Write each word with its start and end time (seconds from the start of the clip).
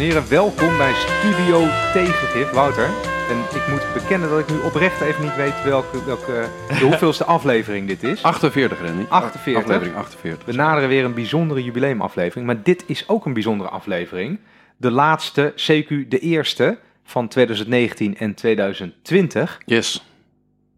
en 0.00 0.06
heren, 0.06 0.28
welkom 0.28 0.76
bij 0.76 0.92
Studio 0.94 1.66
Tegengif. 1.92 2.50
Wouter, 2.50 2.84
en 3.30 3.38
ik 3.38 3.68
moet 3.68 4.02
bekennen 4.02 4.28
dat 4.30 4.38
ik 4.38 4.50
nu 4.50 4.58
oprecht 4.58 5.00
even 5.00 5.22
niet 5.22 5.36
weet 5.36 5.62
welke, 5.64 6.04
welke, 6.04 6.48
de 6.68 6.84
hoeveelste 6.88 7.24
aflevering 7.24 7.86
dit 7.88 8.02
is. 8.02 8.22
48, 8.22 8.80
Randy. 8.80 9.04
48. 9.08 9.62
Aflevering 9.62 9.96
48. 9.96 10.44
We 10.44 10.52
naderen 10.52 10.88
weer 10.88 11.04
een 11.04 11.14
bijzondere 11.14 11.64
jubileumaflevering, 11.64 12.46
maar 12.46 12.62
dit 12.62 12.84
is 12.86 13.08
ook 13.08 13.26
een 13.26 13.32
bijzondere 13.32 13.70
aflevering. 13.70 14.38
De 14.76 14.90
laatste, 14.90 15.52
CQ 15.56 16.08
de 16.08 16.18
eerste 16.18 16.78
van 17.04 17.28
2019 17.28 18.18
en 18.18 18.34
2020. 18.34 19.60
Yes. 19.64 20.06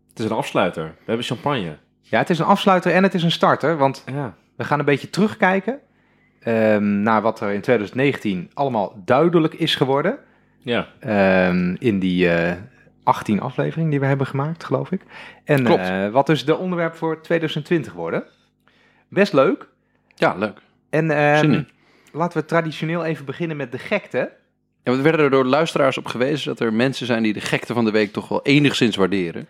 Het 0.08 0.18
is 0.18 0.24
een 0.24 0.36
afsluiter. 0.36 0.84
We 0.84 1.04
hebben 1.04 1.26
champagne. 1.26 1.76
Ja, 2.00 2.18
het 2.18 2.30
is 2.30 2.38
een 2.38 2.44
afsluiter 2.44 2.92
en 2.92 3.02
het 3.02 3.14
is 3.14 3.22
een 3.22 3.30
starter, 3.30 3.76
want 3.76 4.02
Ja. 4.12 4.34
we 4.56 4.64
gaan 4.64 4.78
een 4.78 4.84
beetje 4.84 5.10
terugkijken 5.10 5.80
ehm, 6.44 7.02
naar 7.02 7.22
wat 7.22 7.40
er 7.40 7.52
in 7.52 7.60
2019 7.60 8.50
allemaal 8.54 9.02
duidelijk 9.04 9.54
is 9.54 9.74
geworden. 9.74 10.18
Ja. 10.58 10.86
Ehm, 11.00 11.76
in 11.78 11.98
die 11.98 12.28
eh 12.28 12.52
18 13.04 13.40
afleveringen 13.40 13.90
die 13.90 14.00
we 14.00 14.06
hebben 14.06 14.26
gemaakt, 14.26 14.64
geloof 14.64 14.90
ik. 14.90 15.00
En 15.44 15.64
Klopt. 15.64 15.80
eh, 15.88 16.08
wat 16.08 16.26
dus 16.26 16.44
de 16.44 16.56
onderwerp 16.56 16.94
voor 16.94 17.20
2020 17.22 17.92
worden. 17.92 18.24
Best 19.08 19.32
leuk. 19.32 19.66
Ja, 20.14 20.34
leuk. 20.34 20.58
En 20.90 21.10
ehm, 21.10 21.62
laten 22.12 22.40
we 22.40 22.46
traditioneel 22.46 23.04
even 23.04 23.24
beginnen 23.24 23.56
met 23.56 23.72
de 23.72 23.78
gekte. 23.78 24.32
Ja, 24.82 24.92
we 24.96 25.02
werden 25.02 25.24
er 25.24 25.30
door 25.30 25.44
luisteraars 25.44 25.98
op 25.98 26.06
gewezen 26.06 26.48
dat 26.48 26.60
er 26.60 26.72
mensen 26.72 27.06
zijn 27.06 27.22
die 27.22 27.32
de 27.32 27.40
gekte 27.40 27.72
van 27.74 27.84
de 27.84 27.90
week 27.90 28.12
toch 28.12 28.28
wel 28.28 28.42
enigszins 28.42 28.96
waarderen. 28.96 29.48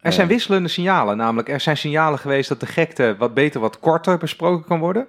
Er 0.00 0.12
zijn 0.12 0.26
Eh, 0.26 0.32
wisselende 0.32 0.68
signalen, 0.68 1.16
namelijk 1.16 1.48
er 1.48 1.60
zijn 1.60 1.76
signalen 1.76 2.18
geweest 2.18 2.48
dat 2.48 2.60
de 2.60 2.66
gekte 2.66 3.14
wat 3.18 3.34
beter, 3.34 3.60
wat 3.60 3.78
korter 3.78 4.18
besproken 4.18 4.64
kan 4.66 4.78
worden. 4.78 5.06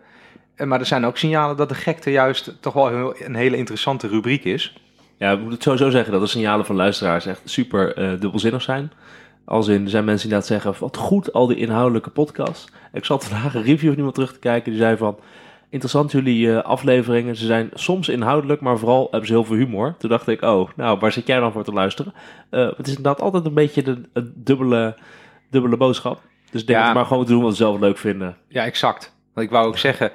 Eh, 0.57 0.67
Maar 0.67 0.79
er 0.79 0.85
zijn 0.85 1.05
ook 1.05 1.17
signalen 1.17 1.57
dat 1.57 1.69
de 1.69 1.75
gekte 1.75 2.11
juist 2.11 2.57
toch 2.61 2.73
wel 2.73 3.15
een 3.21 3.35
hele 3.35 3.57
interessante 3.57 4.07
rubriek 4.07 4.43
is. 4.43 4.77
Ja, 5.17 5.31
ik 5.31 5.39
moet 5.39 5.51
het 5.51 5.63
sowieso 5.63 5.89
zeggen 5.89 6.11
dat 6.11 6.21
de 6.21 6.27
signalen 6.27 6.65
van 6.65 6.75
luisteraars 6.75 7.25
echt 7.25 7.41
super 7.45 7.93
eh, 7.95 8.09
dubbelzinnig 8.19 8.61
zijn. 8.61 8.91
Als 9.45 9.67
in, 9.67 9.83
er 9.83 9.89
zijn 9.89 10.05
mensen 10.05 10.29
die 10.29 10.37
inderdaad 10.37 10.63
zeggen, 10.63 10.81
wat 10.85 10.97
goed, 10.97 11.33
al 11.33 11.47
die 11.47 11.57
inhoudelijke 11.57 12.09
podcasts. 12.09 12.67
Ik 12.93 13.05
zat 13.05 13.25
vandaag 13.25 13.53
een 13.55 13.63
review 13.63 13.87
van 13.87 13.95
iemand 13.97 14.13
terug 14.15 14.33
te 14.33 14.39
kijken, 14.39 14.71
die 14.71 14.81
zei 14.81 14.97
van... 14.97 15.19
Interessant 15.69 16.11
jullie 16.11 16.51
eh, 16.57 16.63
afleveringen, 16.63 17.35
ze 17.35 17.45
zijn 17.45 17.69
soms 17.73 18.09
inhoudelijk, 18.09 18.61
maar 18.61 18.77
vooral 18.77 19.07
hebben 19.11 19.27
ze 19.27 19.33
heel 19.33 19.43
veel 19.43 19.55
humor. 19.55 19.95
Toen 19.97 20.09
dacht 20.09 20.27
ik, 20.27 20.41
oh, 20.41 20.69
nou, 20.75 20.99
waar 20.99 21.11
zit 21.11 21.27
jij 21.27 21.39
dan 21.39 21.51
voor 21.51 21.63
te 21.63 21.71
luisteren? 21.73 22.13
Het 22.49 22.87
is 22.87 22.95
inderdaad 22.95 23.21
altijd 23.21 23.45
een 23.45 23.53
beetje 23.53 23.81
de, 23.83 24.01
een 24.13 24.31
dubbele, 24.35 24.95
dubbele 25.49 25.77
boodschap. 25.77 26.21
Dus 26.51 26.65
denk 26.65 26.77
Ja. 26.79 26.83
dat 26.83 26.87
we 26.87 26.93
maar 26.97 27.03
gewoon 27.03 27.17
moeten 27.17 27.35
doen 27.35 27.43
wat 27.45 27.57
we 27.57 27.63
zelf 27.63 27.79
leuk 27.79 27.97
vinden. 27.97 28.37
Ja, 28.47 28.63
exact. 28.63 29.15
Want 29.33 29.45
ik 29.47 29.53
wou 29.53 29.67
ook 29.67 29.77
zeggen, 29.77 30.11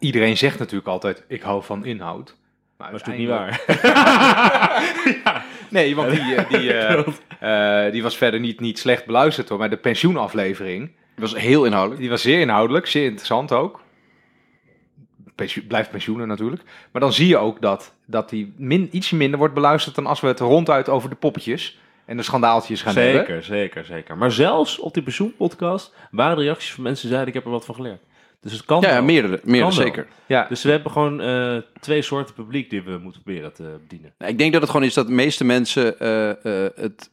iedereen 0.00 0.36
zegt 0.36 0.58
natuurlijk 0.58 0.88
altijd, 0.88 1.24
ik 1.28 1.42
hou 1.42 1.62
van 1.62 1.84
inhoud. 1.84 2.36
Maar 2.76 2.90
dat 2.90 3.00
is 3.00 3.06
natuurlijk 3.06 3.40
niet 3.40 3.66
waar. 3.68 5.44
Nee, 5.70 5.94
want 5.96 6.10
die, 6.10 6.34
eh, 6.34 6.50
die, 6.50 6.72
eh, 7.40 7.86
eh, 7.86 7.92
die 7.92 8.02
was 8.02 8.16
verder 8.16 8.40
niet, 8.40 8.60
niet 8.60 8.78
slecht 8.78 9.06
beluisterd 9.06 9.48
hoor. 9.48 9.58
Maar 9.58 9.70
de 9.70 9.76
pensioenaflevering, 9.76 10.90
Het 11.14 11.30
was 11.30 11.36
heel 11.36 11.64
inhoudelijk. 11.64 12.00
die 12.00 12.10
was 12.10 12.22
zeer 12.22 12.40
inhoudelijk, 12.40 12.86
zeer 12.86 13.04
interessant 13.04 13.52
ook. 13.52 13.80
Blijft 15.68 15.90
pensioenen 15.90 16.28
natuurlijk. 16.28 16.62
Maar 16.92 17.00
dan 17.00 17.12
zie 17.12 17.28
je 17.28 17.36
ook 17.36 17.60
dat, 17.60 17.94
dat 18.06 18.28
die 18.28 18.52
min, 18.56 18.88
ietsje 18.92 19.16
minder 19.16 19.38
wordt 19.38 19.54
beluisterd 19.54 19.94
dan 19.94 20.06
als 20.06 20.20
we 20.20 20.26
het 20.26 20.40
ronduit 20.40 20.88
over 20.88 21.10
de 21.10 21.16
poppetjes 21.16 21.78
en 22.04 22.16
de 22.16 22.22
schandaaltjes 22.22 22.82
gaan 22.82 22.94
hebben. 22.96 23.26
Zeker, 23.26 23.44
zeker, 23.44 23.84
zeker. 23.84 24.16
Maar 24.16 24.32
zelfs 24.32 24.78
op 24.78 24.94
die 24.94 25.02
pensioenpodcast 25.02 25.94
waren 26.10 26.36
de 26.36 26.42
reacties 26.42 26.72
van 26.72 26.82
mensen 26.82 27.02
die 27.02 27.14
zeiden, 27.14 27.34
ik 27.34 27.40
heb 27.40 27.44
er 27.44 27.56
wat 27.58 27.64
van 27.64 27.74
geleerd. 27.74 28.00
Dus 28.40 28.52
het 28.52 28.64
kan 28.64 28.80
Ja, 28.80 28.88
ja 28.88 28.94
wel. 28.94 29.04
meerdere, 29.04 29.40
meerdere 29.44 29.68
Kan 29.68 29.76
wel. 29.76 29.86
zeker. 29.86 30.06
Ja, 30.26 30.46
Dus 30.48 30.62
we 30.62 30.70
hebben 30.70 30.92
gewoon 30.92 31.20
eh, 31.20 31.56
twee 31.80 32.02
soorten 32.02 32.34
publiek 32.34 32.70
die 32.70 32.82
we 32.82 32.98
moeten 33.02 33.22
proberen 33.22 33.52
te 33.52 33.76
bedienen. 33.80 34.12
Nou, 34.18 34.32
Ik 34.32 34.38
denk 34.38 34.52
dat 34.52 34.60
het 34.62 34.70
gewoon 34.70 34.86
is 34.86 34.94
dat 34.94 35.06
de 35.06 35.12
meeste 35.12 35.44
mensen 35.44 35.98
eh, 35.98 36.30
eh, 36.64 36.70
het 36.74 37.10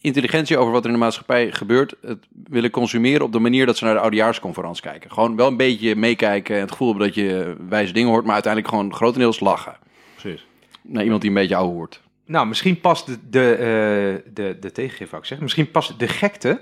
intelligentie 0.00 0.58
over 0.58 0.72
wat 0.72 0.80
er 0.82 0.86
in 0.90 0.94
de 0.94 1.00
maatschappij 1.02 1.52
gebeurt, 1.52 1.94
het 2.02 2.26
willen 2.48 2.70
consumeren 2.70 3.22
op 3.26 3.32
de 3.32 3.38
manier 3.38 3.66
dat 3.66 3.76
ze 3.76 3.84
naar 3.84 3.94
de 3.94 4.00
oudejaarsconferentie 4.00 4.82
kijken. 4.82 5.10
Gewoon 5.10 5.36
wel 5.36 5.46
een 5.46 5.56
beetje 5.56 5.96
meekijken 5.96 6.54
en 6.54 6.60
het 6.60 6.70
gevoel 6.70 6.88
hebben 6.88 7.06
dat 7.06 7.14
je 7.16 7.56
wijze 7.68 7.92
dingen 7.92 8.10
hoort, 8.10 8.24
maar 8.24 8.34
uiteindelijk 8.34 8.72
gewoon 8.74 8.94
grotendeels 8.94 9.40
lachen. 9.40 9.76
Precies. 10.16 10.46
Naar 10.82 11.02
iemand 11.02 11.20
die 11.20 11.30
een 11.30 11.36
beetje 11.36 11.56
oude 11.56 11.72
hoort. 11.74 12.00
Nou, 12.26 12.46
misschien 12.46 12.80
past 12.80 13.06
de, 13.06 13.18
de, 13.30 13.52
eh, 13.54 14.32
de, 14.34 14.56
de 14.60 14.72
tegengif, 14.72 15.12
ik 15.12 15.18
zeggen. 15.24 15.42
Misschien 15.42 15.70
past 15.70 15.98
de 15.98 16.08
gekte 16.08 16.60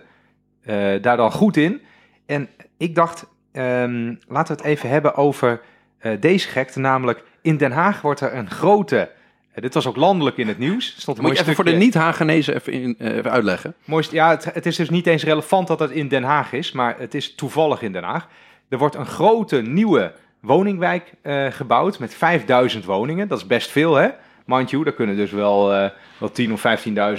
eh, 0.61 0.77
daar 1.03 1.17
dan 1.17 1.33
goed 1.33 1.57
in. 1.57 1.81
En 2.27 2.49
ik 2.77 2.95
dacht, 2.95 3.27
ehm, 3.59 4.15
laten 4.29 4.57
we 4.57 4.63
het 4.63 4.71
even 4.71 4.89
hebben 4.89 5.15
over 5.15 5.61
eh, 5.99 6.13
deze 6.21 6.49
gekte. 6.49 6.81
Namelijk, 6.81 7.23
in 7.43 7.57
Den 7.57 7.73
Haag 7.73 8.01
wordt 8.01 8.21
er 8.21 8.35
een 8.35 8.51
grote... 8.51 9.11
eh, 9.53 9.63
dit 9.63 9.75
was 9.75 9.87
ook 9.87 9.97
landelijk 9.97 10.37
in 10.37 10.49
het 10.49 10.59
nieuws. 10.59 10.95
Stond 10.97 11.19
een 11.19 11.23
Moet 11.25 11.33
je 11.33 11.39
mooi 11.39 11.39
even 11.39 11.55
voor 11.55 11.65
de 11.65 11.85
niet-Hagenezen 11.85 12.55
even, 12.55 12.73
in, 12.73 12.95
eh, 12.99 13.17
even 13.17 13.31
uitleggen? 13.31 13.75
Mooist, 13.85 14.13
ja, 14.13 14.31
het, 14.31 14.45
het 14.45 14.67
is 14.67 14.77
dus 14.77 14.91
niet 14.91 15.07
eens 15.07 15.25
relevant 15.25 15.67
dat 15.67 15.79
het 15.79 15.91
in 15.91 16.09
Den 16.09 16.23
Haag 16.23 16.53
is, 16.53 16.73
maar 16.73 16.99
het 16.99 17.15
is 17.15 17.35
toevallig 17.35 17.83
in 17.83 17.93
Den 17.93 18.03
Haag. 18.03 18.29
Er 18.69 18.79
wordt 18.79 18.95
een 18.95 19.07
grote 19.07 19.63
nieuwe 19.63 20.13
woningwijk 20.41 21.13
gebouwd 21.51 21.99
met 21.99 22.15
5000 22.15 22.85
woningen. 22.85 23.29
Dat 23.29 23.39
is 23.39 23.47
best 23.47 23.71
veel, 23.71 23.95
hè? 23.95 24.09
Mind 24.45 24.71
you, 24.71 24.85
daar 24.85 24.93
kunnen 24.93 25.17
dus 25.17 25.31
wel, 25.31 25.73
eh 25.75 25.91
wel 26.19 26.33
10 26.33 26.53
of 26.53 26.65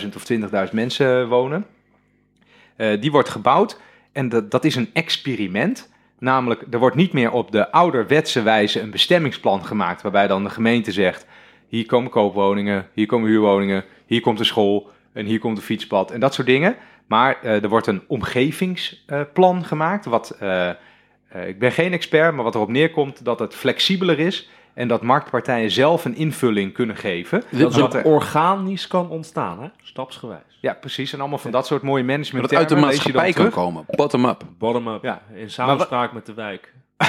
15.000 0.01 0.15
of 0.15 0.31
20.000 0.67 0.73
mensen 0.73 1.27
wonen. 1.27 1.65
Die 2.99 3.11
wordt 3.11 3.29
gebouwd 3.29 3.79
en 4.11 4.29
dat, 4.29 4.51
dat 4.51 4.65
is 4.65 4.75
een 4.75 4.89
experiment. 4.93 5.89
Namelijk, 6.19 6.63
er 6.71 6.79
wordt 6.79 6.95
niet 6.95 7.13
meer 7.13 7.31
op 7.31 7.51
de 7.51 7.71
ouderwetse 7.71 8.41
wijze 8.41 8.81
een 8.81 8.91
bestemmingsplan 8.91 9.65
gemaakt, 9.65 10.01
waarbij 10.01 10.27
dan 10.27 10.43
de 10.43 10.49
gemeente 10.49 10.91
zegt: 10.91 11.25
hier 11.67 11.85
komen 11.85 12.11
koopwoningen, 12.11 12.87
hier 12.93 13.05
komen 13.05 13.29
huurwoningen, 13.29 13.83
hier 14.05 14.21
komt 14.21 14.37
de 14.37 14.43
school 14.43 14.89
en 15.13 15.25
hier 15.25 15.39
komt 15.39 15.57
een 15.57 15.63
fietspad 15.63 16.11
en 16.11 16.19
dat 16.19 16.33
soort 16.33 16.47
dingen. 16.47 16.75
Maar 17.07 17.41
eh, 17.41 17.63
er 17.63 17.69
wordt 17.69 17.87
een 17.87 18.03
omgevingsplan 18.07 19.65
gemaakt, 19.65 20.05
wat, 20.05 20.29
eh, 20.29 20.69
eh, 20.69 20.75
ik 21.47 21.59
ben 21.59 21.71
geen 21.71 21.93
expert, 21.93 22.35
maar 22.35 22.43
wat 22.43 22.55
erop 22.55 22.69
neerkomt 22.69 23.25
dat 23.25 23.39
het 23.39 23.55
flexibeler 23.55 24.19
is 24.19 24.49
en 24.73 24.87
dat 24.87 25.01
marktpartijen 25.01 25.71
zelf 25.71 26.05
een 26.05 26.15
invulling 26.15 26.73
kunnen 26.73 26.95
geven. 26.95 27.43
Dat 27.49 27.75
het 27.75 27.93
er- 27.93 28.03
organisch 28.03 28.87
kan 28.87 29.09
ontstaan, 29.09 29.61
hè? 29.61 29.67
stapsgewijs. 29.83 30.57
ja, 30.61 30.73
precies. 30.73 31.13
En 31.13 31.19
allemaal 31.19 31.37
van 31.37 31.51
dat 31.51 31.67
soort 31.67 31.81
mooie 31.81 32.03
management 32.03 32.49
Dat 32.49 32.59
uit 32.59 32.69
de 32.69 32.75
maatschappij 32.75 33.33
kan 33.33 33.49
komen. 33.49 33.83
Bottom-up. 33.87 34.43
Bottom-up, 34.57 35.03
Ja. 35.03 35.21
in 35.33 35.49
samenspraak 35.51 36.13
met 36.13 36.25
de 36.25 36.33
wijk. 36.33 36.73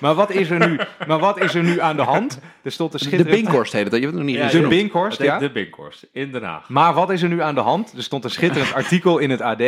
Maar 0.00 0.14
wat 0.14 0.30
is 0.30 0.50
er 0.50 0.68
nu, 0.68 0.80
maar 1.06 1.18
wat 1.18 1.40
is 1.40 1.54
er 1.54 1.62
nu 1.62 1.80
aan 1.80 1.96
de 1.96 2.02
hand? 2.02 2.40
Er 2.62 2.72
stond 2.72 2.92
een 2.92 2.98
De 2.98 3.04
schitterend... 3.04 3.36
Binkhorst 3.42 3.72
heet 3.72 3.84
het, 3.84 3.92
je 3.94 4.00
hebt 4.00 4.12
het 4.12 4.22
nog 4.24 4.32
niet 4.34 4.52
Ja, 4.52 4.60
De. 4.60 4.68
Binkhorst, 4.68 5.22
ja. 5.22 5.38
De 5.38 5.50
Binkhorst, 5.50 6.06
in 6.12 6.32
Den 6.32 6.42
Haag. 6.42 6.68
Maar 6.68 6.94
wat 6.94 7.10
is 7.10 7.22
er 7.22 7.28
nu 7.28 7.42
aan 7.42 7.54
de 7.54 7.60
hand? 7.60 7.92
Er 7.96 8.02
stond 8.02 8.24
een 8.24 8.30
schitterend 8.30 8.74
artikel 8.82 9.18
in 9.18 9.30
het 9.30 9.40
AD 9.40 9.62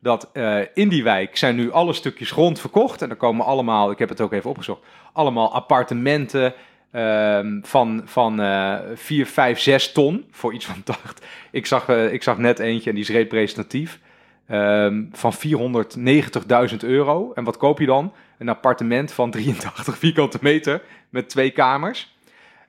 dat 0.00 0.30
eh, 0.32 0.58
in 0.74 0.88
die 0.88 1.02
wijk 1.02 1.36
zijn 1.36 1.56
nu 1.56 1.72
alle 1.72 1.92
stukjes 1.92 2.30
grond 2.30 2.60
verkocht. 2.60 3.02
En 3.02 3.10
er 3.10 3.16
komen 3.16 3.46
allemaal, 3.46 3.90
ik 3.90 3.98
heb 3.98 4.08
het 4.08 4.20
ook 4.20 4.32
even 4.32 4.50
opgezocht, 4.50 4.82
allemaal 5.12 5.54
appartementen 5.54 6.54
ehm, 6.90 7.60
van, 7.62 8.02
van 8.04 8.40
eh 8.40 8.78
4, 8.94 9.26
5, 9.26 9.58
6 9.58 9.92
ton 9.92 10.24
voor 10.30 10.54
iets 10.54 10.64
van 10.66 10.82
8. 11.04 11.24
Ik 11.50 11.66
zag, 11.66 11.88
eh, 11.88 12.12
ik 12.12 12.22
zag 12.22 12.38
net 12.38 12.58
eentje 12.58 12.88
en 12.88 12.94
die 12.96 13.04
is 13.04 13.10
representatief. 13.10 14.00
ehm, 14.46 15.04
van 15.12 15.32
490.000 15.32 16.84
euro. 16.84 17.32
En 17.34 17.44
wat 17.44 17.56
koop 17.56 17.78
je 17.78 17.86
dan? 17.86 18.12
Een 18.38 18.48
appartement 18.48 19.12
van 19.12 19.30
83 19.30 19.98
vierkante 19.98 20.38
meter 20.40 20.82
met 21.10 21.28
twee 21.28 21.50
kamers. 21.50 22.16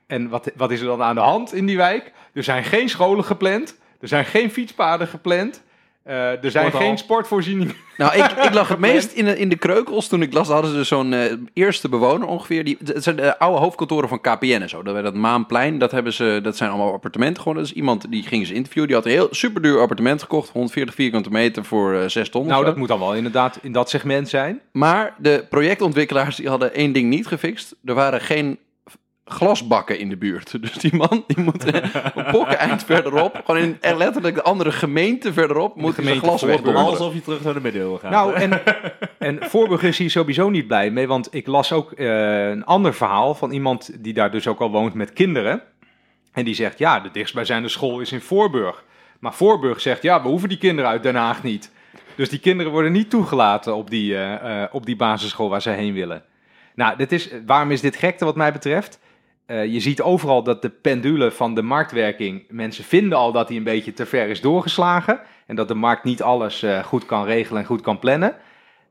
En 0.07 0.29
wat, 0.29 0.51
wat 0.55 0.71
is 0.71 0.79
er 0.79 0.85
dan 0.85 1.03
aan 1.03 1.15
de 1.15 1.21
hand 1.21 1.53
in 1.53 1.65
die 1.65 1.77
wijk? 1.77 2.11
Er 2.33 2.43
zijn 2.43 2.63
geen 2.63 2.89
scholen 2.89 3.23
gepland. 3.23 3.77
Er 3.99 4.07
zijn 4.07 4.25
geen 4.25 4.51
fietspaden 4.51 5.07
gepland. 5.07 5.63
Eh, 6.07 6.43
er 6.43 6.51
zijn 6.51 6.71
geen 6.71 6.97
sportvoorzieningen. 6.97 7.75
Nou, 7.97 8.17
ik, 8.17 8.31
ik 8.31 8.53
lag 8.53 8.67
het 8.67 8.79
meest 8.89 9.11
in 9.11 9.25
de, 9.25 9.37
in 9.37 9.49
de 9.49 9.55
kreukels 9.55 10.07
toen 10.07 10.21
ik 10.21 10.33
las. 10.33 10.47
Hadden 10.47 10.73
ze 10.73 10.83
zo'n 10.83 11.13
eh, 11.13 11.33
eerste 11.53 11.89
bewoner 11.89 12.27
ongeveer. 12.27 12.63
Die, 12.63 12.77
het 12.83 13.03
zijn 13.03 13.15
de 13.15 13.39
oude 13.39 13.59
hoofdkantoren 13.59 14.09
van 14.09 14.21
KPN 14.21 14.61
en 14.61 14.69
zo. 14.69 14.83
Dat, 14.83 15.03
dat 15.03 15.13
Maanplein, 15.13 15.77
dat, 15.77 15.91
hebben 15.91 16.13
ze, 16.13 16.39
dat 16.43 16.57
zijn 16.57 16.69
allemaal 16.69 16.93
appartementen 16.93 17.37
geworden. 17.37 17.63
Dat 17.63 17.71
is 17.71 17.77
iemand 17.77 18.11
die 18.11 18.23
ging 18.23 18.47
ze 18.47 18.53
interviewen. 18.53 18.87
Die 18.87 18.97
had 18.97 19.05
een 19.05 19.11
heel 19.11 19.27
superduur 19.31 19.79
appartement 19.79 20.21
gekocht. 20.21 20.49
140 20.49 20.95
vierkante 20.95 21.29
meter 21.29 21.65
voor 21.65 21.93
eh 21.93 22.07
6 22.07 22.29
ton. 22.29 22.47
Nou, 22.47 22.65
dat 22.65 22.77
moet 22.77 22.87
dan 22.87 22.99
wel 22.99 23.15
inderdaad 23.15 23.59
in 23.61 23.71
dat 23.71 23.89
segment 23.89 24.29
zijn. 24.29 24.59
Maar 24.71 25.15
de 25.17 25.45
projectontwikkelaars 25.49 26.35
die 26.35 26.49
hadden 26.49 26.73
één 26.73 26.91
ding 26.91 27.09
niet 27.09 27.27
gefixt. 27.27 27.75
Er 27.85 27.93
waren 27.93 28.21
geen 28.21 28.59
glasbakken 29.27 29.99
in 29.99 30.09
de 30.09 30.17
buurt. 30.17 30.55
Dus 30.61 30.73
die 30.73 30.95
man 30.95 31.23
die 31.27 31.43
moet 31.43 31.65
eh, 31.65 31.81
een 32.15 32.31
pokken 32.31 32.57
eind 32.57 32.83
verderop, 32.83 33.41
gewoon 33.45 33.61
in 33.61 33.77
eh, 33.81 33.97
letterlijk 33.97 34.35
de 34.35 34.41
andere 34.41 34.71
gemeente 34.71 35.33
verderop, 35.33 35.75
moet 35.75 35.95
hij 35.95 36.05
zijn 36.05 36.05
gemeente 36.05 36.27
glas 36.27 36.41
wegdonderen. 36.41 36.89
Alsof 36.89 37.13
je 37.13 37.21
terug 37.21 37.43
naar 37.43 37.53
de 37.53 37.61
middeleeuwen 37.61 37.99
gaat. 37.99 38.11
Nou, 38.11 38.33
en, 38.33 38.61
en 39.17 39.37
Voorburg 39.41 39.83
is 39.83 39.97
hier 39.97 40.09
sowieso 40.09 40.49
niet 40.49 40.67
blij 40.67 40.91
mee. 40.91 41.07
Want 41.07 41.27
ik 41.31 41.47
las 41.47 41.71
ook 41.71 41.91
eh, 41.91 42.49
een 42.49 42.65
ander 42.65 42.93
verhaal 42.93 43.35
van 43.35 43.51
iemand 43.51 44.03
die 44.03 44.13
daar 44.13 44.31
dus 44.31 44.47
ook 44.47 44.59
al 44.59 44.71
woont 44.71 44.93
met 44.93 45.13
kinderen. 45.13 45.61
En 46.33 46.45
die 46.45 46.55
zegt, 46.55 46.79
ja, 46.79 46.99
de 46.99 47.11
dichtstbijzijnde 47.11 47.69
school 47.69 47.99
is 47.99 48.11
in 48.11 48.21
Voorburg. 48.21 48.83
Maar 49.19 49.33
Voorburg 49.33 49.81
zegt, 49.81 50.01
ja, 50.01 50.21
we 50.21 50.27
hoeven 50.27 50.49
die 50.49 50.57
kinderen 50.57 50.91
uit 50.91 51.03
Den 51.03 51.15
Haag 51.15 51.43
niet. 51.43 51.71
Dus 52.15 52.29
die 52.29 52.39
kinderen 52.39 52.71
worden 52.71 52.91
niet 52.91 53.09
toegelaten 53.09 53.75
op 53.75 53.89
die, 53.89 54.15
eh, 54.15 54.63
eh, 54.63 54.69
op 54.71 54.85
die 54.85 54.95
basisschool 54.95 55.49
waar 55.49 55.61
ze 55.61 55.69
heen 55.69 55.93
willen. 55.93 56.23
Nou, 56.75 56.97
dit 56.97 57.11
is, 57.11 57.29
waarom 57.45 57.71
is 57.71 57.81
dit 57.81 57.95
gekte 57.95 58.25
wat 58.25 58.35
mij 58.35 58.51
betreft? 58.51 58.99
Eh, 59.47 59.65
je 59.65 59.79
ziet 59.79 60.01
overal 60.01 60.43
dat 60.43 60.61
de 60.61 60.69
pendule 60.69 61.31
van 61.31 61.55
de 61.55 61.61
marktwerking, 61.61 62.45
mensen 62.49 62.83
vinden 62.83 63.17
al 63.17 63.31
dat 63.31 63.47
die 63.47 63.57
een 63.57 63.63
beetje 63.63 63.93
te 63.93 64.05
ver 64.05 64.27
is 64.27 64.41
doorgeslagen. 64.41 65.19
En 65.45 65.55
dat 65.55 65.67
de 65.67 65.73
markt 65.73 66.03
niet 66.03 66.21
alles 66.21 66.63
eh, 66.63 66.83
goed 66.83 67.05
kan 67.05 67.25
regelen 67.25 67.61
en 67.61 67.67
goed 67.67 67.81
kan 67.81 67.99
plannen. 67.99 68.35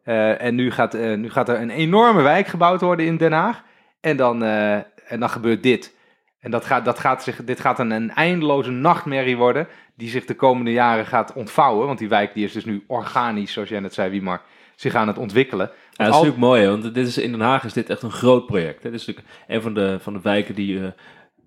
Eh, 0.02 0.42
en 0.42 0.54
nu 0.54 0.70
gaat, 0.70 0.92
nu 0.92 1.30
gaat 1.30 1.48
er 1.48 1.60
een 1.60 1.70
enorme 1.70 2.22
wijk 2.22 2.46
gebouwd 2.46 2.80
worden 2.80 3.06
in 3.06 3.16
Den 3.16 3.32
Haag. 3.32 3.62
En 4.00 4.16
dan, 4.16 4.42
en 4.42 5.20
dan 5.20 5.30
gebeurt 5.30 5.62
dit. 5.62 5.94
En 6.40 6.50
dat 6.50 6.64
gaat, 6.64 6.84
dat 6.84 6.98
gaat 6.98 7.22
zich, 7.22 7.44
dit 7.44 7.60
gaat 7.60 7.78
een, 7.78 7.90
een 7.90 8.10
eindeloze 8.10 8.70
nachtmerrie 8.70 9.36
worden. 9.36 9.68
Die 9.94 10.08
zich 10.08 10.24
de 10.24 10.34
komende 10.34 10.72
jaren 10.72 11.06
gaat 11.06 11.32
ontvouwen. 11.32 11.86
Want 11.86 11.98
die 11.98 12.08
wijk 12.08 12.34
die 12.34 12.44
is 12.44 12.52
dus 12.52 12.64
nu 12.64 12.84
organisch, 12.86 13.52
zoals 13.52 13.68
jij 13.68 13.80
net 13.80 13.94
zei, 13.94 14.10
Wiemar, 14.10 14.42
zich 14.74 14.94
aan 14.94 15.08
het 15.08 15.18
ontwikkelen. 15.18 15.70
Ja, 15.96 16.04
dat 16.04 16.14
is 16.14 16.20
natuurlijk 16.20 16.46
mooi, 16.46 16.66
want 16.66 16.94
dit 16.94 17.06
is, 17.06 17.18
in 17.18 17.30
Den 17.30 17.40
Haag 17.40 17.64
is 17.64 17.72
dit 17.72 17.90
echt 17.90 18.02
een 18.02 18.10
groot 18.10 18.46
project. 18.46 18.82
Hè. 18.82 18.90
Dit 18.90 19.00
is 19.00 19.06
natuurlijk 19.06 19.36
een 19.46 19.62
van 19.62 19.74
de, 19.74 19.96
van 20.00 20.12
de 20.12 20.20
wijken 20.22 20.54
die 20.54 20.80
eh, 20.80 20.86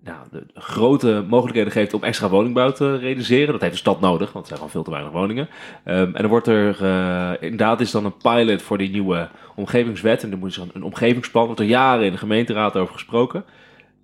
nou, 0.04 0.18
de 0.30 0.46
grote 0.54 1.24
mogelijkheden 1.28 1.72
geeft 1.72 1.94
om 1.94 2.02
extra 2.02 2.28
woningbouw 2.28 2.72
te 2.72 2.96
realiseren. 2.96 3.52
Dat 3.52 3.60
heeft 3.60 3.72
de 3.72 3.78
stad 3.78 4.00
nodig, 4.00 4.32
want 4.32 4.50
er 4.50 4.56
zijn 4.56 4.56
gewoon 4.56 4.70
veel 4.70 4.82
te 4.82 4.90
weinig 4.90 5.12
woningen. 5.12 5.48
Ehm, 5.84 5.98
en 5.98 6.12
dan 6.12 6.26
wordt 6.26 6.46
er, 6.46 6.84
eh, 6.84 7.32
inderdaad 7.40 7.80
is 7.80 7.90
dan 7.90 8.04
een 8.04 8.16
pilot 8.16 8.62
voor 8.62 8.78
die 8.78 8.90
nieuwe 8.90 9.28
omgevingswet. 9.54 10.22
En 10.22 10.30
dan 10.30 10.38
moet 10.38 10.54
je 10.54 10.60
een, 10.60 10.70
een 10.72 10.82
omgevingsplan, 10.82 11.42
er 11.42 11.48
wordt 11.48 11.62
er 11.62 11.68
jaren 11.68 12.04
in 12.04 12.12
de 12.12 12.18
gemeenteraad 12.18 12.76
over 12.76 12.94
gesproken. 12.94 13.44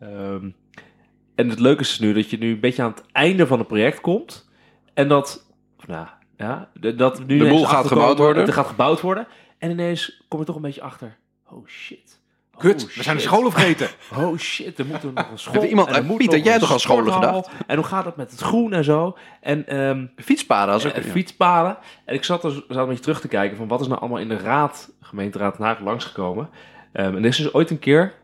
Ehm, 0.01 0.49
en 1.35 1.49
het 1.49 1.61
leuke 1.61 1.81
is 1.81 1.89
dus 1.89 1.99
nu 1.99 2.13
dat 2.13 2.31
je 2.31 2.39
nu 2.39 2.51
een 2.51 2.61
beetje 2.61 2.83
aan 2.83 2.91
het 2.91 3.05
einde 3.13 3.47
van 3.47 3.59
het 3.59 3.69
project 3.69 4.01
komt. 4.01 4.49
En 4.95 5.09
dat, 5.09 5.47
nou 5.87 6.07
ja, 6.37 6.69
dat 6.97 7.27
nu 7.27 7.39
De 7.39 7.49
boel 7.49 7.65
gaat 7.65 7.87
gebouwd 7.87 8.19
worden. 8.19 8.47
Er 8.47 8.53
gaat 8.53 8.67
gebouwd 8.67 9.01
worden. 9.01 9.27
En 9.59 9.71
ineens 9.71 10.25
kom 10.29 10.41
je 10.41 10.47
toch 10.47 10.57
een 10.57 10.63
beetje 10.63 10.83
achter. 10.83 11.17
Oh 11.51 11.67
shit. 11.67 12.21
Oh, 12.55 12.61
Kut, 12.63 12.95
we 12.95 13.03
zijn 13.03 13.17
de 13.17 13.23
scholen 13.23 13.53
vergeten. 13.53 13.89
Oh 14.19 14.39
shit, 14.39 14.79
er 14.79 14.87
moet 14.87 15.03
er 15.03 15.13
nog 15.13 15.31
een 15.31 15.39
school. 15.39 15.65
Iemand- 15.65 15.89
en 15.89 15.95
er 15.95 16.11
eh, 16.11 16.17
Pieter, 16.17 16.39
jij 16.39 16.59
toch 16.59 16.73
aan 16.73 16.81
scholen 16.81 17.13
sporthal. 17.13 17.49
En 17.67 17.77
hoe 17.77 17.85
gaat 17.85 18.05
het 18.05 18.17
met 18.17 18.31
het 18.31 18.41
groen 18.41 18.73
en 18.73 18.85
zo? 18.85 19.17
En 19.41 19.67
ehm 19.67 20.07
Fietspaden 20.17 20.75
als 20.75 20.87
ook. 20.87 20.93
eh, 20.93 21.05
ja. 21.05 21.11
fietspaden. 21.11 21.79
En 22.05 22.15
ik 22.15 22.25
zat 22.25 22.45
er 22.45 22.51
zat 22.51 22.65
een 22.77 22.87
beetje 22.87 23.03
terug 23.03 23.21
te 23.21 23.29
kijken 23.29 23.57
van 23.57 23.69
wat 23.69 23.81
is 23.81 23.87
nou 23.87 24.01
allemaal 24.01 24.19
in 24.19 24.29
de 24.29 24.37
raad, 24.39 24.93
gemeenteraad 25.01 25.57
Den 25.57 25.67
Haag, 25.67 25.81
langsgekomen. 25.81 26.49
Ehm 26.93 27.09
en 27.17 27.23
er 27.23 27.25
is 27.29 27.37
dus 27.37 27.53
ooit 27.53 27.71
een 27.71 27.79
keer, 27.79 28.15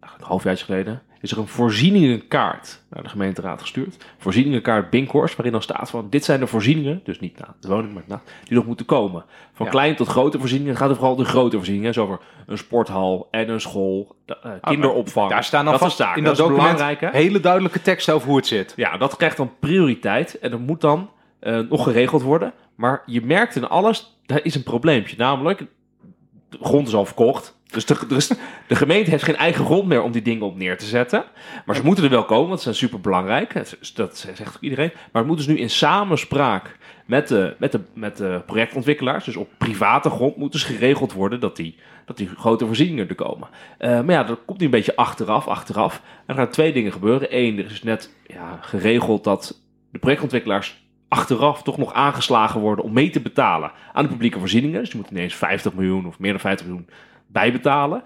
een 0.00 0.08
halfjaartje 0.20 0.64
geleden, 0.64 1.02
is 1.20 1.30
er 1.30 1.38
een 1.38 1.46
voorzieningenkaart 1.48 2.82
naar 2.90 3.02
de 3.02 3.08
gemeenteraad 3.08 3.60
gestuurd. 3.60 4.04
Voorzieningenkaart 4.18 4.90
Binkhorst, 4.90 5.34
waarin 5.36 5.52
dan 5.52 5.62
staat 5.62 5.90
van 5.90 6.06
dit 6.10 6.24
zijn 6.24 6.40
de 6.40 6.46
voorzieningen, 6.46 7.00
dus 7.04 7.20
niet 7.20 7.38
na 7.38 7.54
de 7.60 7.68
woning, 7.68 7.94
maar 7.94 8.02
na, 8.06 8.22
die 8.44 8.56
nog 8.56 8.66
moeten 8.66 8.86
komen. 8.86 9.24
Van 9.52 9.66
Ja. 9.66 9.72
klein 9.72 9.96
tot 9.96 10.06
grote 10.06 10.38
voorzieningen 10.38 10.76
gaat 10.76 10.88
het 10.88 10.98
vooral 10.98 11.16
de 11.16 11.24
grote 11.24 11.56
voorzieningen, 11.56 11.94
zoals 11.94 12.10
over 12.10 12.24
een 12.46 12.58
sporthal 12.58 13.28
en 13.30 13.50
een 13.50 13.60
school, 13.60 14.16
de, 14.24 14.38
eh, 14.42 14.50
kinderopvang. 14.60 15.30
Daar 15.30 15.44
staan 15.44 15.64
dat 15.64 15.80
soort 15.80 15.92
zaken. 15.92 16.18
in 16.18 16.24
dat, 16.24 16.32
is 16.32 16.38
document 16.38 17.00
hele 17.00 17.40
duidelijke 17.40 17.82
teksten 17.82 18.14
over 18.14 18.28
hoe 18.28 18.36
het 18.36 18.46
zit. 18.46 18.72
Ja, 18.76 18.96
dat 18.96 19.16
krijgt 19.16 19.36
dan 19.36 19.52
prioriteit 19.60 20.38
en 20.38 20.50
dat 20.50 20.60
moet 20.60 20.80
dan 20.80 21.10
eh, 21.40 21.58
nog 21.58 21.82
geregeld 21.82 22.22
worden. 22.22 22.52
Maar 22.74 23.02
je 23.06 23.24
merkt 23.24 23.56
in 23.56 23.68
alles, 23.68 24.20
daar 24.26 24.44
is 24.44 24.54
een 24.54 24.62
probleempje. 24.62 25.16
Namelijk, 25.16 25.64
de 26.48 26.58
grond 26.60 26.88
is 26.88 26.94
al 26.94 27.04
verkocht. 27.04 27.56
Dus 27.70 27.86
de, 27.86 28.36
de 28.66 28.76
gemeente 28.76 29.10
heeft 29.10 29.24
geen 29.24 29.36
eigen 29.36 29.64
grond 29.64 29.86
meer 29.86 30.02
om 30.02 30.12
die 30.12 30.22
dingen 30.22 30.46
op 30.46 30.56
neer 30.56 30.78
te 30.78 30.84
zetten. 30.84 31.24
Maar 31.66 31.76
ze 31.76 31.84
moeten 31.84 32.04
er 32.04 32.10
wel 32.10 32.24
komen, 32.24 32.48
want 32.48 32.58
ze 32.58 32.64
zijn 32.64 32.74
super 32.74 33.00
belangrijk. 33.00 33.52
Dat 33.94 34.18
zegt 34.18 34.40
ook 34.40 34.56
iedereen. 34.60 34.90
Maar 34.94 35.22
het 35.22 35.26
moet 35.26 35.36
dus 35.36 35.46
nu 35.46 35.58
in 35.58 35.70
samenspraak 35.70 36.76
met 37.06 37.28
de, 37.28 37.54
met 37.58 37.72
de, 37.72 37.80
met 37.92 38.16
de 38.16 38.42
projectontwikkelaars, 38.46 39.24
dus 39.24 39.36
op 39.36 39.48
private 39.58 40.10
grond, 40.10 40.36
moet 40.36 40.52
dus 40.52 40.64
geregeld 40.64 41.12
worden 41.12 41.40
dat 41.40 41.56
die, 41.56 41.76
dat 42.04 42.16
die 42.16 42.28
grote 42.28 42.66
voorzieningen 42.66 43.08
er 43.08 43.14
komen. 43.14 43.48
Eh, 43.78 43.90
maar 43.90 44.14
ja, 44.14 44.24
dat 44.24 44.38
komt 44.44 44.58
nu 44.58 44.64
een 44.64 44.70
beetje 44.70 44.96
achteraf, 44.96 45.46
achteraf. 45.46 45.96
En 45.96 46.02
er 46.26 46.34
gaan 46.34 46.50
twee 46.50 46.72
dingen 46.72 46.92
gebeuren. 46.92 47.36
Eén, 47.36 47.58
er 47.58 47.70
is 47.70 47.82
net 47.82 48.14
ja, 48.26 48.58
geregeld 48.60 49.24
dat 49.24 49.60
de 49.92 49.98
projectontwikkelaars 49.98 50.87
achteraf 51.08 51.62
toch 51.62 51.78
nog 51.78 51.92
aangeslagen 51.92 52.60
worden 52.60 52.84
om 52.84 52.92
mee 52.92 53.10
te 53.10 53.20
betalen 53.20 53.72
aan 53.92 54.02
de 54.02 54.10
publieke 54.10 54.38
voorzieningen. 54.38 54.80
Dus 54.80 54.90
je 54.90 54.96
moet 54.96 55.10
ineens 55.10 55.34
50 55.34 55.74
miljoen 55.74 56.06
of 56.06 56.18
meer 56.18 56.30
dan 56.30 56.40
50 56.40 56.66
miljoen 56.66 56.88
bijbetalen. 57.26 58.02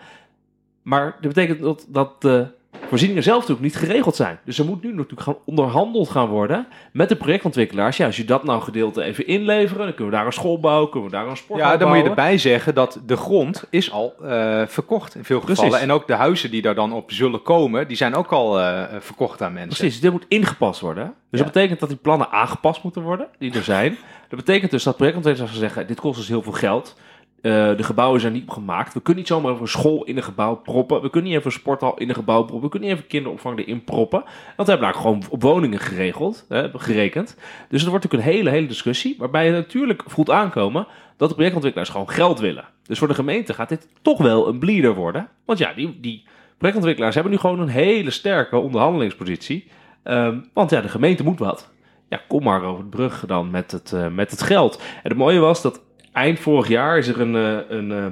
Maar 0.82 1.04
dat 1.04 1.34
betekent 1.34 1.60
dat, 1.60 1.86
dat 1.88 2.22
de 2.22 2.54
voorzieningen 2.92 3.22
zelf 3.22 3.40
natuurlijk 3.48 3.66
niet 3.74 3.76
geregeld 3.76 4.16
zijn. 4.16 4.38
Dus 4.44 4.58
er 4.58 4.64
moet 4.64 4.82
nu 4.82 4.90
natuurlijk 4.90 5.20
gaan 5.20 5.36
onderhandeld 5.44 6.08
gaan 6.10 6.28
worden 6.28 6.66
met 6.92 7.08
de 7.08 7.16
projectontwikkelaars. 7.16 7.96
Ja, 7.96 8.06
als 8.06 8.16
je 8.16 8.24
dat 8.24 8.44
nou 8.44 8.62
gedeelte 8.62 9.02
even 9.02 9.26
inleveren, 9.26 9.84
dan 9.84 9.94
kunnen 9.94 10.12
we 10.12 10.18
daar 10.18 10.26
een 10.26 10.32
school 10.32 10.60
bouwen, 10.60 10.90
kunnen 10.90 11.10
we 11.10 11.16
daar 11.16 11.26
een 11.26 11.36
sport 11.36 11.60
Ja, 11.60 11.76
dan 11.76 11.88
moet 11.88 11.96
je 11.96 12.04
erbij 12.04 12.38
zeggen 12.38 12.74
dat 12.74 13.00
de 13.06 13.16
grond 13.16 13.64
is 13.70 13.92
al 13.92 14.14
eh, 14.22 14.62
verkocht 14.66 15.14
in 15.14 15.24
veel 15.24 15.40
gevallen. 15.40 15.70
Precies. 15.70 15.86
En 15.86 15.92
ook 15.92 16.06
de 16.06 16.14
huizen 16.14 16.50
die 16.50 16.62
daar 16.62 16.74
dan 16.74 16.92
op 16.92 17.12
zullen 17.12 17.42
komen, 17.42 17.88
die 17.88 17.96
zijn 17.96 18.14
ook 18.14 18.32
al 18.32 18.60
eh, 18.60 18.82
verkocht 19.00 19.42
aan 19.42 19.52
mensen. 19.52 19.78
Precies, 19.78 20.00
dit 20.00 20.12
moet 20.12 20.24
ingepast 20.28 20.80
worden. 20.80 21.04
Dus 21.04 21.40
Ja. 21.40 21.44
dat 21.44 21.52
betekent 21.52 21.80
dat 21.80 21.88
die 21.88 21.98
plannen 21.98 22.30
aangepast 22.30 22.82
moeten 22.82 23.02
worden, 23.02 23.28
die 23.38 23.54
er 23.54 23.62
zijn. 23.62 23.96
Dat 24.28 24.38
betekent 24.38 24.70
dus 24.70 24.82
dat 24.82 24.96
projectontwikkelaars 24.96 25.52
gaan 25.52 25.60
zeggen, 25.60 25.86
dit 25.86 26.00
kost 26.00 26.18
dus 26.18 26.28
heel 26.28 26.42
veel 26.42 26.52
geld. 26.52 26.96
Eh, 27.42 27.76
de 27.76 27.82
gebouwen 27.82 28.20
zijn 28.20 28.32
niet 28.32 28.50
gemaakt. 28.50 28.94
We 28.94 29.00
kunnen 29.00 29.22
niet 29.22 29.32
zomaar 29.32 29.60
een 29.60 29.68
school 29.68 30.04
in 30.04 30.16
een 30.16 30.22
gebouw 30.22 30.54
proppen. 30.54 31.02
We 31.02 31.10
kunnen 31.10 31.30
niet 31.30 31.38
even 31.38 31.50
een 31.52 31.58
sporthal 31.58 31.98
in 31.98 32.08
een 32.08 32.14
gebouw 32.14 32.42
proppen. 32.42 32.60
We 32.60 32.68
kunnen 32.68 32.88
niet 32.88 32.98
even 32.98 33.08
kinderopvang 33.08 33.58
erin 33.58 33.84
proppen. 33.84 34.20
Want 34.56 34.68
we 34.68 34.74
hebben 34.74 34.80
daar 34.80 34.94
gewoon 34.94 35.22
op 35.30 35.42
woningen 35.42 35.78
geregeld, 35.78 36.44
hè, 36.48 36.68
gerekend. 36.72 37.36
Dus 37.68 37.82
er 37.82 37.90
wordt 37.90 38.04
natuurlijk 38.04 38.30
een 38.30 38.36
hele, 38.36 38.50
hele 38.50 38.66
discussie. 38.66 39.14
Waarbij 39.18 39.46
je 39.46 39.52
natuurlijk 39.52 40.02
voelt 40.06 40.30
aankomen 40.30 40.86
dat 41.16 41.28
de 41.28 41.34
projectontwikkelaars 41.34 41.90
gewoon 41.90 42.10
geld 42.10 42.40
willen. 42.40 42.64
Dus 42.82 42.98
voor 42.98 43.08
de 43.08 43.14
gemeente 43.14 43.54
gaat 43.54 43.68
dit 43.68 43.88
toch 44.02 44.18
wel 44.18 44.48
een 44.48 44.58
bleeder 44.58 44.94
worden. 44.94 45.28
Want 45.44 45.58
ja, 45.58 45.72
die, 45.72 46.00
die 46.00 46.24
projectontwikkelaars 46.56 47.14
hebben 47.14 47.32
nu 47.32 47.38
gewoon 47.38 47.60
een 47.60 47.68
hele 47.68 48.10
sterke 48.10 48.56
onderhandelingspositie. 48.56 49.68
Ehm, 50.02 50.38
want 50.52 50.70
ja, 50.70 50.80
de 50.80 50.88
gemeente 50.88 51.24
moet 51.24 51.38
wat. 51.38 51.70
Ja, 52.08 52.20
kom 52.28 52.42
maar 52.42 52.62
over 52.62 52.84
de 52.84 52.90
brug 52.90 53.24
dan 53.26 53.50
met 53.50 53.70
het, 53.70 53.92
eh, 53.92 54.08
met 54.08 54.30
het 54.30 54.42
geld. 54.42 54.76
En 54.76 55.08
het 55.08 55.16
mooie 55.16 55.38
was 55.38 55.62
dat 55.62 55.80
eind 56.12 56.38
vorig 56.40 56.68
jaar 56.68 56.98
is 56.98 57.08
er 57.08 57.20
een, 57.20 57.36
eh, 57.36 57.76
een, 57.76 57.92
eh, 57.92 58.06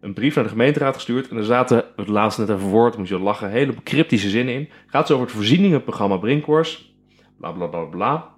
een 0.00 0.12
brief 0.12 0.34
naar 0.34 0.44
de 0.44 0.50
gemeenteraad 0.50 0.94
gestuurd. 0.94 1.28
En 1.28 1.36
er 1.36 1.44
zaten, 1.44 1.84
het 1.96 2.08
laatste 2.08 2.40
net 2.40 2.50
even 2.50 2.68
woord, 2.68 2.96
moet 2.96 3.08
je 3.08 3.18
lachen, 3.18 3.50
hele 3.50 3.74
cryptische 3.84 4.28
zinnen 4.28 4.54
in. 4.54 4.68
Gaat 4.86 5.06
zo 5.06 5.12
over 5.14 5.26
het 5.26 5.34
voorzieningenprogramma 5.36 6.16
Brinkhorst. 6.16 6.90
Bla 7.38 7.50
bla 7.52 7.66
bla 7.66 7.84
bla. 7.84 8.28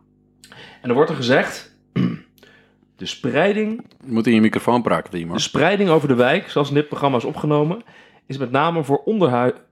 En 0.82 0.88
er 0.88 0.94
wordt 0.94 1.10
er 1.10 1.16
gezegd. 1.16 1.76
De 2.96 3.06
spreiding 3.06 3.84
Je 4.06 4.12
moet 4.12 4.26
in 4.26 4.34
je 4.34 4.40
microfoon 4.40 4.82
praten, 4.82 5.12
Wiemer. 5.12 5.37
de 5.37 5.42
spreiding 5.42 5.88
over 5.90 6.08
de 6.08 6.14
wijk, 6.14 6.49
zoals 6.50 6.68
in 6.68 6.75
dit 6.75 6.88
programma 6.88 7.16
is 7.16 7.25
opgenomen, 7.25 7.82
is 8.26 8.38
met 8.38 8.50
name 8.50 8.84
voor 8.84 9.02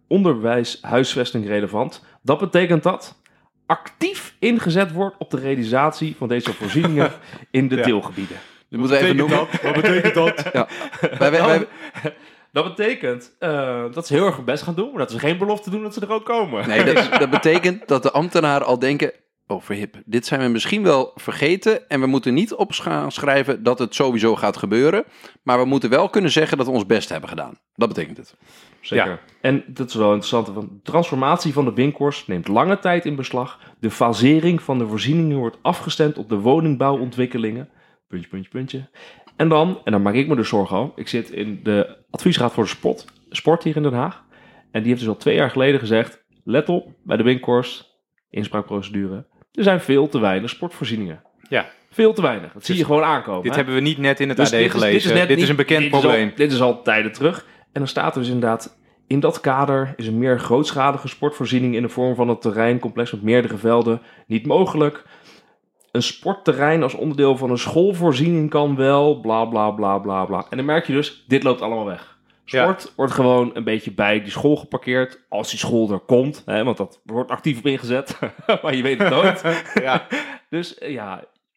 onderwijs, 0.09 0.79
huisvesting 0.81 1.47
relevant. 1.47 2.05
Dat 2.23 2.39
betekent 2.39 2.83
dat 2.83 3.21
actief 3.67 4.35
ingezet 4.39 4.93
wordt 4.93 5.17
op 5.19 5.31
de 5.31 5.37
realisatie 5.39 6.17
van 6.17 6.29
deze 6.29 6.53
voorzieningen 6.53 7.11
in 7.51 7.69
de 7.69 7.77
Ja. 7.77 7.83
deelgebieden. 7.83 8.37
Je 8.73 8.79
moet 8.79 8.91
even 8.91 9.17
noemen. 9.17 9.47
Wat 9.63 9.75
betekent 9.75 10.15
dat? 10.15 10.45
Ja. 10.53 10.69
Wij, 11.19 11.31
wij, 11.31 11.41
wij- 11.47 11.67
Dat 12.53 12.65
betekent 12.77 13.37
eh, 13.39 13.85
dat 13.93 14.07
ze 14.07 14.15
heel 14.15 14.27
erg 14.27 14.37
hun 14.37 14.45
best 14.45 14.63
gaan 14.63 14.75
doen, 14.75 14.89
maar 14.91 14.99
dat 14.99 15.11
ze 15.11 15.19
geen 15.19 15.39
belofte 15.39 15.71
doen 15.71 15.83
dat 15.83 15.95
ze 15.95 16.01
er 16.01 16.13
ook 16.13 16.25
komen. 16.25 16.69
nee, 16.69 16.85
dat, 16.85 17.09
dat 17.19 17.31
betekent 17.31 17.89
dat 17.89 18.03
de 18.03 18.11
ambtenaren 18.11 18.67
al 18.67 18.79
denken... 18.79 19.13
Oh, 19.47 19.63
verhip, 19.63 19.97
dit 20.05 20.27
zijn 20.27 20.41
we 20.41 20.49
misschien 20.49 20.83
wel 20.83 21.11
vergeten... 21.15 21.89
en 21.89 22.01
we 22.01 22.07
moeten 22.07 22.35
niet 22.35 22.55
op 22.55 22.73
gaan 22.73 23.13
schrijven 23.13 23.63
dat 23.63 23.79
het 23.79 23.95
sowieso 23.95 24.37
gaat 24.37 24.57
gebeuren... 24.57 25.05
maar 25.43 25.59
we 25.59 25.65
moeten 25.65 25.91
wel 25.91 26.09
kunnen 26.09 26.31
zeggen 26.31 26.57
dat 26.59 26.67
we 26.67 26.73
ons 26.73 26.87
best 26.87 27.09
hebben 27.09 27.29
gedaan. 27.29 27.59
Dat 27.75 27.89
betekent 27.89 28.17
het. 28.17 28.35
Zeker. 28.81 29.07
Ja. 29.07 29.19
En 29.41 29.65
dat 29.67 29.89
is 29.89 29.95
wel 29.95 30.09
interessant. 30.09 30.47
Want 30.49 30.69
de 30.71 30.81
transformatie 30.83 31.53
van 31.53 31.65
de 31.65 31.73
Binkhorst 31.73 32.29
neemt 32.29 32.49
lange 32.49 32.79
tijd 32.79 33.05
in 33.05 33.17
beslag. 33.17 33.59
De 33.81 33.91
fasering 33.91 34.63
van 34.63 34.79
de 34.79 34.87
voorzieningen 34.87 35.37
wordt 35.39 35.59
afgestemd 35.63 36.19
op 36.19 36.29
de 36.29 36.39
woningbouwontwikkelingen. 36.39 37.69
Puntje, 38.13 38.29
puntje, 38.31 38.51
puntje. 38.51 38.89
En 39.37 39.49
dan, 39.49 39.81
en 39.85 39.93
daar 39.93 40.01
maak 40.01 40.15
ik 40.15 40.29
me 40.29 40.37
dus 40.37 40.49
zorgen 40.49 40.79
om. 40.79 40.93
Ik 40.97 41.09
zit 41.09 41.31
in 41.31 41.61
de 41.63 41.97
adviesraad 42.11 42.53
voor 42.53 42.65
de 42.65 42.71
sport, 42.71 43.05
sport 43.31 43.63
hier 43.63 43.77
in 43.77 43.83
Den 43.83 43.93
Haag. 43.93 44.25
En 44.71 44.81
die 44.81 44.89
heeft 44.89 45.01
dus 45.01 45.09
al 45.09 45.17
twee 45.17 45.35
jaar 45.35 45.51
geleden 45.51 45.81
gezegd: 45.81 46.25
let 46.45 46.69
op 46.69 46.89
bij 47.05 47.17
de 47.17 47.23
Binkhorst, 47.23 47.91
inspraakprocedure. 48.31 49.27
Er 49.53 49.63
zijn 49.63 49.81
veel 49.81 50.09
te 50.09 50.21
weinig 50.21 50.51
sportvoorzieningen. 50.51 51.23
Ja. 51.49 51.67
Veel 51.91 52.13
te 52.13 52.23
weinig. 52.23 52.53
Dat 52.53 52.65
zie 52.65 52.77
je 52.77 52.85
gewoon 52.85 53.03
aankomen. 53.03 53.43
Dit 53.43 53.51
hè? 53.51 53.57
hebben 53.57 53.75
we 53.75 53.81
niet 53.81 53.99
net 53.99 54.21
in 54.21 54.29
het 54.29 54.37
Dus 54.37 54.47
AD 54.47 54.53
dit 54.53 54.65
is- 54.65 54.71
gelezen. 54.71 54.93
Dit 54.93 55.05
is, 55.21 55.27
net 55.29 55.37
niet- 55.39 55.49
een 55.49 55.57
bekend 55.57 55.81
dit 55.81 55.89
is 55.89 55.95
al- 55.95 56.01
probleem. 56.01 56.33
dit 56.37 56.53
is 56.53 56.61
al 56.61 56.83
tijden 56.83 57.13
terug. 57.13 57.47
En 57.59 57.81
dan 57.81 57.89
staat 57.89 58.15
er 58.15 58.21
dus 58.21 58.31
inderdaad... 58.31 58.81
In 59.07 59.21
dat 59.21 59.41
kader 59.41 59.93
is 59.97 60.07
een 60.07 60.19
meer 60.19 60.41
grootschalige 60.41 61.09
sportvoorziening... 61.09 61.75
in 61.75 61.83
de 61.83 61.89
vorm 61.89 62.15
van 62.15 62.29
een 62.29 62.39
terreincomplex 62.39 63.13
met 63.13 63.23
meerdere 63.23 63.57
velden 63.57 64.01
niet 64.27 64.47
mogelijk. 64.47 65.05
Een 65.93 66.03
sportterrein 66.03 66.83
als 66.83 66.95
onderdeel 66.95 67.37
van 67.37 67.51
een 67.51 67.59
schoolvoorziening 67.59 68.51
kan 68.51 68.77
wel. 68.77 69.21
Bla, 69.21 69.45
bla, 69.45 69.71
bla, 69.71 69.99
bla, 69.99 70.25
bla. 70.25 70.47
En 70.51 70.57
dan 70.57 70.67
merk 70.67 70.87
je 70.87 70.93
dus, 70.93 71.25
dit 71.27 71.43
loopt 71.43 71.61
allemaal 71.61 71.85
weg. 71.85 72.19
Ja. 72.45 72.63
Sport 72.63 72.93
wordt 72.97 73.13
gewoon 73.13 73.51
een 73.55 73.65
beetje 73.65 73.93
bij 73.93 74.23
die 74.23 74.31
school 74.31 74.57
geparkeerd. 74.57 75.21
Als 75.29 75.51
die 75.51 75.59
school 75.59 75.91
er 75.91 75.99
komt. 75.99 76.43
Hè, 76.47 76.65
want 76.65 76.77
dat 76.77 77.01
wordt 77.05 77.31
actief 77.31 77.59
op 77.59 77.67
ingezet. 77.67 78.19
maar 78.63 78.75
je 78.75 78.83
weet 78.83 78.99
het 78.99 79.11
nooit. 79.11 79.43
Ja. 79.83 80.07
Dus 80.49 80.79
eh, 80.79 80.93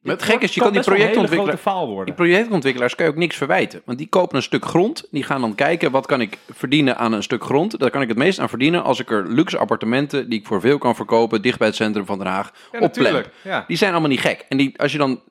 ja, 0.05 0.11
het 0.11 0.23
gek 0.23 0.41
is, 0.41 0.53
je 0.53 0.61
kan 0.61 0.73
die 0.73 0.81
projectontwikkelaar... 0.81 1.57
grote 1.57 1.61
faal 1.61 2.05
Die 2.05 2.13
projectontwikkelaars 2.13 2.95
kan 2.95 3.05
je 3.05 3.11
ook 3.11 3.17
niks 3.17 3.37
verwijten. 3.37 3.81
Want 3.85 3.97
die 3.97 4.07
kopen 4.07 4.35
een 4.35 4.43
stuk 4.43 4.65
grond. 4.65 5.07
Die 5.11 5.23
gaan 5.23 5.41
dan 5.41 5.55
kijken, 5.55 5.91
wat 5.91 6.05
kan 6.05 6.21
ik 6.21 6.37
verdienen 6.53 6.97
aan 6.97 7.13
een 7.13 7.23
stuk 7.23 7.43
grond? 7.43 7.79
Daar 7.79 7.89
kan 7.89 8.01
ik 8.01 8.07
het 8.07 8.17
meest 8.17 8.39
aan 8.39 8.49
verdienen 8.49 8.83
als 8.83 8.99
ik 8.99 9.11
er 9.11 9.27
luxe 9.27 9.57
appartementen... 9.57 10.29
die 10.29 10.39
ik 10.39 10.45
voor 10.45 10.61
veel 10.61 10.77
kan 10.77 10.95
verkopen, 10.95 11.41
dicht 11.41 11.57
bij 11.57 11.67
het 11.67 11.75
centrum 11.75 12.05
van 12.05 12.17
Den 12.17 12.27
Haag, 12.27 12.51
Ja, 12.71 12.79
op. 12.79 13.29
Ja. 13.41 13.63
Die 13.67 13.77
zijn 13.77 13.91
allemaal 13.91 14.09
niet 14.09 14.19
gek. 14.19 14.45
En 14.49 14.57
die, 14.57 14.79
als 14.81 14.91
je 14.91 14.97
dan 14.97 15.21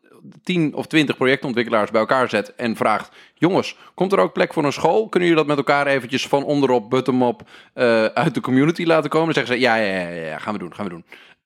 10 0.43 0.75
of 0.75 0.87
20 0.87 1.17
projectontwikkelaars 1.17 1.91
bij 1.91 2.01
elkaar 2.01 2.29
zet 2.29 2.55
en 2.55 2.77
vraagt... 2.77 3.11
jongens, 3.35 3.77
komt 3.95 4.13
er 4.13 4.19
ook 4.19 4.33
plek 4.33 4.53
voor 4.53 4.65
een 4.65 4.73
school? 4.73 5.09
Kunnen 5.09 5.29
jullie 5.29 5.45
dat 5.45 5.57
met 5.57 5.67
elkaar 5.67 5.87
eventjes 5.87 6.27
van 6.27 6.45
onderop, 6.45 6.91
bottom-up... 6.91 7.43
eh, 7.75 8.05
uit 8.05 8.35
de 8.35 8.41
community 8.41 8.85
laten 8.85 9.11
komen? 9.11 9.35
Dan 9.35 9.47
zeggen 9.47 9.55
ze, 9.55 9.61
ja, 9.61 9.77
ja, 9.77 10.01
ja, 10.01 10.09
ja, 10.09 10.27
ja, 10.27 10.39
gaan 10.39 10.53
we 10.53 10.59
doen, 10.59 10.75
gaan 10.75 10.85
we 10.85 10.91
doen. 10.91 11.05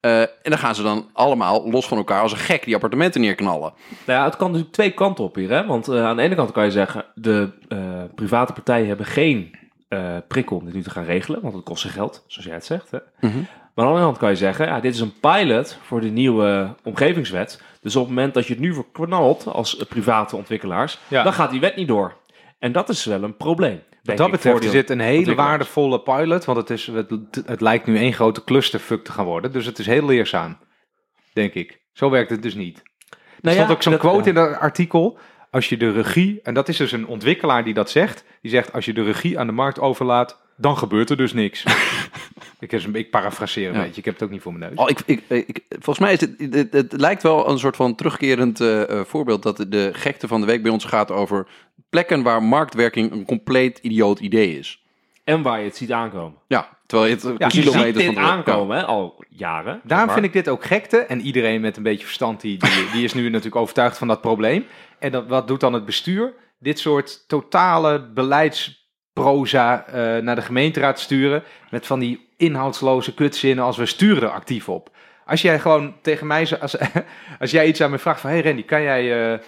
Eh, 0.09 0.21
en 0.21 0.29
dan 0.51 0.59
gaan 0.59 0.75
ze 0.75 0.83
dan 0.83 1.09
allemaal 1.13 1.71
los 1.71 1.87
van 1.89 1.99
elkaar 1.99 2.23
als 2.23 2.33
een 2.33 2.39
gek 2.39 2.65
die 2.65 2.75
appartementen 2.75 3.21
neerknallen. 3.21 3.73
Nou 4.07 4.19
ja, 4.19 4.25
het 4.25 4.37
kan 4.37 4.47
natuurlijk 4.47 4.75
twee 4.75 4.91
kanten 4.91 5.25
op 5.25 5.35
hier. 5.35 5.51
Hè? 5.51 5.67
Want 5.67 5.89
eh, 5.89 6.05
aan 6.05 6.17
de 6.17 6.23
ene 6.23 6.35
kant 6.35 6.53
kan 6.53 6.65
je 6.65 6.71
zeggen, 6.71 7.05
de 7.15 7.49
eh, 7.69 7.79
private 8.15 8.53
partijen 8.53 8.87
hebben 8.89 9.07
geen 9.07 9.55
eh, 9.89 10.17
prikkel 10.29 10.57
om 10.57 10.65
dit 10.65 10.75
nu 10.75 10.83
te 10.83 10.91
gaan 10.91 11.05
regelen. 11.05 11.41
Want 11.43 11.55
het 11.55 11.65
kost 11.65 11.83
ze 11.83 11.89
geld, 11.89 12.25
zoals 12.27 12.47
jij 12.47 12.55
het 12.57 12.65
zegt. 12.65 12.91
Hè? 12.91 12.99
Mhm. 13.21 13.37
Maar 13.75 13.87
aan 13.87 13.93
de 13.93 13.99
andere 13.99 14.05
kant 14.05 14.19
kan 14.19 14.31
je 14.31 14.37
zeggen, 14.37 14.67
ja, 14.67 14.81
dit 14.81 14.95
is 14.95 15.01
een 15.01 15.19
pilot 15.21 15.79
voor 15.83 16.01
de 16.01 16.09
nieuwe 16.11 16.75
omgevingswet. 16.85 17.63
Dus 17.81 17.97
op 17.97 18.07
het 18.07 18.15
moment 18.15 18.35
dat 18.35 18.47
je 18.47 18.53
het 18.53 18.63
nu 18.63 18.75
verknalt 18.75 19.47
als 19.47 19.75
private 19.89 20.37
ontwikkelaars, 20.37 20.99
Ja. 21.09 21.23
dan 21.23 21.33
gaat 21.33 21.51
die 21.51 21.61
wet 21.61 21.77
niet 21.77 21.89
door. 21.89 22.15
En 22.59 22.73
dat 22.73 22.89
is 22.89 23.05
wel 23.05 23.23
een 23.23 23.37
probleem. 23.37 23.83
Wat 24.09 24.17
denk 24.17 24.31
dat 24.31 24.41
betreft 24.41 24.65
is 24.65 24.81
dit 24.81 24.91
een 24.91 25.01
hele 25.01 25.35
waardevolle 25.35 26.01
pilot, 26.01 26.45
want 26.45 26.59
het, 26.59 26.71
is, 26.71 26.87
het, 26.87 27.11
het 27.45 27.61
lijkt 27.61 27.87
nu 27.87 27.97
één 27.99 28.13
grote 28.13 28.45
clusterfuck 28.45 29.05
te 29.05 29.13
gaan 29.13 29.25
worden. 29.25 29.53
Dus 29.53 29.67
het 29.67 29.79
is 29.79 29.87
heel 29.87 30.07
leerzaam, 30.07 30.59
denk 31.33 31.55
ik. 31.55 31.81
Zo 31.93 32.11
werkt 32.11 32.31
het 32.31 32.43
dus 32.43 32.55
niet. 32.55 32.79
Er 32.79 33.19
Nou 33.41 33.55
stond 33.55 33.69
ja, 33.69 33.75
ook 33.75 33.83
zo'n 33.83 33.99
quote 33.99 34.23
ja. 34.23 34.29
in 34.29 34.35
dat 34.35 34.59
artikel. 34.59 35.19
Als 35.51 35.69
je 35.69 35.77
de 35.77 35.91
regie, 35.91 36.41
en 36.43 36.55
dat 36.55 36.69
is 36.69 36.77
dus 36.77 36.93
een 36.93 37.07
ontwikkelaar 37.07 37.65
die 37.65 37.75
dat 37.75 37.91
zegt, 37.91 38.25
die 38.41 38.51
zegt 38.51 38.73
als 38.73 38.85
je 38.85 38.93
de 38.93 39.03
regie 39.03 39.39
aan 39.39 39.47
de 39.47 39.53
markt 39.53 39.81
overlaat, 39.81 40.43
dan 40.59 40.77
gebeurt 40.77 41.11
er 41.11 41.17
dus 41.17 41.33
niks. 41.33 41.65
ik, 42.61 42.73
is 42.73 42.85
een- 42.85 42.95
ik 42.95 43.11
parafraseer 43.11 43.69
een 43.69 43.75
Ja. 43.75 43.81
beetje, 43.83 43.99
ik 43.99 44.05
heb 44.05 44.15
het 44.15 44.23
ook 44.23 44.31
niet 44.31 44.43
voor 44.43 44.53
mijn 44.55 44.71
neus. 44.71 44.79
Oh, 44.85 44.91
ik, 44.91 45.01
ik, 45.07 45.23
ik, 45.29 45.61
volgens 45.69 45.99
mij 45.99 46.13
is 46.13 46.19
dit, 46.19 46.53
dit- 46.53 46.73
het 46.73 46.93
lijkt 47.01 47.23
wel 47.23 47.49
een 47.49 47.59
soort 47.59 47.77
van 47.77 47.95
terugkerend 47.95 48.61
eh, 48.61 48.91
eh, 48.91 49.05
voorbeeld 49.05 49.43
dat 49.43 49.65
de, 49.69 49.91
gekte 49.93 50.29
van 50.29 50.41
de 50.41 50.47
week 50.47 50.63
bij 50.63 50.73
ons 50.73 50.85
gaat 50.85 51.11
over 51.11 51.47
plekken 51.91 52.23
waar 52.23 52.43
marktwerking 52.43 53.13
een 53.13 53.25
compleet 53.25 53.79
idioot 53.79 54.21
idee 54.21 54.59
is. 54.59 54.83
En 55.25 55.43
waar 55.43 55.59
je 55.59 55.65
het 55.65 55.77
ziet 55.77 55.93
aankomen. 55.93 56.39
Ja, 56.47 56.69
terwijl 56.87 57.09
je 57.11 57.15
het 57.15 57.39
Ja, 57.39 57.51
ziet 57.51 57.61
kilometers 57.65 57.97
dit 58.05 58.05
van 58.05 58.15
de 58.15 58.21
aankomen, 58.31 58.77
hè, 58.77 58.85
al 58.85 59.25
jaren. 59.29 59.81
Daarom 59.85 60.11
vind 60.11 60.25
ik 60.25 60.33
dit 60.33 60.49
ook 60.49 60.65
gekte. 60.65 60.97
En 60.99 61.21
iedereen 61.21 61.61
met 61.61 61.77
een 61.77 61.83
beetje 61.83 62.05
verstand, 62.05 62.41
die, 62.41 62.59
die, 62.59 62.91
die 62.93 63.05
is 63.05 63.15
nu 63.15 63.23
natuurlijk 63.29 63.57
overtuigd 63.57 63.99
van 63.99 64.09
dat 64.09 64.21
probleem. 64.21 64.67
En 64.99 65.13
dat, 65.13 65.27
wat 65.29 65.49
doet 65.49 65.61
dan 65.61 65.73
het 65.73 65.85
bestuur? 65.85 66.35
Dit 66.59 66.79
soort 66.79 67.25
totale 67.29 68.09
beleidsproza 69.19 69.87
eh, 69.87 70.23
naar 70.23 70.35
de 70.35 70.43
gemeenteraad 70.43 71.01
sturen. 71.01 71.43
Met 71.71 71.87
van 71.87 71.99
die 71.99 72.27
inhoudsloze 72.37 73.15
kutzinnen 73.15 73.65
als 73.65 73.77
we 73.77 73.87
sturen 73.87 74.23
er 74.23 74.29
actief 74.29 74.69
op. 74.69 74.91
Als 75.27 75.43
jij 75.43 75.59
gewoon 75.59 75.95
tegen 76.03 76.27
mij, 76.27 76.59
als, 76.61 76.77
als 77.41 77.51
jij 77.51 77.67
iets 77.67 77.81
aan 77.81 77.91
me 77.91 77.99
vraagt 77.99 78.21
van... 78.21 78.31
Hey 78.31 78.43
Randy, 78.43 78.65
kan 78.65 78.83
jij, 78.83 79.33
eh, 79.33 79.39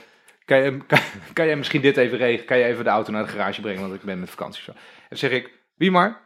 kan, 0.44 0.58
jij, 0.58 0.80
kan, 0.86 0.98
kan 1.32 1.46
jij 1.46 1.56
misschien 1.56 1.80
dit 1.80 1.96
even 1.96 2.18
regelen? 2.18 2.46
Kan 2.46 2.58
je 2.58 2.64
even 2.64 2.84
de 2.84 2.90
auto 2.90 3.12
naar 3.12 3.22
de 3.22 3.30
garage 3.30 3.60
brengen, 3.60 3.80
want 3.80 3.94
ik 3.94 4.02
ben 4.02 4.20
met 4.20 4.30
vakantie. 4.30 4.62
Zo. 4.62 4.72
En 5.08 5.18
zeg 5.18 5.30
ik, 5.30 5.50
wie 5.80 5.90
maar? 5.90 6.20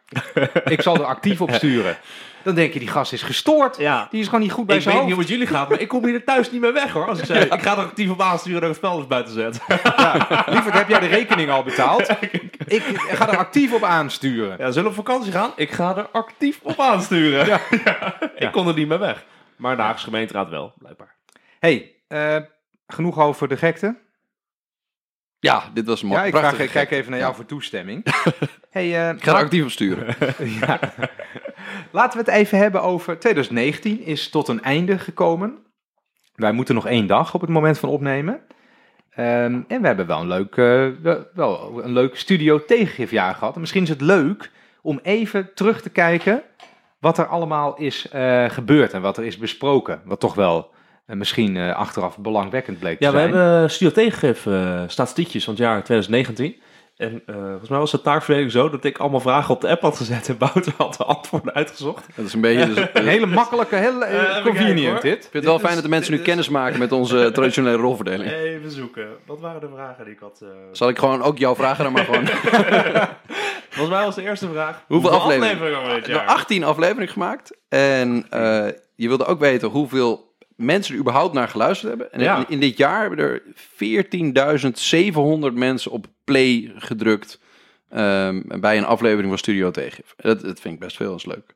ik 0.65 0.83
zal 0.83 0.95
er 0.95 1.05
actief 1.05 1.41
op 1.41 1.51
sturen. 1.51 1.97
Dan 2.43 2.55
denk 2.55 2.73
je, 2.73 2.79
die 2.79 2.89
gast 2.89 3.13
is 3.13 3.23
gestoord. 3.23 3.77
Ja. 3.77 4.07
Die 4.11 4.21
is 4.21 4.27
gewoon 4.27 4.41
niet 4.41 4.53
goed 4.53 4.67
bij 4.67 4.77
Ik 4.77 4.83
zijn 4.83 4.95
weet 4.95 5.05
niet 5.05 5.13
hoe 5.13 5.23
het 5.23 5.31
jullie 5.33 5.47
gaat, 5.47 5.69
maar 5.69 5.81
ik 5.81 5.89
kom 5.89 6.05
hier 6.05 6.25
thuis 6.25 6.51
niet 6.51 6.61
meer 6.61 6.73
weg 6.73 6.93
hoor. 6.93 7.09
Als 7.09 7.19
ik 7.19 7.25
zeg, 7.25 7.45
ik 7.45 7.63
ga 7.63 7.73
er 7.73 7.85
actief 7.85 8.11
op 8.11 8.21
aansturen 8.21 8.61
dat 8.61 8.71
ik 8.71 8.77
het 8.77 8.85
spel 8.85 8.99
eens 8.99 9.07
buiten 9.07 9.35
zet. 9.35 9.61
Lieverd, 10.47 10.75
heb 10.75 10.89
jij 10.89 11.01
de 11.01 11.07
rekening 11.07 11.51
al 11.51 11.63
betaald? 11.63 12.09
ik 12.67 12.83
ga 12.99 13.29
er 13.29 13.37
actief 13.37 13.73
op 13.73 13.83
aansturen. 13.83 14.57
Ja, 14.59 14.71
zullen 14.71 14.93
we 14.93 14.99
op 14.99 15.07
vakantie 15.07 15.33
gaan? 15.33 15.53
Ik 15.57 15.71
ga 15.71 15.97
er 15.97 16.09
actief 16.13 16.61
op 16.63 16.81
aansturen. 16.81 17.47
Ja. 17.47 17.61
Ik 18.47 18.53
kon 18.53 18.69
er 18.69 18.75
niet 18.75 18.89
meer 18.89 18.99
weg. 18.99 19.25
Maar 19.57 19.77
de 19.77 19.83
Haagse 19.83 20.05
gemeenteraad 20.05 20.49
wel, 20.49 20.73
blijkbaar. 20.79 21.15
hey, 21.59 21.95
eh, 22.09 22.37
genoeg 22.87 23.19
over 23.19 23.49
de 23.49 23.57
gekte. 23.57 24.03
Ja, 25.45 25.63
dit 25.75 25.87
was 25.87 26.03
mooi. 26.03 26.21
Ja, 26.21 26.27
ik, 26.27 26.37
vraag, 26.37 26.59
ik 26.59 26.71
kijk 26.71 26.91
even 26.91 27.11
naar 27.11 27.19
jou 27.19 27.31
Ja. 27.31 27.37
voor 27.37 27.47
toestemming. 27.47 28.03
hey, 28.71 29.09
eh, 29.09 29.15
Ik 29.17 29.23
ga 29.25 29.31
er 29.37 29.43
actief 29.45 29.63
op 29.65 29.71
sturen. 29.71 30.15
ja. 30.61 30.79
Laten 31.91 32.19
we 32.25 32.25
het 32.31 32.35
even 32.41 32.59
hebben 32.59 32.83
over 32.83 33.19
2019 33.19 34.01
is 34.05 34.29
tot 34.31 34.49
een 34.49 34.63
einde 34.63 34.99
gekomen. 34.99 35.59
Wij 36.35 36.53
moeten 36.53 36.75
nog 36.75 36.87
één 36.87 37.07
dag 37.07 37.35
op 37.35 37.41
het 37.41 37.51
moment 37.51 37.79
van 37.79 37.89
opnemen. 37.89 38.41
Ehm, 39.11 39.61
en 39.69 39.81
we 39.81 39.87
hebben 39.87 40.07
wel 40.07 40.21
een 40.21 40.29
leuk, 40.29 40.57
eh, 40.57 40.87
wel- 41.35 41.85
een 41.85 41.93
leuk 41.93 42.17
studio 42.17 42.65
tegengifjaar 42.65 43.35
gehad. 43.35 43.55
En 43.55 43.61
misschien 43.61 43.83
is 43.83 43.89
het 43.89 44.01
leuk 44.01 44.51
om 44.83 45.01
even 45.03 45.55
terug 45.55 45.83
te 45.83 45.91
kijken 45.91 46.43
wat 47.01 47.19
er 47.19 47.27
allemaal 47.27 47.77
is 47.77 48.09
eh, 48.09 48.45
gebeurd 48.51 48.93
en 48.93 49.03
wat 49.03 49.17
er 49.17 49.25
is 49.25 49.39
besproken. 49.39 50.01
Wat 50.05 50.21
toch 50.21 50.35
wel 50.35 50.71
eh, 51.07 51.17
misschien 51.17 51.57
eh, 51.57 51.77
achteraf 51.77 52.19
belangwekkend 52.19 52.79
bleek 52.79 52.99
te 52.99 53.05
Ja, 53.05 53.11
we 53.13 53.19
zijn. 53.19 53.33
hebben 53.33 53.71
Studio 53.71 53.95
Tegengif 53.95 54.47
eh 54.47 54.83
statistiekjes 54.87 55.45
van 55.45 55.55
het 55.55 55.63
jaar 55.63 55.83
2019. 55.85 56.63
En 56.97 57.23
eh, 57.27 57.35
volgens 57.35 57.69
mij 57.69 57.79
was 57.79 57.91
de 57.91 58.01
taakverdeling 58.01 58.53
zo 58.53 58.71
dat 58.71 58.85
ik 58.85 58.99
allemaal 58.99 59.21
vragen 59.21 59.55
op 59.55 59.61
de 59.61 59.69
app 59.69 59.83
had 59.83 59.97
gezet 59.97 60.29
en 60.29 60.37
Wouter 60.39 60.73
had 60.77 60.95
de 60.97 61.05
antwoorden 61.05 61.55
uitgezocht. 61.55 62.07
Dat 62.15 62.27
is 62.27 62.33
een 62.33 62.41
beetje... 62.41 62.67
Dus, 62.75 62.87
Een 62.93 63.09
hele 63.09 63.27
makkelijke, 63.27 63.77
heel 63.77 64.05
eh, 64.05 64.37
Eh, 64.37 64.45
convenient 64.45 65.03
dit. 65.03 65.15
Ik 65.15 65.21
vind 65.21 65.33
het 65.33 65.45
wel 65.45 65.59
fijn 65.59 65.75
dat 65.75 65.83
de 65.83 65.89
mensen 65.89 66.13
nu 66.15 66.19
kennis 66.21 66.49
maken 66.49 66.79
met 66.79 66.93
onze 66.93 67.31
traditionele 67.33 67.77
rolverdeling. 67.77 68.31
Even 68.33 68.71
zoeken. 68.71 69.07
Wat 69.27 69.41
waren 69.41 69.61
de 69.61 69.69
vragen 69.75 70.05
die 70.05 70.15
ik 70.15 70.21
had? 70.21 70.45
Zal 70.73 70.89
ik 70.89 70.99
gewoon 70.99 71.23
ook 71.23 71.39
jou 71.39 71.57
vragen 71.57 71.85
dan 71.85 71.93
maar 71.93 72.05
gewoon... 72.05 72.27
Volgens 73.71 73.97
mij 73.97 74.05
was 74.05 74.15
de 74.15 74.23
eerste 74.23 74.49
vraag. 74.49 74.85
Hoeveel 74.87 75.11
afleveringen? 75.11 75.49
hebben 75.59 75.71
we 75.71 75.95
dit 75.95 76.07
We 76.07 76.13
hebben 76.13 76.13
jaar? 76.13 76.27
18 76.27 76.65
afleveringen 76.65 77.09
gemaakt. 77.13 77.57
En 77.69 78.27
eh, 78.31 78.67
je 78.95 79.09
wilde 79.09 79.25
ook 79.25 79.39
weten 79.41 79.69
hoeveel 79.69 80.34
mensen 80.57 80.95
er 80.95 81.01
überhaupt 81.01 81.35
naar 81.35 81.49
geluisterd 81.49 81.89
hebben. 81.89 82.13
En 82.13 82.21
Ja. 82.21 82.37
in, 82.39 82.45
in 82.49 82.61
dit 82.61 82.77
jaar 82.77 83.01
hebben 83.01 83.19
er 83.19 83.43
14.700 85.49 85.55
mensen 85.55 85.91
op 85.91 86.07
play 86.25 86.73
gedrukt. 86.77 87.43
ehm, 87.91 88.41
bij 88.61 88.77
een 88.79 88.85
aflevering 88.85 89.29
van 89.29 89.39
Studio 89.39 89.71
Tegengif. 89.71 90.15
Dat, 90.17 90.41
dat 90.41 90.61
vind 90.61 90.75
ik 90.75 90.81
best 90.81 90.97
veel, 90.97 91.11
dat 91.11 91.19
is 91.19 91.27
leuk. 91.27 91.55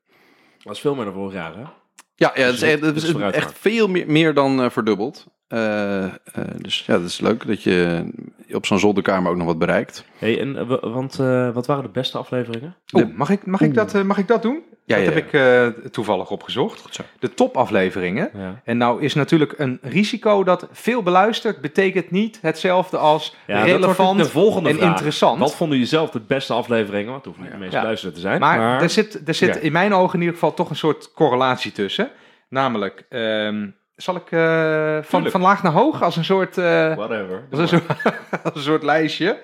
Dat 0.62 0.74
is 0.74 0.80
veel 0.80 0.94
meer 0.94 1.04
dan 1.04 1.14
vorig 1.14 1.32
jaar, 1.32 1.54
hè? 1.56 1.60
Ja, 1.60 2.32
ja 2.34 2.44
dat 2.44 2.54
is, 2.54 2.60
Dus 2.60 2.62
echt, 2.70 2.80
dat 2.80 2.96
is 2.96 3.12
veel 3.54 3.88
meer, 3.88 4.04
meer 4.10 4.34
dan 4.34 4.62
eh, 4.62 4.70
verdubbeld. 4.70 5.26
Eh, 5.48 6.04
eh, 6.04 6.10
dus 6.58 6.84
ja, 6.86 6.98
dat 6.98 7.08
is 7.08 7.20
leuk 7.20 7.46
dat 7.46 7.62
je 7.62 8.04
op 8.52 8.66
zo'n 8.66 8.78
zolderkamer 8.78 9.30
ook 9.30 9.36
nog 9.36 9.46
wat 9.46 9.58
bereikt. 9.58 10.04
Hey, 10.18 10.40
en, 10.40 10.66
want 10.92 11.18
eh, 11.18 11.50
wat 11.54 11.66
waren 11.66 11.82
de 11.82 11.88
beste 11.90 12.18
afleveringen? 12.18 12.76
Oeh, 12.92 13.14
mag, 13.16 13.30
ik, 13.30 13.46
mag, 13.46 13.60
ik 13.60 13.74
dat, 13.74 13.94
eh, 13.94 14.02
mag 14.02 14.18
ik 14.18 14.28
dat 14.28 14.42
doen? 14.42 14.62
Ja, 14.88 14.96
dat 14.96 15.04
ja, 15.06 15.12
heb 15.12 15.24
ik 15.24 15.32
eh, 15.32 15.90
toevallig 15.90 16.30
opgezocht. 16.30 16.80
Goed 16.80 16.94
zo. 16.94 17.02
De 17.18 17.34
topafleveringen. 17.34 18.30
En 18.64 18.76
nou 18.76 19.02
is 19.02 19.14
natuurlijk 19.14 19.54
een 19.56 19.78
risico 19.82 20.44
dat 20.44 20.66
veel 20.72 21.02
beluisterd 21.02 21.60
betekent 21.60 22.10
niet 22.10 22.38
hetzelfde 22.42 22.96
als 22.96 23.34
relevant 23.46 24.18
de 24.18 24.24
volgende 24.28 24.68
en 24.68 24.76
vraag. 24.76 24.90
interessant. 24.90 25.38
Wat 25.38 25.54
vonden 25.54 25.76
jullie 25.76 25.92
zelf 25.92 26.10
de 26.10 26.20
beste 26.20 26.52
afleveringen? 26.52 27.10
Want 27.10 27.24
het 27.24 27.34
hoeft 27.34 27.40
niet 27.40 27.50
de 27.52 27.58
meest 27.58 27.72
Ja. 27.72 27.80
beluisterde 27.80 28.14
te 28.14 28.20
zijn. 28.20 28.40
maar, 28.40 28.82
er 28.82 28.90
zit, 28.90 29.28
er 29.28 29.34
zit 29.34 29.56
in 29.56 29.72
mijn 29.72 29.94
ogen 29.94 30.14
in 30.14 30.20
ieder 30.20 30.34
geval 30.34 30.54
toch 30.54 30.70
een 30.70 30.76
soort 30.76 31.12
correlatie 31.12 31.72
tussen. 31.72 32.10
Namelijk, 32.48 33.04
ehm, 33.08 33.66
zal 33.96 34.16
ik 34.16 34.30
eh, 34.32 34.98
van, 35.02 35.30
van 35.30 35.40
laag 35.40 35.62
naar 35.62 35.72
hoog 35.72 36.02
als 36.02 36.16
een 36.16 36.24
soort, 36.24 36.58
eh, 36.58 36.94
Whatever. 36.96 37.46
als 37.50 37.60
een 37.60 37.68
soort, 37.68 37.84
als 38.44 38.54
een 38.54 38.62
soort 38.62 38.82
lijstje. 38.82 39.38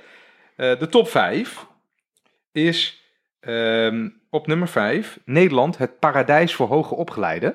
De 0.57 0.87
top 0.91 1.09
5 1.09 1.67
is 2.53 3.03
ehm, 3.41 4.09
op 4.35 4.47
nummer 4.47 4.69
5 4.69 5.19
Nederland, 5.25 5.79
het 5.79 5.99
paradijs 5.99 6.55
voor 6.55 6.69
hoge 6.69 6.95
opgeleiden. 6.95 7.55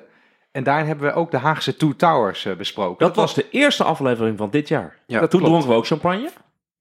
En 0.52 0.64
daarin 0.64 0.86
hebben 0.86 1.06
we 1.06 1.12
ook 1.12 1.30
de 1.30 1.36
Haagse 1.36 1.76
Two 1.76 1.96
Towers 1.96 2.44
eh, 2.44 2.56
besproken. 2.56 3.06
Dat 3.06 3.16
was 3.16 3.34
de 3.34 3.50
eerste 3.50 3.84
aflevering 3.84 4.38
van 4.38 4.50
dit 4.50 4.68
jaar. 4.68 4.98
Ja, 5.06 5.20
dat 5.20 5.30
Toen 5.30 5.42
dronken 5.42 5.68
we 5.68 5.74
ook 5.74 5.86
champagne. 5.86 6.30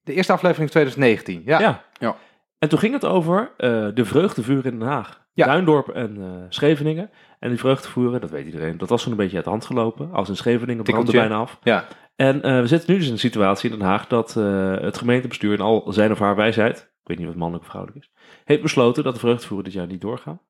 De 0.01 0.13
eerste 0.13 0.33
aflevering 0.33 0.69
2019. 0.69 1.41
Ja. 1.45 1.59
Ja. 1.59 1.83
Ja. 1.99 2.15
En 2.59 2.69
toen 2.69 2.79
ging 2.79 2.93
het 2.93 3.05
over 3.05 3.51
eh, 3.57 3.87
de 3.93 4.05
vreugdevuren 4.05 4.71
in 4.71 4.79
Den 4.79 4.87
Haag. 4.87 5.27
Ja. 5.33 5.45
Duindorp 5.45 5.89
en 5.89 6.17
eh, 6.17 6.45
Scheveningen. 6.49 7.09
En 7.39 7.49
die 7.49 7.59
vreugdevuren, 7.59 8.21
dat 8.21 8.29
weet 8.29 8.45
iedereen, 8.45 8.77
dat 8.77 8.89
was 8.89 9.01
zo'n 9.01 9.11
een 9.11 9.17
beetje 9.17 9.35
uit 9.35 9.45
de 9.45 9.51
hand 9.51 9.65
gelopen. 9.65 10.11
Als 10.13 10.29
in 10.29 10.35
Scheveningen 10.35 10.83
brandde 10.83 11.11
bijna 11.11 11.35
af. 11.35 11.57
Ja. 11.63 11.85
En 12.19 12.41
eh, 12.41 12.59
we 12.59 12.67
zitten 12.67 12.91
nu 12.91 12.97
dus 12.97 13.05
in 13.07 13.11
een 13.13 13.19
situatie 13.19 13.69
in 13.71 13.77
Den 13.77 13.87
Haag 13.87 14.07
dat 14.07 14.35
eh, 14.37 14.71
het 14.81 14.97
gemeentebestuur 14.97 15.53
in 15.53 15.61
al 15.61 15.83
zijn 15.89 16.11
of 16.11 16.19
haar 16.19 16.35
wijsheid, 16.35 16.77
ik 16.77 17.07
weet 17.07 17.17
niet 17.17 17.27
wat 17.27 17.35
mannelijk 17.35 17.63
of 17.63 17.69
vrouwelijk 17.69 18.03
is, 18.03 18.11
heeft 18.45 18.61
besloten 18.61 19.03
dat 19.03 19.13
de 19.13 19.19
vreugdevuren 19.19 19.63
dit 19.63 19.73
jaar 19.73 19.87
niet 19.87 20.01
doorgaan. 20.01 20.41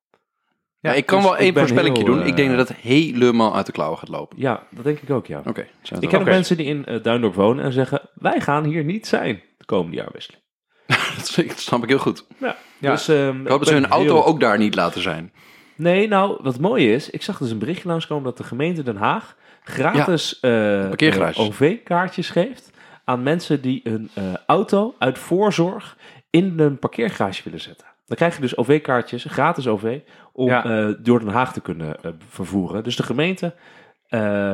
Ja, 0.80 0.92
ik 0.92 1.06
kan 1.06 1.18
dus 1.20 1.28
wel 1.28 1.36
één 1.38 1.54
ben 1.54 1.62
voorspelling 1.62 1.96
heel, 1.96 2.06
doen. 2.06 2.20
eh, 2.20 2.26
ik 2.26 2.36
denk 2.36 2.56
dat 2.56 2.68
het 2.68 2.76
helemaal 2.76 3.56
uit 3.56 3.66
de 3.66 3.72
klauwen 3.72 3.98
gaat 3.98 4.08
lopen. 4.08 4.38
Ja, 4.40 4.66
dat 4.70 4.84
denk 4.84 4.98
ik 5.00 5.10
ook, 5.10 5.26
ja. 5.26 5.42
Oké. 5.46 5.66
Ik 6.00 6.08
ken 6.08 6.18
ook 6.20 6.24
mensen 6.24 6.56
die 6.56 6.66
in 6.66 6.84
eh, 6.84 7.02
Duindorp 7.02 7.34
wonen 7.34 7.64
en 7.64 7.72
zeggen, 7.72 8.00
wij 8.14 8.40
gaan 8.40 8.64
hier 8.64 8.84
niet 8.84 9.06
zijn 9.06 9.42
de 9.58 9.64
komende 9.64 9.96
jaarwisseling. 9.96 10.42
Dat 11.46 11.58
snap 11.58 11.82
ik 11.82 11.88
heel 11.88 11.98
goed. 11.98 12.26
Ja. 12.38 12.56
Ja. 12.78 12.90
Dus, 12.90 13.08
ehm, 13.08 13.40
Ik 13.40 13.48
hoop 13.48 13.58
dat 13.58 13.68
ze 13.68 13.74
hun 13.74 13.86
auto 13.88 14.14
heel- 14.14 14.24
ook 14.26 14.40
daar 14.40 14.58
niet 14.58 14.74
laten 14.74 15.02
zijn. 15.02 15.32
Nee, 15.76 16.08
nou, 16.08 16.38
wat 16.42 16.58
mooi 16.58 16.92
is, 16.92 17.10
ik 17.10 17.22
zag 17.22 17.38
dus 17.38 17.50
een 17.50 17.58
berichtje 17.58 17.88
langskomen 17.88 18.24
dat 18.24 18.36
de 18.36 18.44
gemeente 18.44 18.82
Den 18.82 18.96
Haag 18.96 19.36
gratis 19.62 20.40
eh, 20.40 20.92
eh, 21.16 21.38
OV-kaartjes 21.38 22.30
geeft 22.30 22.70
aan 23.04 23.22
mensen 23.22 23.60
die 23.60 23.80
een 23.84 24.10
eh, 24.14 24.24
auto 24.46 24.94
uit 24.98 25.18
voorzorg 25.18 25.96
in 26.30 26.58
een 26.58 26.78
parkeergarage 26.78 27.42
willen 27.44 27.60
zetten. 27.60 27.86
Dan 28.06 28.16
krijg 28.16 28.34
je 28.34 28.40
dus 28.40 28.56
OV-kaartjes, 28.56 29.24
gratis 29.28 29.66
OV, 29.66 29.98
om 30.32 30.48
Ja. 30.48 30.94
door 30.98 31.18
Den 31.18 31.28
Haag 31.28 31.52
te 31.52 31.60
kunnen 31.60 31.96
vervoeren. 32.28 32.82
Dus 32.84 32.96
de 32.96 33.02
gemeente 33.02 33.54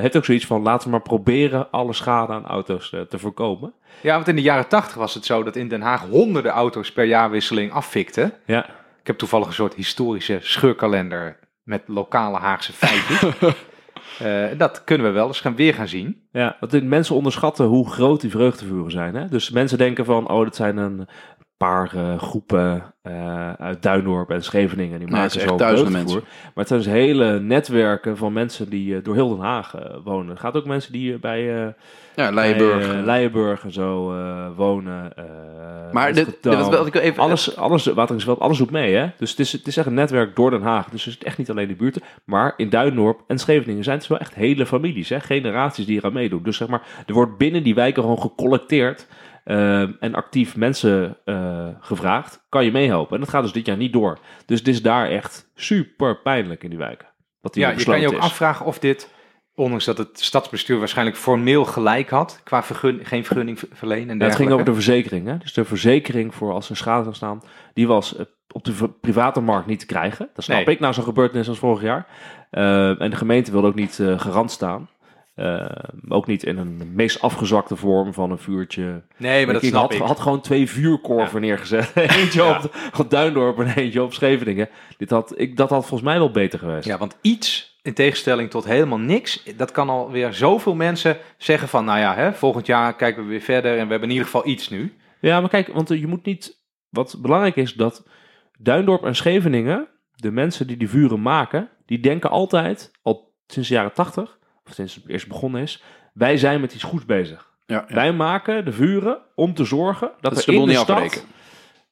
heeft 0.00 0.16
ook 0.16 0.24
zoiets 0.24 0.46
van, 0.46 0.62
laten 0.62 0.84
we 0.84 0.90
maar 0.90 1.02
proberen 1.02 1.70
alle 1.70 1.92
schade 1.92 2.32
aan 2.32 2.46
auto's 2.46 2.88
te 3.08 3.18
voorkomen. 3.18 3.72
Ja, 4.00 4.14
want 4.14 4.28
in 4.28 4.36
de 4.36 4.42
jaren 4.42 4.68
tachtig 4.68 4.94
was 4.94 5.14
het 5.14 5.24
zo 5.24 5.42
dat 5.42 5.56
in 5.56 5.68
Den 5.68 5.80
Haag 5.80 6.00
honderden 6.00 6.52
auto's 6.52 6.92
per 6.92 7.04
jaarwisseling 7.04 7.72
affikten. 7.72 8.32
Ja, 8.46 8.66
Ik 9.00 9.06
heb 9.06 9.18
toevallig 9.18 9.46
een 9.46 9.52
soort 9.52 9.74
historische 9.74 10.38
scheurkalender 10.40 11.38
met 11.62 11.82
lokale 11.86 12.38
Haagse 12.38 12.72
feitjes. 12.72 13.22
Eh, 14.18 14.44
dat 14.56 14.84
kunnen 14.84 15.06
we 15.06 15.12
wel 15.12 15.26
eens 15.26 15.40
gaan 15.40 15.56
weer 15.56 15.74
gaan 15.74 15.88
zien. 15.88 16.20
Ja, 16.32 16.56
want 16.60 16.82
mensen 16.82 17.14
onderschatten 17.14 17.64
hoe 17.66 17.90
groot 17.90 18.20
die 18.20 18.30
vreugdevuren 18.30 18.90
zijn. 18.90 19.14
Hè? 19.14 19.28
Dus 19.28 19.50
mensen 19.50 19.78
denken 19.78 20.04
van, 20.04 20.30
oh, 20.30 20.44
dat 20.44 20.56
zijn 20.56 20.76
een 20.76 21.06
paar 21.56 21.88
groepen 22.18 22.94
eh, 23.06 23.52
uit 23.52 23.82
Duindorp 23.82 24.30
en 24.30 24.42
Scheveningen. 24.42 24.98
Die 24.98 25.08
het 25.08 25.16
maken 25.16 25.40
zo 25.40 25.56
duizenden 25.56 25.92
vreugdevuur. 25.92 26.22
Maar 26.22 26.52
het 26.54 26.68
zijn 26.68 26.80
dus 26.80 26.90
hele 26.90 27.40
netwerken 27.40 28.16
van 28.16 28.32
mensen 28.32 28.70
die 28.70 28.96
eh, 28.96 29.04
door 29.04 29.14
heel 29.14 29.28
Den 29.28 29.44
Haag 29.44 29.74
eh, 29.74 29.96
wonen. 30.04 30.34
Er 30.34 30.40
gaat 30.40 30.56
ook 30.56 30.64
mensen 30.64 30.92
die 30.92 31.18
bij, 31.18 31.74
Ja, 32.16 32.30
Leijenburg. 32.30 32.92
bij, 32.92 33.02
Leijenburg 33.02 33.64
en 33.64 33.72
zo 33.72 34.14
wonen. 34.56 35.12
maar 35.92 36.12
dit, 36.12 36.38
wat 36.42 36.86
ik 36.86 36.94
even... 36.94 37.22
Alles, 37.22 37.56
alles, 37.56 37.86
Wateringsveld, 37.86 38.40
alles 38.40 38.58
doet 38.58 38.70
mee, 38.70 38.94
hè? 38.94 39.10
Dus 39.18 39.30
het 39.30 39.40
is, 39.40 39.52
het 39.52 39.66
is 39.66 39.76
echt 39.76 39.86
een 39.86 39.94
netwerk 39.94 40.36
door 40.36 40.50
Den 40.50 40.62
Haag. 40.62 40.88
Dus 40.88 41.04
het 41.04 41.14
is 41.18 41.22
echt 41.22 41.38
niet 41.38 41.50
alleen 41.50 41.68
de 41.68 41.74
buurten. 41.74 42.02
Maar 42.24 42.54
in 42.56 42.68
Duindorp 42.68 43.20
en 43.26 43.38
Scheveningen 43.38 43.84
zijn 43.84 43.98
het 43.98 44.06
wel 44.06 44.18
echt 44.18 44.34
hele 44.34 44.66
families, 44.66 45.08
hè? 45.08 45.20
Generaties 45.20 45.86
die 45.86 45.98
eraan 45.98 46.12
meedoen. 46.12 46.42
Dus 46.42 46.56
zeg 46.56 46.68
maar, 46.68 46.82
er 47.06 47.14
wordt 47.14 47.38
binnen 47.38 47.62
die 47.62 47.74
wijken 47.74 48.02
gewoon 48.02 48.20
gecollecteerd 48.20 49.06
eh, 49.46 49.80
en 50.02 50.14
actief 50.14 50.56
mensen 50.56 51.16
eh, 51.24 51.68
gevraagd. 51.80 52.44
Kan 52.48 52.64
je 52.64 52.72
meehelpen? 52.72 53.14
En 53.14 53.20
dat 53.20 53.28
gaat 53.30 53.42
dus 53.42 53.52
dit 53.52 53.66
jaar 53.66 53.76
niet 53.76 53.92
door. 53.92 54.18
Dus 54.46 54.58
het 54.58 54.68
is 54.68 54.82
daar 54.82 55.08
echt 55.08 55.50
super 55.54 56.20
pijnlijk 56.20 56.62
in 56.64 56.70
die 56.70 56.78
wijken. 56.78 57.08
Wat 57.40 57.54
die 57.54 57.62
Ja, 57.62 57.70
je 57.70 57.84
kan 57.84 58.00
je 58.00 58.06
ook 58.06 58.12
is. 58.12 58.18
afvragen 58.18 58.66
of 58.66 58.78
dit, 58.78 59.14
ondanks 59.54 59.84
dat 59.84 59.98
het 59.98 60.08
stadsbestuur 60.20 60.78
waarschijnlijk 60.78 61.16
formeel 61.16 61.64
gelijk 61.64 62.10
had, 62.10 62.40
qua 62.44 62.62
vergun, 62.62 63.00
geen 63.04 63.24
vergunning 63.24 63.58
ver- 63.58 63.68
verlenen 63.72 64.08
en 64.08 64.18
Ja, 64.18 64.24
het 64.24 64.36
ging 64.36 64.50
over 64.50 64.64
de 64.64 64.74
verzekering. 64.74 65.26
Hè? 65.26 65.38
Dus 65.38 65.52
de 65.52 65.64
verzekering 65.64 66.34
voor 66.34 66.52
als 66.52 66.70
er 66.70 66.76
schade 66.76 67.02
zou 67.02 67.14
staan, 67.14 67.42
die 67.74 67.86
was 67.86 68.16
eh, 68.16 68.24
op 68.52 68.64
de 68.64 68.88
private 69.00 69.40
markt 69.40 69.66
niet 69.66 69.80
te 69.80 69.86
krijgen. 69.86 70.28
Dat 70.34 70.44
snap 70.44 70.56
Nee. 70.56 70.74
ik 70.74 70.80
na 70.80 70.92
zo'n 70.92 71.04
gebeurtenis 71.04 71.48
als 71.48 71.58
vorig 71.58 71.82
jaar. 71.82 72.06
Eh, 72.50 73.00
en 73.00 73.10
de 73.10 73.16
gemeente 73.16 73.50
wilde 73.50 73.66
ook 73.66 73.74
niet 73.74 73.98
eh, 74.00 74.18
garant 74.20 74.50
staan. 74.50 74.88
Eh, 75.36 75.66
ook 76.08 76.26
niet 76.26 76.42
in 76.44 76.58
een 76.58 76.94
meest 76.94 77.20
afgezwakte 77.20 77.76
vorm 77.76 78.12
van 78.14 78.30
een 78.30 78.38
vuurtje. 78.38 79.02
Nee, 79.16 79.44
maar 79.44 79.54
dat 79.54 79.62
ik 79.62 79.68
snap 79.68 79.82
had, 79.82 79.92
ik. 79.92 80.00
had 80.00 80.20
gewoon 80.20 80.40
twee 80.40 80.70
vuurkorven 80.70 81.40
neergezet. 81.40 81.90
eentje 81.94 82.42
Ja. 82.42 82.56
op, 82.56 82.76
op 82.98 83.10
Duindorp 83.10 83.58
en 83.58 83.74
eentje 83.74 84.02
op 84.02 84.12
Scheveningen. 84.14 84.68
Dit 84.96 85.10
had, 85.10 85.32
ik, 85.36 85.56
dat 85.56 85.70
had 85.70 85.80
volgens 85.86 86.08
mij 86.08 86.18
wel 86.18 86.30
beter 86.30 86.58
geweest. 86.58 86.86
Ja, 86.86 86.98
want 86.98 87.16
iets, 87.20 87.78
in 87.82 87.94
tegenstelling 87.94 88.50
tot 88.50 88.64
helemaal 88.64 88.98
niks, 88.98 89.42
dat 89.56 89.70
kan 89.72 89.88
alweer 89.88 90.32
zoveel 90.34 90.74
mensen 90.74 91.16
zeggen 91.36 91.68
van, 91.68 91.84
nou 91.84 91.98
ja, 91.98 92.14
hè, 92.14 92.32
volgend 92.32 92.66
jaar 92.66 92.96
kijken 92.96 93.22
we 93.22 93.28
weer 93.28 93.40
verder 93.40 93.70
en 93.78 93.84
we 93.84 93.90
hebben 93.90 94.08
in 94.08 94.14
ieder 94.14 94.24
geval 94.24 94.46
iets 94.46 94.68
nu. 94.68 94.96
Ja, 95.20 95.40
maar 95.40 95.50
kijk, 95.50 95.68
want 95.68 95.90
eh, 95.90 96.00
je 96.00 96.06
moet 96.06 96.24
niet. 96.24 96.64
Wat 96.88 97.16
belangrijk 97.20 97.56
is 97.56 97.74
dat 97.74 98.08
Duindorp 98.58 99.04
en 99.04 99.16
Scheveningen, 99.16 99.88
de 100.14 100.30
mensen 100.30 100.66
die 100.66 100.76
die 100.76 100.88
vuren 100.88 101.22
maken, 101.22 101.68
die 101.86 102.00
denken 102.00 102.30
altijd, 102.30 102.90
al 103.02 103.34
sinds 103.46 103.68
de 103.68 103.74
jaren 103.74 103.92
tachtig, 103.92 104.38
sinds 104.70 104.94
het 104.94 105.08
eerst 105.08 105.28
begonnen 105.28 105.62
is, 105.62 105.82
wij 106.14 106.36
zijn 106.36 106.60
met 106.60 106.74
iets 106.74 106.82
goeds 106.82 107.04
bezig. 107.04 107.50
ja, 107.66 107.84
ja. 107.88 107.94
Wij 107.94 108.12
maken 108.12 108.64
de 108.64 108.72
vuren 108.72 109.18
om 109.34 109.54
te 109.54 109.64
zorgen 109.64 110.10
dat, 110.20 110.34
Dat 110.34 110.46
er 110.46 110.52
in 110.54 110.60
de 110.60 110.66
niet 110.66 110.76
stad 110.76 110.90
afbreken. 110.90 111.20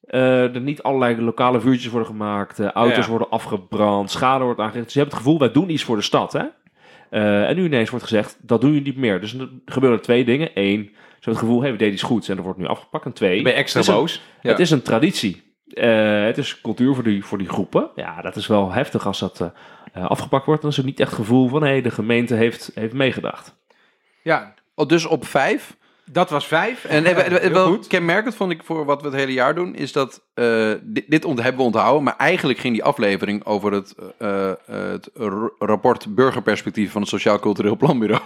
eh, 0.07 0.55
er 0.55 0.61
niet 0.61 0.83
allerlei 0.83 1.21
lokale 1.21 1.59
vuurtjes 1.59 1.91
worden 1.91 2.07
gemaakt, 2.09 2.59
eh, 2.59 2.67
auto's 2.71 3.05
Ja. 3.05 3.09
worden 3.09 3.29
afgebrand, 3.29 4.11
schade 4.11 4.43
wordt 4.43 4.59
aangericht. 4.59 4.83
Dus 4.85 4.93
je 4.93 4.99
hebt 4.99 5.11
het 5.11 5.21
gevoel, 5.21 5.39
wij 5.39 5.51
doen 5.51 5.69
iets 5.69 5.83
voor 5.83 5.95
de 5.95 6.01
stad. 6.01 6.33
Hè? 6.33 6.43
Eh, 7.09 7.49
en 7.49 7.55
nu 7.55 7.65
ineens 7.65 7.89
wordt 7.89 8.05
gezegd, 8.05 8.37
dat 8.41 8.61
doen 8.61 8.69
jullie 8.69 8.85
niet 8.85 8.97
meer. 8.97 9.21
Dus 9.21 9.33
er 9.33 9.49
gebeuren 9.65 10.01
twee 10.01 10.25
dingen. 10.25 10.49
Eén, 10.53 10.83
ze 10.83 10.91
hebben 11.11 11.29
het 11.33 11.37
gevoel, 11.37 11.61
hey, 11.61 11.71
we 11.71 11.77
deden 11.77 11.93
iets 11.93 12.03
goeds 12.03 12.29
en 12.29 12.35
dat 12.35 12.43
wordt 12.45 12.59
nu 12.59 12.65
afgepakt. 12.67 13.05
En 13.05 13.13
twee, 13.13 13.41
ben 13.41 13.55
extra 13.55 13.79
het 13.79 13.89
is 13.89 13.93
een- 13.95 13.99
boos. 13.99 14.21
Het 14.41 14.59
is 14.59 14.71
een 14.71 14.81
traditie. 14.81 15.43
Het 15.73 16.37
is 16.37 16.61
cultuur 16.61 16.93
voor 16.93 17.03
die, 17.03 17.25
voor 17.25 17.37
die 17.37 17.49
groepen. 17.49 17.89
Ja, 17.95 18.21
dat 18.21 18.35
is 18.35 18.47
wel 18.47 18.71
heftig 18.71 19.07
als 19.07 19.19
dat 19.19 19.51
afgepakt 20.03 20.45
wordt. 20.45 20.61
Dan 20.61 20.71
is 20.71 20.77
er 20.77 20.83
niet 20.83 20.99
echt 20.99 21.09
het 21.09 21.19
gevoel 21.19 21.47
van, 21.47 21.63
hé, 21.63 21.81
de 21.81 21.91
gemeente 21.91 22.35
heeft, 22.35 22.71
heeft 22.73 22.93
meegedacht. 22.93 23.55
ja, 24.21 24.53
Oh, 24.75 24.87
dus 24.87 25.05
op 25.05 25.25
vijf. 25.25 25.75
dat 26.05 26.29
was 26.29 26.47
vijf. 26.47 26.85
En 26.85 27.05
Heel 27.15 27.51
wel 27.51 27.67
goed. 27.67 27.87
kenmerkend 27.87 28.35
vond 28.35 28.51
ik 28.51 28.63
voor 28.63 28.85
wat 28.85 29.01
we 29.01 29.07
het 29.07 29.17
hele 29.17 29.33
jaar 29.33 29.55
doen, 29.55 29.75
is 29.75 29.91
dat 29.91 30.21
eh, 30.33 30.71
dit, 30.83 31.23
hebben 31.23 31.55
we 31.55 31.61
onthouden, 31.61 32.03
maar 32.03 32.15
eigenlijk 32.17 32.59
ging 32.59 32.73
die 32.73 32.83
aflevering 32.83 33.45
over 33.45 33.71
het, 33.71 33.95
eh, 34.17 34.49
eh, 34.49 34.55
het 34.67 35.09
rapport 35.59 36.15
burgerperspectief 36.15 36.91
van 36.91 37.01
het 37.01 37.09
Sociaal 37.09 37.39
Cultureel 37.39 37.77
Planbureau. 37.77 38.23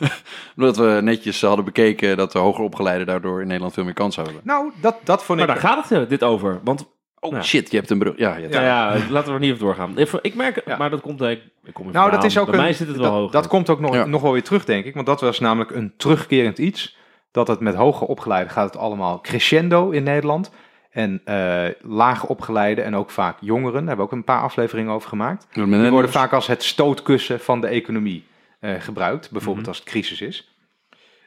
Omdat 0.56 0.76
we 0.76 0.98
netjes 1.02 1.40
hadden 1.40 1.64
bekeken 1.64 2.16
dat 2.16 2.32
de 2.32 2.38
hoger 2.38 2.64
opgeleiden 2.64 3.06
daardoor 3.06 3.40
in 3.40 3.46
Nederland 3.46 3.74
veel 3.74 3.84
meer 3.84 3.94
kans 3.94 4.14
zouden 4.14 4.36
hebben. 4.36 4.54
Nou, 4.54 4.72
dat, 4.80 4.96
dat 5.04 5.24
vond 5.24 5.38
Maar 5.38 5.48
ik... 5.48 5.54
daar 5.54 5.70
gaat 5.72 5.88
het 5.88 6.02
eh, 6.02 6.08
dit 6.08 6.22
over. 6.24 6.60
Want, 6.64 6.88
Oh 7.20 7.32
Ja. 7.32 7.42
shit, 7.42 7.70
je 7.70 7.76
hebt 7.76 7.90
een 7.90 7.98
brug. 7.98 8.16
Ja, 8.16 8.34
je 8.36 8.42
hebt- 8.42 8.54
ja, 8.54 8.62
ja, 8.62 8.98
laten 9.10 9.28
we 9.28 9.34
er 9.34 9.40
niet 9.40 9.52
op 9.52 9.58
doorgaan. 9.58 9.98
Ik- 10.22 10.34
merk, 10.34 10.62
Ja. 10.66 10.76
maar 10.76 10.90
dat 10.90 11.00
komt... 11.00 11.20
Ik, 11.20 11.42
ik 11.64 11.72
kom 11.74 11.84
even 11.88 11.98
Nou, 11.98 12.10
dat 12.10 12.24
is 12.24 12.38
ook 12.38 12.46
Bij 12.46 12.54
een, 12.54 12.60
mij 12.60 12.72
zit 12.72 12.86
het 12.88 12.96
wel 12.96 13.04
dat, 13.10 13.20
hoog. 13.20 13.30
dat 13.30 13.46
komt 13.46 13.70
ook 13.70 13.80
nog, 13.80 13.94
Ja. 13.94 14.04
nog 14.04 14.22
wel 14.22 14.32
weer 14.32 14.42
terug, 14.42 14.64
denk 14.64 14.84
ik. 14.84 14.94
Want 14.94 15.06
dat 15.06 15.20
was 15.20 15.38
namelijk 15.40 15.70
een 15.70 15.92
terugkerend 15.96 16.58
iets. 16.58 16.96
Dat 17.30 17.48
het 17.48 17.60
met 17.60 17.74
hoger 17.74 18.06
opgeleiden 18.06 18.52
gaat 18.52 18.66
het 18.72 18.76
allemaal 18.82 19.20
crescendo 19.20 19.90
in 19.90 20.02
Nederland. 20.02 20.50
En 20.90 21.20
eh 21.24 21.64
lager 21.80 22.28
opgeleide 22.28 22.82
en 22.82 22.94
ook 22.96 23.10
vaak 23.10 23.36
jongeren, 23.40 23.72
daar 23.72 23.86
hebben 23.86 23.96
we 23.96 24.02
ook 24.12 24.12
een 24.18 24.24
paar 24.24 24.42
afleveringen 24.42 24.92
over 24.92 25.08
gemaakt. 25.08 25.46
Die 25.52 25.90
worden 25.90 26.10
vaak 26.10 26.32
als 26.32 26.46
het 26.46 26.62
stootkussen 26.62 27.40
van 27.40 27.60
de 27.60 27.66
economie 27.66 28.24
eh, 28.60 28.74
gebruikt. 28.78 29.30
Bijvoorbeeld 29.30 29.66
Mhm. 29.66 29.68
als 29.68 29.78
het 29.78 29.88
crisis 29.88 30.20
is. 30.20 30.54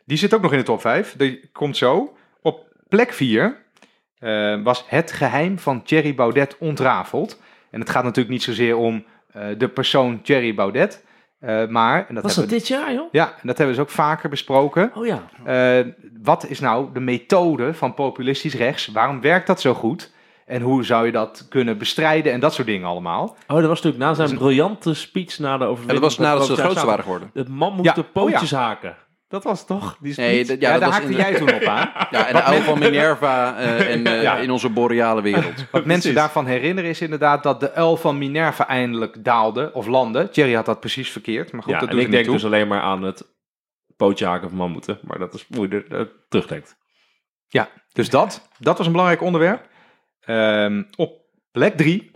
Die 0.05 0.17
zit 0.17 0.33
ook 0.33 0.41
nog 0.41 0.51
in 0.51 0.57
de 0.57 0.63
top 0.63 0.81
5. 0.81 1.15
Die 1.17 1.49
komt 1.51 1.77
zo. 1.77 2.15
Op 2.41 2.65
plek 2.89 3.13
4 3.13 3.62
was 4.63 4.85
het 4.87 5.11
geheim 5.11 5.59
van 5.59 5.83
Thierry 5.83 6.15
Baudet 6.15 6.57
ontrafeld. 6.57 7.41
En 7.71 7.79
het 7.79 7.89
gaat 7.89 8.03
natuurlijk 8.03 8.29
niet 8.33 8.43
zozeer 8.43 8.77
om 8.77 9.03
eh, 9.31 9.45
de 9.57 9.67
persoon 9.69 10.21
Thierry 10.21 10.55
Baudet. 10.55 11.05
eh, 11.39 11.67
maar, 11.67 12.05
en 12.07 12.15
dat 12.15 12.23
Was 12.23 12.35
dat 12.35 12.43
we, 12.43 12.49
dit 12.49 12.67
jaar, 12.67 12.93
joh? 12.93 13.07
ja, 13.11 13.25
en 13.27 13.47
dat 13.47 13.57
hebben 13.57 13.75
we 13.75 13.81
dus 13.81 13.89
ook 13.89 13.89
vaker 13.89 14.29
besproken. 14.29 14.91
Oh 14.95 15.05
ja. 15.05 15.23
Eh, 15.45 15.85
wat 16.21 16.45
is 16.49 16.59
nou 16.59 16.87
de 16.93 16.99
methode 16.99 17.73
van 17.73 17.93
populistisch 17.93 18.55
rechts? 18.55 18.87
Waarom 18.87 19.21
werkt 19.21 19.47
dat 19.47 19.61
zo 19.61 19.73
goed? 19.73 20.11
En 20.45 20.61
hoe 20.61 20.83
zou 20.83 21.05
je 21.05 21.11
dat 21.11 21.45
kunnen 21.49 21.77
bestrijden 21.77 22.33
en 22.33 22.39
dat 22.39 22.53
soort 22.53 22.67
dingen 22.67 22.87
allemaal? 22.87 23.35
Oh, 23.47 23.57
dat 23.57 23.65
was 23.67 23.81
natuurlijk 23.81 24.03
na 24.03 24.13
zijn 24.13 24.37
briljante 24.37 24.93
speech 24.93 25.39
na 25.39 25.57
de 25.57 25.63
En 25.63 25.69
overwinning. 25.69 26.01
dat 26.01 26.17
was 26.17 26.27
nadat 26.27 26.45
ze 26.45 26.51
het 26.51 26.61
grootste 26.61 26.85
waren 26.85 27.03
geworden. 27.03 27.29
De 27.33 27.45
man 27.49 27.73
moest 27.73 27.85
Ja, 27.85 27.93
de 27.93 28.03
pootjes 28.03 28.51
haken. 28.51 28.95
Dat 29.33 29.43
was 29.43 29.65
toch? 29.65 29.97
Die? 29.99 30.13
Nee, 30.17 30.45
dat- 30.45 30.61
Ja, 30.61 30.67
ja, 30.67 30.71
dat 30.71 30.79
daar 30.81 30.89
was 30.89 30.99
haakte 30.99 31.15
jij 31.15 31.33
toen 31.35 31.53
op 31.53 31.63
aan. 31.63 31.91
Ja, 32.11 32.27
en 32.27 32.33
de 32.35 32.41
oude 32.43 32.63
van 32.63 32.79
Minerva 32.79 33.57
eh, 33.57 33.89
en 33.93 34.05
eh, 34.05 34.21
Ja. 34.21 34.37
in 34.37 34.51
onze 34.51 34.69
boreale 34.69 35.21
wereld. 35.21 35.65
Wat 35.71 35.85
mensen 35.85 36.13
daarvan 36.13 36.45
herinneren 36.45 36.89
is 36.89 37.01
inderdaad 37.01 37.43
dat 37.43 37.59
de 37.59 37.71
uil 37.73 37.97
van 37.97 38.17
Minerva 38.17 38.67
eindelijk 38.67 39.23
daalde 39.23 39.71
of 39.73 39.87
landde. 39.87 40.29
Thierry 40.29 40.53
had 40.53 40.65
dat 40.65 40.79
precies 40.79 41.09
verkeerd, 41.11 41.51
maar 41.51 41.63
goed, 41.63 41.73
ja, 41.73 41.79
dat 41.79 41.89
en 41.89 41.95
ik 41.97 42.01
niet 42.01 42.11
denk 42.11 42.23
toe. 42.25 42.33
dus 42.33 42.45
alleen 42.45 42.67
maar 42.67 42.81
aan 42.81 43.03
het 43.03 43.23
pootje 43.97 44.25
haken 44.25 44.49
van 44.49 44.57
mammoeten. 44.57 44.99
Maar 45.01 45.19
dat 45.19 45.33
is 45.33 45.45
hoe 45.55 45.67
je 45.69 45.85
er 45.89 45.99
eh, 45.99 46.05
terugdenkt. 46.29 46.75
Ja, 47.47 47.69
dus 47.91 48.09
dat, 48.09 48.49
dat 48.59 48.77
was 48.77 48.85
een 48.85 48.91
belangrijk 48.91 49.21
onderwerp. 49.23 49.67
Ehm, 50.19 50.83
op 50.95 51.21
plek 51.51 51.77
drie, 51.77 52.11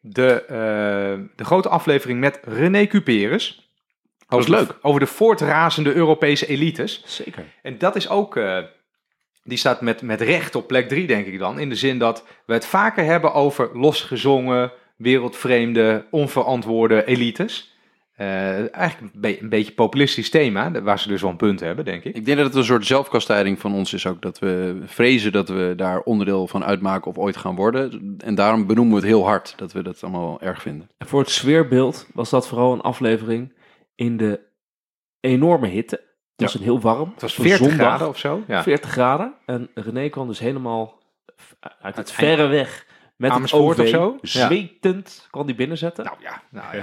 de, 0.00 0.44
eh, 0.44 0.56
de 1.36 1.44
grote 1.44 1.68
aflevering 1.68 2.20
met 2.20 2.40
René 2.44 2.86
Cuperus. 2.86 3.63
Was 4.34 4.46
Over 4.46 4.58
de- 4.58 4.66
leuk. 4.72 4.78
Over 4.82 5.00
de 5.00 5.06
voortrazende 5.06 5.92
Europese 5.94 6.46
elites. 6.46 7.02
Zeker. 7.06 7.44
En 7.62 7.78
dat 7.78 7.96
is 7.96 8.08
ook, 8.08 8.36
eh, 8.36 8.58
die 9.44 9.58
staat 9.58 9.80
met, 9.80 10.02
met 10.02 10.20
recht 10.20 10.54
op 10.54 10.66
plek 10.66 10.88
drie, 10.88 11.06
denk 11.06 11.26
ik 11.26 11.38
dan. 11.38 11.58
In 11.58 11.68
de 11.68 11.74
zin 11.76 11.98
dat 11.98 12.24
we 12.46 12.52
het 12.52 12.66
vaker 12.66 13.04
hebben 13.04 13.32
over 13.32 13.70
losgezongen, 13.78 14.72
wereldvreemde, 14.96 16.06
onverantwoorde 16.10 17.04
elites. 17.04 17.72
Eh, 18.14 18.74
eigenlijk 18.74 19.14
een, 19.14 19.20
be- 19.20 19.40
een 19.40 19.48
beetje 19.48 19.72
populistisch 19.72 20.30
thema, 20.30 20.82
waar 20.82 20.98
ze 20.98 21.08
dus 21.08 21.20
wel 21.22 21.30
een 21.30 21.36
punt 21.36 21.60
hebben, 21.60 21.84
denk 21.84 22.04
ik. 22.04 22.16
Ik 22.16 22.24
denk 22.24 22.36
dat 22.36 22.46
het 22.46 22.54
een 22.56 22.64
soort 22.64 22.86
zelfkastijding 22.86 23.58
van 23.60 23.74
ons 23.74 23.92
is 23.92 24.06
ook. 24.06 24.22
Dat 24.22 24.38
we 24.38 24.80
vrezen 24.84 25.32
dat 25.32 25.48
we 25.48 25.72
daar 25.76 26.00
onderdeel 26.00 26.46
van 26.46 26.64
uitmaken 26.64 27.10
of 27.10 27.18
ooit 27.18 27.36
gaan 27.36 27.54
worden. 27.54 28.14
En 28.24 28.34
daarom 28.34 28.66
benoemen 28.66 28.94
we 28.94 29.00
het 29.00 29.08
heel 29.10 29.24
hard. 29.26 29.54
Dat 29.56 29.72
we 29.72 29.82
dat 29.82 30.02
allemaal 30.02 30.26
wel 30.26 30.40
erg 30.40 30.62
vinden. 30.62 30.88
En 30.98 31.06
voor 31.06 31.20
het 31.20 31.30
sfeerbeeld 31.30 32.06
was 32.12 32.30
dat 32.30 32.48
vooral 32.48 32.72
een 32.72 32.80
aflevering 32.80 33.52
in 33.94 34.16
de 34.16 34.40
enorme 35.20 35.66
hitte. 35.66 35.96
Het 35.96 36.42
was 36.42 36.54
een 36.54 36.62
heel 36.62 36.80
warm. 36.80 37.10
Het 37.12 37.22
was 37.22 37.38
Een 37.38 37.44
40 37.44 37.66
zondag, 37.68 37.86
graden 37.86 38.08
of 38.08 38.18
zo. 38.18 38.42
Ja. 38.46 38.62
40 38.62 38.90
graden. 38.90 39.34
En 39.46 39.70
René 39.74 40.08
kwam 40.08 40.28
dus 40.28 40.38
helemaal 40.38 41.02
uit 41.80 41.96
het 41.96 42.12
verre 42.12 42.46
weg 42.46 42.86
met 43.16 43.30
Amersfoort 43.30 43.76
het 43.76 43.86
OV, 43.94 43.94
of 43.94 44.28
zo? 44.28 44.38
Ja. 44.38 44.46
zwetend, 44.46 45.26
kon 45.30 45.46
die 45.46 45.54
binnenzetten. 45.54 46.04
Nou 46.04 46.16
ja, 46.20 46.42
nou 46.50 46.76
ja. 46.76 46.82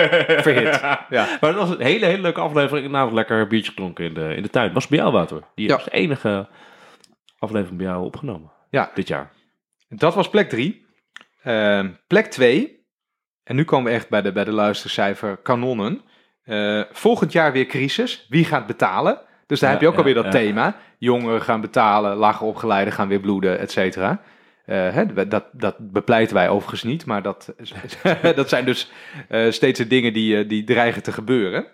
Verhit. 0.42 0.80
Ja. 0.80 1.08
Maar 1.40 1.52
dat 1.52 1.54
was 1.54 1.70
een 1.70 1.80
hele, 1.84 2.06
hele 2.06 2.22
leuke 2.22 2.40
aflevering. 2.40 2.90
Nou, 2.90 3.12
lekker 3.12 3.46
biertje 3.46 3.74
klonken 3.74 4.04
in 4.04 4.14
de, 4.14 4.34
in 4.34 4.42
de 4.42 4.50
tuin. 4.50 4.72
Was 4.72 4.86
bij 4.86 4.98
jou, 4.98 5.12
Wouter? 5.12 5.42
Die 5.54 5.68
Ja. 5.68 5.74
was 5.74 5.84
de 5.84 5.90
enige 5.90 6.48
aflevering 7.38 7.78
bij 7.78 7.86
jou 7.86 8.04
opgenomen. 8.04 8.50
Ja. 8.70 8.90
Dit 8.94 9.08
jaar. 9.08 9.32
Dat 9.88 10.14
was 10.14 10.30
plek 10.30 10.48
3. 10.48 10.86
plek 12.06 12.26
2. 12.26 12.86
En 13.44 13.56
nu 13.56 13.64
komen 13.64 13.90
we 13.90 13.96
echt 13.98 14.08
bij 14.08 14.22
de, 14.22 14.32
bij 14.32 14.44
de 14.44 14.52
luistercijfer 14.52 15.36
kanonnen. 15.36 16.00
Eh, 16.48 16.80
volgend 16.92 17.32
jaar 17.32 17.52
weer 17.52 17.66
crisis. 17.66 18.26
Wie 18.28 18.44
gaat 18.44 18.66
betalen? 18.66 19.20
Dus 19.46 19.60
daar 19.60 19.68
Ja, 19.68 19.74
heb 19.74 19.84
je 19.84 19.90
ook 19.90 19.96
alweer 19.98 20.14
dat 20.22 20.30
thema. 20.30 20.76
Jongeren 20.98 21.42
gaan 21.42 21.60
betalen, 21.60 22.16
lager 22.16 22.46
opgeleiden 22.46 22.92
gaan 22.92 23.08
weer 23.08 23.20
bloeden, 23.20 23.58
et 23.58 23.70
cetera. 23.70 24.20
Eh, 24.64 24.92
hè, 24.92 25.28
dat, 25.28 25.44
dat 25.52 25.74
bepleiten 25.78 26.34
wij 26.34 26.48
overigens 26.48 26.82
niet, 26.82 27.06
maar 27.06 27.22
dat, 27.22 27.54
dat 28.34 28.48
zijn 28.48 28.64
dus 28.64 28.90
eh, 29.28 29.50
steeds 29.50 29.78
de 29.78 29.86
dingen 29.86 30.12
die, 30.12 30.46
die 30.46 30.64
dreigen 30.64 31.02
te 31.02 31.12
gebeuren. 31.12 31.66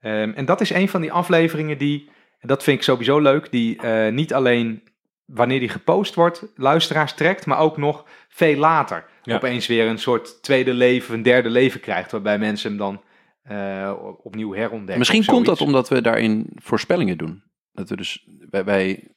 Ehm, 0.00 0.32
en 0.34 0.44
dat 0.44 0.60
is 0.60 0.70
een 0.70 0.88
van 0.88 1.00
die 1.00 1.12
afleveringen 1.12 1.78
die, 1.78 2.10
dat 2.40 2.62
vind 2.62 2.76
ik 2.76 2.84
sowieso 2.84 3.18
leuk, 3.20 3.50
die 3.50 3.82
niet 4.10 4.34
alleen 4.34 4.82
wanneer 5.26 5.60
die 5.60 5.68
gepost 5.68 6.14
wordt, 6.14 6.46
luisteraars 6.56 7.12
trekt, 7.14 7.46
maar 7.46 7.58
ook 7.58 7.76
nog 7.76 8.04
veel 8.28 8.56
later 8.56 9.04
Ja. 9.22 9.34
opeens 9.34 9.66
weer 9.66 9.86
een 9.86 9.98
soort 9.98 10.42
tweede 10.42 10.74
leven, 10.74 11.14
een 11.14 11.22
derde 11.22 11.50
leven 11.50 11.80
krijgt, 11.80 12.10
waarbij 12.10 12.38
mensen 12.38 12.68
hem 12.68 12.78
dan 12.78 13.00
eh, 13.46 13.92
opnieuw 14.22 14.52
herontdekken. 14.52 14.98
Misschien 14.98 15.24
komt 15.24 15.46
dat 15.46 15.60
omdat 15.60 15.88
we 15.88 16.00
daarin 16.00 16.46
voorspellingen 16.54 17.18
doen. 17.18 17.42
Dat 17.72 17.88
we 17.88 17.96
dus, 17.96 18.26
wij, 18.50 18.64
wij 18.64 19.08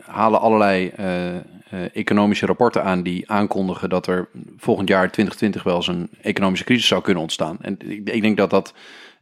halen 0.00 0.40
allerlei 0.40 0.88
eh, 0.88 1.36
eh, 1.36 1.42
economische 1.92 2.46
rapporten 2.46 2.84
aan 2.84 3.02
die 3.02 3.30
aankondigen 3.30 3.88
dat 3.88 4.06
er 4.06 4.28
volgend 4.56 4.88
jaar 4.88 5.10
2020 5.10 5.62
wel 5.62 5.76
eens 5.76 5.86
een 5.86 6.08
economische 6.20 6.64
crisis 6.64 6.86
zou 6.86 7.02
kunnen 7.02 7.22
ontstaan. 7.22 7.56
En 7.60 7.76
ik, 7.90 8.10
ik 8.10 8.22
denk 8.22 8.36
dat 8.36 8.50
dat 8.50 8.74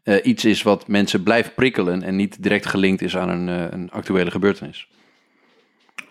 eh, 0.03 0.17
iets 0.23 0.45
is 0.45 0.63
wat 0.63 0.89
mensen 0.89 1.23
blijft 1.23 1.55
prikkelen 1.55 2.03
en 2.03 2.17
niet 2.17 2.43
direct 2.43 2.67
gelinkt 2.67 3.03
is 3.03 3.17
aan 3.17 3.29
een, 3.29 3.49
eh, 3.49 3.71
een 3.71 3.91
actuele 3.91 4.31
gebeurtenis. 4.31 4.89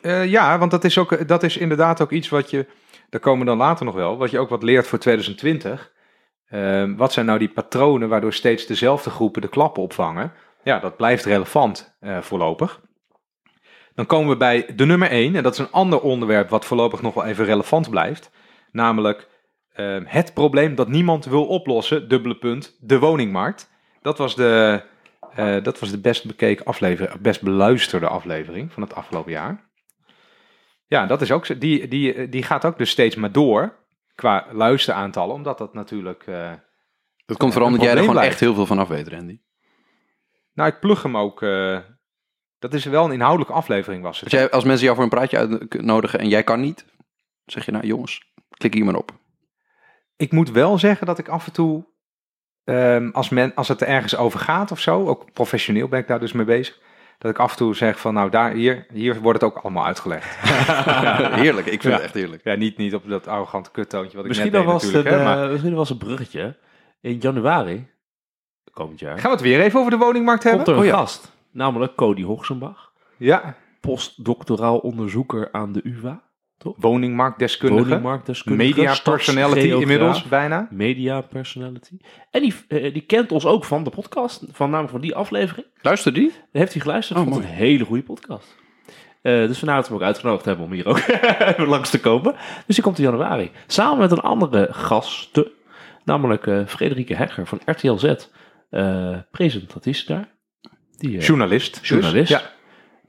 Eh, 0.02 0.26
ja, 0.26 0.58
want 0.58 0.72
dat 0.72 0.84
is, 0.84 0.98
ook, 0.98 1.28
dat 1.28 1.44
is 1.44 1.58
inderdaad 1.58 2.02
ook 2.02 2.12
iets 2.12 2.30
wat 2.30 2.50
je, 2.50 2.66
daar 3.10 3.22
komen 3.22 3.40
we 3.40 3.46
dan 3.46 3.58
later 3.58 3.86
nog 3.86 3.96
wel, 3.96 4.18
wat 4.18 4.32
je 4.32 4.40
ook 4.40 4.50
wat 4.50 4.64
leert 4.64 4.88
voor 4.88 5.00
2020. 5.00 5.92
Ehm, 6.52 6.96
wat 6.96 7.14
zijn 7.14 7.26
nou 7.26 7.40
die 7.40 7.50
patronen 7.50 8.10
waardoor 8.10 8.34
steeds 8.34 8.66
dezelfde 8.66 9.10
groepen 9.10 9.42
de 9.42 9.48
klappen 9.48 9.84
opvangen? 9.84 10.34
Ja, 10.64 10.80
dat 10.80 10.98
blijft 10.98 11.26
relevant 11.26 11.96
eh, 12.00 12.22
voorlopig. 12.22 12.82
Dan 13.96 14.06
komen 14.06 14.30
we 14.30 14.38
bij 14.38 14.66
de 14.76 14.86
nummer 14.86 15.10
1, 15.10 15.36
en 15.36 15.44
dat 15.44 15.54
is 15.54 15.60
een 15.60 15.72
ander 15.72 16.02
onderwerp 16.02 16.50
wat 16.50 16.66
voorlopig 16.66 17.02
nog 17.02 17.14
wel 17.14 17.26
even 17.26 17.46
relevant 17.46 17.90
blijft. 17.90 18.32
Namelijk 18.72 19.28
ehm, 19.74 20.04
het 20.06 20.34
probleem 20.34 20.76
dat 20.76 20.88
niemand 20.88 21.26
wil 21.26 21.46
oplossen, 21.46 22.08
dubbele 22.08 22.38
punt, 22.38 22.78
de 22.80 23.00
woningmarkt. 23.00 23.70
Dat 24.02 24.18
was 24.18 24.36
de, 24.36 24.84
eh, 25.36 25.64
dat 25.64 25.80
was 25.80 25.92
de 25.92 26.00
best 26.02 26.26
bekeken 26.26 26.66
aflevering, 26.66 27.22
best 27.22 27.42
beluisterde 27.42 28.08
aflevering 28.08 28.74
van 28.74 28.84
het 28.84 28.96
afgelopen 28.96 29.32
jaar. 29.32 29.70
Ja, 30.88 31.06
dat 31.06 31.22
is 31.22 31.32
ook. 31.32 31.60
Die, 31.60 31.88
die, 31.88 32.30
die 32.30 32.44
gaat 32.44 32.66
ook 32.66 32.78
dus 32.78 32.90
steeds 32.90 33.16
maar 33.16 33.32
door 33.32 33.80
qua 34.16 34.48
luisteraantallen, 34.52 35.36
omdat 35.36 35.58
dat 35.58 35.74
natuurlijk. 35.74 36.24
eh, 36.28 36.52
Dat 37.26 37.38
komt 37.38 37.52
vooral 37.54 37.70
omdat 37.72 37.84
jij 37.86 37.92
er 37.94 37.98
gewoon 38.00 38.14
blijft. 38.14 38.32
echt 38.32 38.40
heel 38.40 38.54
veel 38.54 38.66
van 38.66 38.80
af 38.80 38.88
weet, 38.88 39.08
Randy. 39.08 39.40
nou, 40.54 40.70
ik 40.70 40.80
plug 40.80 41.04
hem 41.04 41.18
ook. 41.18 41.42
eh, 41.42 41.80
dat 42.60 42.74
is 42.74 42.86
wel 42.86 43.06
een 43.06 43.12
inhoudelijke 43.12 43.54
aflevering, 43.54 44.04
was 44.04 44.20
het. 44.20 44.24
Als, 44.32 44.40
jij, 44.42 44.50
als 44.52 44.64
mensen 44.64 44.84
jou 44.84 44.96
voor 44.96 45.04
een 45.04 45.10
praatje 45.12 45.38
uitnodigen 45.38 46.20
en 46.20 46.28
jij 46.28 46.44
kan 46.44 46.60
niet, 46.60 46.86
zeg 47.46 47.66
je 47.66 47.72
nou 47.72 47.86
jongens, 47.86 48.34
klik 48.50 48.74
hier 48.74 48.86
maar 48.86 48.96
op. 48.96 49.12
Ik 50.16 50.32
moet 50.32 50.52
wel 50.52 50.78
zeggen 50.78 51.06
dat 51.08 51.18
ik 51.18 51.28
af 51.30 51.46
en 51.46 51.52
toe, 51.54 51.86
ehm, 52.64 53.10
als, 53.10 53.30
men, 53.30 53.56
als 53.56 53.68
het 53.68 53.82
er 53.82 53.88
ergens 53.88 54.16
over 54.16 54.40
gaat 54.40 54.72
of 54.72 54.80
zo, 54.80 55.08
ook 55.08 55.34
professioneel 55.34 55.88
ben 55.88 56.00
ik 56.00 56.08
daar 56.08 56.20
dus 56.20 56.32
mee 56.32 56.46
bezig, 56.46 56.80
dat 57.22 57.32
ik 57.32 57.40
af 57.40 57.52
en 57.52 57.58
toe 57.58 57.76
zeg 57.76 58.00
van, 58.00 58.14
nou, 58.14 58.30
daar, 58.30 58.52
hier, 58.52 58.86
hier 58.94 59.20
wordt 59.22 59.42
het 59.42 59.52
ook 59.52 59.58
allemaal 59.64 59.86
uitgelegd. 59.86 60.36
heerlijk, 61.42 61.66
ik 61.68 61.82
vind 61.82 61.84
Ja. 61.84 61.90
het 61.92 62.02
echt 62.02 62.14
heerlijk. 62.14 62.44
ja, 62.44 62.56
niet, 62.56 62.78
niet 62.78 62.96
op 62.96 63.10
dat 63.10 63.28
arrogante 63.28 63.72
kuttoontje 63.72 64.12
wat 64.16 64.22
ik 64.26 64.28
Misschien, 64.28 64.52
net 64.52 64.62
dan 64.64 64.72
deed 64.72 64.74
was 64.74 64.84
het 64.84 64.94
natuurlijk. 64.94 65.22
een, 65.24 65.28
hè, 65.30 65.36
maar 65.36 65.46
eh, 65.46 65.52
misschien 65.52 65.76
was 65.76 65.90
een 65.90 65.98
bruggetje. 65.98 66.58
In 67.02 67.18
januari, 67.18 67.88
komend 68.72 69.00
jaar, 69.00 69.14
gaan 69.18 69.24
we 69.30 69.36
het 69.38 69.42
weer 69.46 69.62
even 69.62 69.80
over 69.80 69.92
de 69.92 69.98
woningmarkt 69.98 70.44
hebben? 70.44 70.64
komt 70.64 70.78
er 70.78 70.84
een 70.84 70.90
Oh 70.90 70.96
ja. 70.96 71.00
gast. 71.02 71.32
Namelijk 71.52 71.96
Cody 71.96 72.24
Hoogsenbach. 72.24 72.92
Ja, 73.18 73.56
Postdoctoraal 73.80 74.78
onderzoeker 74.78 75.50
aan 75.52 75.72
de 75.72 75.82
UvA. 75.84 76.22
Woningmarktdeskundige, 76.64 77.84
Woningmarktdeskundige. 77.88 78.68
media 78.80 78.96
personality 79.04 79.68
inmiddels 79.68 80.24
bijna. 80.24 80.68
Media 80.72 81.22
personality. 81.22 81.98
En 82.32 82.42
die, 82.42 82.54
eh, 82.68 82.94
die 82.94 83.02
kent 83.02 83.32
ons 83.32 83.46
ook 83.46 83.66
van 83.66 83.84
de 83.84 83.90
podcast. 83.90 84.44
Van 84.52 84.66
namelijk 84.70 84.92
van 84.92 85.02
die 85.02 85.16
aflevering. 85.16 85.68
Luister 85.82 86.14
die? 86.14 86.30
Daar 86.30 86.38
heeft 86.52 86.74
hij 86.74 86.82
geluisterd. 86.82 87.20
Oh, 87.20 87.26
vond 87.26 87.36
mooi. 87.38 87.48
een 87.48 87.56
hele 87.58 87.86
goede 87.86 88.04
podcast. 88.04 88.56
Eh, 89.22 89.34
dus 89.48 89.58
vandaar 89.58 89.76
dat 89.78 89.88
we 89.88 89.94
hem 89.94 90.02
ook 90.02 90.08
uitgenodigd 90.08 90.46
hebben 90.46 90.66
om 90.66 90.72
hier 90.72 90.86
ook 90.86 91.02
langs 91.74 91.90
te 91.90 92.00
komen. 92.00 92.36
Dus 92.66 92.76
die 92.76 92.84
komt 92.84 92.98
in 92.98 93.04
januari. 93.04 93.52
Samen 93.68 93.98
met 93.98 94.12
een 94.12 94.20
andere 94.22 94.68
gasten. 94.72 95.48
Namelijk 96.06 96.48
eh 96.48 96.66
Frederike 96.66 97.16
Hegger 97.16 97.48
van 97.48 97.60
RTL 97.66 97.96
Z. 97.96 98.14
Presentatrice 99.32 100.06
daar. 100.06 100.30
Die, 100.98 101.18
Journalist. 101.18 101.80
dus. 101.80 101.90
journalist. 101.90 102.30
Ja. 102.32 102.42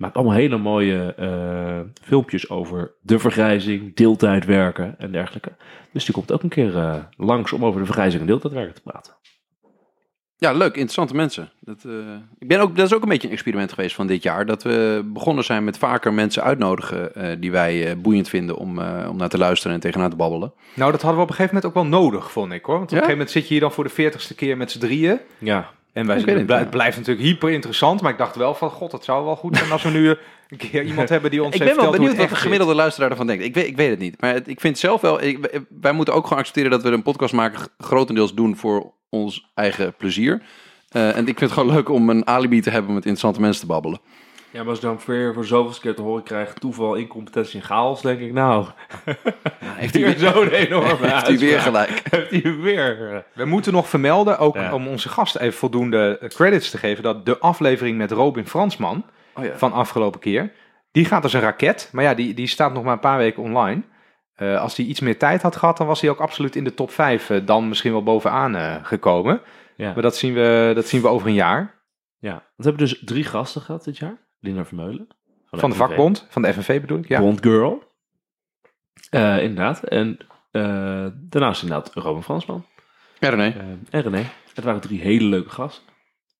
Maakt 0.02 0.16
allemaal 0.16 0.34
hele 0.34 0.58
mooie 0.58 1.14
eh, 1.14 1.80
filmpjes 2.06 2.50
over 2.50 2.92
de 3.00 3.18
vergrijzing, 3.18 3.94
deeltijd 3.96 4.44
werken 4.44 4.94
en 4.98 5.12
dergelijke. 5.12 5.52
Dus 5.92 6.04
die 6.04 6.14
komt 6.14 6.32
ook 6.32 6.42
een 6.42 6.48
keer 6.48 6.76
eh, 6.76 6.94
langs 7.16 7.52
om 7.52 7.64
over 7.64 7.80
de 7.80 7.86
vergrijzing 7.86 8.20
en 8.20 8.26
deeltijd 8.26 8.52
werken 8.54 8.74
te 8.74 8.80
praten. 8.82 9.12
Ja, 10.36 10.52
leuk, 10.52 10.72
interessante 10.72 11.14
mensen. 11.14 11.50
Dat, 11.60 11.84
eh, 11.84 11.92
ik 12.38 12.48
ben 12.48 12.60
ook, 12.60 12.76
dat 12.76 12.86
is 12.86 12.94
ook 12.94 13.02
een 13.02 13.08
beetje 13.08 13.26
een 13.26 13.32
experiment 13.32 13.72
geweest 13.72 13.94
van 13.94 14.06
dit 14.06 14.22
jaar. 14.22 14.46
Dat 14.46 14.62
we 14.62 15.02
begonnen 15.12 15.44
zijn 15.44 15.64
met 15.64 15.78
vaker 15.78 16.12
mensen 16.12 16.42
uitnodigen 16.42 17.14
eh, 17.14 17.36
die 17.40 17.50
wij 17.50 17.88
eh, 17.90 17.96
boeiend 17.96 18.28
vinden 18.28 18.56
om, 18.56 18.78
eh, 18.78 19.06
om 19.10 19.16
naar 19.16 19.28
te 19.28 19.38
luisteren 19.38 19.74
en 19.74 19.80
tegenaan 19.80 20.10
te 20.10 20.16
babbelen. 20.16 20.52
Nou, 20.74 20.92
dat 20.92 21.00
hadden 21.02 21.18
we 21.18 21.24
op 21.24 21.30
een 21.30 21.36
gegeven 21.36 21.54
moment 21.54 21.64
ook 21.78 21.82
wel 21.90 22.00
nodig, 22.00 22.30
vond 22.32 22.52
ik 22.52 22.64
hoor. 22.64 22.78
Want 22.78 22.86
op 22.86 22.90
Ja? 22.90 22.96
een 22.96 23.02
gegeven 23.02 23.18
moment 23.18 23.30
zit 23.30 23.42
je 23.42 23.52
hier 23.52 23.60
dan 23.60 23.72
voor 23.72 23.84
de 23.84 23.90
veertigste 23.90 24.34
keer 24.34 24.56
met 24.56 24.70
z'n 24.70 24.78
drieën. 24.78 25.20
Ja, 25.38 25.70
En 25.92 26.07
wij, 26.07 26.16
weet 26.24 26.48
het, 26.59 26.70
blijft 26.70 26.96
natuurlijk 26.96 27.26
hyper 27.26 27.50
interessant, 27.50 28.00
maar 28.00 28.12
ik 28.12 28.18
dacht 28.18 28.37
wel 28.37 28.55
van, 28.55 28.70
god, 28.70 28.92
het 28.92 29.05
zou 29.05 29.24
wel 29.24 29.37
goed 29.37 29.57
zijn 29.57 29.70
als 29.72 29.83
we 29.83 29.90
nu 29.90 30.09
een 30.48 30.57
keer 30.57 30.83
iemand 30.83 31.09
hebben 31.09 31.31
die 31.31 31.42
ons 31.42 31.55
Ik 31.55 31.61
heeft 31.61 31.74
ben 31.74 31.83
wel 31.83 31.92
benieuwd 31.92 32.16
wat 32.16 32.28
de 32.28 32.35
gemiddelde 32.35 32.74
luisteraar 32.74 33.11
ervan 33.11 33.26
denkt. 33.26 33.44
Ik 33.44 33.55
weet, 33.55 33.66
ik 33.66 33.76
weet 33.76 33.90
het 33.90 33.98
niet. 33.98 34.20
Maar 34.20 34.33
het- 34.35 34.48
ik 34.48 34.61
vind 34.61 34.78
zelf 34.78 35.00
wel, 35.00 35.22
ik- 35.22 35.61
wij 35.81 35.92
moeten 35.92 36.14
ook 36.14 36.22
gewoon 36.22 36.38
accepteren 36.38 36.70
dat 36.70 36.83
we 36.83 36.88
een 36.90 37.02
podcast 37.02 37.33
maken 37.35 37.68
grotendeels 37.78 38.35
doen 38.35 38.57
voor 38.57 38.92
ons 39.09 39.50
eigen 39.55 39.94
plezier. 39.96 40.42
Eh, 40.88 41.09
en 41.16 41.18
ik 41.18 41.38
vind 41.38 41.40
het 41.40 41.52
gewoon 41.52 41.74
leuk 41.74 41.88
om 41.88 42.11
een 42.11 42.26
alibi 42.26 42.61
te 42.61 42.70
hebben 42.70 42.88
om 42.88 42.94
met 42.94 43.05
interessante 43.05 43.40
mensen 43.40 43.61
te 43.61 43.66
babbelen. 43.66 44.00
Ja, 44.52 44.58
maar 44.58 44.68
als 44.68 44.76
ik 44.78 44.84
dan 44.84 45.00
weer 45.06 45.34
voor 45.34 45.44
zoveelste 45.44 45.80
keer 45.80 45.94
te 45.94 46.02
horen 46.02 46.22
krijg 46.22 46.52
toeval, 46.52 46.94
incompetentie 46.94 47.60
en 47.60 47.66
chaos, 47.66 48.02
denk 48.02 48.20
ik, 48.20 48.32
nou, 48.32 48.66
Heeft 49.64 49.94
weer 49.98 50.18
zo'n 50.18 50.48
enorme 50.48 51.06
heeft 51.06 51.26
hij 51.26 51.38
weer 51.38 51.60
gelijk. 51.60 52.02
Heeft 52.10 52.30
hij 52.30 52.56
weer. 52.56 53.12
eh. 53.14 53.18
We 53.34 53.44
moeten 53.44 53.72
nog 53.72 53.88
vermelden, 53.88 54.38
ook 54.38 54.54
Ja. 54.56 54.74
om 54.74 54.88
onze 54.88 55.08
gast 55.08 55.36
even 55.36 55.58
voldoende 55.58 56.18
eh, 56.20 56.28
credits 56.28 56.70
te 56.70 56.78
geven, 56.78 57.02
dat 57.02 57.26
de 57.26 57.38
aflevering 57.38 57.98
met 57.98 58.10
Robin 58.10 58.46
Fransman 58.46 59.04
Oh 59.34 59.44
ja. 59.44 59.56
van 59.56 59.72
afgelopen 59.72 60.20
keer, 60.20 60.52
die 60.90 61.04
gaat 61.04 61.22
als 61.22 61.32
een 61.32 61.40
raket. 61.40 61.88
Maar 61.92 62.04
ja, 62.04 62.14
die, 62.14 62.34
die 62.34 62.46
staat 62.46 62.72
nog 62.72 62.82
maar 62.84 62.92
een 62.92 62.98
paar 63.00 63.18
weken 63.18 63.42
online. 63.42 63.82
Eh, 64.34 64.60
als 64.60 64.76
hij 64.76 64.86
iets 64.86 65.00
meer 65.00 65.18
tijd 65.18 65.42
had 65.42 65.56
gehad, 65.56 65.76
dan 65.76 65.86
was 65.86 66.00
hij 66.00 66.10
ook 66.10 66.20
absoluut 66.20 66.56
in 66.56 66.64
de 66.64 66.74
top 66.74 66.90
5 66.90 67.30
eh, 67.30 67.40
dan 67.46 67.68
misschien 67.68 67.92
wel 67.92 68.02
bovenaan 68.02 68.56
eh, 68.56 68.74
gekomen. 68.82 69.40
Ja. 69.76 69.92
Maar 69.92 70.02
dat 70.02 70.16
zien, 70.16 70.34
we, 70.34 70.72
dat 70.74 70.86
zien 70.88 71.00
we 71.02 71.08
over 71.08 71.26
een 71.28 71.34
jaar. 71.34 71.80
ja, 72.18 72.34
we 72.56 72.62
hebben 72.64 72.86
dus 72.86 73.02
drie 73.04 73.24
gasten 73.24 73.60
gehad 73.62 73.84
dit 73.84 73.98
jaar. 73.98 74.16
Lina 74.42 74.64
Vermeulen. 74.64 75.09
Van 75.50 75.70
de 75.70 75.76
FNV. 75.76 75.87
vakbond, 75.87 76.26
van 76.28 76.42
de 76.42 76.52
FNV 76.52 76.81
bedoel 76.81 76.98
ik. 76.98 77.09
Ja. 77.09 77.20
Bond 77.20 77.42
Girl. 77.42 77.83
Eh, 79.11 79.42
inderdaad. 79.42 79.83
En 79.83 80.18
eh, 80.50 81.07
daarnaast 81.14 81.62
inderdaad 81.62 81.94
Robin 81.94 82.22
Fransman. 82.22 82.64
René. 83.18 83.48
Eh, 83.48 83.64
en 83.90 84.02
René. 84.02 84.24
Het 84.55 84.64
waren 84.64 84.81
drie 84.81 85.00
hele 85.00 85.24
leuke 85.28 85.50
gasten. 85.50 85.85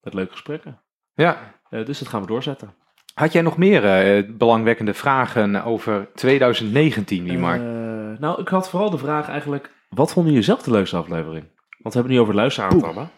Met 0.03 0.15
leuke 0.15 0.33
gesprekken. 0.33 0.81
ja. 1.15 1.61
Dus 1.71 1.99
dat 1.99 2.09
gaan 2.09 2.21
we 2.21 2.27
doorzetten. 2.27 2.75
Had 3.15 3.33
jij 3.33 3.43
nog 3.43 3.57
meer 3.57 3.85
eh, 3.85 4.23
belangwekkende 4.31 4.95
vragen 4.95 5.65
over 5.65 6.09
2019, 6.15 7.25
Liemar? 7.25 7.55
Eh, 7.55 8.19
nou, 8.19 8.41
ik 8.41 8.49
had 8.49 8.71
vooral 8.71 8.91
de 8.91 8.99
vraag 8.99 9.29
eigenlijk... 9.29 9.71
Wat 9.89 10.13
vonden 10.13 10.33
jullie 10.33 10.47
zelf 10.47 10.63
de 10.63 10.71
leukste 10.71 10.97
aflevering? 10.97 11.45
Want 11.83 11.95
we 11.95 12.01
hebben 12.01 12.03
het 12.03 12.13
nu 12.13 12.21
over 12.21 12.35
luisteraantallen. 12.35 13.11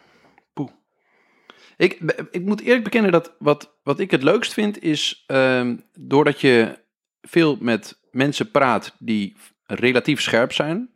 Ik, 1.77 1.99
ik 2.31 2.43
moet 2.45 2.61
eerlijk 2.61 2.85
bekennen 2.85 3.13
dat 3.13 3.35
wat, 3.39 3.79
wat 3.83 3.99
ik 4.01 4.11
het 4.11 4.23
leukst 4.23 4.53
vind 4.53 4.83
is, 4.83 5.25
ehm, 5.27 5.77
doordat 5.99 6.41
je 6.41 6.79
veel 7.23 7.57
met 7.61 8.01
mensen 8.11 8.51
praat 8.51 8.97
die 8.99 9.37
relatief 9.67 10.21
scherp 10.21 10.53
zijn, 10.53 10.91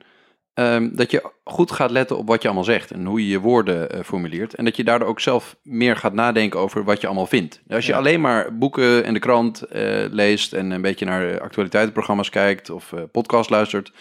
ehm, 0.55 0.89
dat 0.93 1.11
je 1.11 1.31
goed 1.45 1.71
gaat 1.71 1.91
letten 1.91 2.19
op 2.19 2.29
wat 2.29 2.43
je 2.43 2.49
allemaal 2.49 2.65
zegt 2.65 2.91
en 2.91 3.05
hoe 3.05 3.21
je 3.23 3.29
je 3.29 3.41
woorden 3.41 3.91
eh, 3.91 4.01
formuleert. 4.05 4.55
En 4.55 4.65
dat 4.65 4.77
je 4.77 4.85
daardoor 4.85 5.09
ook 5.09 5.21
zelf 5.21 5.57
meer 5.63 5.97
gaat 5.97 6.13
nadenken 6.13 6.61
over 6.61 6.85
wat 6.85 7.01
je 7.01 7.07
allemaal 7.07 7.27
vindt. 7.27 7.63
Als 7.69 7.87
je 7.87 7.93
Ja. 7.93 7.99
alleen 7.99 8.21
maar 8.21 8.59
boeken 8.59 9.05
en 9.05 9.15
de 9.15 9.21
krant 9.21 9.63
eh, 9.63 10.05
leest 10.11 10.53
en 10.53 10.71
een 10.71 10.83
beetje 10.83 11.05
naar 11.05 11.31
eh, 11.31 11.41
actualiteitenprogramma's 11.41 12.31
kijkt 12.31 12.71
of 12.71 12.95
podcast 13.13 13.51
luistert, 13.51 13.93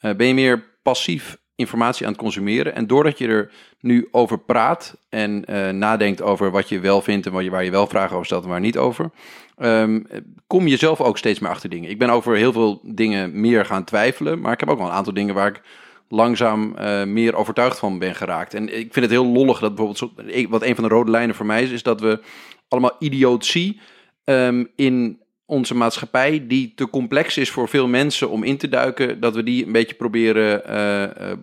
ben 0.00 0.26
je 0.26 0.34
meer 0.34 0.78
passief 0.82 1.38
informatie 1.60 2.06
aan 2.06 2.12
het 2.12 2.20
consumeren. 2.20 2.74
En 2.74 2.86
doordat 2.86 3.18
je 3.18 3.26
er 3.26 3.52
nu 3.80 4.08
over 4.10 4.38
praat 4.38 4.96
en 5.08 5.44
eh, 5.44 5.68
nadenkt 5.68 6.22
over 6.22 6.50
wat 6.50 6.68
je 6.68 6.80
wel 6.80 7.00
vindt 7.00 7.26
en 7.26 7.32
waar 7.32 7.42
je, 7.42 7.50
waar 7.50 7.64
je 7.64 7.70
wel 7.70 7.86
vragen 7.86 8.12
over 8.12 8.26
stelt 8.26 8.44
en 8.44 8.50
waar 8.50 8.60
niet 8.60 8.78
over, 8.78 9.10
ehm, 9.56 10.00
kom 10.46 10.66
je 10.66 10.76
zelf 10.76 11.00
ook 11.00 11.18
steeds 11.18 11.38
meer 11.38 11.50
achter 11.50 11.70
dingen. 11.70 11.90
Ik 11.90 11.98
ben 11.98 12.10
over 12.10 12.36
heel 12.36 12.52
veel 12.52 12.80
dingen 12.84 13.40
meer 13.40 13.64
gaan 13.64 13.84
twijfelen, 13.84 14.40
maar 14.40 14.52
ik 14.52 14.60
heb 14.60 14.68
ook 14.68 14.78
wel 14.78 14.86
een 14.86 14.92
aantal 14.92 15.14
dingen 15.14 15.34
waar 15.34 15.48
ik 15.48 15.62
langzaam 16.08 16.74
eh, 16.76 17.04
meer 17.04 17.34
overtuigd 17.34 17.78
van 17.78 17.98
ben 17.98 18.14
geraakt. 18.14 18.54
En 18.54 18.78
ik 18.78 18.92
vind 18.92 19.04
het 19.04 19.10
heel 19.10 19.26
lollig 19.26 19.58
dat 19.58 19.74
bijvoorbeeld, 19.74 20.48
wat 20.48 20.62
een 20.62 20.74
van 20.74 20.84
de 20.84 20.90
rode 20.90 21.10
lijnen 21.10 21.34
voor 21.34 21.46
mij 21.46 21.62
is, 21.62 21.70
is 21.70 21.82
dat 21.82 22.00
we 22.00 22.20
allemaal 22.68 22.96
idiotie 22.98 23.80
ehm, 24.24 24.64
in 24.76 25.18
onze 25.50 25.74
maatschappij, 25.74 26.44
die 26.46 26.72
te 26.74 26.90
complex 26.90 27.36
is 27.36 27.50
voor 27.50 27.68
veel 27.68 27.88
mensen 27.88 28.30
om 28.30 28.42
in 28.42 28.56
te 28.56 28.68
duiken, 28.68 29.20
dat 29.20 29.34
we 29.34 29.42
die 29.42 29.66
een 29.66 29.72
beetje 29.72 29.94
proberen 29.94 30.64
eh, 30.64 31.02
eh, 31.02 31.36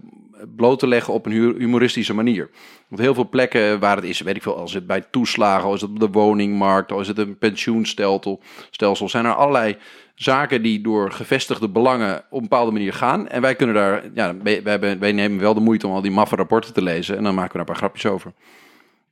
bloot 0.55 0.79
te 0.79 0.87
leggen 0.87 1.13
op 1.13 1.25
een 1.25 1.31
hu- 1.31 1.57
humoristische 1.57 2.13
manier. 2.13 2.49
Want 2.87 3.01
heel 3.01 3.13
veel 3.13 3.29
plekken 3.29 3.79
waar 3.79 3.95
het 3.95 4.05
is, 4.05 4.21
weet 4.21 4.35
ik 4.35 4.41
veel, 4.41 4.57
als 4.57 4.73
het 4.73 4.87
bij 4.87 5.03
toeslagen, 5.11 5.69
als 5.69 5.81
het 5.81 5.89
op 5.89 5.99
de 5.99 6.09
woningmarkt, 6.09 6.91
als 6.91 7.07
het 7.07 7.17
een 7.17 7.37
pensioenstelsel, 7.37 8.39
stelsel, 8.71 9.09
zijn 9.09 9.25
er 9.25 9.35
allerlei 9.35 9.77
zaken 10.15 10.61
die 10.61 10.81
door 10.81 11.11
gevestigde 11.11 11.69
belangen 11.69 12.17
op 12.29 12.41
een 12.41 12.47
bepaalde 12.49 12.71
manier 12.71 12.93
gaan. 12.93 13.27
En 13.27 13.41
wij 13.41 13.55
kunnen 13.55 13.75
daar, 13.75 14.03
ja, 14.13 14.35
wij, 14.43 14.63
wij, 14.63 14.99
wij 14.99 15.11
nemen 15.11 15.39
wel 15.39 15.53
de 15.53 15.59
moeite 15.59 15.87
om 15.87 15.93
al 15.93 16.01
die 16.01 16.11
maffe 16.11 16.35
rapporten 16.35 16.73
te 16.73 16.81
lezen 16.81 17.17
en 17.17 17.23
dan 17.23 17.35
maken 17.35 17.51
we 17.51 17.57
daar 17.57 17.67
een 17.67 17.73
paar 17.73 17.89
grapjes 17.89 18.11
over. 18.11 18.33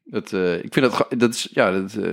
Dat, 0.07 0.33
eh, 0.33 0.63
ik 0.63 0.73
vind 0.73 0.91
dat, 0.91 1.05
dat 1.17 1.33
is 1.33 1.49
ja, 1.51 1.71
dat, 1.71 1.93
eh, 1.93 2.11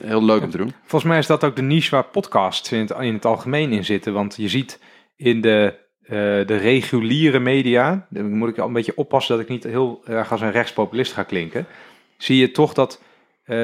heel 0.00 0.24
leuk 0.24 0.42
om 0.42 0.50
te 0.50 0.56
doen. 0.56 0.72
Volgens 0.80 1.10
mij 1.10 1.18
is 1.18 1.26
dat 1.26 1.44
ook 1.44 1.56
de 1.56 1.62
niche 1.62 1.90
waar 1.90 2.04
podcasts 2.04 2.72
in 2.72 2.78
het, 2.78 2.90
in 3.00 3.14
het 3.14 3.24
algemeen 3.24 3.72
in 3.72 3.84
zitten. 3.84 4.12
Want 4.12 4.36
je 4.36 4.48
ziet 4.48 4.80
in 5.16 5.40
de, 5.40 5.74
eh, 6.02 6.10
de 6.46 6.56
reguliere 6.56 7.38
media, 7.38 8.06
dan 8.10 8.38
moet 8.38 8.48
ik 8.48 8.58
al 8.58 8.66
een 8.66 8.72
beetje 8.72 8.96
oppassen 8.96 9.34
dat 9.34 9.44
ik 9.44 9.50
niet 9.50 9.64
heel 9.64 10.02
erg 10.06 10.32
als 10.32 10.40
een 10.40 10.50
rechtspopulist 10.50 11.12
ga 11.12 11.22
klinken. 11.22 11.66
Zie 12.16 12.36
je 12.36 12.50
toch 12.50 12.74
dat 12.74 13.02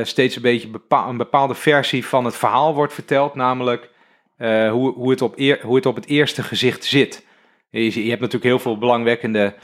steeds 0.02 0.36
een 0.36 0.42
beetje 0.42 0.68
een 0.88 1.16
bepaalde 1.16 1.54
versie 1.54 2.06
van 2.06 2.24
het 2.24 2.36
verhaal 2.36 2.74
wordt 2.74 2.92
verteld. 2.92 3.34
Namelijk 3.34 3.90
hoe, 4.38 4.92
hoe, 4.92 5.10
het 5.10 5.22
op 5.22 5.38
hoe 5.62 5.76
het 5.76 5.86
op 5.86 5.94
het 5.94 6.06
eerste 6.06 6.42
gezicht 6.42 6.84
zit. 6.84 7.26
Je, 7.70 8.04
je 8.04 8.08
hebt 8.08 8.20
natuurlijk 8.20 8.44
heel 8.44 8.58
veel 8.58 8.78
belangwekkende 8.78 9.54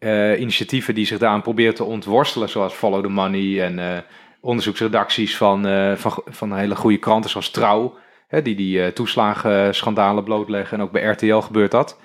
eh, 0.00 0.40
initiatieven 0.40 0.94
die 0.94 1.06
zich 1.06 1.18
daaraan 1.18 1.42
proberen 1.42 1.74
te 1.74 1.84
ontworstelen. 1.84 2.48
Zoals 2.48 2.74
Follow 2.74 3.02
the 3.02 3.08
Money 3.08 3.62
en 3.62 3.78
eh, 3.78 3.98
onderzoeksredacties 4.40 5.36
van, 5.36 5.66
eh, 5.66 5.92
van, 5.94 6.22
van 6.26 6.56
hele 6.56 6.76
goede 6.76 6.98
kranten 6.98 7.30
zoals 7.30 7.50
Trouw. 7.50 7.98
Hè, 8.28 8.42
die 8.42 8.54
die 8.54 8.92
toeslagenschandalen 8.92 10.24
blootleggen. 10.24 10.78
En 10.78 10.84
ook 10.84 10.90
bij 10.90 11.02
RTL 11.02 11.38
gebeurt 11.38 11.70
dat. 11.70 12.00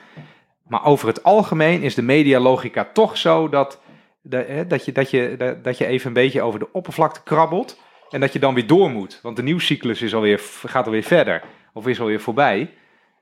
Maar 0.68 0.86
over 0.86 1.08
het 1.08 1.24
algemeen 1.24 1.82
is 1.82 1.96
de 1.96 2.02
medialogica 2.02 2.90
toch 2.94 3.18
zo 3.18 3.50
dat, 3.50 3.82
dat, 4.22 4.86
je, 4.86 4.92
dat, 4.92 5.10
je, 5.10 5.58
dat, 5.62 5.78
je 5.78 5.86
even 5.86 6.08
een 6.08 6.14
beetje 6.14 6.42
over 6.42 6.60
de 6.60 6.72
oppervlakte 6.72 7.24
krabbelt. 7.24 7.82
En 8.10 8.20
dat 8.20 8.34
je 8.34 8.40
dan 8.40 8.54
weer 8.54 8.68
door 8.68 8.90
moet. 8.90 9.20
Want 9.22 9.36
de 9.36 9.44
nieuwscyclus 9.44 10.02
is 10.02 10.16
alweer, 10.16 10.42
gaat 10.66 10.86
alweer 10.86 11.04
verder. 11.04 11.44
Of 11.74 11.88
is 11.88 12.00
alweer 12.00 12.22
voorbij. 12.22 12.74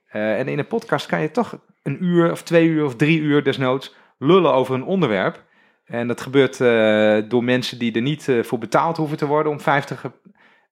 En 0.09 0.47
in 0.47 0.59
een 0.59 0.67
podcast 0.67 1.05
kan 1.05 1.21
je 1.21 1.31
toch 1.31 1.59
een 1.83 2.03
uur 2.03 2.31
of 2.31 2.43
twee 2.43 2.67
uur 2.67 2.85
of 2.85 2.95
drie 2.95 3.19
uur 3.19 3.43
desnoods 3.43 3.93
lullen 4.23 4.53
over 4.53 4.75
een 4.75 4.83
onderwerp. 4.83 5.43
En 5.85 6.07
dat 6.07 6.21
gebeurt 6.21 6.61
eh, 6.61 7.17
door 7.29 7.43
mensen 7.43 7.79
die 7.79 7.91
er 7.91 8.01
niet 8.01 8.29
eh, 8.29 8.43
voor 8.43 8.59
betaald 8.59 8.97
hoeven 8.97 9.17
te 9.17 9.25
worden 9.25 9.51
om 9.51 9.59
50 9.59 10.05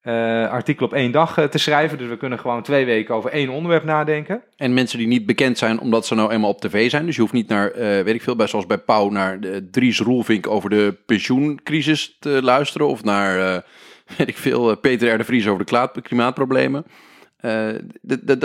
eh, 0.02 0.14
artikelen 0.50 0.90
op 0.90 0.96
één 0.96 1.12
dag 1.12 1.48
te 1.50 1.58
schrijven. 1.58 1.98
Dus 1.98 2.08
we 2.08 2.18
kunnen 2.18 2.40
gewoon 2.40 2.64
twee 2.64 2.86
weken 2.86 3.16
over 3.16 3.32
één 3.32 3.50
onderwerp 3.50 3.84
nadenken. 3.84 4.44
En 4.56 4.74
mensen 4.74 4.98
die 4.98 5.08
niet 5.08 5.26
bekend 5.26 5.58
zijn 5.58 5.80
omdat 5.80 6.06
ze 6.06 6.16
nou 6.16 6.32
eenmaal 6.32 6.50
op 6.50 6.62
tv 6.62 6.90
zijn. 6.90 7.06
Dus 7.06 7.16
je 7.16 7.22
hoeft 7.22 7.34
niet 7.34 7.48
naar, 7.48 7.72
weet 7.76 8.16
ik 8.16 8.22
veel, 8.22 8.36
bij, 8.36 8.48
zoals 8.48 8.66
bij 8.66 8.78
Pauw, 8.78 9.10
naar 9.10 9.40
Dries 9.72 10.00
Roelvink 10.00 10.48
over 10.48 10.70
de 10.70 10.98
pensioencrisis 11.06 12.18
te 12.20 12.44
luisteren. 12.44 12.88
Of 12.88 13.04
naar, 13.04 13.64
weet 14.18 14.28
ik 14.28 14.38
veel, 14.38 14.78
Peter 14.78 15.14
R. 15.14 15.18
de 15.18 15.24
Vries 15.24 15.48
over 15.48 15.66
de 15.66 16.02
klimaatproblemen. 16.02 16.86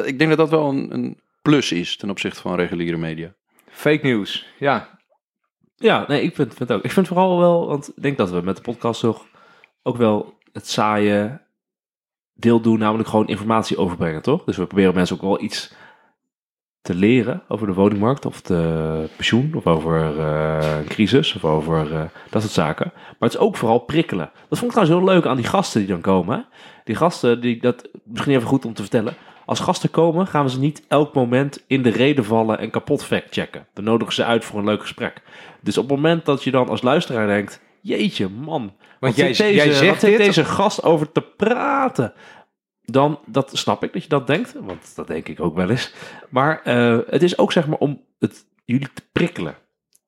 Ik 0.05 0.19
denk 0.19 0.29
dat 0.29 0.37
dat 0.37 0.51
wel 0.51 0.69
een, 0.69 0.95
een 0.95 1.21
plus 1.43 1.73
is 1.73 1.97
ten 1.97 2.11
opzichte 2.11 2.41
van 2.41 2.57
reguliere 2.57 2.97
media. 2.97 3.33
Fake 3.71 4.07
news, 4.07 4.47
ja. 4.59 4.96
Ja, 5.77 6.05
nee, 6.09 6.23
ik 6.23 6.35
vind, 6.35 6.59
het 6.59 6.73
ook. 6.73 6.83
Ik 6.83 6.91
vind 6.91 7.07
vooral 7.07 7.39
wel, 7.39 7.67
want 7.67 7.89
ik 7.89 8.03
denk 8.03 8.17
dat 8.17 8.31
we 8.31 8.41
met 8.41 8.57
de 8.57 8.63
podcast 8.63 9.01
toch 9.01 9.27
ook 9.83 9.97
wel 9.97 10.35
het 10.53 10.69
saaie 10.69 11.41
deel 12.35 12.61
doen, 12.61 12.79
namelijk 12.79 13.09
gewoon 13.09 13.27
informatie 13.27 13.77
overbrengen, 13.77 14.23
toch? 14.23 14.45
Dus 14.45 14.57
we 14.57 14.67
proberen 14.67 14.95
mensen 14.95 15.17
ook 15.17 15.23
wel 15.23 15.43
iets 15.43 15.75
te 16.87 16.95
leren 16.95 17.43
over 17.49 17.67
de 17.67 17.73
woningmarkt 17.73 18.27
of 18.27 18.43
de 18.43 19.09
pensioen 19.17 19.55
of 19.55 19.67
over 19.67 20.19
eh, 20.19 20.79
een 20.79 20.85
crisis 20.85 21.35
of 21.35 21.45
over 21.45 21.93
eh, 21.93 22.03
dat 22.31 22.43
soort 22.43 22.55
zaken. 22.55 22.93
Maar 22.95 23.15
het 23.19 23.35
is 23.35 23.39
ook 23.39 23.57
vooral 23.57 23.79
prikkelen. 23.79 24.31
Dat 24.49 24.59
vond 24.59 24.73
ik 24.73 24.79
trouwens 24.79 24.99
heel 24.99 25.15
leuk 25.15 25.27
aan 25.27 25.37
die 25.37 25.47
gasten 25.47 25.81
die 25.81 25.89
dan 25.89 26.01
komen. 26.01 26.47
Die 26.85 26.95
gasten, 26.95 27.41
die, 27.41 27.61
dat 27.61 27.89
misschien 28.05 28.35
even 28.35 28.49
goed 28.49 28.65
om 28.65 28.75
te 28.75 28.83
vertellen. 28.83 29.15
Als 29.47 29.61
gasten 29.61 29.91
komen, 29.91 30.27
gaan 30.27 30.45
we 30.45 30.51
ze 30.51 30.59
niet 30.59 30.83
elk 30.89 31.15
moment 31.15 31.65
in 31.67 31.83
de 31.83 31.91
reden 31.91 32.25
vallen 32.25 32.59
en 32.59 32.71
kapot 32.71 33.05
fact-checken. 33.05 33.67
Dan 33.75 33.85
nodigen 33.85 34.15
ze 34.15 34.25
uit 34.25 34.45
voor 34.45 34.59
een 34.59 34.65
leuk 34.65 34.81
gesprek. 34.81 35.23
Dus 35.61 35.79
op 35.79 35.89
het 35.89 35.97
moment 35.97 36.25
dat 36.25 36.45
je 36.45 36.51
dan 36.51 36.69
als 36.69 36.83
luisteraar 36.83 37.27
denkt, 37.27 37.61
jeetje 37.81 38.29
man, 38.29 38.75
wat 39.01 39.17
jij- 39.17 39.27
deze, 39.27 39.55
jij 39.55 39.73
zegt 39.73 40.01
dit- 40.01 40.19
deze 40.19 40.45
gast 40.45 40.83
over 40.83 41.13
te 41.13 41.21
praten? 41.21 42.13
Dan, 42.83 43.19
dat 43.27 43.51
snap 43.53 43.83
ik 43.85 43.93
dat 43.93 44.03
je 44.03 44.09
dat 44.09 44.27
denkt, 44.27 44.53
want 44.61 44.93
dat 44.97 45.07
denk 45.07 45.29
ik 45.29 45.41
ook 45.41 45.57
wel 45.57 45.71
eens. 45.71 45.95
Maar 46.31 46.61
eh, 46.63 46.99
het 47.07 47.23
is 47.23 47.39
ook 47.39 47.53
zeg 47.53 47.67
maar 47.67 47.79
om 47.79 48.01
het, 48.19 48.45
jullie 48.65 48.89
te 48.95 49.03
prikkelen. 49.13 49.55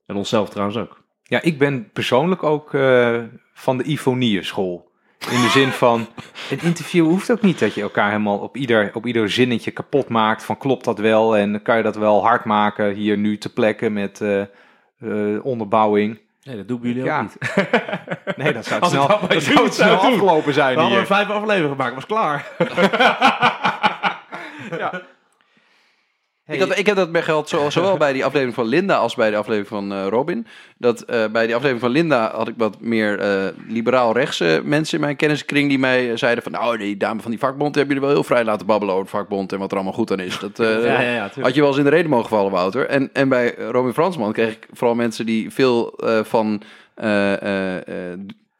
En 0.07 0.17
onszelf 0.17 0.49
trouwens 0.49 0.79
ook. 0.79 1.05
Ja, 1.23 1.43
ik 1.43 1.59
ben 1.59 1.91
persoonlijk 1.93 2.43
ook 2.43 2.75
eh, 2.75 3.23
van 3.55 3.79
de 3.79 3.85
Ifonie 3.85 4.43
school. 4.43 4.88
In 5.19 5.41
de 5.41 5.49
zin 5.49 5.69
van, 5.71 6.07
een 6.51 6.61
interview 6.63 7.05
hoeft 7.07 7.31
ook 7.31 7.43
niet 7.43 7.59
dat 7.59 7.75
je 7.75 7.83
elkaar 7.83 8.09
helemaal 8.11 8.39
op 8.39 8.57
ieder, 8.57 8.91
op 8.95 9.07
ieder 9.07 9.31
zinnetje 9.31 9.71
kapot 9.71 10.09
maakt. 10.09 10.45
Van 10.45 10.59
klopt 10.59 10.85
dat 10.85 10.99
wel 10.99 11.37
en 11.37 11.63
kan 11.63 11.77
je 11.77 11.83
dat 11.83 11.97
wel 11.97 12.23
hard 12.23 12.45
maken 12.45 12.95
hier 12.95 13.19
nu 13.19 13.39
te 13.39 13.53
plekken 13.53 13.93
met 13.93 14.21
eh, 14.21 14.41
eh, 14.41 14.47
onderbouwing. 15.45 16.19
Nee, 16.43 16.57
dat 16.57 16.69
doen 16.69 16.81
jullie 16.83 17.05
Ja. 17.05 17.17
ook 17.17 17.23
niet. 17.23 17.37
Nee, 18.37 18.53
dat 18.53 18.65
zou 18.67 18.85
snel, 18.87 19.07
dat 19.09 19.21
dat 19.29 19.33
het 19.33 19.43
snel 19.43 19.73
zou 19.73 19.91
doen. 20.01 20.11
afgelopen 20.11 20.55
zijn 20.55 20.75
We 20.75 20.81
hadden 20.81 21.07
vijf 21.07 21.29
afleveringen 21.29 21.77
gemaakt, 21.77 21.95
was 21.95 22.07
klaar. 22.07 22.47
Ik, 26.49 26.61
had, 26.61 26.79
ik 26.79 26.87
heb 26.87 26.97
dat 26.97 27.13
bij 27.13 27.23
zo- 27.23 27.71
zowel 27.71 27.97
bij 27.97 28.13
die 28.13 28.25
aflevering 28.25 28.55
van 28.55 28.67
Linda 28.67 28.97
als 28.97 29.15
bij 29.15 29.31
de 29.31 29.37
aflevering 29.37 29.69
van 29.69 29.93
eh, 29.93 30.07
Robin. 30.09 30.47
Dat 30.79 31.01
eh, 31.01 31.27
bij 31.33 31.47
die 31.47 31.55
aflevering 31.55 31.81
van 31.81 31.91
Linda 31.91 32.31
had 32.35 32.49
ik 32.49 32.55
wat 32.57 32.81
meer 32.81 33.19
eh, 33.19 33.47
liberaal-rechtse 33.69 34.61
mensen 34.65 34.95
in 34.99 35.05
mijn 35.05 35.17
kenniskring 35.17 35.69
die 35.69 35.79
mij 35.79 36.17
zeiden 36.17 36.43
van... 36.43 36.53
Nou, 36.53 36.79
die 36.79 36.97
dame 36.97 37.21
van 37.21 37.31
die 37.31 37.41
vakbond 37.41 37.75
hebben 37.75 37.95
jullie 37.95 38.09
wel 38.09 38.19
heel 38.19 38.29
vrij 38.29 38.45
laten 38.45 38.67
babbelen 38.67 38.95
over 38.95 39.07
het 39.07 39.17
vakbond 39.17 39.53
en 39.53 39.59
wat 39.59 39.73
er 39.73 39.79
allall 39.79 39.93
goed 39.93 40.11
aan 40.11 40.21
is. 40.21 40.39
Dat, 40.39 40.57
Ja, 40.59 41.01
ja, 41.01 41.01
ja, 41.01 41.31
had 41.41 41.55
je 41.55 41.61
wel 41.61 41.69
eens 41.69 41.79
in 41.79 41.85
de 41.85 41.91
reden 41.91 42.11
mogen 42.11 42.29
vallen, 42.29 42.53
Wouter. 42.53 42.87
En, 42.87 43.11
en 43.13 43.29
bij 43.29 43.55
Robin 43.55 43.93
Fransman 43.93 44.33
kreeg 44.33 44.53
ik 44.53 44.67
vooral 44.73 44.97
mensen 44.97 45.27
die 45.27 45.51
veel 45.51 45.99
van 46.23 46.63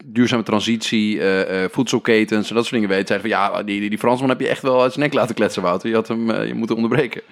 duurzame 0.05 0.43
transitie, 0.43 1.21
eh, 1.21 1.65
eh, 1.65 1.71
voedselketens 1.71 2.49
en 2.49 2.55
dat 2.55 2.65
soort 2.65 2.75
dingen 2.75 2.89
weten. 2.89 3.07
Zeiden 3.07 3.31
van 3.31 3.39
ja, 3.39 3.63
die, 3.63 3.81
die, 3.81 3.89
die 3.89 3.99
Fransman 3.99 4.29
heb 4.29 4.41
je 4.41 4.49
echt 4.49 4.63
wel 4.63 4.83
uit 4.83 4.93
zijn 4.93 5.05
nek 5.05 5.15
laten 5.15 5.35
kletsen, 5.35 5.63
Wouter. 5.63 5.89
Je 5.89 5.95
had 5.95 6.09
hem 6.09 6.43
je 6.43 6.55
moeten 6.55 6.77
onderbreken. 6.77 7.23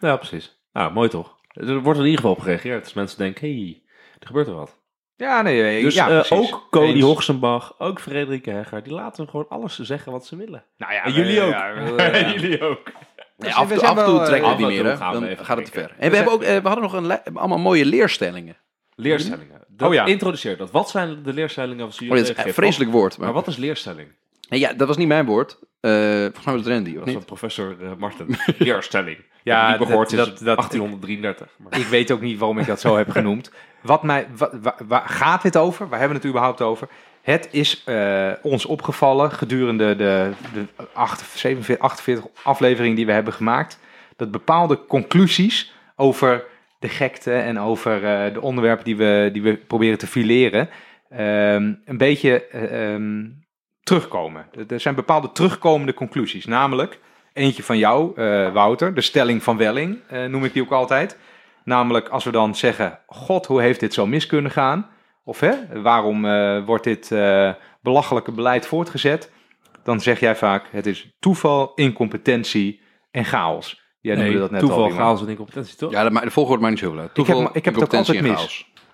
Ja, 0.00 0.16
precies. 0.16 0.58
Nou, 0.72 0.92
mooi 0.92 1.08
toch? 1.08 1.38
Er 1.52 1.80
wordt 1.80 1.98
in 1.98 2.04
ieder 2.04 2.20
geval 2.20 2.34
op 2.36 2.40
gereageerd. 2.40 2.84
Dus 2.84 2.92
mensen 2.92 3.18
denken, 3.18 3.48
hé, 3.48 3.54
hey, 3.54 3.82
er 4.18 4.26
gebeurt 4.26 4.46
er 4.46 4.54
wat. 4.54 4.78
Ja, 5.16 5.42
nee, 5.42 5.62
nee, 5.62 5.82
Dus 5.82 5.94
ja, 5.94 6.08
eh, 6.10 6.20
precies. 6.26 6.52
ook 6.52 6.66
Cody 6.70 6.86
Eens. 6.92 7.02
Hoogsenbach, 7.02 7.74
ook 7.78 8.00
Frederike 8.00 8.50
Hegger, 8.50 8.82
die 8.82 8.92
laten 8.92 9.28
gewoon 9.28 9.46
alles 9.48 9.78
zeggen 9.78 10.12
wat 10.12 10.26
ze 10.26 10.36
willen. 10.36 10.64
Nou 10.76 10.92
ja, 10.92 11.04
En 11.04 11.12
jullie 11.12 11.38
we- 11.40 11.44
ook. 11.46 11.52
ja, 11.52 11.74
we- 11.74 12.02
ja. 12.18 12.32
jullie 12.32 12.60
ook. 12.62 12.82
Dus 13.36 13.54
af, 13.54 13.68
we 13.68 13.74
en 13.74 13.78
toe- 13.78 13.78
zijn 13.78 13.90
af 13.90 13.98
en 13.98 14.04
toe 14.04 14.14
wel, 14.16 14.26
trekken 14.26 14.48
we 14.50 14.56
eh, 14.56 14.62
en 14.62 14.68
meer, 14.84 14.92
we 14.98 14.98
Dan 15.12 15.24
even 15.24 15.44
gaat 15.44 15.56
het 15.56 15.66
te 15.66 15.72
ver. 15.72 15.94
En 15.98 16.10
we, 16.10 16.16
hebben 16.16 16.34
ook, 16.34 16.42
eh, 16.42 16.56
we 16.56 16.66
hadden 16.68 16.82
nog 16.82 16.92
een 16.92 17.06
le- 17.06 17.22
allemaal 17.34 17.58
mooie 17.58 17.84
leerstellingen. 17.84 18.56
Leerstellingen. 18.94 19.62
Dat, 19.68 19.88
Oh 19.88 19.94
ja. 19.94 20.04
Introduceer 20.04 20.56
dat. 20.56 20.70
Wat 20.70 20.90
zijn 20.90 21.22
de 21.22 21.32
leerstellingen 21.32 21.78
van 21.78 21.86
Oh, 21.88 21.98
jullie? 21.98 22.24
dat 22.24 22.38
is 22.38 22.44
een 22.44 22.54
vreselijk 22.54 22.90
woord. 22.90 23.16
Maar, 23.16 23.26
Maar 23.26 23.34
wat 23.34 23.46
is 23.46 23.56
leerstelling? 23.56 24.08
Ja, 24.40 24.72
dat 24.72 24.86
was 24.88 24.96
niet 24.96 25.08
mijn 25.08 25.26
woord. 25.26 25.58
Eh 25.80 25.90
volgens 25.90 26.44
mij 26.44 26.54
was 26.54 26.64
het 26.64 26.72
Randy, 26.72 26.90
of 26.90 26.96
Dat 26.96 27.04
niet? 27.04 27.14
van 27.14 27.24
professor 27.24 27.76
eh, 27.82 27.90
Marten. 27.98 28.26
Leerstelling. 28.58 29.18
Ja, 29.42 29.68
niet 29.78 29.86
gehoord 29.86 30.10
dat- 30.10 30.18
dat, 30.18 30.26
dat- 30.26 30.38
is 30.38 30.44
dat- 30.44 30.56
1833. 30.56 31.48
Maar- 31.58 31.78
Ik 31.78 31.86
weet 31.86 32.10
ook 32.10 32.20
niet 32.20 32.38
waarom 32.38 32.58
ik 32.58 32.66
dat 32.66 32.80
zo 32.80 32.96
heb 32.96 33.10
genoemd. 33.10 33.50
Wat 33.82 34.02
mij, 34.02 34.26
wa- 34.36 34.50
wa- 34.62 34.76
waar 34.88 35.08
gaat 35.08 35.42
dit 35.42 35.56
over? 35.56 35.88
Waar 35.88 35.98
hebben 35.98 36.16
we 36.16 36.22
het 36.22 36.32
überhaupt 36.32 36.60
over? 36.60 36.88
Het 37.22 37.48
is 37.50 37.82
eh, 37.84 38.30
ons 38.42 38.66
opgevallen 38.66 39.32
gedurende 39.32 39.96
de, 39.96 40.30
de 40.52 40.64
48, 40.92 41.38
47, 41.38 41.84
48 41.84 42.24
afleveringen 42.42 42.96
die 42.96 43.06
we 43.06 43.12
hebben 43.12 43.32
gemaakt. 43.32 43.78
Dat 44.16 44.30
bepaalde 44.30 44.84
conclusies 44.86 45.72
over 45.96 46.44
de 46.78 46.88
gekte 46.88 47.32
en 47.32 47.58
over 47.60 48.04
eh, 48.04 48.34
de 48.34 48.40
onderwerpen 48.40 48.84
die 48.84 48.96
we, 48.96 49.30
die 49.32 49.42
we 49.42 49.56
proberen 49.56 49.98
te 49.98 50.06
fileren. 50.06 50.68
ehm, 51.08 51.72
een 51.84 51.96
beetje 51.98 52.46
eh, 52.46 52.92
ehm, 52.94 53.24
terugkomen. 53.82 54.46
Er 54.68 54.80
zijn 54.80 54.94
bepaalde 54.94 55.32
terugkomende 55.32 55.94
conclusies. 55.94 56.44
Namelijk, 56.46 56.98
eentje 57.40 57.62
van 57.62 57.78
jou, 57.78 58.12
eh, 58.16 58.52
Wouter, 58.52 58.94
de 58.94 59.00
stelling 59.00 59.42
van 59.42 59.56
Welling, 59.56 59.98
eh, 60.08 60.24
noem 60.24 60.44
ik 60.44 60.52
die 60.52 60.62
ook 60.62 60.72
altijd. 60.72 61.18
Namelijk 61.64 62.08
als 62.08 62.24
we 62.24 62.30
dan 62.30 62.54
zeggen, 62.54 62.98
god, 63.06 63.46
hoe 63.46 63.60
heeft 63.60 63.80
dit 63.80 63.94
zo 63.94 64.06
mis 64.06 64.26
kunnen 64.26 64.50
gaan? 64.50 64.88
Of 65.24 65.40
hè, 65.40 65.82
waarom 65.82 66.24
eh, 66.26 66.64
wordt 66.64 66.84
dit 66.84 67.12
eh, 67.12 67.52
belachelijke 67.82 68.32
beleid 68.32 68.66
voortgezet? 68.66 69.30
Dan 69.84 70.00
zeg 70.00 70.20
jij 70.20 70.36
vaak, 70.36 70.66
het 70.70 70.86
is 70.86 71.16
toeval, 71.18 71.72
incompetentie 71.74 72.80
en 73.10 73.24
chaos. 73.24 73.82
Jij 74.00 74.16
noemde 74.16 74.38
dat 74.38 74.50
net 74.50 74.60
toeval, 74.60 74.82
al. 74.84 74.90
Chaos 74.90 75.20
en 75.22 75.28
incompetentie, 75.28 75.76
toch? 75.76 75.90
Ja, 75.92 76.02
dat 76.02 76.12
ma- 76.12 76.20
de 76.20 76.30
volgorde 76.30 76.60
maakt 76.62 76.74
niet 76.74 76.82
zoveel 76.82 77.00
uit. 77.00 77.10
Ik 77.10 77.16
heb- 77.16 77.26
Toeval, 77.26 77.50
ik 77.56 77.64
heb 77.64 77.74
het 77.74 77.82
ook 77.84 77.92
incompetentie 77.92 78.14
altijd 78.30 78.38
en 78.38 78.44
mis. 78.44 78.64
chaos. 78.64 78.84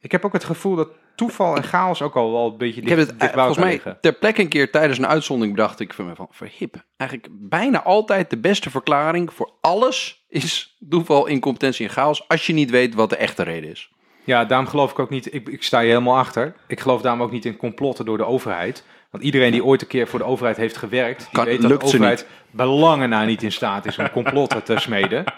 Ik 0.00 0.12
heb 0.12 0.24
ook 0.24 0.32
het 0.32 0.44
gevoel 0.44 0.76
dat 0.76 0.88
toeval 1.20 1.56
en 1.56 1.62
chaos 1.62 2.02
ook 2.02 2.16
al 2.16 2.32
wel 2.32 2.46
een 2.46 2.56
beetje 2.56 2.80
Ik 2.80 2.86
dicht, 2.86 2.98
heb 2.98 3.08
het 3.08 3.18
dicht 3.20 3.30
eh, 3.30 3.36
bij 3.36 3.44
volgens 3.44 3.64
mij 3.64 3.72
liggen. 3.74 3.98
ter 4.00 4.12
plekke 4.12 4.40
een 4.40 4.48
keer 4.48 4.70
tijdens 4.70 4.98
een 4.98 5.06
uitzondering 5.06 5.56
bedacht 5.56 5.80
ik 5.80 5.94
van, 5.94 6.06
me 6.06 6.14
van 6.14 6.28
verhip. 6.30 6.74
Eigenlijk 6.96 7.30
bijna 7.32 7.82
altijd 7.82 8.30
de 8.30 8.38
beste 8.38 8.70
verklaring 8.70 9.32
voor 9.32 9.52
alles 9.60 10.24
is 10.28 10.76
toeval, 10.88 11.26
incompetentie 11.26 11.86
en 11.86 11.92
chaos. 11.92 12.28
Als 12.28 12.46
je 12.46 12.52
niet 12.52 12.70
weet 12.70 12.94
wat 12.94 13.10
de 13.10 13.16
echte 13.16 13.42
reden 13.42 13.70
is. 13.70 13.90
Ja, 14.24 14.44
daarom 14.44 14.66
geloof 14.66 14.90
ik 14.90 14.98
ook 14.98 15.10
niet, 15.10 15.34
ik, 15.34 15.48
ik 15.48 15.62
sta 15.62 15.80
je 15.80 15.88
helemaal 15.88 16.16
achter. 16.16 16.54
Ik 16.66 16.80
geloof 16.80 17.00
daarom 17.02 17.22
ook 17.22 17.30
niet 17.32 17.44
in 17.44 17.56
complotten 17.56 18.04
door 18.04 18.16
de 18.16 18.26
overheid. 18.26 18.84
Want 19.10 19.24
iedereen 19.24 19.52
die 19.52 19.64
ooit 19.64 19.82
een 19.82 19.88
keer 19.88 20.08
voor 20.08 20.18
de 20.18 20.24
overheid 20.24 20.56
heeft 20.56 20.76
gewerkt, 20.76 21.18
die 21.18 21.28
Kan- 21.32 21.44
weet 21.44 21.62
dat 21.62 21.80
de 21.80 21.86
overheid 21.86 22.26
belangen 22.50 23.08
na 23.08 23.24
niet 23.24 23.42
in 23.42 23.52
staat 23.52 23.86
is 23.86 23.98
om 23.98 24.10
complotten 24.10 24.62
te 24.62 24.78
smeden. 24.78 25.24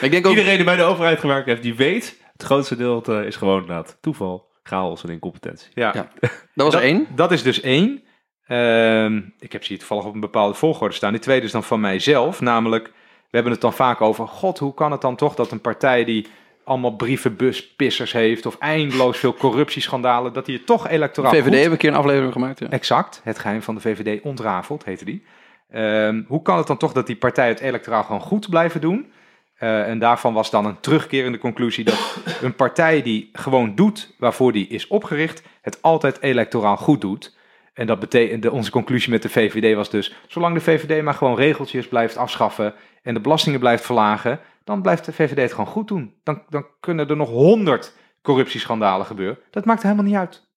Ik 0.00 0.10
denk 0.10 0.26
ook, 0.26 0.32
Iedereen 0.32 0.56
die 0.56 0.64
bij 0.64 0.76
de 0.76 0.82
overheid 0.82 1.20
gewerkt 1.20 1.46
heeft, 1.46 1.62
die 1.62 1.74
weet, 1.74 2.22
het 2.36 2.42
grootste 2.42 2.76
deel 2.76 3.20
is 3.20 3.36
gewoon 3.36 3.60
inderdaad 3.60 3.98
toeval, 4.00 4.48
chaos 4.62 5.04
en 5.04 5.10
incompetentie. 5.10 5.70
Ja, 5.74 5.90
Ja. 5.94 6.08
dat 6.20 6.30
was 6.54 6.72
dat, 6.72 6.82
één. 6.82 7.06
Dat 7.14 7.32
is 7.32 7.42
dus 7.42 7.60
één. 7.60 8.02
Ehm, 8.46 9.20
ik 9.38 9.52
heb 9.52 9.62
ze 9.62 9.68
hier 9.68 9.78
toevallig 9.78 10.04
op 10.04 10.14
een 10.14 10.20
bepaalde 10.20 10.54
volgorde 10.54 10.94
staan. 10.94 11.12
Die 11.12 11.20
tweede 11.20 11.46
is 11.46 11.52
dan 11.52 11.62
van 11.64 11.80
mijzelf, 11.80 12.40
namelijk, 12.40 12.86
we 13.30 13.40
hebben 13.40 13.52
het 13.52 13.60
dan 13.60 13.72
vaak 13.72 14.00
over, 14.00 14.28
god, 14.28 14.58
hoe 14.58 14.74
kan 14.74 14.92
het 14.92 15.00
dan 15.00 15.16
toch 15.16 15.34
dat 15.34 15.50
een 15.50 15.60
partij 15.60 16.04
die 16.04 16.26
allemaal 16.64 16.96
brievenbuspissers 16.96 18.12
heeft 18.12 18.46
of 18.46 18.58
eindeloos 18.58 19.18
veel 19.18 19.34
corruptieschandalen, 19.34 20.32
dat 20.32 20.46
die 20.46 20.56
het 20.56 20.66
toch 20.66 20.88
electoraal 20.88 21.32
VVD 21.32 21.42
goed 21.42 21.52
hebben 21.52 21.72
een 21.72 21.78
keer 21.78 21.90
een 21.90 21.96
aflevering 21.96 22.32
gemaakt. 22.32 22.58
Ja. 22.58 22.68
Exact, 22.70 23.20
het 23.24 23.38
geheim 23.38 23.62
van 23.62 23.74
de 23.74 23.80
VVD 23.80 24.22
ontrafeld, 24.22 24.84
heette 24.84 25.04
die. 25.04 25.24
Ehm, 25.70 26.22
hoe 26.26 26.42
kan 26.42 26.56
het 26.58 26.66
dan 26.66 26.76
toch 26.76 26.92
dat 26.92 27.06
die 27.06 27.16
partijen 27.16 27.54
het 27.54 27.62
electoraal 27.62 28.02
gewoon 28.04 28.20
goed 28.20 28.48
blijven 28.50 28.80
doen? 28.80 29.12
Eh, 29.54 29.88
en 29.88 29.98
daarvan 29.98 30.34
was 30.34 30.50
dan 30.50 30.64
een 30.64 30.80
terugkerende 30.80 31.38
conclusie 31.38 31.84
dat 31.84 32.16
een 32.42 32.54
partij 32.54 33.02
die 33.02 33.30
gewoon 33.32 33.74
doet 33.74 34.14
waarvoor 34.18 34.52
die 34.52 34.66
is 34.66 34.86
opgericht, 34.86 35.42
het 35.60 35.82
altijd 35.82 36.22
electoraal 36.22 36.76
goed 36.76 37.00
doet. 37.00 37.36
En 37.74 37.86
dat 37.86 38.00
betekent, 38.00 38.48
onze 38.48 38.70
conclusie 38.70 39.10
met 39.10 39.22
de 39.22 39.28
VVD 39.28 39.74
was 39.74 39.90
dus, 39.90 40.14
zolang 40.26 40.54
de 40.54 40.60
VVD 40.60 41.02
maar 41.02 41.14
gewoon 41.14 41.36
regeltjes 41.36 41.88
blijft 41.88 42.16
afschaffen 42.16 42.74
en 43.02 43.14
de 43.14 43.20
belastingen 43.20 43.60
blijft 43.60 43.84
verlagen, 43.84 44.40
dan 44.64 44.82
blijft 44.82 45.04
de 45.04 45.12
VVD 45.12 45.36
het 45.36 45.50
gewoon 45.50 45.66
goed 45.66 45.88
doen. 45.88 46.14
Dan, 46.22 46.42
dan 46.48 46.66
kunnen 46.80 47.08
er 47.08 47.16
nog 47.16 47.28
honderd 47.28 47.96
corruptieschandalen 48.22 49.06
gebeuren. 49.06 49.38
Dat 49.50 49.64
maakt 49.64 49.82
helemaal 49.82 50.04
niet 50.04 50.14
uit. 50.14 50.48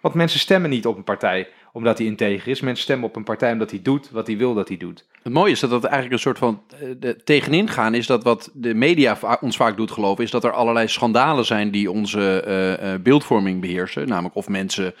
Want 0.00 0.14
mensen 0.14 0.40
stemmen 0.40 0.70
niet 0.70 0.86
op 0.86 0.96
een 0.96 1.04
partij 1.04 1.48
omdat 1.74 1.98
hij 1.98 2.06
integer 2.06 2.48
is. 2.48 2.60
Mensen 2.60 2.84
stemmen 2.84 3.08
op 3.08 3.16
een 3.16 3.24
partij 3.24 3.52
omdat 3.52 3.70
hij 3.70 3.82
doet 3.82 4.10
wat 4.10 4.26
hij 4.26 4.36
wil 4.36 4.54
dat 4.54 4.68
hij 4.68 4.76
doet. 4.76 5.06
Het 5.22 5.32
mooie 5.32 5.52
is 5.52 5.60
dat 5.60 5.70
dat 5.70 5.84
eigenlijk 5.84 6.12
een 6.12 6.18
soort 6.18 6.38
van 6.38 6.62
eh, 6.68 6.88
de, 6.98 7.16
tegenin 7.24 7.68
gaan 7.68 7.94
is 7.94 8.06
dat 8.06 8.22
wat 8.22 8.50
de 8.52 8.74
media 8.74 9.18
ons 9.40 9.56
vaak 9.56 9.76
doet 9.76 9.90
geloven, 9.90 10.24
is 10.24 10.30
dat 10.30 10.44
er 10.44 10.52
allerlei 10.52 10.88
schandalen 10.88 11.44
zijn 11.44 11.70
die 11.70 11.90
onze 11.90 12.40
eh, 12.40 12.92
eh, 12.92 13.00
beeldvorming 13.00 13.60
beheersen. 13.60 14.08
Namelijk 14.08 14.34
of 14.34 14.48
mensen 14.48 14.94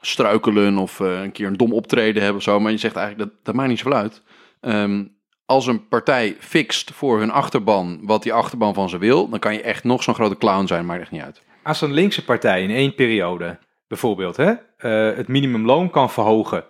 struikelen 0.00 0.78
of 0.78 0.98
een 0.98 1.32
keer 1.32 1.46
een 1.46 1.56
dom 1.56 1.72
optreden 1.72 2.22
hebben 2.22 2.38
of 2.38 2.42
zo. 2.42 2.60
Maar 2.60 2.72
je 2.72 2.78
zegt 2.78 2.96
eigenlijk, 2.96 3.30
dat, 3.30 3.44
dat 3.44 3.54
maakt 3.54 3.68
niet 3.68 3.78
zoveel 3.78 3.98
uit. 3.98 4.22
Ehm, 4.60 5.04
als 5.46 5.66
een 5.66 5.88
partij 5.88 6.36
fixt 6.38 6.90
voor 6.90 7.18
hun 7.18 7.30
achterban 7.30 8.00
wat 8.02 8.22
die 8.22 8.32
achterban 8.32 8.74
van 8.74 8.88
ze 8.88 8.98
wil, 8.98 9.28
dan 9.28 9.38
kan 9.38 9.52
je 9.52 9.62
echt 9.62 9.84
nog 9.84 10.02
zo'n 10.02 10.14
grote 10.14 10.36
clown 10.36 10.66
zijn, 10.66 10.86
maakt 10.86 11.00
echt 11.00 11.10
niet 11.10 11.22
uit. 11.22 11.42
Als 11.62 11.80
een 11.80 11.92
linkse 11.92 12.24
partij 12.24 12.62
in 12.62 12.70
één 12.70 12.94
periode 12.94 13.58
bijvoorbeeld 13.90 14.36
hè, 14.36 14.52
eh, 14.76 15.16
het 15.16 15.28
minimumloon 15.28 15.90
kan 15.90 16.10
verhogen, 16.10 16.64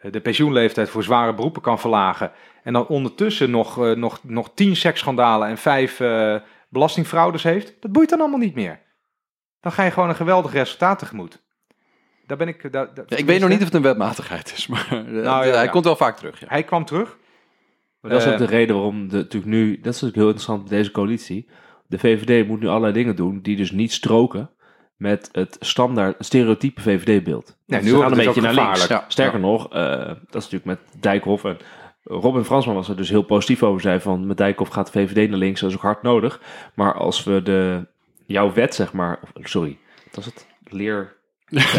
eh, 0.00 0.12
de 0.12 0.20
pensioenleeftijd 0.20 0.88
voor 0.88 1.02
zware 1.02 1.34
beroepen 1.34 1.62
kan 1.62 1.78
verlagen 1.78 2.32
en 2.62 2.72
dan 2.72 2.86
ondertussen 2.86 3.50
nog, 3.50 3.78
eh, 3.84 3.92
nog, 3.92 4.20
nog 4.22 4.50
tien 4.54 4.76
seksschandalen 4.76 5.48
en 5.48 5.58
vijf 5.58 6.00
eh, 6.00 6.36
belastingfraudes 6.68 7.42
heeft, 7.42 7.74
dat 7.80 7.92
boeit 7.92 8.08
dan 8.08 8.20
allemaal 8.20 8.38
niet 8.38 8.54
meer. 8.54 8.80
Dan 9.60 9.72
ga 9.72 9.82
je 9.84 9.90
gewoon 9.90 10.08
een 10.08 10.14
geweldig 10.14 10.52
resultaat 10.52 10.98
tegemoet. 10.98 11.42
Daar 12.26 12.36
ben 12.36 12.48
ik... 12.48 12.72
Daar, 12.72 12.94
daar- 12.94 13.04
Ja, 13.08 13.16
ik 13.16 13.26
weet 13.26 13.40
nog 13.40 13.48
niet 13.48 13.58
of 13.58 13.64
het 13.64 13.74
een 13.74 13.82
wetmatigheid 13.82 14.52
is, 14.56 14.66
maar 14.66 14.86
Nou, 14.90 15.22
ja, 15.46 15.52
hij 15.52 15.64
ja. 15.64 15.70
komt 15.70 15.84
wel 15.84 15.96
vaak 15.96 16.16
terug. 16.16 16.40
Ja. 16.40 16.46
Hij 16.48 16.62
kwam 16.62 16.84
terug. 16.84 17.16
Maar 18.00 18.10
dat 18.10 18.22
is 18.22 18.32
ook 18.32 18.38
de 18.38 18.44
reden 18.46 18.74
waarom 18.74 19.08
de, 19.08 19.16
natuurlijk 19.16 19.52
nu, 19.52 19.66
dat 19.80 19.94
is 19.94 20.00
natuurlijk 20.00 20.16
heel 20.16 20.26
interessant 20.26 20.68
deze 20.68 20.90
coalitie. 20.90 21.48
De 21.86 21.98
VVD 21.98 22.46
moet 22.48 22.60
nu 22.60 22.66
allerlei 22.66 22.92
dingen 22.92 23.16
doen 23.16 23.40
die 23.42 23.56
dus 23.56 23.70
niet 23.70 23.92
stroken 23.92 24.50
met 24.96 25.28
het 25.32 25.56
standaard 25.60 26.24
stereotype 26.24 26.80
VVD-beeld. 26.80 27.56
Nee, 27.66 27.82
nu 27.82 27.94
gaan 27.94 28.10
een 28.10 28.24
beetje 28.24 28.40
naar 28.40 28.54
links. 28.54 28.86
Ja. 28.86 29.04
Sterker 29.08 29.40
nog, 29.40 29.72
eh, 29.72 29.96
dat 30.06 30.42
is 30.42 30.50
natuurlijk 30.50 30.64
met 30.64 30.78
Dijkhoff 31.00 31.44
en 31.44 31.58
Robin 32.04 32.44
Fransman 32.44 32.74
was 32.74 32.88
er 32.88 32.96
dus 32.96 33.08
heel 33.08 33.22
positief 33.22 33.62
over. 33.62 33.80
Zei 33.80 34.00
van, 34.00 34.26
met 34.26 34.36
Dijkhoff 34.36 34.70
gaat 34.70 34.92
de 34.92 34.92
VVD 34.92 35.30
naar 35.30 35.38
links, 35.38 35.60
dat 35.60 35.70
is 35.70 35.76
ook 35.76 35.82
hard 35.82 36.02
nodig. 36.02 36.40
Maar 36.74 36.94
als 36.94 37.24
we 37.24 37.42
de, 37.42 37.86
jouw 38.26 38.52
wet, 38.52 38.74
zeg 38.74 38.92
maar, 38.92 39.18
of, 39.22 39.48
sorry, 39.48 39.78
wat 40.04 40.14
was 40.14 40.24
het? 40.24 40.46
Leer... 40.64 41.16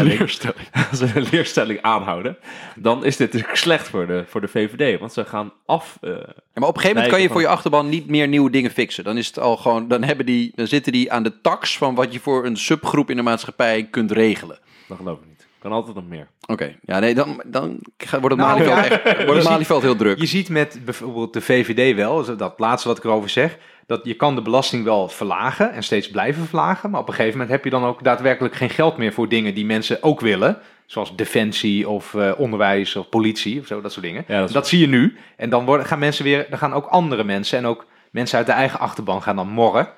Leerstelling. 0.02 0.68
Als 0.90 1.00
we 1.00 1.10
een 1.14 1.26
leerstelling 1.30 1.82
aanhouden, 1.82 2.36
dan 2.76 3.04
is 3.04 3.16
dit 3.16 3.26
natuurlijk 3.32 3.58
slecht 3.58 3.88
voor 3.88 4.06
de, 4.06 4.24
voor 4.26 4.40
de 4.40 4.48
VVD. 4.48 4.98
Want 5.00 5.12
ze 5.12 5.24
gaan 5.24 5.52
af. 5.66 5.98
eh, 6.00 6.10
Ja, 6.10 6.18
maar 6.54 6.68
op 6.68 6.74
een 6.74 6.80
gegeven 6.80 6.94
moment 6.94 7.08
kan 7.08 7.20
je 7.20 7.26
van- 7.26 7.32
voor 7.36 7.40
je 7.40 7.48
achterban 7.48 7.88
niet 7.88 8.08
meer 8.08 8.28
nieuwe 8.28 8.50
dingen 8.50 8.70
fixen. 8.70 9.04
Dan 9.04 9.16
is 9.16 9.26
het 9.26 9.38
al 9.38 9.56
gewoon, 9.56 9.88
dan 9.88 10.02
hebben 10.04 10.26
die, 10.26 10.52
dan 10.54 10.66
zitten 10.66 10.92
die 10.92 11.12
aan 11.12 11.22
de 11.22 11.40
tax 11.40 11.78
van 11.78 11.94
wat 11.94 12.12
je 12.12 12.20
voor 12.20 12.44
een 12.46 12.56
subgroep 12.56 13.10
in 13.10 13.16
de 13.16 13.22
maatschappij 13.22 13.86
kunt 13.90 14.10
regelen. 14.12 14.58
dat 14.88 14.96
geloof 14.96 15.18
ik 15.18 15.24
niet. 15.26 15.46
Kan 15.58 15.72
altijd 15.72 15.94
nog 15.96 16.06
meer. 16.08 16.28
Oké, 16.46 16.76
ja 16.82 16.98
nee, 16.98 17.14
dan, 17.14 17.42
dan 17.46 17.78
wordt 18.10 18.12
het 18.12 18.36
Nou, 18.36 18.36
Malieveld 18.36 18.76
ja. 18.76 19.00
echt, 19.00 19.24
wordt 19.24 19.40
het 19.40 19.48
Malieveld 19.50 19.82
heel 19.82 19.96
druk. 19.96 20.18
Je 20.18 20.26
ziet 20.26 20.48
met 20.48 20.80
bijvoorbeeld 20.84 21.32
de 21.32 21.40
VVD 21.40 21.94
wel, 21.96 22.36
dat 22.36 22.54
laatste 22.58 22.88
wat 22.88 22.96
ik 22.98 23.04
erover 23.04 23.30
zeg, 23.30 23.58
dat 23.86 24.00
je 24.04 24.14
kan 24.14 24.34
de 24.34 24.42
belasting 24.42 24.84
wel 24.84 25.08
verlagen 25.08 25.72
en 25.72 25.82
steeds 25.82 26.10
blijven 26.10 26.46
verlagen, 26.46 26.90
maar 26.90 27.00
op 27.00 27.08
een 27.08 27.14
gegeven 27.14 27.38
moment 27.38 27.50
heb 27.50 27.64
je 27.64 27.70
dan 27.70 27.84
ook 27.84 28.02
daadwerkelijk 28.02 28.54
geen 28.54 28.70
geld 28.70 28.96
meer 28.96 29.12
voor 29.12 29.28
dingen 29.28 29.54
die 29.54 29.66
mensen 29.66 30.02
ook 30.02 30.20
willen, 30.20 30.58
zoals 30.86 31.16
defensie 31.16 31.88
of 31.88 32.14
eh, 32.14 32.32
onderwijs 32.36 32.96
of 32.96 33.08
politie 33.08 33.60
of 33.60 33.66
zo, 33.66 33.80
dat 33.80 33.92
soort 33.92 34.04
dingen. 34.04 34.24
Ja, 34.28 34.46
dat 34.46 34.68
zie 34.68 34.80
je 34.80 34.88
nu. 34.88 35.16
En 35.36 35.50
dan 35.50 35.64
worden, 35.64 35.86
gaan 35.86 35.98
mensen 35.98 36.24
weer, 36.24 36.46
dan 36.50 36.58
gaan 36.58 36.72
ook 36.72 36.86
andere 36.86 37.24
mensen 37.24 37.58
en 37.58 37.66
ook 37.66 37.86
mensen 38.10 38.38
uit 38.38 38.46
de 38.46 38.52
eigen 38.52 38.78
achterban 38.78 39.22
gaan 39.22 39.36
dan 39.36 39.48
morren. 39.48 39.88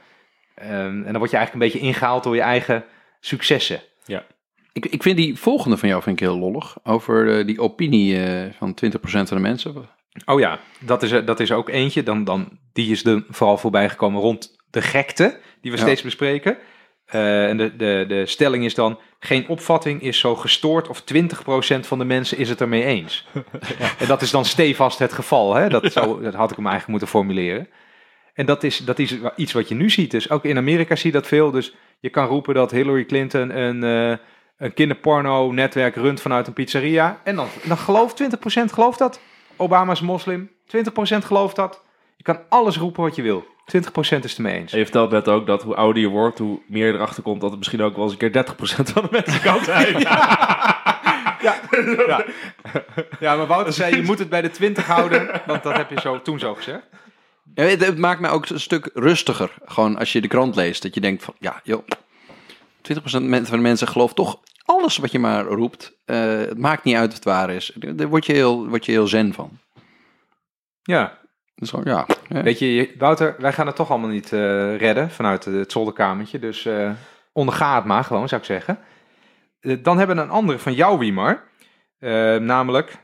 Ehm, 0.55 0.71
en 0.71 1.03
dan 1.05 1.19
word 1.19 1.31
je 1.31 1.37
eigenlijk 1.37 1.53
een 1.53 1.73
beetje 1.73 1.87
ingehaald 1.89 2.23
door 2.23 2.35
je 2.35 2.41
eigen 2.41 2.85
successen. 3.21 3.81
Ik, 4.73 4.87
ik 4.87 5.03
vind 5.03 5.17
die 5.17 5.39
volgende 5.39 5.77
van 5.77 5.89
jou 5.89 6.03
vind 6.03 6.21
ik 6.21 6.27
heel 6.27 6.39
lollig. 6.39 6.77
Over 6.85 7.39
eh, 7.39 7.47
die 7.47 7.61
opinie 7.61 8.25
eh, 8.25 8.53
van 8.59 8.79
20% 8.85 8.99
van 9.01 9.25
de 9.25 9.39
mensen. 9.39 9.89
Oh 10.27 10.41
ja, 10.41 10.59
dat 10.81 11.03
is, 11.03 11.11
er- 11.11 11.25
dat 11.25 11.41
is 11.41 11.53
ook 11.53 11.69
eentje. 11.69 12.03
Dan, 12.03 12.25
dan, 12.25 12.59
die 12.73 12.91
is 12.91 13.05
er 13.05 13.25
vooral 13.29 13.59
voorbij 13.59 13.89
gekomen 13.89 14.21
rond 14.21 14.57
de 14.71 14.83
gekte, 14.83 15.39
die 15.61 15.71
we 15.71 15.77
Ja. 15.77 15.83
steeds 15.83 16.03
bespreken. 16.03 16.59
Eh, 17.07 17.49
en 17.49 17.57
de, 17.57 17.77
de, 17.77 18.05
de 18.09 18.27
stelling 18.27 18.65
is 18.65 18.75
dan, 18.75 18.99
geen 19.21 19.49
opvatting 19.49 20.03
is 20.03 20.19
zo 20.19 20.35
gestoord 20.37 20.89
of 20.89 21.03
20% 21.15 21.81
van 21.81 21.99
de 21.99 22.05
mensen 22.05 22.39
is 22.39 22.49
het 22.49 22.61
ermee 22.61 22.85
eens. 22.85 23.27
En 23.99 24.07
dat 24.07 24.23
is 24.23 24.31
dan 24.31 24.45
stevast 24.45 24.99
het 24.99 25.13
geval. 25.13 25.55
Hè? 25.55 25.69
Dat, 25.69 25.93
zo, 25.93 26.21
dat 26.21 26.35
had 26.35 26.51
ik 26.51 26.57
hem 26.57 26.67
eigenlijk 26.67 26.87
moeten 26.89 27.09
formuleren. 27.09 27.69
En 28.35 28.47
dat 28.47 28.63
is, 28.65 28.79
dat 28.79 28.99
is 28.99 29.17
iets 29.37 29.53
wat 29.53 29.69
je 29.69 29.75
nu 29.75 29.91
ziet. 29.91 30.11
Dus 30.11 30.31
ook 30.31 30.45
in 30.45 30.57
Amerika 30.57 30.97
zie 30.97 31.07
je 31.13 31.17
dat 31.19 31.27
veel. 31.27 31.51
Dus 31.51 31.75
je 32.01 32.11
kan 32.11 32.27
roepen 32.27 32.55
dat 32.55 32.71
Hillary 32.71 33.05
Clinton 33.05 33.59
een, 33.59 33.83
eh 33.85 34.19
een 34.59 34.75
kinderporno-netwerk 34.75 35.95
runt 35.97 36.21
vanuit 36.21 36.47
een 36.47 36.53
pizzeria. 36.53 37.21
En 37.25 37.37
dan, 37.37 37.47
dan 37.65 37.77
gelooft 37.79 38.23
20% 38.23 38.65
gelooft 38.73 38.99
dat. 38.99 39.21
Obama 39.59 39.93
is 39.93 40.01
moslim. 40.01 40.51
20% 40.77 40.79
gelooft 41.01 41.57
dat. 41.57 41.83
Je 42.17 42.23
kan 42.23 42.39
alles 42.49 42.77
roepen 42.77 43.03
wat 43.03 43.17
je 43.17 43.23
wil. 43.23 43.45
20% 43.77 43.81
is 43.99 44.11
het 44.11 44.37
ermee 44.37 44.55
eens. 44.55 44.73
En 44.73 44.79
je 44.79 44.85
vertelt 44.85 45.11
net 45.11 45.29
ook 45.29 45.47
dat 45.47 45.63
hoe 45.63 45.75
ouder 45.75 46.03
je 46.03 46.09
wordt, 46.09 46.39
hoe 46.39 46.61
meer 46.67 46.87
je 46.87 46.93
erachter 46.93 47.23
komt 47.23 47.41
dat 47.41 47.51
het 47.51 47.59
misschien 47.59 47.83
ook 47.83 47.95
wel 47.95 48.05
eens 48.05 48.13
een 48.19 48.31
keer 48.31 48.45
30% 48.45 48.93
van 48.93 49.03
de 49.03 49.09
mensen 49.11 49.41
kan 49.41 49.65
zijn. 49.65 49.97
Ja, 51.41 51.61
ja. 52.07 52.25
ja, 53.21 53.37
maar 53.37 53.47
Wouter 53.47 53.73
zei, 53.73 53.97
je 53.97 54.03
moet 54.03 54.19
het 54.19 54.29
bij 54.29 54.43
de 54.43 54.51
20 54.51 54.87
houden. 54.87 55.41
Want 55.47 55.63
dat 55.63 55.77
heb 55.77 55.91
je 55.91 56.01
zo, 56.01 56.23
toen 56.23 56.39
zo 56.39 56.55
gezegd. 56.55 56.83
Ja, 57.55 57.65
het, 57.65 57.87
het 57.87 57.99
maakt 57.99 58.21
mij 58.21 58.31
ook 58.31 58.49
een 58.49 58.61
stuk 58.61 58.91
rustiger. 58.95 59.55
Gewoon 59.65 59.99
als 59.99 60.13
je 60.13 60.21
de 60.21 60.29
krant 60.29 60.55
leest. 60.55 60.83
Dat 60.83 60.95
je 60.95 61.01
denkt 61.01 61.25
van, 61.25 61.35
ja 61.39 61.61
joh. 61.63 61.83
20% 62.93 63.01
van 63.03 63.43
de 63.51 63.57
mensen 63.57 63.89
gelooft 63.89 64.15
toch 64.15 64.41
alles 64.69 64.97
wat 64.97 65.13
je 65.13 65.19
maar 65.19 65.45
roept. 65.45 65.99
Eh, 66.05 66.39
het 66.39 66.59
maakt 66.59 66.85
niet 66.85 66.97
uit 66.97 67.09
of 67.09 67.15
het 67.15 67.25
waar 67.25 67.51
is. 67.51 67.73
Daar 67.75 68.09
word 68.09 68.27
je 68.27 68.33
heel, 68.33 68.69
word 68.69 68.85
je 68.85 68.93
heel 68.93 69.07
zen 69.07 69.33
van. 69.33 69.59
Ja, 70.83 71.19
Dus 71.55 71.73
ja. 71.85 72.07
weet 72.29 72.59
je, 72.59 72.95
Wouter, 72.99 73.35
wij 73.39 73.53
gaan 73.53 73.67
het 73.67 73.77
toch 73.77 73.91
allemaal 73.91 74.09
niet 74.11 74.33
eh, 74.33 74.77
redden 74.77 75.11
vanuit 75.11 75.45
het 75.45 75.73
zolderkamertje. 75.73 76.39
Dus 76.39 76.67
eh 76.67 76.91
onderga 77.39 77.75
het 77.75 77.85
maar 77.85 78.05
gewoon, 78.05 78.29
zou 78.29 78.41
ik 78.41 78.47
zeggen. 78.47 78.79
Dan 79.83 79.99
hebben 79.99 80.17
we 80.17 80.23
een 80.23 80.31
andere 80.31 80.59
van 80.59 80.75
jou, 80.75 80.99
Wiemar. 80.99 81.45
Eh, 81.99 82.37
namelijk, 82.37 82.97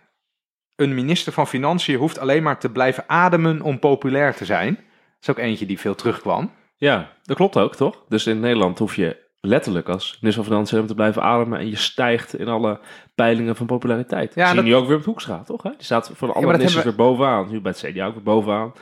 een 0.77 0.95
minister 0.95 1.33
van 1.33 1.47
Financiën 1.47 1.99
hoeft 1.99 2.19
alleen 2.19 2.43
maar 2.43 2.59
te 2.59 2.71
blijven 2.71 3.05
ademen 3.07 3.61
om 3.61 3.79
populair 3.79 4.35
te 4.35 4.45
zijn. 4.45 4.79
is 5.21 5.31
ook 5.31 5.39
eentje 5.39 5.67
die 5.67 5.79
veel 5.79 5.95
terugkwam. 5.95 6.53
Ja, 6.77 7.12
dat 7.23 7.37
klopt 7.37 7.57
ook, 7.57 7.77
toch? 7.77 8.05
Dus 8.09 8.27
in 8.27 8.41
Nederland 8.41 8.79
hoef 8.79 8.97
je 8.97 9.24
letterlijk 9.45 9.89
als 9.89 10.19
minister 10.21 10.45
van 10.45 10.57
om 10.81 10.87
te 10.87 10.95
blijven 10.95 11.23
ademen 11.23 11.59
en 11.59 11.69
je 11.69 11.77
stijgt 11.77 12.39
in 12.39 12.49
alle 12.49 12.79
peilingen 13.15 13.57
van 13.57 13.67
populariteit. 13.67 14.35
Ja, 14.35 14.41
Ja, 14.43 14.47
Zie 14.47 14.57
dat- 14.57 14.65
je 14.65 14.71
nu 14.71 14.77
ook 14.77 14.87
weer 14.87 14.97
met 14.97 15.07
Hoekstra, 15.07 15.43
toch? 15.47 15.63
Hè? 15.63 15.71
Die 15.71 15.85
staat 15.85 16.11
voor 16.15 16.33
alle 16.33 16.47
ministers 16.47 16.75
hebben 16.75 16.97
weer 16.97 17.07
bovenaan. 17.07 17.49
Nu 17.51 17.61
bij 17.61 17.73
het 17.77 17.91
CDA 17.93 18.07
ook 18.07 18.15
weer 18.15 18.23
bovenaan. 18.23 18.73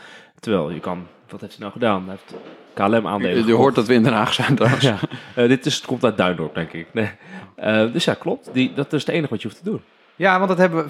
Terwijl 0.41 0.71
je 0.71 0.81
kan, 0.81 1.07
wat 1.29 1.41
heeft 1.41 1.53
hij 1.53 1.61
nou 1.61 1.73
gedaan? 1.73 2.03
Hij 2.07 2.11
heeft 2.19 2.35
KLM-aandelen 2.75 3.37
Je, 3.39 3.45
je 3.47 3.53
hoort 3.53 3.75
dat 3.75 3.87
we 3.87 3.95
in 3.95 4.03
Den 4.03 4.13
Haag 4.13 4.33
zijn 4.35 4.55
trouwens. 4.57 4.85
Ja, 4.85 4.97
eh, 5.35 5.49
dit 5.49 5.67
is, 5.67 5.75
het 5.77 5.87
komt 5.87 6.05
uit 6.05 6.17
Duindorp, 6.17 6.55
denk 6.55 6.73
ik. 6.73 6.87
Nee. 6.93 7.11
Eh, 7.57 7.93
dus 7.93 8.05
ja, 8.05 8.15
klopt. 8.15 8.51
Die, 8.53 8.73
dat 8.75 8.93
is 8.93 9.01
het 9.07 9.15
enige 9.15 9.29
wat 9.31 9.43
je 9.43 9.49
hoeft 9.49 9.63
te 9.65 9.71
doen. 9.71 9.83
Ja, 10.17 10.37
want 10.37 10.49
dat 10.49 10.59
hebben 10.59 10.85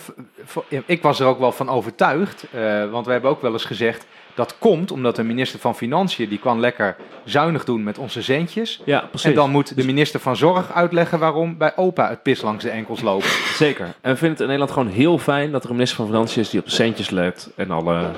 we. 0.68 0.83
Ik 0.87 1.03
was 1.03 1.20
er 1.20 1.27
ook 1.27 1.39
wel 1.39 1.53
van 1.53 1.68
overtuigd. 1.68 2.47
eh, 2.53 2.91
want 2.91 3.07
we 3.07 3.12
hebben 3.12 3.31
ook 3.31 3.43
wel 3.43 3.53
eens 3.53 3.64
gezegd. 3.64 4.07
Dat 4.35 4.55
komt 4.59 4.91
omdat 4.91 5.16
de 5.16 5.22
minister 5.22 5.61
van 5.61 5.74
Financiën. 5.74 6.28
die 6.28 6.39
kan 6.39 6.61
lekker 6.61 6.97
zuinig 7.24 7.64
doen 7.64 7.83
met 7.83 7.99
onze 7.99 8.22
centjes. 8.22 8.80
Ja, 8.85 9.01
precies. 9.01 9.28
En 9.28 9.35
dan 9.35 9.51
moet 9.51 9.76
de 9.76 9.85
minister 9.85 10.20
van 10.20 10.37
Zorg 10.37 10.72
uitleggen 10.72 11.18
waarom 11.18 11.59
bij 11.59 11.76
opa 11.76 12.09
het 12.09 12.22
pis 12.22 12.43
langs 12.43 12.64
de 12.64 12.70
enkels 12.70 13.01
loopt. 13.01 13.24
Zeker. 13.55 13.85
En 13.85 14.11
we 14.12 14.16
vinden 14.16 14.30
het 14.30 14.41
in 14.41 14.47
Nederland 14.47 14.70
gewoon 14.70 14.89
heel 14.89 15.18
fijn 15.18 15.51
dat 15.53 15.62
er 15.64 15.68
een 15.68 15.74
minister 15.74 15.99
van 15.99 16.07
Financiën 16.07 16.43
is 16.43 16.51
die 16.51 16.61
op 16.61 16.66
de 16.66 16.72
centjes 16.72 17.11
let 17.11 17.51
en 17.57 17.70
alle 17.70 18.11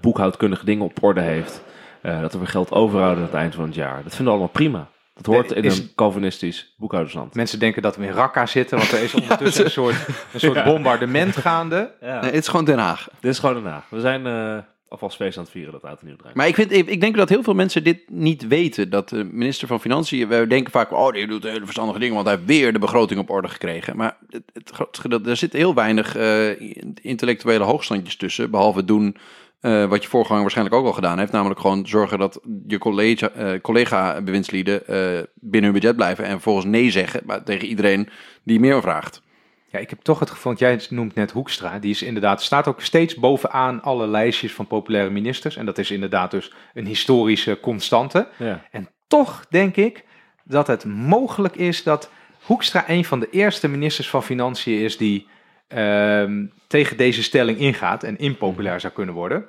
boekhoudkundige 0.00 0.64
dingen 0.64 0.84
op 0.84 1.02
orde 1.02 1.20
heeft. 1.20 1.62
Eh, 2.02 2.20
dat 2.20 2.32
we 2.32 2.38
weer 2.38 2.48
geld 2.48 2.70
overhouden 2.70 3.18
aan 3.22 3.28
het 3.30 3.38
eind 3.38 3.54
van 3.54 3.64
het 3.64 3.74
jaar. 3.74 3.94
Dat 4.02 4.14
vinden 4.14 4.24
we 4.24 4.30
allemaal 4.30 4.48
prima. 4.48 4.88
Dat 5.14 5.26
hoort 5.26 5.52
in 5.52 5.62
is- 5.64 5.78
een 5.78 5.92
Calvinistisch 5.94 6.74
boekhoudersland. 6.76 7.34
Mensen 7.34 7.58
denken 7.58 7.82
dat 7.82 7.96
we 7.96 8.04
in 8.06 8.12
Raqqa 8.12 8.46
zitten. 8.46 8.78
Want 8.78 8.92
er 8.92 9.02
is 9.02 9.14
ondertussen 9.20 9.64
een 9.64 9.70
soort, 9.70 9.94
een 10.32 10.40
soort 10.40 10.64
bombardement 10.64 11.36
gaande. 11.36 11.94
Ja. 12.00 12.20
Nee, 12.20 12.30
het 12.30 12.40
is 12.42 12.48
gewoon 12.48 12.64
Den 12.64 12.78
Haag. 12.78 13.08
Dit 13.20 13.30
is 13.32 13.38
gewoon 13.38 13.54
daarna. 13.62 13.82
We 13.88 14.00
zijn 14.00 14.26
eh 14.26 14.56
alvast 14.88 15.16
feest 15.16 15.36
aan 15.36 15.42
het 15.42 15.52
vieren 15.52 15.72
dat 15.72 15.84
oud 15.84 16.00
en 16.00 16.06
nieuw 16.06 16.16
draait. 16.16 16.34
Maar 16.34 16.48
ik, 16.48 16.54
vind, 16.54 16.72
ik, 16.72 17.00
denk 17.00 17.16
dat 17.16 17.28
heel 17.28 17.42
veel 17.42 17.54
mensen 17.54 17.84
dit 17.84 18.10
niet 18.10 18.46
weten. 18.46 18.90
Dat 18.90 19.08
de 19.08 19.24
minister 19.24 19.68
van 19.68 19.80
Financiën, 19.80 20.28
we 20.28 20.46
denken 20.46 20.72
vaak, 20.72 20.92
oh, 20.92 21.12
die 21.12 21.26
doet 21.26 21.42
hele 21.42 21.64
verstandige 21.64 21.98
dingen, 21.98 22.14
want 22.14 22.26
hij 22.26 22.36
heeft 22.36 22.48
weer 22.48 22.72
de 22.72 22.78
begroting 22.78 23.20
op 23.20 23.30
orde 23.30 23.48
gekregen. 23.48 23.96
Maar 23.96 24.16
het, 24.52 25.26
er 25.26 25.36
zitten 25.36 25.58
heel 25.58 25.74
weinig 25.74 26.16
eh, 26.16 26.60
intellectuele 27.02 27.64
hoogstandjes 27.64 28.16
tussen, 28.16 28.50
behalve 28.50 28.84
doen 28.84 29.16
eh, 29.60 29.84
wat 29.88 30.02
je 30.02 30.08
voorganger 30.08 30.42
waarschijnlijk 30.42 30.76
ook 30.76 30.86
al 30.86 30.92
gedaan 30.92 31.18
heeft. 31.18 31.32
Namelijk 31.32 31.60
gewoon 31.60 31.86
zorgen 31.86 32.18
dat 32.18 32.40
je 32.66 32.78
collega, 32.78 33.58
collega-bewindslieden 33.62 34.86
eh, 34.86 35.22
binnen 35.34 35.70
hun 35.70 35.80
budget 35.80 35.96
blijven 35.96 36.24
en 36.24 36.30
vervolgens 36.30 36.66
nee 36.66 36.90
zeggen 36.90 37.22
maar 37.24 37.42
tegen 37.42 37.68
iedereen 37.68 38.08
die 38.42 38.60
meer 38.60 38.80
vraagt. 38.80 39.24
Ja, 39.70 39.78
ik 39.78 39.90
heb 39.90 40.00
toch 40.00 40.20
het 40.20 40.30
gevoel, 40.30 40.44
want 40.44 40.58
jij 40.58 40.80
noemt 40.88 41.14
net 41.14 41.30
Hoekstra. 41.30 41.78
Die 41.78 41.90
is 41.90 42.02
inderdaad, 42.02 42.42
staat 42.42 42.68
ook 42.68 42.80
steeds 42.80 43.14
bovenaan 43.14 43.82
alle 43.82 44.06
lijstjes 44.06 44.52
van 44.52 44.66
populaire 44.66 45.10
ministers. 45.10 45.56
En 45.56 45.66
dat 45.66 45.78
is 45.78 45.90
inderdaad 45.90 46.30
dus 46.30 46.52
een 46.74 46.86
historische 46.86 47.60
constante. 47.60 48.28
Ja. 48.36 48.66
En 48.70 48.88
toch 49.06 49.46
denk 49.50 49.76
ik 49.76 50.04
dat 50.44 50.66
het 50.66 50.84
mogelijk 50.84 51.56
is 51.56 51.82
dat 51.82 52.10
Hoekstra 52.42 52.84
een 52.88 53.04
van 53.04 53.20
de 53.20 53.30
eerste 53.30 53.68
ministers 53.68 54.10
van 54.10 54.22
Financiën 54.22 54.80
is 54.80 54.96
die 54.96 55.28
ehm, 55.68 56.46
tegen 56.66 56.96
deze 56.96 57.22
stelling 57.22 57.58
ingaat 57.58 58.02
en 58.02 58.18
impopulair 58.18 58.80
zou 58.80 58.92
kunnen 58.92 59.14
worden. 59.14 59.46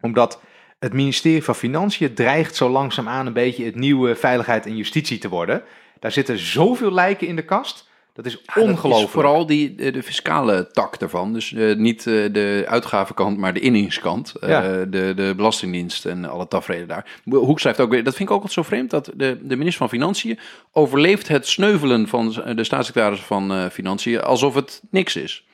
Omdat 0.00 0.40
het 0.78 0.92
ministerie 0.92 1.44
van 1.44 1.54
Financiën 1.54 2.14
dreigt 2.14 2.56
zo 2.56 2.68
langzaamaan 2.68 3.26
een 3.26 3.32
beetje 3.32 3.64
het 3.64 3.74
nieuwe 3.74 4.14
veiligheid 4.14 4.66
en 4.66 4.76
justitie 4.76 5.18
te 5.18 5.28
worden. 5.28 5.62
Daar 5.98 6.12
zitten 6.12 6.38
zoveel 6.38 6.92
lijken 6.92 7.26
in 7.26 7.36
de 7.36 7.44
kast. 7.44 7.89
Dat 8.22 8.32
is 8.32 8.38
Ja, 8.46 8.54
dat 8.54 8.64
ongelooflijk. 8.64 9.06
is 9.06 9.12
vooral 9.12 9.46
die, 9.46 9.74
de, 9.74 10.02
fiscale 10.02 10.68
tak 10.72 10.94
ervan. 10.96 11.32
Dus 11.32 11.52
eh, 11.52 11.76
niet 11.76 12.06
eh, 12.06 12.14
de 12.32 12.64
uitgavenkant, 12.68 13.38
maar 13.38 13.52
de 13.54 13.60
inningskant. 13.60 14.34
Eh, 14.34 14.48
de, 14.88 15.12
de 15.16 15.32
Belastingdienst 15.36 16.06
en 16.06 16.24
alle 16.24 16.48
tafereelen 16.48 16.88
daar. 16.88 17.20
Hoek 17.24 17.60
schrijft 17.60 17.80
ook 17.80 17.90
weer, 17.90 18.04
dat 18.04 18.14
vind 18.16 18.28
ik 18.28 18.34
ook 18.34 18.42
altijd 18.42 18.64
zo 18.66 18.70
vreemd, 18.70 18.90
dat 18.90 19.04
de, 19.14 19.38
de 19.42 19.56
minister 19.56 19.78
van 19.78 19.88
Financiën 19.88 20.38
overleeft 20.72 21.28
het 21.28 21.46
sneuvelen 21.46 22.08
van 22.08 22.28
de 22.54 22.64
staatssecretaris 22.64 23.20
van 23.20 23.70
Financiën 23.70 24.20
alsof 24.20 24.54
het 24.54 24.82
niks 24.90 25.16
is. 25.16 25.44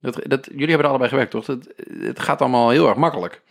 Dat, 0.00 0.20
dat, 0.26 0.46
jullie 0.50 0.66
hebben 0.68 0.84
er 0.84 0.88
allebei 0.88 1.10
gewerkt, 1.10 1.30
toch? 1.30 1.46
Het, 1.46 1.68
het 2.00 2.20
gaat 2.20 2.40
allemaal 2.40 2.70
heel 2.70 2.88
erg 2.88 2.96
makkelijk. 2.96 3.42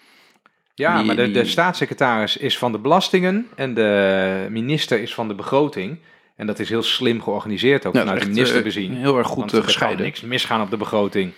Ja, 0.76 0.98
Die- 0.98 1.06
maar 1.06 1.16
de, 1.16 1.32
de 1.32 1.46
staatssecretaris 1.46 2.38
is 2.38 2.58
van 2.58 2.72
de 2.72 2.80
belastingen 2.80 3.48
en 3.56 3.74
de 3.74 4.48
minister 4.50 5.00
is 5.02 5.14
van 5.14 5.28
de 5.28 5.36
begroting. 5.36 5.98
En 6.38 6.48
dat 6.48 6.60
is 6.60 6.70
heel 6.70 6.84
slim 6.84 7.22
georganiseerd 7.22 7.86
ook 7.86 7.94
Ja, 7.94 8.00
vanuit 8.00 8.22
de 8.22 8.28
minister 8.30 8.58
eh, 8.58 8.64
bezien. 8.64 8.94
Heel 8.96 9.18
erg 9.18 9.28
goed 9.28 9.38
Want 9.38 9.52
eh, 9.52 9.58
er 9.58 9.64
kan 9.64 9.72
gescheiden. 9.74 10.06
niks 10.06 10.22
misgaan 10.22 10.62
op 10.62 10.70
de 10.70 10.78
begroting. 10.78 11.32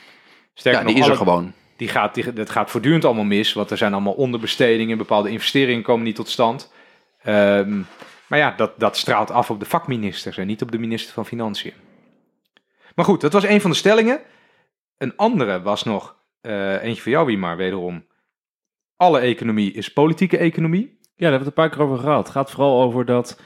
Sterker 0.54 0.82
Ja, 0.82 0.88
die 0.88 0.96
nog, 0.98 1.04
is 1.06 1.10
er 1.12 1.18
alle- 1.20 1.32
gewoon. 1.32 1.54
Die 1.78 1.88
gaat, 1.88 2.14
die, 2.14 2.34
dat 2.34 2.50
gaat 2.50 2.72
voortdurend 2.72 3.06
allemaal 3.06 3.24
mis, 3.24 3.54
want 3.54 3.72
er 3.72 3.78
zijn 3.78 3.94
allemaal 3.94 4.14
onderbestedingen, 4.14 4.98
bepaalde 4.98 5.30
investeringen 5.30 5.84
komen 5.84 6.04
niet 6.06 6.16
tot 6.16 6.30
stand. 6.30 6.74
Ehm, 7.22 7.78
maar 8.28 8.40
ja, 8.40 8.54
dat, 8.58 8.80
dat 8.80 8.98
straalt 8.98 9.32
af 9.32 9.50
op 9.50 9.60
de 9.60 9.66
vakministers 9.66 10.38
en 10.38 10.48
niet 10.48 10.62
op 10.62 10.72
de 10.72 10.78
minister 10.80 11.14
van 11.14 11.26
Financiën. 11.26 11.74
Maar 12.96 13.06
goed, 13.06 13.22
dat 13.22 13.34
was 13.34 13.44
een 13.44 13.62
van 13.62 13.70
de 13.72 13.76
stellingen. 13.78 14.20
Een 14.98 15.16
andere 15.16 15.62
was 15.62 15.84
nog, 15.84 16.16
eh, 16.42 16.84
eentje 16.84 17.02
voor 17.02 17.12
jou, 17.12 17.26
Wiemar, 17.26 17.58
wederom. 17.58 18.06
Alle 18.96 19.20
economie 19.20 19.72
is 19.74 19.94
politieke 19.94 20.38
economie. 20.38 20.98
Ja, 21.02 21.30
daar 21.30 21.30
hebben 21.32 21.32
we 21.32 21.38
het 21.38 21.48
een 21.48 21.54
paar 21.54 21.70
keer 21.70 21.82
over 21.82 21.98
gehad. 21.98 22.24
Het 22.24 22.36
gaat 22.36 22.52
vooral 22.52 22.82
over 22.82 23.06
dat 23.06 23.40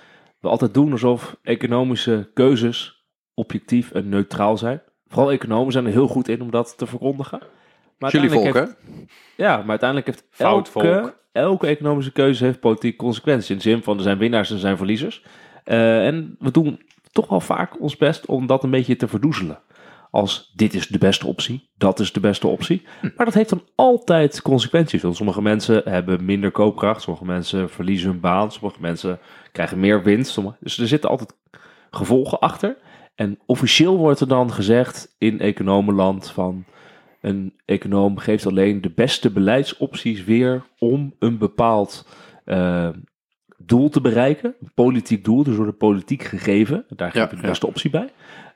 we 0.44 0.50
altijd 0.50 0.74
doen 0.74 0.92
alsof 0.92 1.38
economische 1.44 2.30
keuzes 2.34 3.06
objectief 3.34 3.92
en 3.92 4.10
neutraal 4.10 4.58
zijn. 4.58 4.82
Vooral 5.08 5.32
economen 5.32 5.72
zijn 5.72 5.86
er 5.86 5.92
heel 5.92 6.08
goed 6.08 6.28
in 6.28 6.42
om 6.42 6.52
dat 6.52 6.78
te 6.78 6.86
verkondigen. 6.86 7.40
Maar 7.98 8.12
Jullie 8.12 8.30
volk, 8.30 8.54
heeft- 8.54 8.76
Ja, 9.38 9.58
maar 9.58 9.70
uiteindelijk 9.70 10.08
heeft 10.10 10.26
Fout 10.30 10.68
elke, 10.74 10.90
volk. 11.02 11.20
elke 11.32 11.68
economische 11.68 12.12
keuze 12.12 12.46
heeft 12.46 12.60
politieke 12.60 12.98
consequenties. 12.98 13.50
In 13.50 13.56
de 13.56 13.62
zin 13.62 13.84
van 13.84 13.98
er 13.98 14.04
zijn 14.04 14.18
winnaars 14.18 14.50
en 14.50 14.56
er 14.56 14.62
zijn 14.62 14.78
verliezers. 14.78 15.24
Eh, 15.64 16.06
en 16.08 16.36
we 16.40 16.52
doen 16.52 16.82
toch 17.12 17.28
wel 17.28 17.40
vaak 17.40 17.82
ons 17.82 17.98
best 17.98 18.26
om 18.26 18.48
dat 18.48 18.64
een 18.64 18.70
beetje 18.72 18.96
te 18.96 19.08
verdoezelen. 19.08 19.60
Als 20.14 20.52
dit 20.56 20.74
is 20.74 20.88
de 20.88 20.98
beste 20.98 21.28
optie, 21.28 21.70
dat 21.78 22.00
is 22.00 22.12
de 22.12 22.20
beste 22.20 22.48
optie. 22.48 22.82
Maar 23.16 23.26
dat 23.26 23.34
heeft 23.34 23.50
dan 23.50 23.64
altijd 23.76 24.42
consequenties. 24.42 25.02
Want 25.02 25.16
sommige 25.16 25.42
mensen 25.42 25.82
hebben 25.86 26.26
minder 26.26 26.52
koopkracht, 26.52 27.02
sommige 27.02 27.26
mensen 27.26 27.70
verliezen 27.70 28.10
hun 28.10 28.20
baan, 28.20 28.52
sommige 28.52 28.82
mensen 28.82 29.20
krijgen 29.52 29.80
meer 29.80 30.04
winst. 30.04 30.32
sommige- 30.32 30.58
Dus 30.60 30.78
er 30.78 30.88
zitten 30.88 31.10
altijd 31.10 31.36
gevolgen 31.92 32.40
achter. 32.40 32.78
En 33.16 33.40
officieel 33.46 33.98
wordt 33.98 34.20
er 34.20 34.28
dan 34.28 34.52
gezegd 34.54 35.16
in 35.18 35.40
economenland 35.40 36.30
van 36.32 36.66
een 37.22 37.54
econoom 37.66 38.18
geeft 38.18 38.46
alleen 38.46 38.82
de 38.82 38.92
beste 38.96 39.32
beleidsopties 39.32 40.24
weer 40.24 40.64
om 40.80 41.16
een 41.20 41.38
bepaald 41.38 42.08
eh, 42.46 42.90
doel 43.58 43.90
te 43.90 44.02
bereiken. 44.02 44.56
Een 44.62 44.72
politiek 44.74 45.24
doel, 45.26 45.44
dus 45.44 45.56
door 45.56 45.66
de 45.66 45.72
politiek 45.72 46.24
gegeven. 46.24 46.86
Daar 46.90 47.12
geef 47.12 47.22
Ja, 47.22 47.28
je 47.30 47.36
de 47.36 47.42
ja. 47.42 47.48
beste 47.48 47.68
optie 47.68 47.90
bij. 47.90 48.10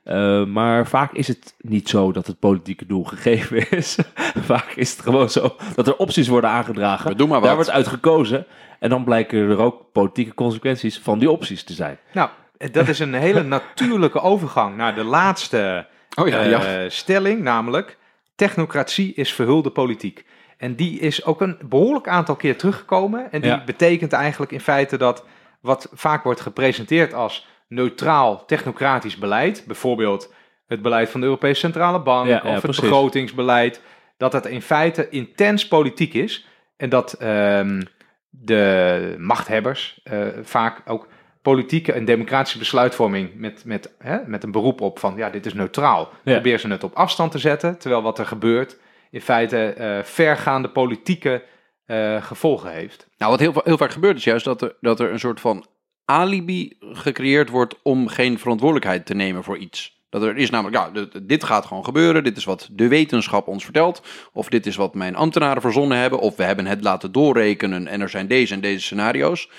Eh, 0.07 0.43
maar 0.45 0.87
vaak 0.87 1.11
is 1.13 1.27
het 1.27 1.55
niet 1.61 1.89
zo 1.89 2.11
dat 2.11 2.27
het 2.27 2.39
politieke 2.39 2.85
doel 2.85 3.03
gegeven 3.03 3.69
is. 3.77 3.97
vaak 4.35 4.71
is 4.75 4.91
het 4.91 5.01
gewoon 5.01 5.29
zo 5.29 5.55
dat 5.75 5.87
er 5.87 5.95
opties 5.97 6.27
worden 6.27 6.49
aangedragen. 6.49 7.09
We 7.09 7.15
doen 7.15 7.29
maar 7.29 7.41
Daar 7.41 7.55
wordt 7.55 7.69
uit 7.69 7.87
gekozen. 7.87 8.45
En 8.79 8.89
dan 8.89 9.03
blijken 9.03 9.49
er 9.49 9.57
ook 9.59 9.81
politieke 9.91 10.33
consequenties 10.33 10.99
van 10.99 11.19
die 11.19 11.31
opties 11.31 11.63
te 11.63 11.73
zijn. 11.73 11.97
Nou, 12.13 12.29
dat 12.71 12.87
is 12.87 12.99
een 12.99 13.13
hele 13.13 13.43
natuurlijke 13.43 14.19
overgang 14.21 14.77
naar 14.77 14.95
de 14.95 15.03
laatste 15.03 15.85
Oh 16.19 16.27
ja, 16.27 16.39
eh, 16.39 16.49
ja. 16.49 16.89
stelling, 16.89 17.41
namelijk 17.41 17.97
technocratie 18.35 19.13
is 19.13 19.33
verhulde 19.33 19.69
politiek. 19.69 20.25
En 20.57 20.75
die 20.75 20.99
is 20.99 21.25
ook 21.25 21.41
een 21.41 21.57
behoorlijk 21.65 22.07
aantal 22.07 22.35
keer 22.35 22.57
teruggekomen. 22.57 23.31
En 23.31 23.41
die 23.41 23.49
Ja. 23.49 23.63
betekent 23.65 24.13
eigenlijk 24.13 24.51
in 24.51 24.59
feite 24.61 24.97
dat 24.97 25.23
wat 25.59 25.89
vaak 25.93 26.23
wordt 26.23 26.41
gepresenteerd 26.41 27.13
als 27.13 27.47
neutraal 27.67 28.45
technocratisch 28.45 29.17
beleid, 29.17 29.63
bijvoorbeeld 29.67 30.33
het 30.67 30.81
beleid 30.81 31.09
van 31.09 31.19
de 31.19 31.25
Europese 31.25 31.59
Centrale 31.59 31.99
Bank 31.99 32.27
Ja, 32.27 32.37
of 32.37 32.43
ja, 32.43 32.51
het 32.51 32.61
precies. 32.61 32.81
begrotingsbeleid, 32.81 33.81
dat 34.17 34.33
het 34.33 34.45
in 34.45 34.61
feite 34.61 35.09
intens 35.09 35.67
politiek 35.67 36.13
is. 36.13 36.47
En 36.77 36.89
dat 36.89 37.13
ehm, 37.13 37.81
de 38.29 39.15
machthebbers 39.17 39.99
eh, 40.03 40.27
vaak 40.41 40.81
ook 40.85 41.07
politieke 41.41 41.91
en 41.91 42.05
democratische 42.05 42.57
besluitvorming 42.57 43.35
met, 43.35 43.65
met, 43.65 43.95
hè, 43.99 44.17
met 44.25 44.43
een 44.43 44.51
beroep 44.51 44.81
op 44.81 44.99
van 44.99 45.15
ja, 45.15 45.29
dit 45.29 45.45
is 45.45 45.53
neutraal. 45.53 46.09
Ja. 46.23 46.33
Probeer 46.33 46.59
ze 46.59 46.67
het 46.67 46.83
op 46.83 46.95
afstand 46.95 47.31
te 47.31 47.39
zetten, 47.39 47.77
terwijl 47.77 48.01
wat 48.01 48.19
er 48.19 48.25
gebeurt 48.25 48.77
in 49.11 49.21
feite 49.21 49.73
eh, 49.73 50.03
vergaande 50.03 50.69
politieke 50.69 51.43
eh, 51.85 52.23
gevolgen 52.23 52.71
heeft. 52.71 53.07
Nou, 53.17 53.31
wat 53.31 53.39
heel, 53.39 53.61
heel 53.63 53.77
vaak 53.77 53.91
gebeurt 53.91 54.17
is 54.17 54.23
juist 54.23 54.45
dat 54.45 54.61
er, 54.61 54.75
dat 54.81 54.99
er 54.99 55.11
een 55.11 55.19
soort 55.19 55.39
van 55.39 55.65
alibi 56.09 56.77
gecreëerd 56.79 57.49
wordt 57.49 57.75
om 57.83 58.07
geen 58.07 58.39
verantwoordelijkheid 58.39 59.05
te 59.05 59.13
nemen 59.13 59.43
voor 59.43 59.57
iets. 59.57 59.95
Dat 60.09 60.21
er 60.23 60.37
is 60.37 60.49
namelijk, 60.49 60.75
ja, 60.77 60.89
dit- 60.89 61.29
dit 61.29 61.43
gaat 61.43 61.65
gewoon 61.65 61.85
gebeuren, 61.85 62.23
dit 62.23 62.37
is 62.37 62.45
wat 62.45 62.69
de 62.71 62.87
wetenschap 62.87 63.47
ons 63.47 63.63
vertelt, 63.63 64.01
of 64.33 64.49
dit 64.49 64.65
is 64.65 64.75
wat 64.75 64.93
mijn 64.95 65.15
ambtenaren 65.15 65.61
verzonnen 65.61 65.97
hebben, 65.97 66.19
of 66.19 66.35
we 66.35 66.43
hebben 66.43 66.65
het 66.65 66.83
laten 66.83 67.11
doorrekenen 67.11 67.87
en 67.87 68.01
er 68.01 68.09
zijn 68.09 68.27
deze 68.27 68.53
en 68.53 68.61
deze 68.61 68.81
scenario's. 68.81 69.49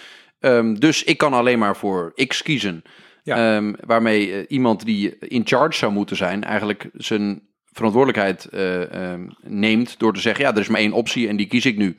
Ehm, 0.40 0.74
dus 0.74 1.04
ik 1.04 1.18
kan 1.18 1.32
alleen 1.32 1.58
maar 1.58 1.76
voor 1.76 2.12
X 2.26 2.42
kiezen. 2.42 2.82
Ja. 3.22 3.56
Ehm, 3.56 3.74
waarmee 3.86 4.32
eh, 4.32 4.44
iemand 4.48 4.84
die 4.84 5.18
in 5.18 5.46
charge 5.46 5.78
zou 5.78 5.92
moeten 5.92 6.16
zijn, 6.16 6.44
eigenlijk 6.44 6.90
zijn 6.92 7.42
verantwoordelijkheid 7.72 8.44
eh, 8.44 9.12
ehm, 9.12 9.28
neemt 9.42 9.98
door 9.98 10.14
te 10.14 10.20
zeggen, 10.20 10.44
ja, 10.44 10.52
er 10.52 10.60
is 10.60 10.68
maar 10.68 10.80
één 10.80 10.92
optie 10.92 11.28
en 11.28 11.36
die 11.36 11.46
kies 11.46 11.66
ik 11.66 11.76
nu. 11.76 11.96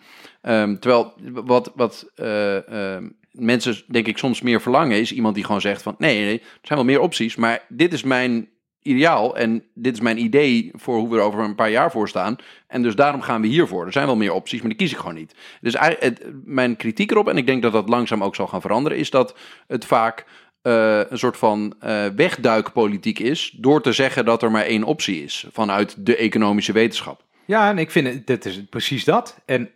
Terwijl 0.79 1.13
wat, 1.31 1.71
wat 1.75 2.11
eh, 2.15 2.97
mensen 3.31 3.75
denk 3.87 4.07
ik 4.07 4.17
soms 4.17 4.41
meer 4.41 4.61
verlangen 4.61 4.99
is 4.99 5.13
iemand 5.13 5.35
die 5.35 5.45
gewoon 5.45 5.61
zegt 5.61 5.81
van, 5.81 5.95
nee, 5.97 6.23
nee, 6.23 6.39
er 6.39 6.59
zijn 6.61 6.79
wel 6.79 6.87
meer 6.87 6.99
opties, 6.99 7.35
maar 7.35 7.65
dit 7.67 7.93
is 7.93 8.03
mijn 8.03 8.49
ideaal 8.81 9.37
en 9.37 9.63
dit 9.73 9.93
is 9.93 10.01
mijn 10.01 10.17
idee 10.17 10.71
voor 10.73 10.97
hoe 10.97 11.09
we 11.09 11.17
er 11.17 11.23
over 11.23 11.39
een 11.39 11.55
paar 11.55 11.69
jaar 11.69 11.91
voor 11.91 12.09
staan. 12.09 12.35
En 12.67 12.81
dus 12.81 12.95
daarom 12.95 13.21
gaan 13.21 13.41
we 13.41 13.47
hiervoor. 13.47 13.85
Er 13.85 13.91
zijn 13.91 14.05
wel 14.05 14.15
meer 14.15 14.33
opties, 14.33 14.59
maar 14.59 14.69
die 14.69 14.77
kies 14.77 14.91
ik 14.91 14.97
gewoon 14.97 15.15
niet. 15.15 15.35
Dus 15.61 15.75
het, 15.77 16.25
mijn 16.45 16.75
kritiek 16.75 17.11
erop, 17.11 17.27
en 17.27 17.37
ik 17.37 17.45
denk 17.45 17.61
dat 17.61 17.71
dat 17.71 17.89
langzaam 17.89 18.23
ook 18.23 18.35
zal 18.35 18.47
gaan 18.47 18.61
veranderen, 18.61 18.97
is 18.97 19.09
dat 19.09 19.37
het 19.67 19.85
vaak 19.85 20.25
eh, 20.61 20.99
een 21.09 21.17
soort 21.17 21.37
van 21.37 21.75
eh, 21.79 22.05
wegduikpolitiek 22.15 23.19
is 23.19 23.55
door 23.57 23.81
te 23.81 23.91
zeggen 23.91 24.25
dat 24.25 24.43
er 24.43 24.51
maar 24.51 24.65
één 24.65 24.83
optie 24.83 25.23
is 25.23 25.45
vanuit 25.51 26.05
de 26.05 26.15
economische 26.15 26.71
wetenschap. 26.71 27.23
Ja, 27.45 27.69
en 27.69 27.77
ik 27.77 27.91
vind 27.91 28.07
het, 28.07 28.27
dit 28.27 28.45
is 28.45 28.63
precies 28.69 29.03
dat. 29.03 29.39
En 29.45 29.69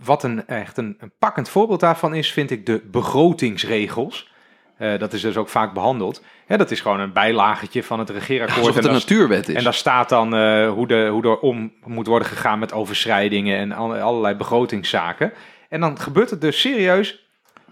wat 0.00 0.22
een 0.22 0.46
echt 0.46 0.76
een, 0.76 0.96
een 0.98 1.12
pakkend 1.18 1.48
voorbeeld 1.48 1.80
daarvan 1.80 2.14
is, 2.14 2.32
vind 2.32 2.50
ik 2.50 2.66
de 2.66 2.82
begrotingsregels. 2.90 4.30
Eh, 4.78 4.98
dat 4.98 5.12
is 5.12 5.20
dus 5.20 5.36
ook 5.36 5.48
vaak 5.48 5.72
behandeld. 5.74 6.22
Ja, 6.48 6.56
dat 6.56 6.70
is 6.70 6.80
gewoon 6.80 7.00
een 7.00 7.12
bijlagetje 7.12 7.82
van 7.82 7.98
het 7.98 8.10
regeerakkoord. 8.10 8.58
Alsof 8.58 8.74
het 8.74 8.84
en 8.84 8.90
een 8.90 8.98
daar- 8.98 9.08
natuurwet 9.08 9.48
is. 9.48 9.54
En 9.54 9.64
daar 9.64 9.74
staat 9.74 10.08
dan 10.08 10.34
eh, 10.34 10.70
hoe, 10.70 10.86
de, 10.86 11.06
hoe 11.10 11.22
er 11.22 11.38
om 11.38 11.72
moet 11.84 12.06
worden 12.06 12.28
gegaan 12.28 12.58
met 12.58 12.72
overschrijdingen 12.72 13.58
en 13.58 13.72
alle- 13.72 14.00
allerlei 14.00 14.34
begrotingszaken. 14.34 15.32
En 15.68 15.80
dan 15.80 15.98
gebeurt 15.98 16.30
het 16.30 16.40
dus 16.40 16.60
serieus 16.60 17.26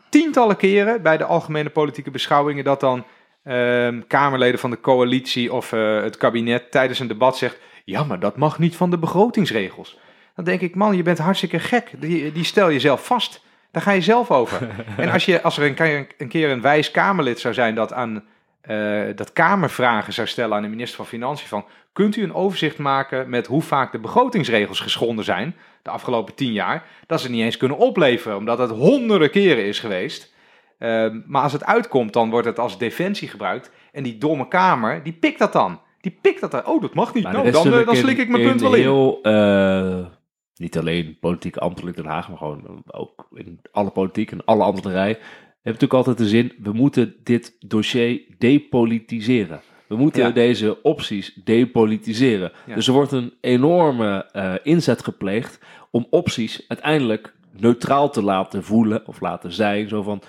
tientallen 0.08 0.56
keren 0.56 1.02
bij 1.02 1.16
de 1.16 1.24
algemene 1.24 1.70
politieke 1.70 2.10
beschouwingen 2.10 2.64
dat 2.64 2.80
dan 2.80 3.04
ehm, 3.44 4.00
Kamerleden 4.06 4.60
van 4.60 4.70
de 4.70 4.80
coalitie 4.80 5.52
of 5.52 5.72
eh, 5.72 6.02
het 6.02 6.16
kabinet 6.16 6.70
tijdens 6.70 6.98
een 6.98 7.08
debat 7.08 7.36
zegt: 7.38 7.58
Ja, 7.84 8.04
maar 8.04 8.20
dat 8.20 8.36
mag 8.36 8.58
niet 8.58 8.76
van 8.76 8.90
de 8.90 8.98
begrotingsregels. 8.98 9.98
Dan 10.34 10.44
denk 10.44 10.60
ik, 10.60 10.74
man, 10.74 10.96
je 10.96 11.02
bent 11.02 11.18
hartstikke 11.18 11.58
gek. 11.58 11.90
Die, 11.98 12.32
die 12.32 12.44
stel 12.44 12.68
je 12.68 12.80
zelf 12.80 13.06
vast. 13.06 13.42
Daar 13.70 13.82
ga 13.82 13.90
je 13.90 14.00
zelf 14.00 14.30
over. 14.30 14.68
en 14.96 15.10
als, 15.10 15.24
je, 15.24 15.42
als 15.42 15.58
er 15.58 15.66
een, 15.66 15.74
keer- 15.74 16.06
een 16.18 16.28
keer 16.28 16.50
een 16.50 16.60
wijs 16.60 16.90
Kamerlid 16.90 17.40
zou 17.40 17.54
zijn 17.54 17.74
dat 17.74 17.92
aan 17.92 18.24
eh, 18.60 19.02
dat 19.14 19.32
Kamervragen 19.32 20.12
zou 20.12 20.26
stellen 20.26 20.56
aan 20.56 20.62
de 20.62 20.68
minister 20.68 20.96
van 20.96 21.06
Financiën 21.06 21.48
van 21.48 21.64
kunt 21.92 22.16
u 22.16 22.22
een 22.22 22.34
overzicht 22.34 22.78
maken 22.78 23.28
met 23.28 23.46
hoe 23.46 23.62
vaak 23.62 23.92
de 23.92 23.98
begrotingsregels 23.98 24.80
geschonden 24.80 25.24
zijn 25.24 25.56
de 25.84 25.90
afgelopen 25.90 26.34
tien 26.34 26.52
jaar, 26.52 26.84
dat 27.06 27.20
ze 27.20 27.30
niet 27.30 27.42
eens 27.42 27.56
kunnen 27.56 27.78
opleveren, 27.78 28.36
omdat 28.36 28.58
het 28.58 28.70
honderden 28.70 29.30
keren 29.30 29.64
is 29.64 29.78
geweest. 29.80 30.32
Ehm, 30.78 31.20
maar 31.26 31.42
als 31.42 31.52
het 31.52 31.64
uitkomt, 31.64 32.12
dan 32.12 32.30
wordt 32.30 32.46
het 32.46 32.58
als 32.58 32.78
defensie 32.78 33.28
gebruikt 33.28 33.70
en 33.92 34.02
die 34.02 34.18
domme 34.18 34.48
Kamer, 34.48 35.02
die 35.02 35.12
pikt 35.12 35.38
dat 35.38 35.52
dan. 35.52 35.80
Die 36.00 36.18
pikt 36.20 36.40
dat 36.40 36.50
dan. 36.50 36.66
Oh, 36.66 36.80
dat 36.80 36.94
mag 36.94 37.14
niet. 37.14 37.22
Nou, 37.24 37.34
dan, 37.34 37.46
eh, 37.46 37.52
dan 37.52 37.64
natuurlijk 37.64 37.96
slik 37.96 38.18
ik 38.18 38.28
mijn 38.28 38.42
punt 38.42 38.60
wel 38.60 38.74
in. 38.74 38.80
Heel, 38.80 39.18
eh, 39.22 40.06
niet 40.56 40.78
alleen 40.78 41.16
politiek 41.20 41.56
ambtelijk 41.56 41.96
Den 41.96 42.06
Haag, 42.06 42.28
maar 42.28 42.38
gewoon 42.38 42.82
ook 42.86 43.28
in 43.34 43.60
alle 43.72 43.90
politiek 43.90 44.30
en 44.30 44.44
alle 44.44 44.64
ambtenarij. 44.64 45.08
Hebt 45.08 45.80
natuurlijk 45.80 45.92
altijd 45.94 46.18
de 46.18 46.28
zin, 46.28 46.52
we 46.62 46.72
moeten 46.72 47.14
dit 47.22 47.56
dossier 47.66 48.20
depolitiseren. 48.38 49.60
We 49.86 49.96
moeten 49.96 50.22
Ja. 50.22 50.30
deze 50.30 50.82
opties 50.82 51.34
depolitiseren. 51.44 52.52
Ja. 52.66 52.74
Dus 52.74 52.86
er 52.86 52.92
wordt 52.92 53.12
een 53.12 53.32
enorme 53.40 54.26
eh, 54.32 54.54
inzet 54.62 55.04
gepleegd 55.04 55.58
om 55.90 56.06
opties 56.10 56.64
uiteindelijk 56.68 57.34
neutraal 57.56 58.10
te 58.10 58.22
laten 58.22 58.64
voelen 58.64 59.06
of 59.06 59.20
laten 59.20 59.52
zijn. 59.52 59.88
Zo 59.88 60.02
van, 60.02 60.22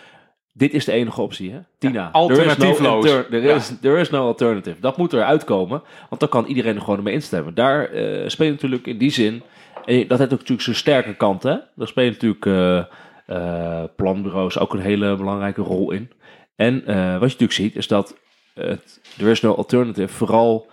dit 0.53 0.73
is 0.73 0.85
de 0.85 0.91
enige 0.91 1.21
optie, 1.21 1.51
hè? 1.51 1.59
Tina, 1.77 2.09
alternatiefloos. 2.11 3.05
Er 3.05 3.19
is 3.25 3.29
no, 3.29 3.37
er 3.37 3.55
is, 3.55 3.73
there 3.81 3.99
is 3.99 4.09
no 4.09 4.25
alternative. 4.27 4.79
Dat 4.79 4.97
moet 4.97 5.13
eruit 5.13 5.43
komen, 5.43 5.81
want 6.09 6.21
dan 6.21 6.29
kan 6.29 6.45
iedereen 6.45 6.75
er 6.75 6.81
gewoon 6.81 7.03
mee 7.03 7.13
instemmen. 7.13 7.53
Daar 7.53 7.85
eh 7.85 8.27
speelt 8.29 8.51
natuurlijk 8.51 8.87
in 8.87 8.97
die 8.97 9.09
zin, 9.11 9.41
en 9.85 10.07
dat 10.07 10.17
heeft 10.17 10.31
ook 10.33 10.39
natuurlijk 10.39 10.61
zijn 10.61 10.75
sterke 10.75 11.15
kant, 11.15 11.43
hè? 11.43 11.57
Daar 11.75 11.87
spelen 11.87 12.11
natuurlijk 12.11 12.45
eh, 12.45 12.77
eh, 13.25 13.83
planbureaus 13.95 14.59
ook 14.59 14.73
een 14.73 14.79
hele 14.79 15.15
belangrijke 15.15 15.61
rol 15.61 15.91
in. 15.91 16.11
En 16.55 16.85
eh, 16.85 16.95
wat 16.95 17.31
je 17.31 17.37
natuurlijk 17.39 17.51
ziet, 17.51 17.75
is 17.75 17.87
dat 17.87 18.15
het 18.53 19.01
there 19.17 19.31
is 19.31 19.41
no 19.41 19.55
alternative 19.55 20.13
vooral 20.13 20.67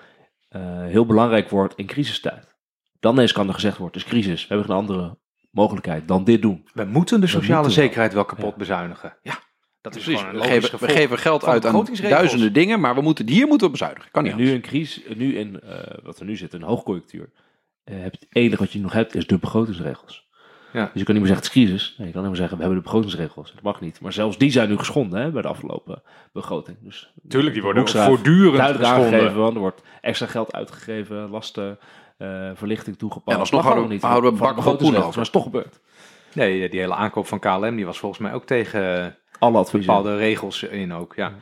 eh, 0.48 0.60
heel 0.84 1.06
belangrijk 1.06 1.48
wordt 1.48 1.74
in 1.76 1.86
crisistijd. 1.86 2.54
Dan 3.00 3.18
eens 3.18 3.32
kan 3.32 3.48
er 3.48 3.54
gezegd 3.54 3.76
worden, 3.76 4.00
het 4.00 4.06
is 4.06 4.12
crisis, 4.12 4.42
we 4.42 4.48
hebben 4.48 4.66
geen 4.66 4.76
andere 4.76 5.18
mogelijkheid 5.50 6.08
dan 6.08 6.24
dit 6.24 6.42
doen. 6.42 6.68
We 6.74 6.84
moeten 6.84 7.20
de 7.20 7.26
sociale 7.26 7.54
moeten 7.54 7.82
zekerheid 7.82 8.12
wel 8.12 8.24
kapot 8.24 8.50
Ja. 8.50 8.56
bezuinigen. 8.56 9.16
Ja, 9.22 9.38
dat 9.80 9.96
is 9.96 10.02
Precies, 10.02 10.20
gewoon 10.20 10.34
een 10.34 10.40
we 10.40 10.46
geven, 10.48 10.78
we 10.78 10.88
geven 10.88 11.18
geld 11.18 11.44
uit 11.44 11.66
aan 11.66 11.86
duizenden 12.02 12.52
dingen, 12.52 12.80
maar 12.80 12.94
we 12.94 13.00
moeten, 13.00 13.28
hier 13.28 13.46
moeten 13.46 13.66
we 13.66 13.72
bezuinigen. 13.72 14.10
Kan 14.10 14.22
niet 14.22 14.32
En 14.32 14.38
nu 14.38 14.50
in 14.50 14.60
crisis, 14.60 15.02
nu 15.16 15.36
in 15.36 15.60
eh, 15.60 15.78
wat 16.02 16.18
we 16.18 16.24
nu 16.24 16.36
zitten, 16.36 16.60
een 16.60 16.66
hoogconjunctuur, 16.66 17.30
het 17.84 18.26
enige 18.30 18.56
wat 18.62 18.72
je 18.72 18.80
nog 18.80 18.92
hebt 18.92 19.14
is 19.14 19.26
de 19.26 19.38
begrotingsregels. 19.38 20.30
Ja. 20.72 20.82
Dus 20.82 20.90
je 20.94 21.04
kan 21.04 21.14
niet 21.14 21.24
meer 21.24 21.32
zeggen 21.34 21.36
het 21.36 21.56
is 21.56 21.64
crisis. 21.64 21.94
Nee, 21.98 22.06
je 22.06 22.12
kan 22.12 22.22
maar 22.22 22.36
zeggen 22.36 22.56
we 22.56 22.62
hebben 22.62 22.78
de 22.82 22.84
begrotingsregels. 22.84 23.52
Dat 23.52 23.62
mag 23.62 23.80
niet. 23.80 24.00
Maar 24.00 24.12
zelfs 24.12 24.38
die 24.38 24.50
zijn 24.50 24.68
nu 24.68 24.78
geschonden 24.78 25.20
hè, 25.22 25.30
bij 25.30 25.42
de 25.42 25.48
afgelopen 25.48 26.02
begroting. 26.32 26.76
Dus 26.80 27.12
Tuurlijk, 27.28 27.52
die 27.52 27.62
worden 27.62 27.80
Hoekstra 27.82 28.06
voortdurend 28.06 28.56
duidelijk 28.56 28.86
geschonden. 28.86 29.14
aangegeven, 29.14 29.40
want 29.40 29.54
er 29.54 29.60
wordt 29.60 29.82
extra 30.00 30.26
geld 30.26 30.52
uitgegeven, 30.52 31.30
lasten, 31.30 31.78
eh, 32.18 32.50
verlichting 32.54 32.98
toegepast. 32.98 33.34
En 33.36 33.40
alsnog 33.40 33.62
houden 33.62 33.84
allemaal 33.84 34.10
houden 34.10 34.30
we 34.30 34.36
van 34.36 34.46
bakken 34.46 34.78
van 34.80 34.92
Maar 34.92 35.18
is 35.18 35.30
toch 35.30 35.42
gebeurd. 35.42 35.80
Nee, 36.32 36.68
die 36.68 36.80
hele 36.80 36.94
aankoop 36.94 37.26
van 37.26 37.38
KLM 37.38 37.76
die 37.76 37.86
was 37.86 37.98
volgens 37.98 38.20
mij 38.20 38.32
ook 38.32 38.44
tegen 38.44 39.04
eh, 39.04 39.06
Alle 39.38 39.58
adviezen. 39.58 39.94
bepaalde 39.94 40.16
regels 40.16 40.62
in 40.62 40.92
ook. 40.92 41.12
Ja. 41.16 41.32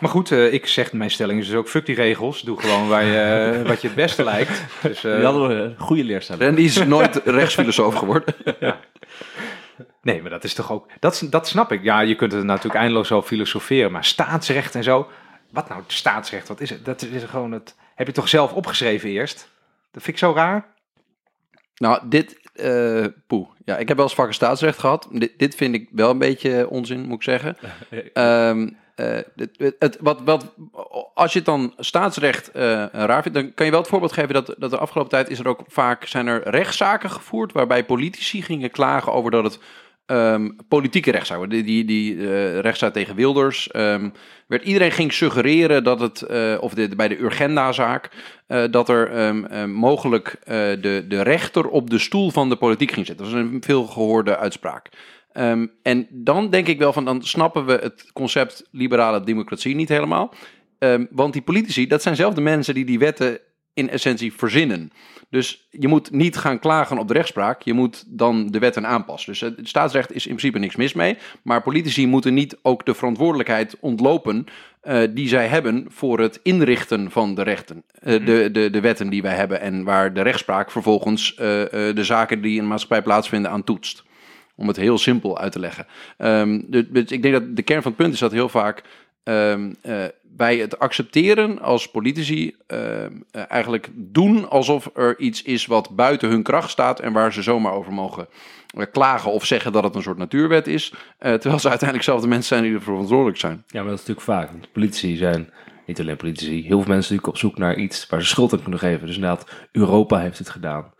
Maar 0.00 0.10
goed, 0.10 0.30
eh, 0.30 0.52
ik 0.52 0.66
zeg, 0.66 0.92
mijn 0.92 1.10
stelling 1.10 1.40
is 1.40 1.46
dus 1.46 1.56
ook, 1.56 1.68
fuck 1.68 1.86
die 1.86 1.94
regels. 1.94 2.42
Doe 2.42 2.60
gewoon 2.60 2.88
waar 2.88 3.04
je, 3.04 3.18
eh, 3.20 3.66
wat 3.70 3.80
je 3.80 3.86
het 3.86 3.96
beste 3.96 4.24
lijkt. 4.24 4.64
Dus, 4.82 5.04
eh, 5.04 5.14
Die 5.14 5.24
hadden 5.24 5.48
we 5.48 5.54
een 5.54 5.78
goede 5.78 6.04
leerstelling. 6.04 6.44
Randy 6.44 6.62
is 6.62 6.84
nooit 6.84 7.20
rechtsfilosoof 7.24 7.94
geworden. 7.94 8.34
nee, 10.02 10.22
maar 10.22 10.30
dat 10.30 10.44
is 10.44 10.54
toch 10.54 10.72
ook, 10.72 10.88
dat, 11.00 11.26
dat 11.30 11.48
snap 11.48 11.72
ik. 11.72 11.82
Ja, 11.82 12.00
je 12.00 12.14
kunt 12.14 12.32
er 12.32 12.44
natuurlijk 12.44 12.74
eindeloos 12.74 13.12
over 13.12 13.28
filosoferen, 13.28 13.92
maar 13.92 14.04
staatsrecht 14.04 14.74
en 14.74 14.82
zo. 14.82 15.08
Wat 15.50 15.68
nou 15.68 15.82
staatsrecht, 15.86 16.48
wat 16.48 16.60
is 16.60 16.70
het? 16.70 16.84
Dat 16.84 17.02
is 17.02 17.22
gewoon 17.22 17.52
het, 17.52 17.74
heb 17.94 18.06
je 18.06 18.12
toch 18.12 18.28
zelf 18.28 18.52
opgeschreven 18.52 19.08
eerst? 19.08 19.48
Dat 19.90 20.02
vind 20.02 20.16
ik 20.16 20.22
zo 20.22 20.32
raar. 20.32 20.72
Nou, 21.76 22.08
dit, 22.08 22.40
eh 22.54 23.04
poeh. 23.26 23.48
Ja, 23.64 23.76
ik 23.76 23.88
heb 23.88 23.96
wel 23.96 24.06
eens 24.06 24.14
vakken 24.14 24.34
staatsrecht 24.34 24.78
gehad. 24.78 25.08
Dit, 25.12 25.38
dit 25.38 25.54
vind 25.54 25.74
ik 25.74 25.88
wel 25.92 26.10
een 26.10 26.18
beetje 26.18 26.68
onzin, 26.68 27.00
moet 27.00 27.16
ik 27.16 27.22
zeggen. 27.22 27.56
Ehm, 28.12 28.68
eh, 28.94 29.18
het, 29.78 29.98
wat, 30.00 30.20
wat, 30.24 30.54
als 31.14 31.32
je 31.32 31.38
het 31.38 31.46
dan 31.46 31.72
staatsrecht 31.76 32.50
eh, 32.50 32.84
raar 32.92 33.22
vindt, 33.22 33.38
dan 33.38 33.54
kan 33.54 33.64
je 33.64 33.72
wel 33.72 33.80
het 33.80 33.90
voorbeeld 33.90 34.12
geven 34.12 34.34
dat, 34.34 34.54
dat 34.58 34.70
de 34.70 34.78
afgelopen 34.78 35.10
tijd 35.10 35.30
is 35.30 35.38
er 35.38 35.48
ook 35.48 35.62
vaak 35.66 36.06
zijn 36.06 36.26
er 36.26 36.48
rechtszaken 36.48 37.10
gevoerd 37.10 37.52
waarbij 37.52 37.84
politici 37.84 38.42
gingen 38.42 38.70
klagen 38.70 39.12
over 39.12 39.30
dat 39.30 39.44
het 39.44 39.58
ehm, 40.06 40.50
politieke 40.68 41.10
rechtszaken, 41.10 41.48
die, 41.48 41.62
die, 41.62 41.84
die 41.84 42.16
eh, 42.16 42.58
rechtszaak 42.58 42.92
tegen 42.92 43.14
Wilders, 43.14 43.70
ehm, 43.70 44.10
werd 44.46 44.64
iedereen 44.64 44.92
ging 44.92 45.12
suggereren 45.12 45.84
dat 45.84 46.00
het, 46.00 46.26
of 46.60 46.74
bij 46.96 47.08
de 47.08 47.20
Urgenda-zaak, 47.20 48.10
dat 48.70 48.88
er 48.88 49.10
ehm, 49.10 49.44
eh, 49.44 49.64
mogelijk 49.64 50.36
de, 50.44 51.04
de 51.08 51.22
rechter 51.22 51.68
op 51.68 51.90
de 51.90 51.98
stoel 51.98 52.30
van 52.30 52.48
de 52.48 52.56
politiek 52.56 52.92
ging 52.92 53.06
zitten. 53.06 53.24
Dat 53.24 53.34
was 53.34 53.42
een 53.42 53.62
veel 53.64 53.84
gehoorde 53.84 54.36
uitspraak. 54.36 54.90
Ehm, 55.34 55.66
en 55.82 56.06
dan 56.10 56.50
denk 56.50 56.66
ik 56.66 56.78
wel 56.78 56.92
van, 56.92 57.04
dan 57.04 57.22
snappen 57.22 57.66
we 57.66 57.72
het 57.82 58.10
concept 58.12 58.68
liberale 58.70 59.24
democratie 59.24 59.74
niet 59.74 59.88
helemaal. 59.88 60.34
Ehm, 60.78 61.04
want 61.10 61.32
die 61.32 61.42
politici, 61.42 61.86
dat 61.86 62.02
zijn 62.02 62.16
zelf 62.16 62.34
de 62.34 62.40
mensen 62.40 62.74
die 62.74 62.84
die 62.84 62.98
wetten 62.98 63.38
in 63.72 63.90
essentie 63.90 64.32
verzinnen. 64.32 64.90
Dus 65.30 65.66
je 65.70 65.88
moet 65.88 66.10
niet 66.10 66.36
gaan 66.36 66.58
klagen 66.58 66.98
op 66.98 67.08
de 67.08 67.14
rechtspraak, 67.14 67.62
je 67.62 67.72
moet 67.72 68.04
dan 68.06 68.46
de 68.46 68.58
wetten 68.58 68.86
aanpassen. 68.86 69.32
Dus 69.32 69.40
het 69.40 69.68
staatsrecht 69.68 70.12
is 70.12 70.26
in 70.26 70.36
principe 70.36 70.58
niks 70.58 70.76
mis 70.76 70.92
mee, 70.92 71.16
maar 71.42 71.62
politici 71.62 72.06
moeten 72.06 72.34
niet 72.34 72.58
ook 72.62 72.86
de 72.86 72.94
verantwoordelijkheid 72.94 73.76
ontlopen 73.80 74.46
eh, 74.80 75.02
die 75.10 75.28
zij 75.28 75.46
hebben 75.46 75.86
voor 75.88 76.20
het 76.20 76.40
inrichten 76.42 77.10
van 77.10 77.34
de 77.34 77.42
rechten, 77.42 77.82
eh, 78.00 78.26
de, 78.26 78.48
de, 78.52 78.70
de 78.70 78.80
wetten 78.80 79.08
die 79.08 79.22
wij 79.22 79.34
hebben 79.34 79.60
en 79.60 79.84
waar 79.84 80.14
de 80.14 80.22
rechtspraak 80.22 80.70
vervolgens 80.70 81.34
eh, 81.34 81.46
de 81.70 82.04
zaken 82.04 82.40
die 82.42 82.56
in 82.56 82.62
de 82.62 82.68
maatschappij 82.68 83.02
plaatsvinden 83.02 83.50
aan 83.50 83.64
toetst. 83.64 84.04
Om 84.56 84.68
het 84.68 84.76
heel 84.76 84.98
simpel 84.98 85.38
uit 85.38 85.52
te 85.52 85.58
leggen. 85.58 85.86
Ehm, 86.16 86.60
de- 86.66 86.90
dus 86.90 87.10
ik 87.10 87.22
denk 87.22 87.34
dat 87.34 87.56
de 87.56 87.62
kern 87.62 87.82
van 87.82 87.90
het 87.90 88.00
punt 88.00 88.14
is 88.14 88.20
dat 88.20 88.32
heel 88.32 88.48
vaak 88.48 88.82
eh, 89.24 89.54
wij 90.36 90.56
het 90.56 90.78
accepteren 90.78 91.60
als 91.60 91.90
politici 91.90 92.56
ehm, 92.66 93.12
eh, 93.30 93.42
eigenlijk 93.48 93.88
doen 93.94 94.48
alsof 94.50 94.90
er 94.94 95.18
iets 95.18 95.42
is 95.42 95.66
wat 95.66 95.96
buiten 95.96 96.28
hun 96.28 96.42
kracht 96.42 96.70
staat 96.70 97.00
en 97.00 97.12
waar 97.12 97.32
ze 97.32 97.42
zomaar 97.42 97.72
over 97.72 97.92
mogen 97.92 98.26
eh, 98.76 98.86
klagen 98.92 99.32
of 99.32 99.44
zeggen 99.44 99.72
dat 99.72 99.84
het 99.84 99.94
een 99.94 100.02
soort 100.02 100.18
natuurwet 100.18 100.66
is, 100.66 100.92
terwijl 101.18 101.58
ze 101.58 101.68
uiteindelijk 101.68 102.08
zelf 102.08 102.20
de 102.20 102.26
mensen 102.28 102.48
zijn 102.48 102.62
die 102.62 102.72
ervoor 102.72 102.92
verantwoordelijk 102.92 103.38
zijn. 103.38 103.64
Ja, 103.66 103.80
maar 103.80 103.90
dat 103.90 104.00
is 104.00 104.06
natuurlijk 104.06 104.26
vaak. 104.50 104.72
Politici 104.72 105.16
zijn, 105.16 105.50
niet 105.86 106.00
alleen 106.00 106.16
politici, 106.16 106.52
heel 106.54 106.60
veel 106.82 106.92
mensen 106.94 106.96
natuurlijk 106.96 107.26
op 107.26 107.36
zoek 107.36 107.58
naar 107.58 107.76
iets 107.76 108.06
waar 108.06 108.22
ze 108.22 108.28
schuld 108.28 108.52
aan 108.52 108.62
kunnen 108.62 108.78
geven. 108.78 109.06
Dus 109.06 109.14
inderdaad, 109.14 109.50
Europa 109.72 110.18
heeft 110.18 110.38
het 110.38 110.48
gedaan. 110.48 110.92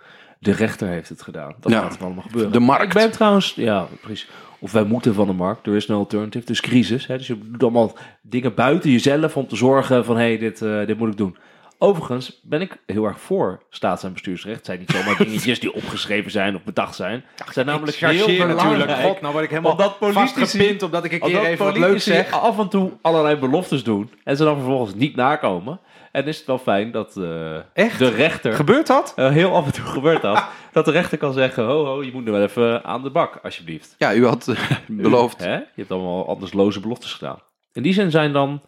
De 0.44 0.52
rechter 0.52 0.88
heeft 0.88 1.08
het 1.08 1.22
gedaan. 1.22 1.54
Dat 1.60 1.72
Ja. 1.72 1.80
gaat 1.80 1.96
er 1.96 2.04
allemaal 2.04 2.22
gebeuren. 2.22 2.52
De 2.52 2.58
markt. 2.60 2.82
Ik 2.84 2.92
ben 2.92 3.10
trouwens, 3.10 3.52
ja, 3.56 3.86
precies. 4.00 4.28
Of 4.58 4.72
wij 4.72 4.84
moeten 4.84 5.14
van 5.14 5.26
de 5.26 5.32
markt. 5.32 5.66
Er 5.66 5.74
is 5.74 5.86
no 5.86 5.98
alternative. 5.98 6.46
Dus 6.46 6.60
crisis. 6.60 7.06
Hè? 7.06 7.16
Dus 7.16 7.26
je 7.26 7.38
doet 7.50 7.62
allemaal 7.62 7.96
dingen 8.22 8.54
buiten 8.54 8.90
jezelf 8.90 9.36
om 9.36 9.46
te 9.48 9.56
zorgen 9.56 10.04
van, 10.04 10.16
hé, 10.16 10.22
hey, 10.22 10.38
dit, 10.38 10.62
eh, 10.62 10.86
dit 10.86 10.98
moet 10.98 11.10
ik 11.10 11.16
doen. 11.16 11.36
Overigens 11.78 12.40
ben 12.42 12.60
ik 12.60 12.76
heel 12.86 13.04
erg 13.04 13.20
voor 13.20 13.62
staats- 13.70 14.02
en 14.04 14.12
bestuursrecht. 14.12 14.56
Het 14.56 14.66
zijn 14.66 14.78
niet 14.78 14.90
zomaar 14.90 15.16
dingetjes 15.26 15.60
die 15.60 15.74
opgeschreven 15.74 16.30
zijn 16.30 16.54
of 16.56 16.62
bedacht 16.62 16.94
zijn. 16.94 17.24
Het 17.44 17.54
zijn 17.54 17.66
namelijk 17.66 17.96
heel 17.96 18.08
Chargeer 18.08 18.26
natuurlijk. 18.46 18.58
belangrijk. 18.62 19.00
God, 19.00 19.20
nou 19.20 19.32
word 19.32 19.44
ik 19.44 19.50
helemaal 19.50 19.72
Omdat 19.72 19.98
politici- 19.98 20.38
vastgepind 20.38 20.82
omdat 20.82 21.04
ik 21.04 21.12
een 21.12 21.20
keer 21.20 21.44
even 21.44 21.64
wat 21.64 21.78
leuks 21.78 22.04
zeg. 22.04 22.32
af 22.32 22.58
en 22.58 22.68
toe 22.68 22.90
allerlei 23.02 23.36
beloftes 23.36 23.84
doen 23.84 24.10
en 24.24 24.36
ze 24.36 24.44
dan 24.44 24.56
vervolgens 24.56 24.94
niet 24.94 25.16
nakomen. 25.16 25.78
En 26.14 26.26
is 26.26 26.36
het 26.36 26.46
wel 26.46 26.58
fijn 26.58 26.90
dat 26.90 27.16
eh, 27.16 27.56
Echt? 27.72 27.98
de 27.98 28.08
rechter, 28.08 28.54
Gebeurt 28.54 28.86
dat? 28.86 29.12
eh, 29.16 29.30
heel 29.30 29.54
af 29.54 29.66
en 29.66 29.72
toe 29.72 29.84
gebeurt 29.84 30.22
dat, 30.22 30.44
dat 30.72 30.84
de 30.84 30.90
rechter 30.90 31.18
kan 31.18 31.32
zeggen, 31.32 31.64
ho 31.64 31.84
ho, 31.84 32.02
je 32.02 32.12
moet 32.12 32.24
nu 32.24 32.30
wel 32.30 32.42
even 32.42 32.84
aan 32.84 33.02
de 33.02 33.10
bak, 33.10 33.36
alsjeblieft. 33.42 33.94
Ja, 33.98 34.14
u 34.14 34.26
had 34.26 34.48
eh, 34.48 34.70
beloofd. 34.88 35.38
Hè? 35.44 35.54
Je 35.54 35.64
hebt 35.74 35.90
allemaal 35.90 36.28
andersloze 36.28 36.80
beloftes 36.80 37.12
gedaan. 37.12 37.38
In 37.72 37.82
die 37.82 37.92
zin 37.92 38.10
zijn 38.10 38.32
dan, 38.32 38.62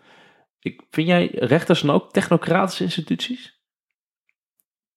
ik, 0.61 0.82
vind 0.90 1.09
jij 1.09 1.30
rechters 1.34 1.80
dan 1.80 1.94
ook 1.94 2.12
technocratische 2.12 2.82
instituties? 2.84 3.55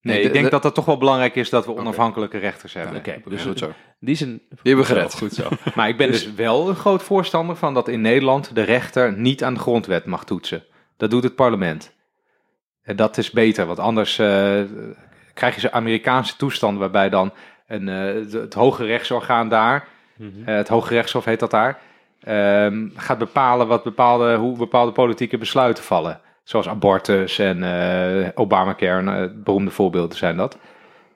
Nee, 0.01 0.13
Nee, 0.15 0.23
ik 0.23 0.27
de- 0.27 0.33
denk 0.33 0.45
de- 0.45 0.51
dat 0.51 0.63
het 0.63 0.73
toch 0.73 0.85
wel 0.85 0.97
belangrijk 0.97 1.35
is 1.35 1.49
dat 1.49 1.65
we 1.65 1.75
onafhankelijke 1.75 2.37
rechters 2.37 2.73
hebben. 2.73 2.95
Oké, 2.97 3.11
Dus 3.23 3.31
dus 3.33 3.41
goed 3.41 3.59
zo. 3.59 3.71
die 3.99 4.15
zin... 4.15 4.29
Die 4.49 4.57
hebben 4.63 4.85
we 4.85 4.89
Zo, 4.89 4.93
gered. 4.95 5.17
Goed 5.17 5.33
zo. 5.33 5.49
Maar 5.75 5.89
ik 5.89 5.97
ben 5.97 6.11
Dus- 6.11 6.23
dus 6.23 6.33
wel 6.33 6.69
een 6.69 6.75
groot 6.75 7.03
voorstander 7.03 7.55
van 7.55 7.73
dat 7.73 7.87
in 7.87 8.01
Nederland 8.01 8.55
de 8.55 8.61
rechter 8.61 9.17
niet 9.17 9.43
aan 9.43 9.53
de 9.53 9.59
grondwet 9.59 10.05
mag 10.05 10.25
toetsen. 10.25 10.63
Dat 10.97 11.09
doet 11.09 11.23
het 11.23 11.35
parlement. 11.35 11.97
En 12.89 12.95
dat 12.95 13.17
is 13.17 13.31
beter, 13.31 13.65
want 13.65 13.79
anders 13.79 14.19
eh, 14.19 14.61
krijg 15.33 15.55
je 15.55 15.61
zo'n 15.61 15.71
Amerikaanse 15.71 16.35
toestand 16.35 16.77
waarbij 16.77 17.09
dan 17.09 17.31
een, 17.67 17.89
eh, 17.89 18.13
het, 18.13 18.31
het 18.33 18.53
hoge 18.53 18.85
rechtsorgaan 18.85 19.49
daar, 19.49 19.87
Mhm. 20.15 20.29
eh, 20.49 20.55
het 20.55 20.67
Hoge 20.67 20.93
Rechtshof 20.93 21.25
heet 21.25 21.39
dat 21.39 21.51
daar, 21.51 21.79
ehm, 22.23 22.87
gaat 22.95 23.17
bepalen 23.17 23.67
wat 23.67 23.83
bepaalde, 23.83 24.35
hoe 24.35 24.57
bepaalde 24.57 24.91
politieke 24.91 25.37
besluiten 25.37 25.83
vallen. 25.83 26.19
Zoals 26.43 26.67
abortus 26.67 27.39
en 27.39 27.63
eh, 27.63 28.27
Obamacare, 28.35 29.11
eh, 29.23 29.29
beroemde 29.43 29.71
voorbeelden 29.71 30.17
zijn 30.17 30.37
dat. 30.37 30.57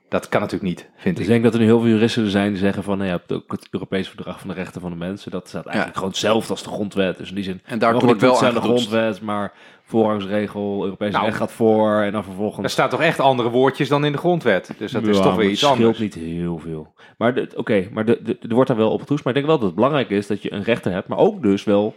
Dat 0.10 0.30
kan 0.30 0.42
natuurlijk 0.42 0.70
niet, 0.70 0.90
vind 0.98 1.04
Dus 1.04 1.14
ik. 1.14 1.22
ik 1.22 1.28
denk 1.28 1.44
dat 1.44 1.54
er 1.54 1.60
nu 1.60 1.66
heel 1.66 1.80
veel 1.80 1.90
juristen 1.90 2.30
zijn 2.30 2.50
die 2.50 2.58
zeggen 2.58 2.84
van, 2.84 2.98
nou, 2.98 3.10
je 3.10 3.16
hebt 3.16 3.32
ook 3.32 3.52
het 3.52 3.68
Europees 3.72 4.08
Verdrag 4.08 4.40
van 4.40 4.50
de 4.50 4.56
Rechten 4.56 4.82
van 4.82 4.90
de 4.92 4.98
Mensen. 4.98 5.32
Dat 5.32 5.48
staat 5.48 5.66
eigenlijk 5.66 5.96
gewoon 5.96 6.12
hetzelfde 6.12 6.50
als 6.52 6.64
de 6.64 6.70
grondwet. 6.70 7.18
Dus 7.18 7.30
in 7.30 7.36
die 7.36 7.44
zin, 7.44 7.62
En 7.66 7.80
daar 7.80 8.00
wordt 8.00 8.22
wel 8.22 8.44
aan 8.44 8.54
de 8.54 8.62
grondwet, 8.62 9.22
maar 9.22 9.52
voorrangsregel, 9.86 10.84
Europees 10.84 11.12
Nou, 11.14 11.26
recht 11.26 11.38
gaat 11.38 11.52
voor 11.52 11.96
en 12.02 12.12
dan 12.12 12.20
Er 12.22 12.24
vervolgens... 12.28 12.72
staan 12.72 12.90
toch 12.90 13.02
echt 13.02 13.20
andere 13.20 13.50
woordjes 13.50 13.90
dan 13.90 14.06
in 14.06 14.12
de 14.12 14.18
grondwet. 14.18 14.72
Dus 14.78 14.92
dat 14.92 15.08
is 15.08 15.18
toch 15.20 15.36
weer 15.36 15.50
iets 15.50 15.62
het 15.62 15.70
anders. 15.70 15.98
scheelt 15.98 16.16
niet 16.16 16.26
heel 16.26 16.58
veel. 16.60 16.94
Maar 17.18 17.48
oké, 17.56 17.88
maar 17.92 18.06
de, 18.06 18.20
de, 18.24 18.38
er 18.42 18.54
wordt 18.56 18.68
daar 18.70 18.78
wel 18.78 18.92
op 18.92 19.00
getoetst. 19.00 19.24
Maar 19.24 19.34
ik 19.34 19.40
denk 19.40 19.50
wel 19.52 19.60
dat 19.60 19.68
het 19.68 19.76
belangrijk 19.76 20.10
is 20.10 20.28
dat 20.28 20.42
je 20.42 20.54
een 20.54 20.64
rechter 20.64 20.92
hebt, 20.92 21.08
maar 21.08 21.18
ook 21.18 21.42
dus 21.42 21.64
wel 21.64 21.96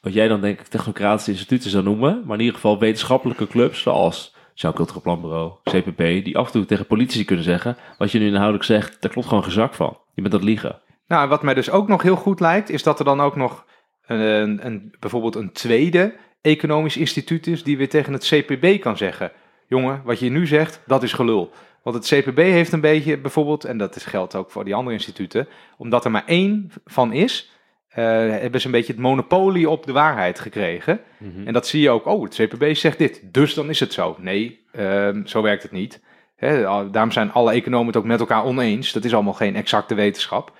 wat 0.00 0.12
jij 0.12 0.28
dan 0.28 0.40
denk 0.40 0.60
ik 0.60 0.66
technocratische 0.66 1.30
instituten 1.30 1.70
zou 1.70 1.84
noemen, 1.84 2.22
maar 2.24 2.34
in 2.34 2.40
ieder 2.40 2.54
geval 2.54 2.78
wetenschappelijke 2.78 3.46
clubs 3.46 3.82
zoals 3.82 4.34
Sociaal 4.54 4.72
Cultureel 4.72 5.02
Planbureau, 5.02 5.52
CPP, 5.64 5.96
die 6.24 6.38
af 6.38 6.46
en 6.46 6.52
toe 6.52 6.64
tegen 6.64 6.86
politici 6.86 7.24
kunnen 7.24 7.44
zeggen, 7.44 7.76
wat 7.98 8.10
je 8.12 8.18
nu 8.18 8.26
inhoudelijk 8.26 8.64
zegt, 8.64 8.96
daar 9.00 9.10
klopt 9.10 9.28
gewoon 9.28 9.44
gezak 9.44 9.74
van. 9.74 9.98
Je 10.14 10.20
bent 10.22 10.32
dat 10.34 10.42
liegen. 10.42 10.80
Nou, 11.06 11.28
wat 11.28 11.42
mij 11.42 11.54
dus 11.54 11.70
ook 11.70 11.88
nog 11.88 12.02
heel 12.02 12.16
goed 12.16 12.40
lijkt, 12.40 12.70
is 12.70 12.82
dat 12.82 12.98
er 12.98 13.04
dan 13.04 13.20
ook 13.20 13.36
nog 13.36 13.64
een, 14.06 14.66
een- 14.66 14.94
bijvoorbeeld 15.00 15.34
een 15.34 15.52
tweede 15.52 16.14
economisch 16.42 16.96
instituut 16.96 17.46
is 17.46 17.62
die 17.62 17.76
weer 17.76 17.88
tegen 17.88 18.12
het 18.12 18.24
CPB 18.24 18.80
kan 18.80 18.96
zeggen: 18.96 19.32
jongen, 19.66 20.00
wat 20.04 20.18
je 20.18 20.30
nu 20.30 20.46
zegt, 20.46 20.80
dat 20.86 21.02
is 21.02 21.12
gelul. 21.12 21.50
Want 21.82 21.96
het 21.96 22.06
CPB 22.24 22.36
heeft 22.38 22.72
een 22.72 22.80
beetje 22.80 23.18
bijvoorbeeld, 23.18 23.64
en 23.64 23.78
dat 23.78 23.96
is, 23.96 24.04
geldt 24.04 24.34
ook 24.34 24.50
voor 24.50 24.64
die 24.64 24.74
andere 24.74 24.96
instituten, 24.96 25.48
omdat 25.76 26.04
er 26.04 26.10
maar 26.10 26.26
één 26.26 26.70
van 26.84 27.12
is, 27.12 27.50
eh, 27.88 28.04
hebben 28.28 28.60
ze 28.60 28.66
een 28.66 28.72
beetje 28.72 28.92
het 28.92 29.02
monopolie 29.02 29.70
op 29.70 29.86
de 29.86 29.92
waarheid 29.92 30.40
gekregen. 30.40 31.00
En 31.46 31.52
dat 31.52 31.66
zie 31.66 31.80
je 31.80 31.90
ook, 31.90 32.06
oh, 32.06 32.22
het 32.22 32.34
CPB 32.34 32.74
zegt 32.74 32.98
dit, 32.98 33.22
dus 33.32 33.54
dan 33.54 33.68
is 33.68 33.80
het 33.80 33.92
zo. 33.92 34.16
Nee, 34.18 34.64
ehm, 34.72 35.26
zo 35.26 35.42
werkt 35.42 35.62
het 35.62 35.72
niet. 35.72 36.00
Hè, 36.36 36.60
daarom 36.90 37.10
zijn 37.12 37.32
alle 37.32 37.52
economen 37.52 37.86
het 37.86 37.96
ook 37.96 38.04
met 38.04 38.20
elkaar 38.20 38.44
oneens. 38.44 38.92
Dat 38.92 39.04
is 39.04 39.14
allemaal 39.14 39.32
geen 39.32 39.56
exacte 39.56 39.94
wetenschap. 39.94 40.52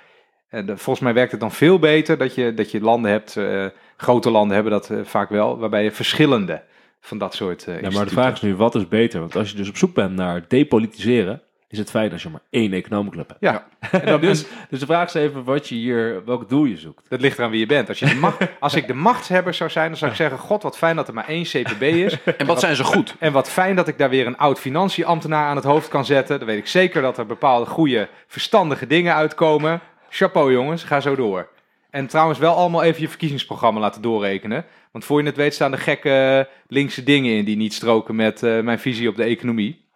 En 0.49 0.66
de- 0.66 0.76
volgens 0.76 1.05
mij 1.05 1.14
werkt 1.14 1.31
het 1.31 1.41
dan 1.41 1.53
veel 1.53 1.78
beter 1.78 2.18
dat 2.18 2.35
je, 2.35 2.55
dat 2.55 2.70
je 2.70 2.81
landen 2.81 3.11
hebt, 3.11 3.37
eh, 3.37 3.66
grote 4.01 4.30
landen 4.30 4.55
hebben 4.55 4.72
dat 4.72 4.90
eh, 4.90 4.98
vaak 5.05 5.28
wel, 5.28 5.59
waarbij 5.59 5.84
je 5.84 5.92
verschillende 5.92 6.62
van 7.01 7.18
dat 7.18 7.34
soort 7.34 7.66
eh 7.68 7.80
Ja, 7.80 7.90
maar 7.90 8.05
de 8.05 8.11
vraag 8.11 8.32
is 8.32 8.40
nu, 8.40 8.57
wat 8.57 8.74
is 8.74 8.88
beter? 8.88 9.20
Want 9.20 9.36
als 9.36 9.51
je 9.51 9.57
dus 9.57 9.68
op 9.68 9.76
zoek 9.76 9.94
bent 9.94 10.16
naar 10.16 10.44
depolitiseren, 10.48 11.42
is 11.68 11.78
het 11.78 11.90
fijn 11.90 12.12
als 12.12 12.22
je 12.22 12.28
maar 12.28 12.40
één 12.51 12.72
economenclub 12.72 13.28
hebt. 13.28 13.40
Ja, 13.40 13.66
en 14.01 14.07
dan, 14.07 14.20
Dus, 14.20 14.44
dus 14.70 14.80
de 14.80 14.86
vraag 14.86 15.07
is 15.07 15.14
even 15.14 15.44
wat 15.44 15.68
je 15.68 15.74
hier, 15.74 16.24
welk 16.24 16.48
doel 16.48 16.64
je 16.64 16.76
zoekt. 16.76 17.07
dat 17.09 17.20
ligt 17.20 17.38
eraan 17.38 17.51
wie 17.51 17.61
je 17.61 17.66
bent. 17.66 17.88
Als, 17.88 17.98
je 17.98 18.07
de 18.07 18.14
macht, 18.14 18.46
als 18.61 18.74
ik 18.74 18.86
de 18.86 18.94
machtshebber 18.94 19.55
zou 19.55 19.70
zijn, 19.70 19.88
dan 19.88 19.96
zou 19.96 20.11
ik 20.11 20.16
zeggen, 20.16 20.38
god 20.38 20.62
wat 20.62 20.76
fijn 20.78 20.96
dat 20.96 21.09
er 21.09 21.14
maar 21.14 21.28
één 21.28 21.44
CPB 21.44 21.82
is. 21.82 22.16
En 22.38 22.46
wat 22.46 22.61
zijn 22.61 22.76
ze 22.76 22.84
goed? 22.84 23.14
En 23.18 23.32
wat 23.32 23.51
fijn 23.51 23.76
dat 23.76 23.88
ik 23.88 23.98
daar 23.98 24.11
weer 24.11 24.26
een 24.26 24.36
oud 24.38 24.61
financiënambtenaar 24.61 25.46
aan 25.46 25.57
het 25.57 25.64
hoofd 25.64 25.88
kan 25.88 26.05
zetten. 26.05 26.38
Dan 26.38 26.48
weet 26.48 26.59
ik 26.59 26.66
zeker 26.66 27.03
dat 27.03 27.18
er 27.18 27.26
bepaalde 27.26 27.66
goede, 27.66 28.09
verstandige 28.26 28.86
dingen 28.86 29.14
uitkomen. 29.14 29.80
Chapeau 30.09 30.53
jongens, 30.53 30.84
ga 30.84 31.01
zo 31.01 31.14
door. 31.16 31.48
En 31.91 32.07
trouwens 32.07 32.38
wel 32.38 32.55
allemaal 32.55 32.82
even 32.82 33.01
je 33.01 33.09
verkiezingsprogramma 33.09 33.80
laten 33.80 34.03
doorrekenen. 34.03 34.64
Want 34.93 35.05
voor 35.05 35.20
je 35.20 35.26
het 35.26 35.36
weet 35.36 35.55
staan 35.55 35.72
er 35.72 35.78
gekke 35.78 36.49
linkse 36.66 37.03
dingen 37.03 37.36
in 37.36 37.45
die 37.45 37.57
niet 37.57 37.74
stroken 37.74 38.16
met 38.16 38.43
eh, 38.43 38.61
mijn 38.61 38.78
visie 38.78 39.09
op 39.09 39.16
de 39.16 39.22
economie. 39.24 39.88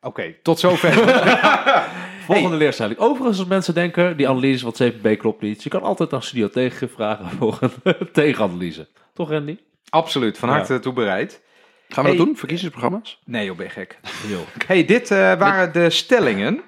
Oké, 0.00 0.34
tot 0.42 0.58
zover. 0.58 0.92
Volgende 2.26 2.56
leerstelling. 2.56 2.98
Overigens, 2.98 3.38
als 3.38 3.48
mensen 3.48 3.74
denken, 3.74 4.16
die 4.16 4.28
analyse 4.28 4.64
van 4.64 4.74
het 4.76 4.94
CPB 4.94 5.18
klopt 5.18 5.42
niet. 5.42 5.62
Je 5.62 5.70
kan 5.70 5.82
altijd 5.82 6.10
naar 6.10 6.22
Studio 6.22 6.48
Tegen 6.48 6.90
vragen 6.90 7.30
voor 7.38 7.58
een 7.82 8.08
tegenanalyse. 8.12 8.88
Toch 9.14 9.30
Randy? 9.30 9.58
Absoluut, 9.88 10.38
van 10.38 10.48
Ja. 10.48 10.54
harte 10.54 10.78
toe 10.78 10.92
bereid. 10.92 11.42
Gaan 11.88 12.04
we 12.04 12.16
dat 12.16 12.26
doen? 12.26 12.36
Verkiezingsprogramma's? 12.36 13.20
Nee 13.24 13.44
joh, 13.44 13.56
ben 13.56 13.66
je 13.66 13.72
gek. 13.72 13.98
Heel. 14.26 14.44
hey, 14.66 14.84
dit 14.84 15.10
eh, 15.10 15.18
waren 15.18 15.72
de 15.72 15.90
stellingen. 15.90 16.60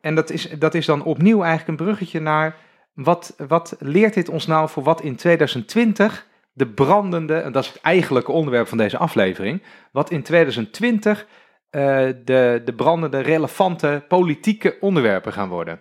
En 0.00 0.14
dat 0.14 0.30
is, 0.30 0.48
dat 0.58 0.74
is 0.74 0.86
dan 0.86 1.04
opnieuw 1.04 1.42
eigenlijk 1.42 1.68
een 1.68 1.86
bruggetje 1.86 2.20
naar... 2.20 2.56
Wat, 2.96 3.34
wat 3.48 3.76
leert 3.78 4.14
dit 4.14 4.28
ons 4.28 4.46
nou 4.46 4.68
voor 4.68 4.82
wat 4.82 5.00
in 5.00 5.16
2020 5.16 6.26
de 6.52 6.66
brandende... 6.66 7.34
En 7.34 7.52
dat 7.52 7.64
is 7.64 7.68
het 7.72 7.80
eigenlijke 7.82 8.32
onderwerp 8.32 8.68
van 8.68 8.78
deze 8.78 8.98
aflevering. 8.98 9.62
Wat 9.92 10.10
in 10.10 10.22
2020 10.22 11.26
eh, 11.70 11.82
de, 12.24 12.62
de 12.64 12.72
brandende, 12.76 13.18
relevante 13.18 14.04
politieke 14.08 14.76
onderwerpen 14.80 15.32
gaan 15.32 15.48
worden. 15.48 15.80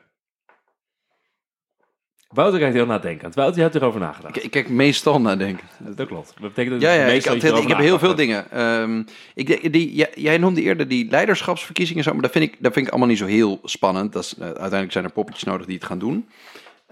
Wouter 2.27 2.59
kijkt 2.59 2.75
heel 2.75 2.85
nadenkend. 2.85 3.35
Wouter, 3.35 3.55
je 3.57 3.61
hebt 3.61 3.75
erover 3.75 3.99
nagedacht. 3.99 4.35
Ik, 4.35 4.43
ik 4.43 4.51
kijk 4.51 4.69
meestal 4.69 5.21
nadenken. 5.21 5.67
Dat 5.79 6.07
klopt. 6.07 6.27
Dat 6.27 6.53
betekent 6.53 6.81
dat 6.81 6.81
Ja, 6.81 7.05
ik, 7.05 7.25
had- 7.25 7.35
ik 7.43 7.67
heb 7.67 7.77
heel 7.77 7.99
veel 7.99 8.15
dingen. 8.15 8.51
Ehm, 8.51 9.03
ik, 9.33 9.47
denk- 9.47 9.73
die, 9.73 9.95
jij, 9.95 10.11
jij 10.15 10.37
noemde 10.37 10.61
eerder 10.61 10.87
die 10.87 11.09
leiderschapsverkiezingen, 11.09 12.03
zo, 12.03 12.13
maar 12.13 12.21
dat 12.21 12.31
vind, 12.31 12.43
ik, 12.43 12.55
dat 12.59 12.73
vind 12.73 12.85
ik 12.85 12.91
allemaal 12.91 13.09
niet 13.09 13.17
zo 13.17 13.25
heel 13.25 13.59
spannend. 13.63 14.13
Dat 14.13 14.23
is, 14.23 14.35
eh, 14.37 14.45
uiteindelijk 14.45 14.91
zijn 14.91 15.03
er 15.05 15.11
poppetjes 15.11 15.43
nodig 15.43 15.65
die 15.65 15.75
het 15.75 15.85
gaan 15.85 15.99
doen. 15.99 16.29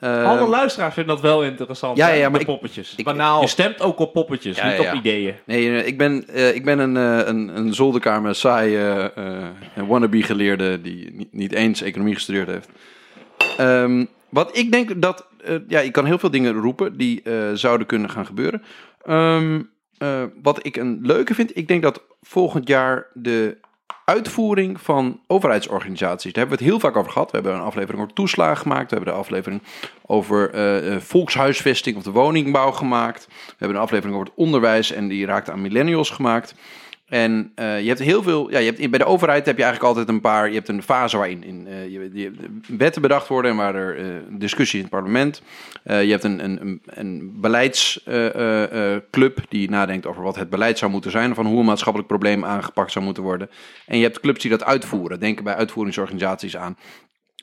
Ehm, 0.03 0.25
Alle 0.25 0.47
luisteraars 0.47 0.93
vinden 0.93 1.13
dat 1.15 1.23
wel 1.23 1.43
interessant. 1.43 1.97
Ja, 1.97 2.07
ja, 2.07 2.13
ja, 2.13 2.29
maar 2.29 2.39
ik- 2.39 2.45
poppetjes. 2.45 2.93
ik- 2.95 3.05
Banaal. 3.05 3.41
Je 3.41 3.47
stemt 3.47 3.81
ook 3.81 3.99
op 3.99 4.13
poppetjes, 4.13 4.57
Ja, 4.57 4.67
niet 4.67 4.81
ja, 4.81 4.91
op 4.91 4.97
ideeën. 4.97 5.35
Nee, 5.45 5.69
eh, 5.81 5.87
ik 5.87 5.97
ben, 5.97 6.27
eh, 6.27 6.55
ik 6.55 6.65
ben 6.65 6.79
een, 6.79 6.97
eh, 6.97 7.27
een, 7.27 7.57
een 7.57 7.73
zolderkamer 7.73 8.35
saaie 8.35 9.11
eh, 9.15 9.47
wannabe 9.87 10.23
geleerde 10.23 10.81
die 10.81 11.27
niet, 11.31 11.51
eens 11.53 11.81
economie 11.81 12.13
gestudeerd 12.13 12.47
heeft. 12.47 12.69
Ehm, 13.57 14.05
wat 14.29 14.57
ik 14.57 14.71
denk 14.71 15.01
dat, 15.01 15.27
eh, 15.43 15.55
ja, 15.67 15.79
ik 15.79 15.91
kan 15.91 16.05
heel 16.05 16.19
veel 16.19 16.31
dingen 16.31 16.53
roepen 16.53 16.97
die 16.97 17.21
eh, 17.21 17.33
zouden 17.53 17.87
kunnen 17.87 18.09
gaan 18.09 18.25
gebeuren. 18.25 18.63
Ehm, 19.05 19.61
eh, 19.97 20.23
wat 20.41 20.65
ik 20.65 20.75
een 20.75 20.99
leuke 21.01 21.33
vind, 21.35 21.57
ik 21.57 21.67
denk 21.67 21.81
dat 21.83 22.01
volgend 22.21 22.67
jaar 22.67 23.07
de 23.13 23.57
uitvoering 24.05 24.81
van 24.81 25.19
overheidsorganisaties, 25.27 26.33
daar 26.33 26.43
hebben 26.45 26.57
we 26.57 26.63
het 26.63 26.73
heel 26.73 26.81
vaak 26.81 26.97
over 26.97 27.11
gehad. 27.11 27.31
We 27.31 27.37
hebben 27.37 27.55
een 27.55 27.65
aflevering 27.65 28.01
over 28.01 28.13
toeslagen 28.13 28.57
gemaakt, 28.57 28.89
we 28.89 28.95
hebben 28.95 29.13
de 29.13 29.19
aflevering 29.19 29.61
over 30.05 30.53
eh, 30.53 30.93
eh, 30.93 31.01
volkshuisvesting 31.01 31.97
of 31.97 32.03
de 32.03 32.11
woningbouw 32.11 32.71
gemaakt. 32.71 33.25
We 33.27 33.55
hebben 33.57 33.77
een 33.77 33.83
aflevering 33.83 34.15
over 34.15 34.29
het 34.29 34.37
onderwijs 34.37 34.91
en 34.91 35.07
die 35.07 35.25
raakte 35.25 35.51
aan 35.51 35.61
millennials 35.61 36.09
gemaakt. 36.09 36.55
En 37.05 37.51
eh, 37.55 37.81
je 37.81 37.87
hebt 37.87 37.99
heel 37.99 38.23
veel, 38.23 38.51
ja, 38.51 38.59
je 38.59 38.65
hebt, 38.71 38.89
bij 38.89 38.99
de 38.99 39.05
overheid 39.05 39.45
heb 39.45 39.57
je 39.57 39.63
eigenlijk 39.63 39.93
altijd 39.93 40.15
een 40.15 40.21
paar, 40.21 40.47
je 40.47 40.53
hebt 40.53 40.67
een 40.67 40.83
fase 40.83 41.17
waarin 41.17 41.43
in, 41.43 41.67
eh, 41.67 41.89
je, 41.89 42.31
wetten 42.67 43.01
bedacht 43.01 43.27
worden 43.27 43.51
en 43.51 43.57
waar 43.57 43.75
er 43.75 43.97
eh, 43.97 44.05
discussie 44.29 44.77
in 44.79 44.85
het 44.85 44.93
parlement. 44.93 45.41
Je 45.83 45.91
hebt 45.91 46.23
een, 46.23 46.43
een, 46.43 46.81
een, 46.85 47.31
beleidsclub 47.41 49.39
die 49.49 49.69
nadenkt 49.69 50.05
over 50.05 50.23
wat 50.23 50.35
het 50.35 50.49
beleid 50.49 50.77
zou 50.77 50.91
moeten 50.91 51.11
zijn, 51.11 51.35
van 51.35 51.45
hoe 51.45 51.59
een 51.59 51.65
maatschappelijk 51.65 52.09
probleem 52.09 52.45
aangepakt 52.45 52.91
zou 52.91 53.05
moeten 53.05 53.23
worden. 53.23 53.49
En 53.85 53.97
je 53.97 54.03
hebt 54.03 54.19
clubs 54.19 54.41
die 54.41 54.51
dat 54.51 54.63
uitvoeren, 54.63 55.19
denken 55.19 55.43
bij 55.43 55.55
uitvoeringsorganisaties 55.55 56.57
aan 56.57 56.77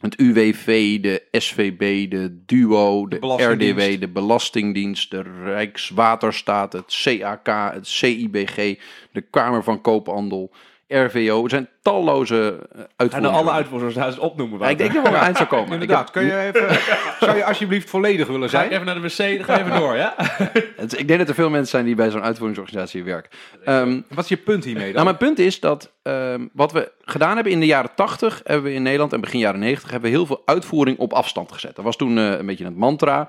het 0.01 0.19
UWV, 0.19 1.01
de 1.01 1.23
SVB, 1.31 2.11
de 2.11 2.43
DUO, 2.47 3.09
de 3.09 3.19
Belastingdienst. 3.19 3.79
RDW, 3.79 4.01
de 4.01 4.09
Belastingdienst, 4.09 5.11
de 5.11 5.23
Rijkswaterstaat, 5.45 6.73
het 6.73 7.03
CAK, 7.03 7.73
het 7.73 7.87
CIBG, 7.87 8.79
de 9.13 9.21
Kamer 9.31 9.63
van 9.63 9.81
Koophandel. 9.81 10.53
RVO. 10.91 11.45
Er 11.45 11.51
zijn 11.51 11.69
talloze 11.83 12.59
Gaan 12.75 12.87
uitvoeringen. 12.97 13.39
alle 13.39 13.51
uitvoeringsorganisaties 13.51 14.31
opnoemen? 14.31 14.59
Ja, 14.59 14.69
ik 14.69 14.79
denk 14.79 14.95
dat 14.95 15.03
we 15.03 15.09
er 15.09 15.15
eind 15.15 15.37
zou 15.37 15.49
komen. 15.49 15.73
Inderdaad, 15.81 16.11
kun 16.11 16.25
je 16.25 16.39
even, 16.41 16.69
zou 17.27 17.37
je 17.37 17.45
alsjeblieft 17.45 17.91
volledig 17.91 18.27
willen 18.27 18.49
Ga 18.49 18.59
zijn? 18.59 18.71
even 18.71 18.87
naar 18.87 18.95
de 18.95 19.01
wc, 19.01 19.17
dan 19.17 19.45
ga 19.45 19.59
even 19.59 19.79
door, 19.81 19.97
ja? 19.97 20.15
Het- 20.77 20.99
ik 20.99 21.07
denk 21.09 21.19
dat 21.19 21.29
er 21.29 21.35
veel 21.35 21.51
mensen 21.51 21.69
zijn 21.71 21.85
die 21.85 21.95
bij 21.95 22.11
zo'n 22.11 22.23
uitvoeringsorganisatie 22.23 23.05
werken. 23.05 23.31
Ehm, 23.65 24.01
Wat 24.09 24.25
is 24.25 24.31
je 24.31 24.37
punt 24.37 24.65
hiermee 24.65 24.85
dan? 24.85 24.93
nou, 24.93 25.05
mijn 25.05 25.17
punt 25.17 25.39
is 25.39 25.61
dat 25.61 25.93
ehm, 26.03 26.47
wat 26.53 26.73
we 26.73 26.93
gedaan 27.05 27.35
hebben 27.35 27.53
in 27.53 27.61
de 27.61 27.67
jaren 27.67 27.91
80, 27.95 28.41
hebben 28.45 28.65
we 28.71 28.73
in 28.77 28.83
Nederland 28.83 29.13
en 29.13 29.21
begin 29.21 29.39
jaren 29.41 29.61
90, 29.61 29.91
hebben 29.91 30.11
we 30.11 30.17
heel 30.17 30.27
veel 30.27 30.43
uitvoering 30.45 30.99
op 30.99 31.13
afstand 31.13 31.53
gezet. 31.53 31.77
Dat 31.77 31.85
was 31.85 31.97
toen 31.97 32.19
eh, 32.19 32.31
een 32.39 32.47
beetje 32.47 32.65
het 32.65 32.77
mantra. 32.77 33.29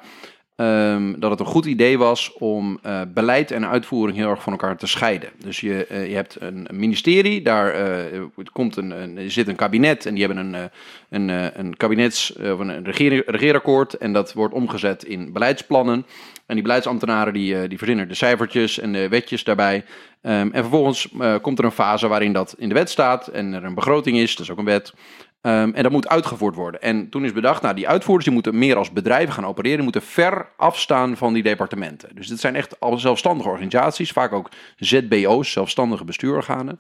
Ehm, 0.56 1.20
dat 1.20 1.32
het 1.32 1.40
een 1.40 1.46
goed 1.46 1.66
idee 1.66 1.98
was 1.98 2.34
om 2.34 2.80
eh, 2.82 3.02
beleid 3.14 3.52
en 3.52 3.68
uitvoering 3.68 4.18
heel 4.18 4.30
erg 4.30 4.42
van 4.42 4.52
elkaar 4.52 4.78
te 4.78 4.88
scheiden. 4.88 5.30
Dus 5.38 5.60
je, 5.60 5.86
eh, 5.86 6.08
je 6.08 6.16
hebt 6.16 6.38
een, 6.40 6.68
ministerie, 6.72 7.42
daar 7.42 7.74
eh, 7.74 8.22
komt 8.54 8.76
een, 8.76 8.92
een, 8.92 9.32
zit 9.32 9.48
een 9.48 9.56
kabinet 9.56 10.06
en 10.06 10.14
die 10.14 10.26
hebben 10.26 10.54
een, 10.54 10.70
een, 11.10 11.60
een 11.60 11.78
kabinets- 11.78 12.36
of 12.36 12.60
een 12.60 12.84
regering, 12.84 13.24
regeerakkoord 13.26 13.94
en 13.94 14.14
dat 14.14 14.34
wordt 14.34 14.54
omgezet 14.54 15.04
in 15.04 15.34
beleidsplannen. 15.34 16.06
En 16.46 16.54
die 16.54 16.64
beleidsambtenaren 16.64 17.34
die, 17.34 17.68
die 17.68 17.78
verzinnen 17.78 18.08
de 18.08 18.14
cijfertjes 18.14 18.80
en 18.80 18.94
de 18.94 19.08
wetjes 19.10 19.44
daarbij. 19.44 19.86
Ehm, 20.22 20.50
en 20.52 20.62
vervolgens 20.62 21.08
komt 21.42 21.60
er 21.60 21.66
een 21.66 21.72
fase 21.72 22.08
waarin 22.08 22.34
dat 22.34 22.56
in 22.58 22.68
de 22.70 22.76
wet 22.76 22.90
staat 22.90 23.28
en 23.28 23.54
er 23.54 23.64
een 23.64 23.76
begroting 23.76 24.18
is, 24.18 24.36
dat 24.36 24.46
is 24.46 24.52
ook 24.52 24.58
een 24.58 24.66
wet. 24.66 24.94
Ehm, 25.42 25.72
en 25.74 25.84
dat 25.84 25.92
moet 25.92 26.08
uitgevoerd 26.08 26.56
worden. 26.56 26.82
En 26.82 27.10
toen 27.10 27.26
is 27.26 27.34
bedacht, 27.34 27.62
nou, 27.62 27.76
die 27.76 27.88
uitvoerders 27.88 28.26
die 28.26 28.34
moeten 28.34 28.58
meer 28.58 28.76
als 28.76 28.92
bedrijven 28.92 29.34
gaan 29.34 29.46
opereren, 29.46 29.76
die 29.76 29.84
moeten 29.84 30.02
ver 30.02 30.48
afstaan 30.58 31.18
van 31.18 31.34
die 31.34 31.44
departementen. 31.44 32.16
Dus 32.16 32.28
dit 32.28 32.40
zijn 32.40 32.56
echt 32.56 32.80
al 32.80 32.98
zelfstandige 32.98 33.50
organisaties, 33.50 34.12
vaak 34.12 34.32
ook 34.32 34.50
ZBO's, 34.76 35.52
zelfstandige 35.52 36.06
bestuurorganen. 36.06 36.76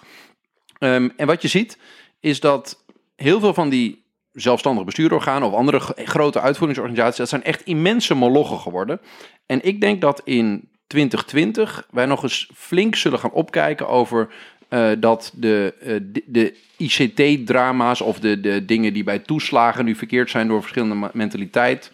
Ehm, 0.77 1.09
en 1.17 1.27
wat 1.27 1.41
je 1.41 1.47
ziet, 1.47 1.77
is 2.19 2.39
dat 2.39 2.83
heel 3.15 3.39
veel 3.39 3.53
van 3.53 3.69
die 3.69 4.03
zelfstandige 4.31 4.85
bestuurorganen 4.85 5.47
of 5.47 5.53
andere 5.53 5.79
grote 5.95 6.39
uitvoeringsorganisaties, 6.39 7.17
dat 7.17 7.29
zijn 7.29 7.43
echt 7.43 7.63
immense 7.63 8.15
molochen 8.15 8.59
geworden. 8.59 9.01
En 9.45 9.63
ik 9.63 9.81
denk 9.81 10.01
dat 10.01 10.21
in 10.23 10.69
2020 10.87 11.87
wij 11.91 12.05
nog 12.05 12.23
eens 12.23 12.49
flink 12.55 12.95
zullen 12.95 13.19
gaan 13.19 13.31
opkijken 13.31 13.87
over 13.87 14.33
eh, 14.71 14.89
dat 14.99 15.31
de, 15.35 15.73
eh, 15.79 15.95
de, 16.25 16.53
ICT-drama's 16.77 18.01
of 18.01 18.19
de, 18.19 18.39
de 18.39 18.65
dingen 18.65 18.93
die 18.93 19.03
bij 19.03 19.19
toeslagen 19.19 19.85
nu 19.85 19.95
verkeerd 19.95 20.29
zijn 20.29 20.47
door 20.47 20.61
verschillende 20.61 21.09
mentaliteit. 21.13 21.91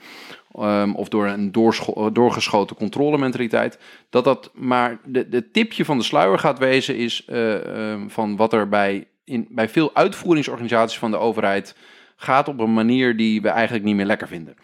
ehm, 0.54 0.92
of 0.92 1.10
door 1.10 1.28
een 1.28 1.52
doorscho- 1.52 2.12
doorgeschoten 2.12 2.76
controlementaliteit. 2.76 3.80
Dat 4.10 4.24
dat 4.24 4.52
maar 4.54 5.00
de, 5.06 5.30
de 5.30 5.52
tipje 5.52 5.86
van 5.86 5.98
de 5.98 6.04
sluier 6.04 6.40
gaat 6.40 6.60
wezen 6.60 6.96
is 6.98 7.26
eh, 7.26 7.92
ehm, 7.92 8.08
van 8.08 8.36
wat 8.36 8.54
er 8.54 8.70
bij, 8.70 9.08
in, 9.24 9.48
bij 9.50 9.70
veel 9.70 9.96
uitvoeringsorganisaties 9.96 10.98
van 10.98 11.12
de 11.12 11.18
overheid 11.18 11.76
gaat 12.16 12.48
op 12.48 12.60
een 12.60 12.74
manier 12.74 13.18
die 13.18 13.42
we 13.42 13.50
eigenlijk 13.50 13.86
niet 13.86 13.96
meer 13.96 14.06
lekker 14.06 14.28
vinden. 14.28 14.56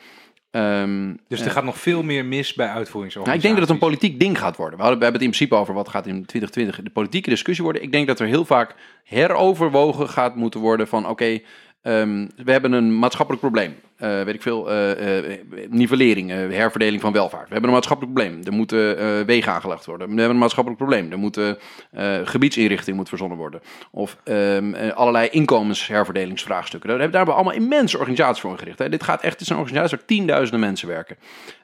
Ehm, 0.54 1.14
Dus 1.28 1.39
eh, 1.39 1.45
er 1.45 1.51
gaat 1.51 1.64
nog 1.64 1.78
veel 1.78 2.04
meer 2.04 2.26
mis 2.26 2.54
bij 2.54 2.66
nou, 2.66 2.78
uitvoeringsorganisaties. 2.78 3.43
ik 3.43 3.56
denk 3.56 3.60
dat 3.60 3.70
het 3.70 3.82
een 3.82 3.89
politiek 3.89 4.20
ding 4.20 4.39
gaat 4.39 4.56
worden. 4.56 4.76
We, 4.78 4.82
hadden, 4.82 4.99
we 4.99 5.04
hebben 5.04 5.22
het 5.22 5.32
in 5.32 5.38
principe 5.38 5.62
over 5.62 5.74
wat 5.74 5.89
gaat 5.89 6.08
in 6.08 6.26
2020 6.26 6.82
de 6.84 6.89
politieke 6.89 7.30
discussie 7.30 7.64
worden. 7.64 7.84
Ik 7.84 7.91
denk 7.91 8.08
dat 8.08 8.20
er 8.20 8.28
heel 8.28 8.45
vaak 8.45 8.76
heroverwogen 9.04 10.10
gaat 10.10 10.36
moeten 10.36 10.60
worden 10.60 10.88
van 10.88 11.08
oké, 11.08 11.39
ehm, 11.84 12.27
we 12.36 12.51
hebben 12.51 12.71
een 12.71 12.99
maatschappelijk 12.99 13.43
probleem. 13.43 13.75
Eh, 13.95 14.23
weet 14.23 14.34
ik 14.34 14.41
veel, 14.41 14.71
eh, 14.71 15.38
nivellering, 15.69 16.29
herverdeling 16.29 17.01
van 17.01 17.13
welvaart. 17.13 17.47
We 17.47 17.51
hebben 17.51 17.69
een 17.69 17.75
maatschappelijk 17.75 18.15
probleem. 18.15 18.41
Er 18.43 18.53
moeten 18.53 19.25
wegen 19.25 19.51
aangelegd 19.51 19.86
worden. 19.86 20.07
We 20.07 20.13
hebben 20.13 20.34
een 20.34 20.38
maatschappelijk 20.38 20.81
probleem. 20.81 21.11
Er 21.11 21.17
moeten 21.17 21.57
eh, 21.93 22.19
gebiedsinrichting 22.23 22.97
moet 22.97 23.09
verzonnen 23.09 23.38
worden. 23.38 23.61
Of 23.91 24.17
ehm, 24.23 24.73
eh, 24.73 24.91
allerlei 24.91 25.29
inkomensherverdelingsvraagstukken. 25.29 26.89
Daar 26.89 26.99
hebben, 26.99 27.17
daar 27.17 27.27
we 27.27 27.34
allemaal 27.34 27.53
immense 27.53 27.97
organisaties 27.97 28.41
voor 28.41 28.51
ingericht. 28.51 28.79
Hè. 28.79 28.89
Dit 28.89 29.03
gaat 29.03 29.21
echt, 29.21 29.34
het 29.34 29.41
is 29.41 29.49
een 29.49 29.57
organisatie 29.57 29.97
waar 29.97 30.05
tienduizenden 30.05 30.59
mensen 30.59 30.88
werken. 30.88 31.17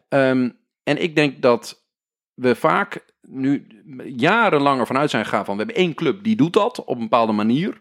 Ehm, 0.10 0.50
en 0.84 1.02
ik 1.02 1.16
denk 1.16 1.42
dat 1.42 1.84
we 2.34 2.56
vaak 2.56 3.06
nu 3.22 3.68
jarenlang 4.06 4.80
ervan 4.80 4.98
uit 4.98 5.10
zijn 5.10 5.26
gegaan 5.26 5.46
van 5.46 5.58
we 5.58 5.64
hebben 5.64 5.84
één 5.84 5.94
club 5.94 6.24
die 6.24 6.36
doet 6.36 6.54
dat 6.54 6.84
op 6.84 6.96
een 6.96 7.02
bepaalde 7.02 7.34
manier. 7.34 7.78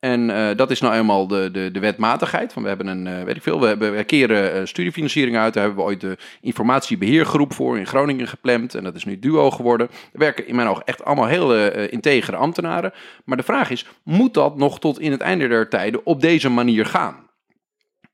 En 0.00 0.30
eh, 0.30 0.56
dat 0.56 0.70
is 0.70 0.80
nou 0.80 0.94
eenmaal 0.94 1.26
de, 1.26 1.50
de, 1.52 1.70
de 1.70 1.80
wetmatigheid. 1.80 2.52
Van 2.52 2.62
we 2.62 2.68
hebben 2.68 2.86
een, 2.86 3.06
eh, 3.06 3.22
weet 3.22 3.36
ik 3.36 3.42
veel, 3.42 3.60
we, 3.60 3.66
hebben, 3.66 3.96
we 3.96 4.04
keren 4.04 4.52
eh, 4.52 4.64
studiefinanciering 4.64 5.36
uit. 5.36 5.54
Daar 5.54 5.64
hebben 5.64 5.84
we 5.84 5.90
ooit 5.90 6.00
de 6.00 6.16
informatiebeheergroep 6.40 7.52
voor 7.52 7.78
in 7.78 7.86
Groningen 7.86 8.28
gepland. 8.28 8.74
En 8.74 8.84
dat 8.84 8.94
is 8.94 9.04
nu 9.04 9.18
duo 9.18 9.50
geworden. 9.50 9.88
Er 10.12 10.18
werken 10.18 10.46
in 10.46 10.56
mijn 10.56 10.68
ogen 10.68 10.84
echt 10.84 11.04
allemaal 11.04 11.26
hele 11.26 11.88
integere 11.88 12.36
ambtenaren. 12.36 12.92
Maar 13.24 13.36
de 13.36 13.42
vraag 13.42 13.70
is, 13.70 13.86
moet 14.02 14.34
dat 14.34 14.56
nog 14.56 14.80
tot 14.80 15.00
in 15.00 15.10
het 15.10 15.20
einde 15.20 15.48
der 15.48 15.68
tijden 15.68 16.06
op 16.06 16.20
deze 16.20 16.48
manier 16.48 16.86
gaan? 16.86 17.26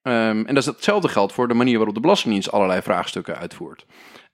Ehm, 0.02 0.44
en 0.46 0.54
dat 0.54 0.56
is 0.56 0.66
hetzelfde 0.66 1.08
geldt 1.08 1.32
voor 1.32 1.48
de 1.48 1.54
manier 1.54 1.76
waarop 1.76 1.94
de 1.94 2.00
Belastingdienst 2.00 2.52
allerlei 2.52 2.82
vraagstukken 2.82 3.38
uitvoert. 3.38 3.86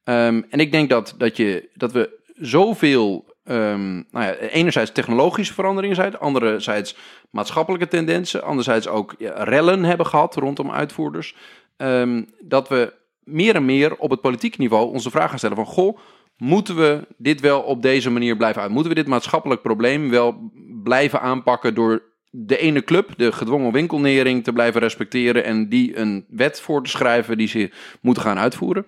Ehm, 0.04 0.42
en 0.50 0.60
ik 0.60 0.72
denk 0.72 0.88
dat, 0.88 1.14
dat, 1.18 1.36
je, 1.36 1.68
dat 1.74 1.92
we 1.92 2.18
zoveel, 2.34 3.29
ehm, 3.44 3.94
nou 3.94 4.24
ja, 4.24 4.34
enerzijds 4.34 4.92
technologische 4.92 5.54
veranderingen 5.54 5.96
zijn, 5.96 6.18
anderzijds 6.18 6.96
maatschappelijke 7.30 7.88
tendensen, 7.88 8.42
anderzijds 8.42 8.88
ook 8.88 9.14
rellen 9.34 9.84
hebben 9.84 10.06
gehad 10.06 10.34
rondom 10.34 10.70
uitvoerders, 10.70 11.36
ehm, 11.76 12.22
dat 12.40 12.68
we 12.68 12.92
meer 13.24 13.54
en 13.54 13.64
meer 13.64 13.96
op 13.96 14.10
het 14.10 14.20
politiek 14.20 14.58
niveau 14.58 14.92
onze 14.92 15.10
vraag 15.10 15.28
gaan 15.28 15.38
stellen 15.38 15.56
van, 15.56 15.66
goh, 15.66 15.98
moeten 16.36 16.76
we 16.76 17.06
dit 17.16 17.40
wel 17.40 17.60
op 17.60 17.82
deze 17.82 18.10
manier 18.10 18.36
blijven 18.36 18.62
uit? 18.62 18.70
Moeten 18.70 18.88
we 18.88 18.98
dit 18.98 19.06
maatschappelijk 19.06 19.62
probleem 19.62 20.10
wel 20.10 20.50
blijven 20.82 21.20
aanpakken 21.20 21.74
door 21.74 22.02
de 22.30 22.56
ene 22.56 22.84
club, 22.84 23.10
de 23.16 23.32
gedwongen 23.32 23.72
winkelnering, 23.72 24.44
te 24.44 24.52
blijven 24.52 24.80
respecteren 24.80 25.44
en 25.44 25.68
die 25.68 25.96
een 25.96 26.24
wet 26.28 26.60
voor 26.60 26.82
te 26.82 26.90
schrijven 26.90 27.38
die 27.38 27.48
ze 27.48 27.70
moeten 28.00 28.22
gaan 28.22 28.38
uitvoeren? 28.38 28.86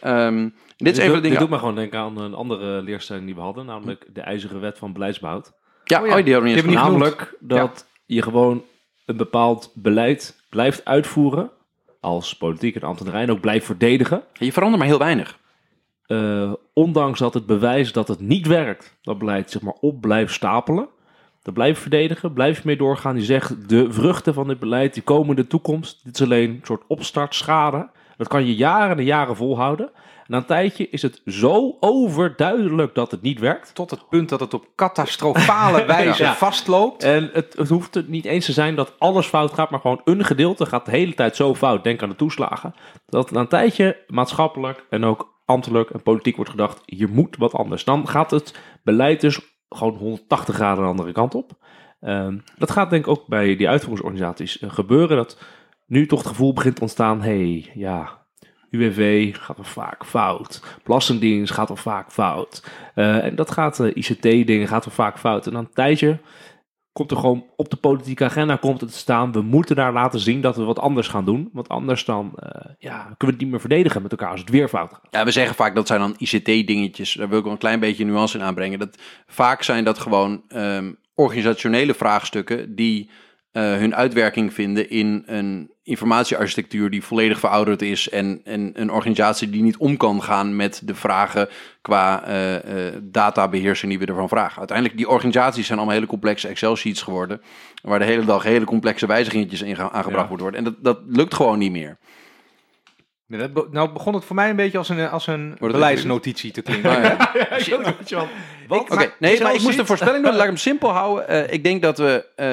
Ehm, 0.00 0.48
dit 0.84 0.96
is 0.96 0.98
even 0.98 1.14
de 1.14 1.20
dit 1.20 1.22
dingen. 1.22 1.38
doet 1.38 1.50
me 1.50 1.58
gewoon 1.58 1.74
denken 1.74 1.98
aan 1.98 2.18
een 2.18 2.34
andere 2.34 2.82
leerstelling 2.82 3.26
die 3.26 3.34
we 3.34 3.40
hadden, 3.40 3.66
namelijk 3.66 4.06
de 4.12 4.20
ijzeren 4.20 4.60
wet 4.60 4.78
van 4.78 4.92
beleidsbehoud. 4.92 5.52
Ja, 5.84 6.00
Oh 6.00 6.06
ja. 6.06 6.18
oh, 6.18 6.24
die 6.24 6.32
hebben 6.32 6.50
we 6.50 6.56
niet 6.56 6.66
Die 6.66 6.76
Namelijk 6.76 7.36
dat 7.40 7.86
je 8.06 8.22
gewoon 8.22 8.62
een 9.06 9.16
bepaald 9.16 9.72
beleid 9.74 10.42
blijft 10.50 10.84
uitvoeren, 10.84 11.50
als 12.00 12.36
politiek 12.36 12.74
en 12.74 12.82
ambtenarij, 12.82 13.22
en 13.22 13.30
ook 13.30 13.40
blijft 13.40 13.66
verdedigen. 13.66 14.22
Je 14.32 14.52
verandert 14.52 14.78
maar 14.78 14.90
heel 14.90 14.98
weinig. 14.98 15.38
Eh, 16.06 16.52
ondanks 16.72 17.18
dat 17.18 17.34
het 17.34 17.46
bewijs 17.46 17.92
dat 17.92 18.08
het 18.08 18.20
niet 18.20 18.46
werkt, 18.46 18.98
dat 19.02 19.18
beleid 19.18 19.50
zeg 19.50 19.62
maar 19.62 19.76
op 19.80 20.00
blijft 20.00 20.34
stapelen. 20.34 20.88
Dat 21.42 21.54
blijf 21.54 21.74
je 21.74 21.80
verdedigen, 21.80 22.32
blijf 22.32 22.56
je 22.56 22.62
mee 22.64 22.76
doorgaan. 22.76 23.16
Je 23.16 23.24
zegt 23.24 23.68
de 23.68 23.92
vruchten 23.92 24.34
van 24.34 24.46
dit 24.46 24.58
beleid, 24.58 24.94
die 24.94 25.02
komen 25.02 25.28
in 25.28 25.42
de 25.42 25.46
toekomst. 25.46 26.04
Dit 26.04 26.14
is 26.14 26.22
alleen 26.22 26.50
een 26.50 26.60
soort 26.62 26.82
opstartschade. 26.86 27.88
Dat 28.16 28.28
kan 28.28 28.46
je 28.46 28.54
jaren 28.54 28.98
en 28.98 29.04
jaren 29.04 29.36
volhouden. 29.36 29.90
Na 30.26 30.36
een 30.36 30.44
tijdje 30.44 30.88
is 30.88 31.02
het 31.02 31.22
zo 31.26 31.76
overduidelijk 31.80 32.94
dat 32.94 33.10
het 33.10 33.22
niet 33.22 33.38
werkt. 33.40 33.74
Tot 33.74 33.90
het 33.90 34.08
punt 34.08 34.28
dat 34.28 34.40
het 34.40 34.54
op 34.54 34.66
catastrofale 34.76 35.84
wijze 35.96 36.22
Ja. 36.22 36.34
vastloopt. 36.34 37.02
En 37.02 37.30
het, 37.32 37.54
het 37.58 37.68
hoeft 37.68 37.94
het 37.94 38.08
niet 38.08 38.24
eens 38.24 38.44
te 38.44 38.52
zijn 38.52 38.74
dat 38.74 38.94
alles 38.98 39.26
fout 39.26 39.52
gaat, 39.52 39.70
maar 39.70 39.80
gewoon 39.80 40.00
een 40.04 40.24
gedeelte 40.24 40.66
gaat 40.66 40.84
de 40.84 40.90
hele 40.90 41.14
tijd 41.14 41.36
zo 41.36 41.54
fout. 41.54 41.84
Denk 41.84 42.02
aan 42.02 42.08
de 42.08 42.16
toeslagen. 42.16 42.74
Dat 43.06 43.30
na 43.30 43.40
een 43.40 43.48
tijdje 43.48 43.96
maatschappelijk 44.06 44.86
en 44.90 45.04
ook 45.04 45.32
ambtelijk 45.44 45.90
en 45.90 46.02
politiek 46.02 46.36
wordt 46.36 46.50
gedacht, 46.50 46.82
hier 46.84 47.08
moet 47.08 47.36
wat 47.36 47.52
anders. 47.52 47.84
Dan 47.84 48.08
gaat 48.08 48.30
het 48.30 48.58
beleid 48.82 49.20
dus 49.20 49.40
gewoon 49.68 49.94
180 49.96 50.54
graden 50.54 50.82
de 50.84 50.90
andere 50.90 51.12
kant 51.12 51.34
op. 51.34 51.50
Ehm, 52.00 52.38
dat 52.58 52.70
gaat 52.70 52.90
denk 52.90 53.04
ik 53.04 53.10
ook 53.10 53.26
bij 53.26 53.56
die 53.56 53.68
uitvoeringsorganisaties 53.68 54.58
eh, 54.58 54.70
gebeuren. 54.70 55.16
Dat 55.16 55.38
nu 55.86 56.06
toch 56.06 56.18
het 56.18 56.28
gevoel 56.28 56.52
begint 56.52 56.74
te 56.76 56.80
ontstaan, 56.82 57.22
hey, 57.22 57.70
ja, 57.74 58.23
UWV 58.74 59.34
gaat 59.36 59.58
er 59.58 59.64
vaak 59.64 60.04
fout. 60.04 60.62
Belastingdienst 60.84 61.52
gaat 61.52 61.70
er 61.70 61.76
vaak 61.76 62.12
fout. 62.12 62.64
Eh, 62.94 63.24
en 63.24 63.34
dat 63.34 63.50
gaat, 63.50 63.80
eh, 63.80 63.96
ICT-dingen 63.96 64.68
gaat 64.68 64.84
er 64.84 64.90
vaak 64.90 65.18
fout. 65.18 65.46
En 65.46 65.52
dan 65.52 65.64
een 65.64 65.72
tijdje 65.72 66.18
komt 66.92 67.10
er 67.10 67.16
gewoon 67.16 67.44
op 67.56 67.70
de 67.70 67.76
politieke 67.76 68.24
agenda 68.24 68.56
komt 68.56 68.80
het 68.80 68.92
te 68.92 68.98
staan. 68.98 69.32
We 69.32 69.42
moeten 69.42 69.76
daar 69.76 69.92
laten 69.92 70.20
zien 70.20 70.40
dat 70.40 70.56
we 70.56 70.62
wat 70.62 70.78
anders 70.78 71.08
gaan 71.08 71.24
doen. 71.24 71.50
Want 71.52 71.68
anders 71.68 72.04
dan 72.04 72.32
eh, 72.36 72.70
ja, 72.78 72.98
kunnen 72.98 73.16
we 73.18 73.26
het 73.26 73.40
niet 73.40 73.50
meer 73.50 73.60
verdedigen 73.60 74.02
met 74.02 74.10
elkaar 74.10 74.30
als 74.30 74.40
het 74.40 74.50
weer 74.50 74.68
fout 74.68 74.92
gaat. 74.92 75.08
Ja, 75.10 75.24
we 75.24 75.30
zeggen 75.30 75.54
vaak 75.54 75.74
dat 75.74 75.86
zijn 75.86 76.00
dan 76.00 76.16
ICT-dingetjes. 76.18 77.12
Daar 77.12 77.28
wil 77.28 77.38
ik 77.38 77.44
wel 77.44 77.52
een 77.52 77.58
klein 77.58 77.80
beetje 77.80 78.04
nuance 78.04 78.38
in 78.38 78.44
aanbrengen. 78.44 78.78
Dat, 78.78 78.98
vaak 79.26 79.62
zijn 79.62 79.84
dat 79.84 79.98
gewoon 79.98 80.42
ehm, 80.48 80.92
organisationele 81.14 81.94
vraagstukken 81.94 82.74
die 82.74 83.10
hun 83.60 83.94
uitwerking 83.94 84.54
vinden 84.54 84.90
in 84.90 85.22
een 85.26 85.72
informatiearchitectuur 85.82 86.90
die 86.90 87.04
volledig 87.04 87.38
verouderd 87.38 87.82
is 87.82 88.08
en, 88.08 88.40
en 88.44 88.70
een 88.74 88.90
organisatie 88.90 89.50
die 89.50 89.62
niet 89.62 89.76
om 89.76 89.96
kan 89.96 90.22
gaan 90.22 90.56
met 90.56 90.80
de 90.84 90.94
vragen 90.94 91.48
qua 91.82 92.24
eh, 92.24 92.86
eh, 92.86 92.94
databeheersing 93.02 93.90
die 93.90 94.00
we 94.00 94.06
ervan 94.06 94.28
vragen. 94.28 94.58
Uiteindelijk, 94.58 94.96
die 94.96 95.08
organisaties 95.08 95.66
zijn 95.66 95.78
allemaal 95.78 95.96
hele 95.96 96.06
complexe 96.06 96.48
Excel-sheets 96.48 97.02
geworden, 97.02 97.42
waar 97.82 97.98
de 97.98 98.04
hele 98.04 98.24
dag 98.24 98.42
hele 98.42 98.64
complexe 98.64 99.06
wijzigingetjes 99.06 99.62
in 99.62 99.76
gaan- 99.76 99.90
aangebracht 99.90 100.22
Ja. 100.24 100.28
moeten 100.28 100.46
worden. 100.46 100.58
En 100.58 100.64
dat, 100.64 100.74
dat 100.84 100.98
lukt 101.16 101.34
gewoon 101.34 101.58
niet 101.58 101.72
meer. 101.72 101.96
Dat 103.26 103.52
be- 103.52 103.68
Nou 103.70 103.92
begon 103.92 104.14
het 104.14 104.24
voor 104.24 104.36
mij 104.36 104.50
een 104.50 104.56
beetje 104.56 104.78
als 104.78 104.88
een, 104.88 105.08
als 105.08 105.26
een 105.26 105.56
beleidsnotitie 105.58 106.52
te 106.52 106.62
klinken. 106.62 106.90
Ah, 106.90 107.02
ja. 107.60 108.26
Wat? 108.68 108.80
Oké, 108.80 108.94
Maar 108.94 109.14
nee, 109.18 109.42
maar 109.42 109.54
ik 109.54 109.60
moest 109.62 109.78
een 109.78 109.86
voorspelling 109.86 110.24
doen. 110.24 110.32
Laat 110.36 110.42
ik 110.42 110.48
hem 110.48 110.56
simpel 110.56 110.90
houden. 110.90 111.28
Eh, 111.28 111.52
ik 111.52 111.64
denk 111.64 111.82
dat 111.82 111.98
we 111.98 112.24
eh, 112.36 112.48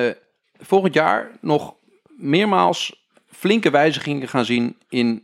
volgend 0.62 0.94
jaar 0.94 1.32
nog 1.42 1.74
meermaals 2.18 3.06
flinke 3.32 3.70
wijzigingen 3.70 4.28
gaan 4.28 4.46
zien 4.46 4.78
in... 4.90 5.24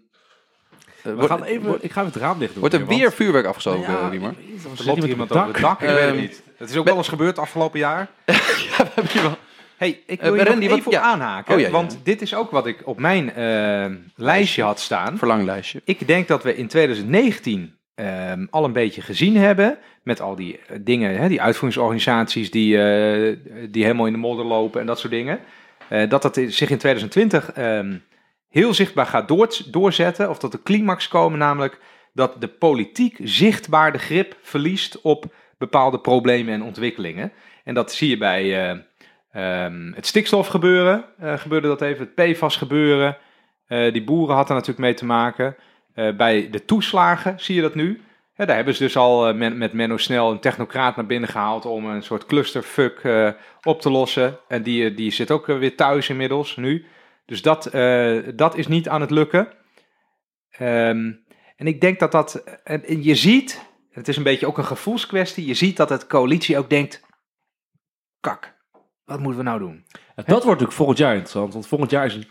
eh, 1.03 1.13
We 1.15 1.27
gaan 1.27 1.43
even, 1.43 1.77
ik 1.83 1.91
ga 1.91 2.01
even 2.01 2.13
het 2.13 2.21
raam 2.21 2.39
dicht 2.39 2.51
doen. 2.51 2.59
Wordt 2.59 2.75
er 2.75 2.85
want- 2.85 2.99
weer 2.99 3.11
vuurwerk 3.13 3.45
afgestoken, 3.45 3.91
Ja, 3.91 3.99
eh, 3.99 4.09
niet, 4.11 4.41
Er 4.79 4.85
loopt 4.85 4.99
hier 5.01 5.09
iemand 5.09 5.31
over 5.31 5.47
het 5.47 5.57
dak, 5.61 5.81
ik 5.81 5.87
weet 5.89 6.05
het 6.05 6.15
niet. 6.19 6.43
Het 6.57 6.69
is 6.69 6.75
ook 6.77 6.85
wel 6.85 6.97
eens 6.97 7.07
gebeurd 7.07 7.39
afgelopen 7.39 7.79
jaar. 7.79 8.07
Heb 8.95 9.09
je 9.11 9.21
wel- 9.21 9.37
Hey, 9.77 10.03
ik 10.05 10.19
Eh, 10.19 10.23
wil 10.25 10.33
je 10.33 10.39
nog 10.39 10.47
Randy, 10.49 10.63
even 10.65 10.77
wat- 10.77 10.85
op 10.85 10.91
ja. 10.91 11.01
aanhaken, 11.01 11.53
Oh, 11.53 11.59
ja, 11.59 11.65
ja. 11.65 11.71
want 11.71 11.99
dit 12.03 12.21
is 12.21 12.35
ook 12.35 12.51
wat 12.51 12.67
ik 12.67 12.81
op 12.87 12.99
mijn 12.99 13.33
eh, 13.33 13.85
lijstje 14.15 14.63
had 14.63 14.79
staan. 14.79 15.17
Verlanglijstje. 15.17 15.81
Ik 15.85 16.07
denk 16.07 16.27
dat 16.27 16.43
we 16.43 16.55
in 16.55 16.67
2019 16.67 17.76
ehm, 17.97 18.45
al 18.49 18.63
een 18.63 18.73
beetje 18.73 19.01
gezien 19.01 19.37
hebben 19.37 19.77
met 20.03 20.21
al 20.21 20.35
die 20.35 20.59
eh, 20.59 20.77
dingen, 20.81 21.17
hè, 21.17 21.27
die 21.27 21.41
uitvoeringsorganisaties 21.41 22.51
die, 22.51 22.77
eh, 22.77 23.37
die 23.69 23.83
helemaal 23.83 24.05
in 24.05 24.11
de 24.11 24.19
modder 24.19 24.45
lopen 24.45 24.81
en 24.81 24.87
dat 24.87 24.99
soort 24.99 25.13
dingen. 25.13 25.39
eh, 25.89 26.09
dat 26.09 26.21
dat 26.21 26.35
zich 26.35 26.69
in 26.69 26.77
2020 26.77 27.51
ehm, 27.51 27.97
heel 28.49 28.73
zichtbaar 28.73 29.05
gaat 29.05 29.27
door, 29.27 29.57
doorzetten, 29.71 30.29
of 30.29 30.37
tot 30.37 30.51
de 30.51 30.63
climax 30.63 31.07
komen, 31.07 31.39
namelijk 31.39 31.79
dat 32.13 32.41
de 32.41 32.47
politiek 32.47 33.17
zichtbaar 33.23 33.91
de 33.91 33.97
grip 33.97 34.37
verliest 34.41 35.01
op 35.01 35.33
bepaalde 35.57 35.99
problemen 35.99 36.53
en 36.53 36.63
ontwikkelingen. 36.63 37.31
En 37.63 37.73
dat 37.73 37.91
zie 37.91 38.09
je 38.09 38.17
bij 38.17 38.43
eh, 38.43 38.77
ehm, 39.31 39.91
het 39.93 40.05
stikstofgebeuren, 40.05 41.05
eh, 41.17 41.37
gebeurde 41.37 41.67
dat 41.67 41.81
even, 41.81 42.09
het 42.15 42.33
PFAS 42.33 42.55
gebeuren. 42.55 43.17
Die 43.67 44.03
boeren 44.03 44.35
hadden 44.35 44.55
natuurlijk 44.55 44.85
mee 44.85 44.93
te 44.93 45.05
maken. 45.05 45.55
Eh, 45.97 46.15
bij 46.15 46.49
de 46.49 46.65
toeslagen 46.65 47.39
zie 47.39 47.55
je 47.55 47.61
dat 47.61 47.75
nu. 47.75 48.01
Daar 48.35 48.55
hebben 48.55 48.75
ze 48.75 48.83
dus 48.83 48.97
al 48.97 49.27
eh, 49.27 49.35
men- 49.35 49.57
met 49.57 49.73
Menno 49.73 49.97
Snel 49.97 50.31
een 50.31 50.39
technocraat 50.39 50.95
naar 50.95 51.05
binnen 51.05 51.29
gehaald 51.29 51.65
om 51.65 51.85
een 51.85 52.03
soort 52.03 52.25
clusterfuck 52.25 52.99
eh, 52.99 53.29
op 53.63 53.81
te 53.81 53.89
lossen. 53.89 54.37
En 54.47 54.63
die, 54.63 54.93
die 54.93 55.11
zit 55.11 55.31
ook 55.31 55.45
weer 55.45 55.75
thuis 55.75 56.09
inmiddels 56.09 56.55
nu. 56.55 56.85
Dus 57.25 57.41
dat, 57.41 57.69
dat 58.35 58.55
is 58.55 58.67
niet 58.67 58.89
aan 58.89 59.01
het 59.01 59.11
lukken. 59.11 59.47
Ehm, 60.49 61.11
en 61.55 61.67
ik 61.67 61.81
denk 61.81 61.99
dat 61.99 62.11
dat. 62.11 62.43
En, 62.63 63.03
je 63.03 63.15
ziet, 63.15 63.65
het 63.91 64.07
is 64.07 64.17
een 64.17 64.23
beetje 64.23 64.47
ook 64.47 64.57
een 64.57 64.65
gevoelskwestie. 64.65 65.45
Je 65.45 65.53
ziet 65.53 65.77
dat 65.77 65.89
het 65.89 66.07
coalitie 66.07 66.57
ook 66.57 66.69
denkt: 66.69 67.01
kak, 68.19 68.55
wat 69.05 69.19
moeten 69.19 69.37
we 69.37 69.49
nou 69.49 69.59
doen? 69.59 69.85
En 69.91 69.99
dat 70.15 70.27
wordt 70.27 70.45
natuurlijk 70.45 70.71
volgend 70.71 70.97
jaar 70.97 71.11
interessant, 71.11 71.53
want 71.53 71.67
volgend 71.67 71.91
jaar 71.91 72.05
is 72.05 72.15
een 72.15 72.27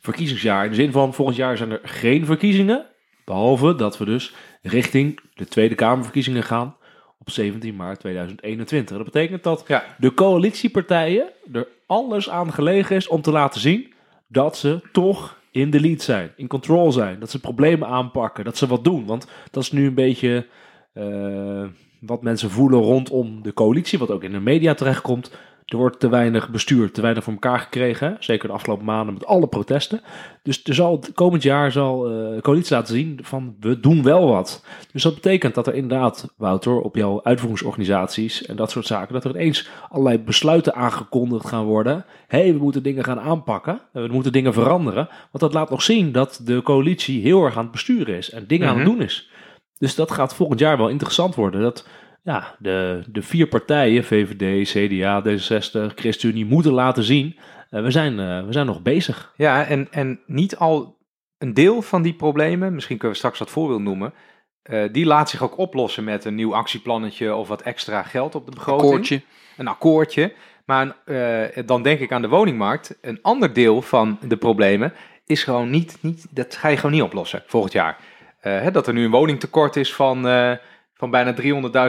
pre-verkiezingsjaar. 0.00 0.64
In 0.64 0.70
de 0.70 0.76
zin 0.76 0.92
van, 0.92 1.14
volgend 1.14 1.36
jaar 1.36 1.56
zijn 1.56 1.70
er 1.70 1.80
geen 1.82 2.24
verkiezingen, 2.26 2.86
behalve 3.24 3.74
dat 3.74 3.98
we 3.98 4.04
dus 4.04 4.34
richting 4.62 5.20
de 5.34 5.44
Tweede 5.46 5.74
Kamerverkiezingen 5.74 6.42
gaan 6.42 6.76
op 7.18 7.30
17 7.30 7.76
maart 7.76 8.00
2021. 8.00 8.96
Dat 8.96 9.04
betekent 9.04 9.42
dat 9.42 9.64
Ja. 9.66 9.84
de 9.98 10.14
coalitiepartijen 10.14 11.28
er 11.52 11.68
alles 11.86 12.30
aan 12.30 12.52
gelegen 12.52 12.96
is 12.96 13.08
om 13.08 13.20
te 13.20 13.30
laten 13.30 13.60
zien 13.60 13.92
dat 14.26 14.56
ze 14.56 14.80
toch 14.92 15.36
in 15.50 15.70
de 15.70 15.80
lead 15.80 16.02
zijn, 16.02 16.32
in 16.36 16.46
control 16.46 16.92
zijn, 16.92 17.18
dat 17.20 17.30
ze 17.30 17.40
problemen 17.40 17.88
aanpakken, 17.88 18.44
dat 18.44 18.56
ze 18.56 18.66
wat 18.66 18.84
doen. 18.84 19.06
Want 19.06 19.26
dat 19.50 19.62
is 19.62 19.72
nu 19.72 19.86
een 19.86 19.94
beetje 19.94 20.46
eh, 20.92 21.64
wat 22.00 22.22
mensen 22.22 22.50
voelen 22.50 22.80
rondom 22.80 23.42
de 23.42 23.52
coalitie, 23.54 23.98
wat 23.98 24.10
ook 24.10 24.22
in 24.22 24.32
de 24.32 24.40
media 24.40 24.74
terechtkomt. 24.74 25.30
Er 25.68 25.76
wordt 25.76 26.00
te 26.00 26.08
weinig 26.08 26.50
bestuurd, 26.50 26.94
te 26.94 27.00
weinig 27.00 27.24
voor 27.24 27.32
elkaar 27.32 27.58
gekregen. 27.58 28.16
Zeker 28.20 28.48
de 28.48 28.54
afgelopen 28.54 28.84
maanden 28.84 29.14
met 29.14 29.26
alle 29.26 29.46
protesten. 29.46 30.00
Dus 30.42 30.64
er 30.64 30.74
zal, 30.74 31.02
komend 31.14 31.42
jaar 31.42 31.72
zal 31.72 32.06
eh, 32.06 32.34
de 32.34 32.40
coalitie 32.42 32.74
laten 32.74 32.94
zien 32.94 33.18
van 33.22 33.56
we 33.60 33.80
doen 33.80 34.02
wel 34.02 34.28
wat. 34.28 34.64
Dus 34.92 35.02
dat 35.02 35.14
betekent 35.14 35.54
dat 35.54 35.66
er 35.66 35.74
inderdaad, 35.74 36.34
Wouter, 36.36 36.80
op 36.80 36.96
jouw 36.96 37.20
uitvoeringsorganisaties 37.22 38.46
en 38.46 38.56
dat 38.56 38.70
soort 38.70 38.86
zaken, 38.86 39.12
dat 39.14 39.24
er 39.24 39.30
ineens 39.30 39.68
allerlei 39.88 40.18
besluiten 40.18 40.74
aangekondigd 40.74 41.46
gaan 41.46 41.64
worden. 41.64 42.04
Hé, 42.28 42.38
hey, 42.38 42.52
we 42.52 42.58
moeten 42.58 42.82
dingen 42.82 43.04
gaan 43.04 43.20
aanpakken. 43.20 43.80
We 43.92 44.08
moeten 44.10 44.32
dingen 44.32 44.52
veranderen. 44.52 45.08
Want 45.08 45.44
dat 45.44 45.52
laat 45.52 45.70
nog 45.70 45.82
zien 45.82 46.12
dat 46.12 46.40
de 46.44 46.62
coalitie 46.62 47.22
heel 47.22 47.44
erg 47.44 47.56
aan 47.56 47.62
het 47.62 47.72
besturen 47.72 48.16
is 48.16 48.30
en 48.30 48.44
dingen 48.46 48.68
aan 48.68 48.76
het 48.78 48.86
Mhm. 48.86 48.94
doen 48.96 49.04
is. 49.04 49.30
Dus 49.78 49.94
dat 49.94 50.10
gaat 50.10 50.34
volgend 50.34 50.60
jaar 50.60 50.76
wel 50.76 50.88
interessant 50.88 51.34
worden. 51.34 51.60
Dat 51.60 51.86
ja, 52.22 52.56
de, 52.58 53.02
de 53.08 53.22
vier 53.22 53.46
partijen, 53.46 54.04
VVD, 54.04 54.68
CDA, 54.70 55.22
D66, 55.22 55.94
ChristenUnie, 55.94 56.44
moeten 56.46 56.72
laten 56.72 57.02
zien. 57.02 57.36
eh, 57.70 57.82
we, 57.82 57.90
zijn, 57.90 58.18
eh, 58.20 58.44
we 58.46 58.52
zijn 58.52 58.66
nog 58.66 58.82
bezig. 58.82 59.32
Ja, 59.36 59.64
en, 59.66 59.88
en 59.90 60.20
niet 60.26 60.56
al 60.56 60.96
een 61.38 61.54
deel 61.54 61.82
van 61.82 62.02
die 62.02 62.14
problemen, 62.14 62.74
misschien 62.74 62.96
kunnen 62.96 63.12
we 63.12 63.22
straks 63.22 63.38
wat 63.38 63.50
voorbeeld 63.50 63.82
noemen, 63.82 64.14
eh, 64.62 64.84
die 64.92 65.06
laat 65.06 65.30
zich 65.30 65.42
ook 65.42 65.58
oplossen 65.58 66.04
met 66.04 66.24
een 66.24 66.34
nieuw 66.34 66.54
actieplannetje 66.54 67.34
of 67.34 67.48
wat 67.48 67.62
extra 67.62 68.02
geld 68.02 68.34
op 68.34 68.44
de 68.46 68.50
begroting. 68.54 68.88
Akkoordje. 68.90 69.22
Een 69.56 69.68
akkoordje. 69.68 70.32
Maar 70.64 70.96
eh, 71.04 71.64
dan 71.66 71.82
denk 71.82 72.00
ik 72.00 72.12
aan 72.12 72.22
de 72.22 72.28
woningmarkt. 72.28 72.98
Een 73.00 73.18
ander 73.22 73.52
deel 73.52 73.82
van 73.82 74.18
de 74.22 74.36
problemen 74.36 74.92
is 75.26 75.42
gewoon 75.44 75.70
niet, 75.70 75.98
niet 76.00 76.26
dat 76.30 76.56
ga 76.56 76.68
je 76.68 76.76
gewoon 76.76 76.92
niet 76.92 77.02
oplossen 77.02 77.42
volgend 77.46 77.72
jaar. 77.72 77.96
Eh, 78.40 78.60
hè, 78.60 78.70
dat 78.70 78.86
er 78.86 78.92
nu 78.92 79.04
een 79.04 79.10
woningtekort 79.10 79.76
is 79.76 79.94
van, 79.94 80.28
eh, 80.28 80.52
van 80.98 81.10
bijna 81.10 81.34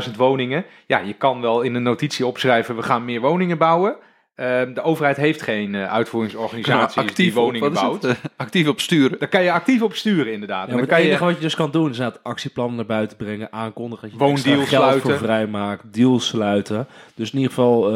300.000 0.09 0.15
woningen. 0.17 0.65
Ja, 0.85 0.99
je 0.99 1.13
kan 1.13 1.41
wel 1.41 1.61
in 1.61 1.75
een 1.75 1.83
notitie 1.83 2.25
opschrijven, 2.25 2.75
we 2.75 2.83
gaan 2.83 3.05
meer 3.05 3.21
woningen 3.21 3.57
bouwen. 3.57 3.95
Eh, 4.39 4.61
de 4.73 4.81
overheid 4.81 5.17
heeft 5.17 5.41
geen 5.41 5.75
eh, 5.75 5.91
uitvoeringsorganisaties 5.91 7.15
die 7.15 7.33
woningen 7.33 7.73
bouwt. 7.73 8.15
actief 8.37 8.67
op 8.67 8.79
sturen. 8.79 9.19
Daar 9.19 9.27
kan 9.27 9.43
je 9.43 9.51
actief 9.51 9.81
op 9.81 9.93
sturen, 9.93 10.33
inderdaad. 10.33 10.67
Ja, 10.67 10.71
en 10.71 10.77
maar 10.77 10.87
dan 10.87 10.95
het 10.95 10.97
kan 10.97 11.07
enige 11.07 11.23
je, 11.23 11.29
wat 11.29 11.35
je 11.35 11.41
dus 11.41 11.55
kan 11.55 11.71
doen 11.71 11.89
is 11.89 11.97
het 11.97 12.23
actieplannen 12.23 12.75
naar 12.75 12.85
buiten 12.85 13.17
brengen, 13.17 13.51
aankondigen 13.51 14.17
dat 14.17 14.43
je 14.43 14.43
geld 14.43 14.67
sluiten. 14.67 15.01
voor 15.01 15.17
vrijmaakt, 15.17 15.93
deals 15.93 16.27
sluiten. 16.27 16.87
Dus 17.15 17.31
in 17.31 17.37
ieder 17.37 17.53
geval 17.53 17.85
eh, 17.85 17.91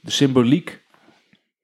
de 0.00 0.10
symboliek 0.10 0.80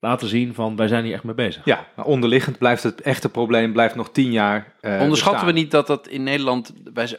laten 0.05 0.29
zien 0.29 0.55
van 0.55 0.77
wij 0.77 0.89
zijn 0.89 1.05
hier 1.05 1.15
echt 1.15 1.25
mee 1.25 1.35
bezig. 1.35 1.65
ja, 1.65 1.87
maar 1.97 2.05
onderliggend 2.05 2.59
blijft 2.59 2.83
het 2.83 3.01
echte 3.01 3.29
probleem 3.29 3.73
blijft 3.73 3.95
nog 3.95 4.11
tien 4.13 4.33
jaar 4.33 4.75
eh, 4.81 5.01
Onderschatten 5.01 5.47
we 5.47 5.53
niet 5.53 5.71
dat 5.71 5.87
dat 5.87 6.09
in 6.09 6.23
Nederland... 6.23 6.73
Wij, 6.95 7.19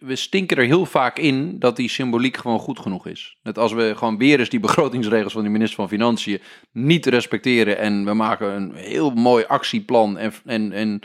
we, 0.00 0.16
stinken 0.16 0.56
er 0.56 0.64
heel 0.64 0.86
vaak 0.86 1.18
in 1.18 1.58
dat 1.58 1.76
die 1.76 1.88
symboliek 1.88 2.36
gewoon 2.36 2.58
goed 2.58 2.78
genoeg 2.78 3.06
is. 3.06 3.36
Net 3.42 3.58
als 3.58 3.72
we 3.72 3.92
gewoon 3.96 4.18
weer 4.18 4.38
eens 4.38 4.48
die 4.48 4.60
begrotingsregels 4.60 5.32
van 5.32 5.42
de 5.42 5.48
minister 5.48 5.76
van 5.76 5.88
Financiën 5.88 6.40
niet 6.72 7.06
respecteren... 7.06 7.78
en 7.78 8.04
we 8.04 8.14
maken 8.14 8.54
een 8.54 8.74
heel 8.74 9.10
mooi 9.10 9.44
actieplan 9.44 10.18
en... 10.18 10.32
en, 10.44 10.72
en 10.72 11.00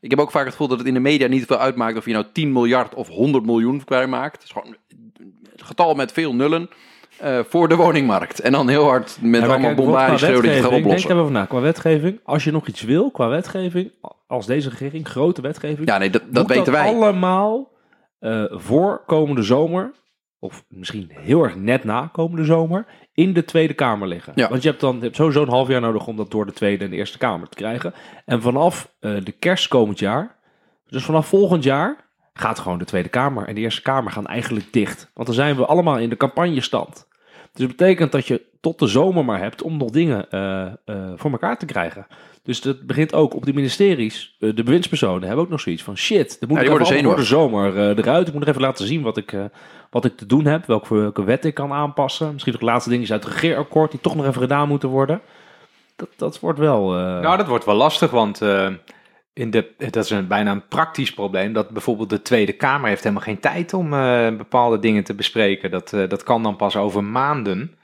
ik 0.00 0.10
heb 0.10 0.20
ook 0.20 0.30
vaak 0.30 0.44
het 0.44 0.52
gevoel 0.52 0.68
dat 0.68 0.78
het 0.78 0.86
in 0.86 0.94
de 0.94 1.00
media 1.00 1.26
niet 1.28 1.46
veel 1.46 1.58
uitmaakt... 1.58 1.96
of 1.96 2.06
je 2.06 2.12
nou 2.12 2.24
10 2.32 2.52
miljard 2.52 2.94
of 2.94 3.08
100 3.08 3.44
miljoen 3.44 3.84
kwijtmaakt. 3.84 4.34
Het 4.34 4.44
is 4.44 4.50
gewoon 4.50 4.76
een 4.88 5.64
getal 5.64 5.94
met 5.94 6.12
veel 6.12 6.34
nullen 6.34 6.68
eh, 7.18 7.38
voor 7.48 7.68
de 7.68 7.76
woningmarkt. 7.76 8.40
En 8.40 8.52
dan 8.52 8.68
heel 8.68 8.84
hard 8.84 9.18
met 9.20 9.40
Ja, 9.40 9.46
allemaal 9.46 9.74
qua 9.74 10.16
schreeuwen 10.16 10.42
dat 10.42 10.54
je 10.54 10.62
gaat 10.62 10.72
oplossen. 10.72 10.88
Denk 10.88 11.04
even 11.04 11.24
vandaag, 11.24 11.48
qua 11.48 11.60
wetgeving, 11.60 12.20
als 12.24 12.44
je 12.44 12.50
nog 12.52 12.66
iets 12.66 12.82
wil 12.82 13.10
qua 13.10 13.28
wetgeving, 13.28 13.92
als 14.26 14.46
deze 14.46 14.68
regering, 14.68 15.08
grote 15.08 15.40
wetgeving, 15.42 15.88
Ja, 15.88 15.98
nee, 15.98 16.10
dat, 16.10 16.22
dat 16.28 16.46
weten 16.46 16.72
wij. 16.72 16.86
allemaal 16.86 17.72
eh, 18.18 18.44
voor 18.50 19.02
komende 19.06 19.42
zomer, 19.42 19.92
of 20.38 20.64
misschien 20.68 21.10
heel 21.12 21.42
erg 21.42 21.56
net 21.56 21.84
na 21.84 22.08
komende 22.12 22.44
zomer, 22.44 22.86
in 23.14 23.32
de 23.32 23.44
Tweede 23.44 23.74
Kamer 23.74 24.08
liggen. 24.08 24.32
Ja. 24.36 24.48
Want 24.48 24.62
je 24.62 24.68
hebt 24.68 24.80
dan 24.80 24.96
je 24.96 25.02
hebt 25.02 25.16
sowieso 25.16 25.42
een 25.42 25.48
half 25.48 25.68
jaar 25.68 25.80
nodig 25.80 26.06
om 26.06 26.16
dat 26.16 26.30
door 26.30 26.46
de 26.46 26.52
Tweede 26.52 26.84
en 26.84 26.90
de 26.90 26.96
Eerste 26.96 27.18
Kamer 27.18 27.48
te 27.48 27.56
krijgen. 27.56 27.94
En 28.24 28.42
vanaf 28.42 28.92
eh, 29.00 29.14
de 29.24 29.32
kerst 29.32 29.68
komend 29.68 29.98
jaar, 29.98 30.36
dus 30.86 31.04
vanaf 31.04 31.26
volgend 31.26 31.64
jaar, 31.64 32.05
gaat 32.36 32.58
gewoon 32.58 32.78
de 32.78 32.84
Tweede 32.84 33.08
Kamer 33.08 33.46
en 33.46 33.54
de 33.54 33.60
Eerste 33.60 33.82
Kamer 33.82 34.12
gaan 34.12 34.26
eigenlijk 34.26 34.72
dicht. 34.72 35.10
Want 35.14 35.26
dan 35.26 35.36
zijn 35.36 35.56
we 35.56 35.66
allemaal 35.66 35.98
in 35.98 36.08
de 36.08 36.16
campagnestand. 36.16 37.06
Dus 37.52 37.66
dat 37.66 37.76
betekent 37.76 38.12
dat 38.12 38.26
je 38.26 38.42
tot 38.60 38.78
de 38.78 38.86
zomer 38.86 39.24
maar 39.24 39.38
hebt 39.38 39.62
om 39.62 39.76
nog 39.76 39.90
dingen 39.90 40.30
eh, 40.30 40.66
eh, 40.66 40.72
voor 41.16 41.30
elkaar 41.30 41.58
te 41.58 41.66
krijgen. 41.66 42.06
Dus 42.42 42.60
dat 42.60 42.86
begint 42.86 43.14
ook 43.14 43.34
op 43.34 43.44
de 43.44 43.52
ministeries. 43.52 44.36
eh, 44.40 44.54
de 44.54 44.62
bewindspersonen 44.62 45.26
hebben 45.26 45.44
ook 45.44 45.50
nog 45.50 45.60
zoiets 45.60 45.82
van 45.82 45.96
shit. 45.96 46.40
Dan 46.40 46.48
moet 46.48 46.58
Ja, 46.58 46.64
ik 46.64 46.70
worden 46.70 47.04
voor 47.04 47.16
de 47.16 47.22
zomer 47.22 47.98
eruit. 47.98 48.26
Ik 48.26 48.32
moet 48.32 48.40
nog 48.40 48.48
even 48.48 48.60
laten 48.60 48.86
zien 48.86 49.02
wat 49.02 49.16
ik, 49.16 49.36
wat 49.90 50.04
ik 50.04 50.16
te 50.16 50.26
doen 50.26 50.44
heb. 50.44 50.66
Welke, 50.66 50.94
welke 50.94 51.24
wet 51.24 51.44
ik 51.44 51.54
kan 51.54 51.72
aanpassen. 51.72 52.32
Misschien 52.32 52.54
ook 52.54 52.60
laatste 52.60 52.90
dingetjes 52.90 53.12
uit 53.12 53.24
het 53.24 53.32
regeerakkoord 53.32 53.90
die 53.90 54.00
toch 54.00 54.14
nog 54.14 54.26
even 54.26 54.40
gedaan 54.40 54.68
moeten 54.68 54.88
worden. 54.88 55.20
Dat, 55.96 56.08
dat 56.16 56.40
wordt 56.40 56.58
wel... 56.58 56.90
Nou, 56.92 57.36
dat 57.36 57.46
wordt 57.46 57.64
wel 57.64 57.74
lastig, 57.74 58.10
want 58.10 58.40
in 59.36 59.50
de, 59.50 59.74
dat 59.78 60.04
is 60.04 60.10
een, 60.10 60.26
bijna 60.26 60.50
een 60.50 60.68
praktisch 60.68 61.14
probleem. 61.14 61.52
Dat 61.52 61.70
bijvoorbeeld 61.70 62.10
de 62.10 62.22
Tweede 62.22 62.52
Kamer 62.52 62.88
heeft 62.88 63.02
helemaal 63.02 63.24
geen 63.24 63.40
tijd 63.40 63.74
om 63.74 63.92
eh, 63.92 64.36
bepaalde 64.36 64.78
dingen 64.78 65.04
te 65.04 65.14
bespreken. 65.14 65.70
Dat, 65.70 65.92
eh, 65.92 66.08
dat 66.08 66.22
kan 66.22 66.42
dan 66.42 66.56
pas 66.56 66.76
over 66.76 67.04
maanden. 67.04 67.74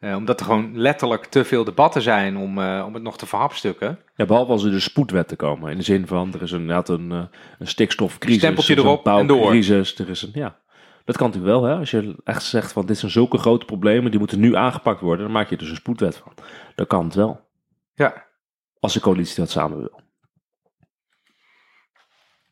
Eh, 0.00 0.16
omdat 0.16 0.40
er 0.40 0.46
gewoon 0.46 0.78
letterlijk 0.78 1.24
te 1.24 1.44
veel 1.44 1.64
debatten 1.64 2.02
zijn 2.02 2.36
om, 2.36 2.58
om 2.58 2.94
het 2.94 3.02
nog 3.02 3.18
te 3.18 3.26
verhapstukken. 3.26 3.98
Ja, 4.16 4.24
behalve 4.24 4.52
als 4.52 4.64
er 4.64 4.70
de 4.70 4.80
spoedwetten 4.80 5.36
komen. 5.36 5.70
In 5.70 5.76
de 5.76 5.82
zin 5.82 6.06
van, 6.06 6.34
er 6.34 6.42
is 6.42 6.52
inderdaad 6.52 6.88
een, 6.88 7.10
een 7.10 7.28
stikstofcrisis. 7.66 8.38
Stempeltje 8.38 8.72
er 8.72 8.78
is 8.78 8.84
erop 8.84 9.06
een 9.06 9.18
en 9.18 9.26
door. 9.26 9.36
bouwcrisis, 9.36 9.98
Er 9.98 10.08
is 10.08 10.22
een, 10.22 10.30
ja. 10.32 10.58
Dat 11.04 11.16
kan 11.16 11.26
natuurlijk 11.26 11.54
wel, 11.54 11.64
hè. 11.64 11.76
Als 11.76 11.90
je 11.90 12.14
echt 12.24 12.42
zegt 12.42 12.72
van, 12.72 12.86
dit 12.86 12.98
zijn 12.98 13.10
zulke 13.10 13.38
grote 13.38 13.64
problemen, 13.64 14.10
die 14.10 14.20
moeten 14.20 14.40
nu 14.40 14.54
aangepakt 14.54 15.00
worden. 15.00 15.24
Dan 15.24 15.34
maak 15.34 15.48
je 15.48 15.52
er 15.54 15.60
dus 15.60 15.70
een 15.70 15.76
spoedwet 15.76 16.16
van. 16.16 16.32
Dan 16.74 16.86
kan 16.86 17.04
het 17.04 17.14
wel. 17.14 17.40
Ja, 17.94 18.26
Als 18.80 18.92
de 18.92 19.00
coalitie 19.00 19.36
dat 19.36 19.50
samen 19.50 19.78
wil. 19.78 20.02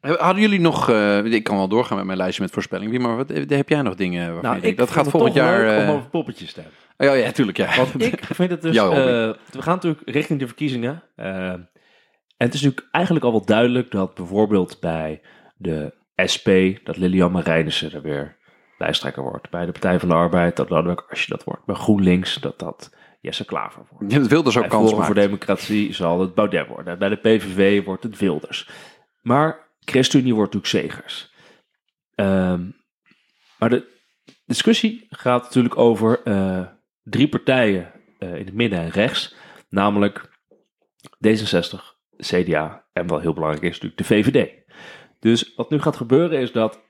Hadden 0.02 0.42
jullie 0.42 0.60
nog, 0.60 0.90
eh, 0.90 1.24
ik 1.24 1.44
kan 1.44 1.56
wel 1.56 1.68
doorgaan 1.68 1.96
met 1.96 2.06
mijn 2.06 2.18
lijstje 2.18 2.42
met 2.42 2.52
voorspellingen, 2.52 3.00
maar 3.00 3.16
wat, 3.16 3.30
eh, 3.30 3.48
heb 3.48 3.68
jij 3.68 3.82
nog 3.82 3.94
dingen 3.94 4.24
waarvan 4.24 4.42
Nou, 4.42 4.54
je 4.54 4.60
denkt, 4.60 4.78
dat 4.78 4.90
gaat 4.90 5.04
het 5.04 5.10
volgend 5.10 5.34
jaar... 5.34 5.76
om 5.76 5.82
eh, 5.82 5.90
over 5.90 6.08
poppetjes 6.08 6.52
te 6.52 6.60
hebben. 6.60 6.78
oh, 6.96 7.06
ja, 7.06 7.24
ja, 7.26 7.32
tuurlijk, 7.32 7.56
ja. 7.56 7.76
Want 7.76 8.02
ik 8.02 8.24
vind 8.24 8.50
het 8.50 8.62
dus... 8.62 8.76
We 8.80 9.36
gaan 9.52 9.74
natuurlijk 9.74 10.02
richting 10.04 10.38
de 10.38 10.46
verkiezingen. 10.46 11.02
en 11.14 11.68
het 12.36 12.54
is 12.54 12.62
natuurlijk 12.62 12.88
eigenlijk 12.90 13.24
al 13.24 13.30
wel 13.30 13.44
duidelijk 13.44 13.90
dat 13.90 14.14
bijvoorbeeld 14.14 14.80
bij 14.80 15.20
de 15.56 15.94
SP... 16.32 16.48
dat 16.84 16.96
Lilian 16.96 17.32
Marijnissen 17.32 17.92
er 17.92 18.02
weer 18.02 18.36
lijsttrekker 18.78 19.22
wordt. 19.22 19.50
Bij 19.50 19.66
de 19.66 19.72
Partij 19.72 19.98
van 19.98 20.08
de 20.08 20.14
Arbeid 20.14 20.56
dat 20.56 20.70
Lodewijk 20.70 21.06
Assje 21.08 21.30
dat 21.30 21.44
wordt. 21.44 21.64
Bij 21.64 21.74
GroenLinks 21.74 22.40
dat 22.40 22.58
dat 22.58 22.94
Jesse 23.20 23.44
Klaver 23.44 23.82
wordt. 23.90 24.12
Je 24.12 24.20
wilde 24.20 24.44
dus 24.44 24.56
ook 24.56 24.62
Bij 24.62 24.70
kans 24.70 24.90
Forum 24.90 25.04
voor. 25.04 25.14
Democratie 25.14 25.92
zal 25.92 26.20
het 26.20 26.34
Baudet 26.34 26.68
worden. 26.68 26.98
Bij 26.98 27.08
de 27.08 27.16
PVV 27.16 27.84
wordt 27.84 28.02
het 28.02 28.18
Wilders. 28.18 28.68
Maar 29.20 29.61
ChristenUnie 29.84 30.34
wordt 30.34 30.54
natuurlijk 30.54 30.92
Zegers. 30.92 31.32
Ehm, 32.14 32.66
maar 33.58 33.70
de 33.70 34.00
discussie 34.44 35.06
gaat 35.10 35.42
natuurlijk 35.42 35.78
over 35.78 36.22
eh, 36.22 36.66
drie 37.02 37.28
partijen 37.28 37.92
eh, 38.18 38.34
in 38.34 38.44
het 38.44 38.54
midden 38.54 38.78
en 38.78 38.88
rechts. 38.88 39.34
Namelijk 39.68 40.30
D66, 41.26 41.96
CDA 42.16 42.84
en 42.92 43.06
wel 43.06 43.18
heel 43.18 43.32
belangrijk 43.32 43.64
is 43.64 43.80
natuurlijk 43.80 43.98
de 43.98 44.04
VVD. 44.04 44.50
Dus 45.18 45.54
wat 45.54 45.70
nu 45.70 45.80
gaat 45.80 45.96
gebeuren 45.96 46.38
is 46.38 46.52
dat 46.52 46.80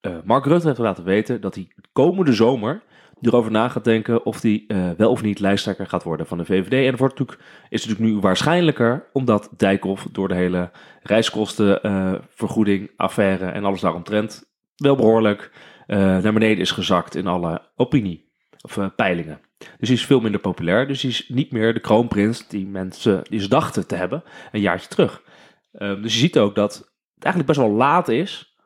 eh, 0.00 0.16
Mark 0.24 0.44
Rutte 0.44 0.66
heeft 0.66 0.78
laten 0.78 1.04
weten 1.04 1.40
dat 1.40 1.54
hij 1.54 1.72
komende 1.92 2.32
zomer 2.32 2.82
erover 3.20 3.50
na 3.50 3.68
gaat 3.68 3.84
denken 3.84 4.24
of 4.24 4.42
hij 4.42 4.64
eh, 4.68 4.90
wel 4.96 5.10
of 5.10 5.22
niet 5.22 5.40
lijsttrekker 5.40 5.86
gaat 5.86 6.02
worden 6.02 6.26
van 6.26 6.38
de 6.38 6.44
VVD. 6.44 6.72
En 6.72 6.90
dat 6.90 6.98
wordt 6.98 7.18
natuurlijk, 7.18 7.48
is 7.68 7.86
natuurlijk 7.86 8.14
nu 8.14 8.20
waarschijnlijker, 8.20 9.08
omdat 9.12 9.50
Dijkhoff 9.56 10.06
door 10.12 10.28
de 10.28 10.34
hele 10.34 10.70
reiskostenvergoeding, 11.02 12.90
affaire 12.96 13.46
en 13.46 13.64
alles 13.64 13.80
daaromtrent 13.80 14.46
wel 14.76 14.96
behoorlijk 14.96 15.52
eh, 15.86 15.98
naar 15.98 16.32
beneden 16.32 16.58
is 16.58 16.70
gezakt 16.70 17.14
in 17.14 17.26
alle 17.26 17.62
opinie 17.76 18.32
of 18.60 18.76
eh, 18.76 18.86
peilingen. 18.96 19.40
Dus 19.58 19.88
hij 19.88 19.96
is 19.96 20.06
veel 20.06 20.20
minder 20.20 20.40
populair. 20.40 20.86
Dus 20.86 21.02
hij 21.02 21.10
is 21.10 21.28
niet 21.28 21.52
meer 21.52 21.74
de 21.74 21.80
kroonprins 21.80 22.48
die 22.48 22.66
mensen 22.66 23.22
die 23.22 23.40
ze 23.40 23.48
dachten 23.48 23.86
te 23.86 23.94
hebben 23.94 24.22
een 24.52 24.60
jaartje 24.60 24.88
terug. 24.88 25.22
Ehm, 25.72 26.02
dus 26.02 26.12
je 26.12 26.18
ziet 26.18 26.38
ook 26.38 26.54
dat 26.54 26.74
het 27.14 27.24
eigenlijk 27.24 27.46
best 27.56 27.68
wel 27.68 27.76
laat 27.76 28.08
is 28.08 28.56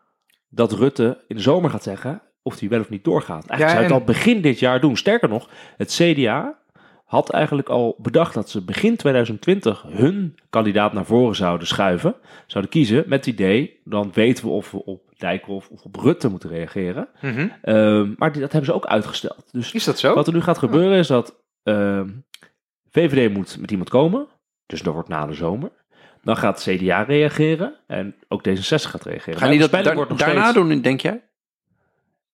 dat 0.49 0.73
Rutte 0.73 1.25
in 1.27 1.37
de 1.37 1.43
zomer 1.43 1.71
gaat 1.71 1.83
zeggen 1.83 2.23
of 2.43 2.61
hij 2.61 2.69
wel 2.69 2.81
of 2.81 2.89
niet 2.89 3.05
doorgaat. 3.05 3.47
Eigenlijk 3.47 3.61
Ja, 3.61 3.69
zou 3.69 3.83
het 3.83 3.93
en- 3.93 3.99
al 3.99 4.05
begin 4.05 4.41
dit 4.41 4.59
jaar 4.59 4.81
doen. 4.81 4.97
Sterker 4.97 5.29
nog, 5.29 5.49
het 5.77 5.93
CDA 5.93 6.59
had 7.05 7.31
eigenlijk 7.31 7.69
al 7.69 7.97
bedacht 7.99 8.35
dat 8.35 8.51
ze 8.51 8.65
begin 8.65 8.97
2020 8.97 9.83
hun 9.89 10.35
kandidaat 10.51 10.93
naar 10.93 11.05
voren 11.05 11.35
zouden 11.37 11.67
schuiven, 11.67 12.15
zouden 12.47 12.73
kiezen 12.73 13.05
met 13.07 13.25
het 13.25 13.35
idee, 13.35 13.81
dan 13.85 14.11
weten 14.13 14.45
we 14.45 14.51
of 14.51 14.71
we 14.71 14.85
op 14.85 15.01
Dijkhoff 15.17 15.69
of 15.69 15.83
op 15.83 15.97
Rutte 15.97 16.29
moeten 16.29 16.49
reageren. 16.51 17.09
Mhm. 17.21 17.49
Ehm, 17.63 18.13
maar 18.17 18.33
die- 18.33 18.41
dat 18.41 18.53
hebben 18.53 18.71
ze 18.71 18.75
ook 18.77 18.87
uitgesteld. 18.87 19.49
Dus 19.53 19.73
Is 19.73 19.85
dat 19.85 19.99
zo? 19.99 20.15
wat 20.15 20.27
er 20.27 20.33
nu 20.33 20.41
gaat 20.41 20.59
gebeuren 20.59 20.99
is 20.99 21.07
dat 21.07 21.41
ehm, 21.63 22.09
VVD 22.91 23.33
moet 23.33 23.59
met 23.61 23.71
iemand 23.71 23.89
komen. 23.91 24.27
Dus 24.67 24.83
dat 24.83 24.95
wordt 24.95 25.09
na 25.09 25.27
de 25.27 25.33
zomer. 25.35 25.71
Dan 26.23 26.37
gaat 26.37 26.63
CDA 26.63 27.03
reageren 27.03 27.75
en 27.87 28.15
ook 28.29 28.43
D66 28.49 28.91
gaat 28.91 29.05
reageren. 29.05 29.39
Gaan 29.39 29.51
die 29.51 29.59
dat 29.59 29.73
nog 29.95 30.07
daarna 30.19 30.41
steeds- 30.51 30.69
doen, 30.69 30.81
denk 30.81 31.01
jij? 31.01 31.23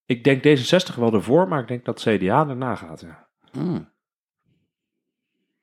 Ik 0.08 0.24
denk 0.24 0.44
D66 0.44 0.94
wel 0.96 1.12
ervoor, 1.12 1.48
maar 1.48 1.60
ik 1.60 1.68
denk 1.68 1.84
dat 1.84 2.00
CDA 2.00 2.44
daarna 2.44 2.74
gaat. 2.74 3.00
Ja. 3.00 3.28
Hmm. 3.52 3.92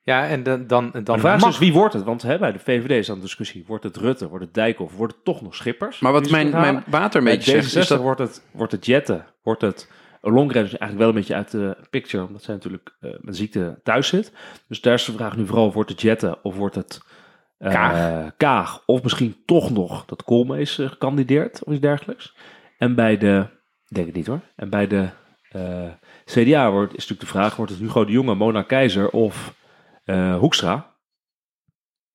Ja, 0.02 0.28
en 0.28 0.44
dan, 0.44 0.68
dan, 0.68 0.92
dan 0.92 1.04
de 1.04 1.20
vraag 1.20 1.36
is 1.36 1.42
mag- 1.42 1.50
dus 1.50 1.60
wie 1.60 1.74
wordt 1.74 1.94
het? 1.94 2.04
Want 2.04 2.22
hè, 2.22 2.38
bij 2.38 2.52
de 2.52 2.60
VVD 2.60 2.90
is 2.90 3.08
dan 3.08 3.16
de 3.16 3.22
discussie: 3.22 3.64
wordt 3.68 3.84
het 3.84 3.98
Rutte, 3.98 4.28
wordt 4.28 4.46
het 4.46 4.54
Dijkhoff, 4.54 4.96
wordt 4.96 5.14
het 5.14 5.24
toch 5.24 5.42
nog 5.42 5.56
Schippers? 5.56 6.00
Maar 6.00 6.12
wat 6.12 6.30
mijn, 6.30 6.50
mijn 6.50 6.84
water 6.88 7.20
een 7.20 7.26
Bij 7.26 7.36
beetje 7.36 7.52
zegt, 7.52 7.76
D66 7.76 7.80
is 7.80 7.88
dat... 7.88 8.02
wordt, 8.02 8.20
het, 8.20 8.42
wordt 8.52 8.72
het 8.72 8.86
Jetten, 8.86 9.26
wordt 9.42 9.62
het 9.62 9.92
Longren 10.22 10.64
is 10.64 10.70
eigenlijk 10.78 11.00
wel 11.00 11.08
een 11.08 11.16
beetje 11.16 11.36
uit 11.36 11.52
de 11.52 11.78
picture, 11.90 12.26
omdat 12.26 12.44
zij 12.44 12.54
natuurlijk 12.54 12.96
eh, 13.00 13.12
met 13.22 13.38
ziekte 13.38 13.80
thuis 13.84 14.08
zit. 14.08 14.32
Dus 14.68 14.82
daar 14.82 14.94
is 14.94 15.06
de 15.06 15.12
vraag 15.12 15.38
nu 15.38 15.46
vooral, 15.46 15.74
wordt 15.74 15.90
het 15.90 16.02
Jetten 16.02 16.44
of 16.44 16.56
wordt 16.56 16.76
het 16.76 17.02
eh, 17.58 17.72
Kaag. 17.72 18.32
Kaag? 18.38 18.84
Of 18.86 19.04
misschien 19.04 19.36
toch 19.46 19.72
nog 19.72 20.06
dat 20.06 20.24
Koolmees 20.24 20.80
is 20.80 20.88
gekandideerd 20.90 21.64
of 21.64 21.72
iets 21.72 21.82
dergelijks. 21.82 22.36
En 22.78 22.96
bij 22.96 23.18
de, 23.18 23.48
denk 23.88 24.06
het 24.06 24.16
niet 24.16 24.28
hoor, 24.28 24.42
en 24.56 24.70
bij 24.70 24.88
de 24.88 25.10
eh, 25.50 25.92
CDA 26.26 26.72
wordt, 26.72 26.92
is 26.92 27.08
natuurlijk 27.08 27.22
de 27.22 27.38
vraag, 27.38 27.56
wordt 27.56 27.72
het 27.72 27.82
Hugo 27.82 28.06
de 28.06 28.12
Jonge, 28.12 28.36
Mona 28.36 28.62
Keizer 28.62 29.10
of 29.10 29.56
eh, 30.04 30.38
Hoekstra? 30.38 30.96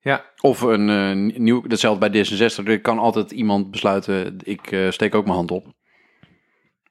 Ja, 0.02 0.24
Of 0.40 0.60
een 0.60 0.88
eh, 0.88 1.38
nieuw, 1.38 1.60
datzelfde 1.66 2.10
bij 2.10 2.24
D66. 2.24 2.64
Er 2.64 2.80
kan 2.80 2.98
altijd 2.98 3.30
iemand 3.30 3.70
besluiten, 3.70 4.38
ik 4.42 4.72
eh, 4.72 4.90
steek 4.90 5.14
ook 5.14 5.24
mijn 5.24 5.36
hand 5.36 5.50
op. 5.50 5.66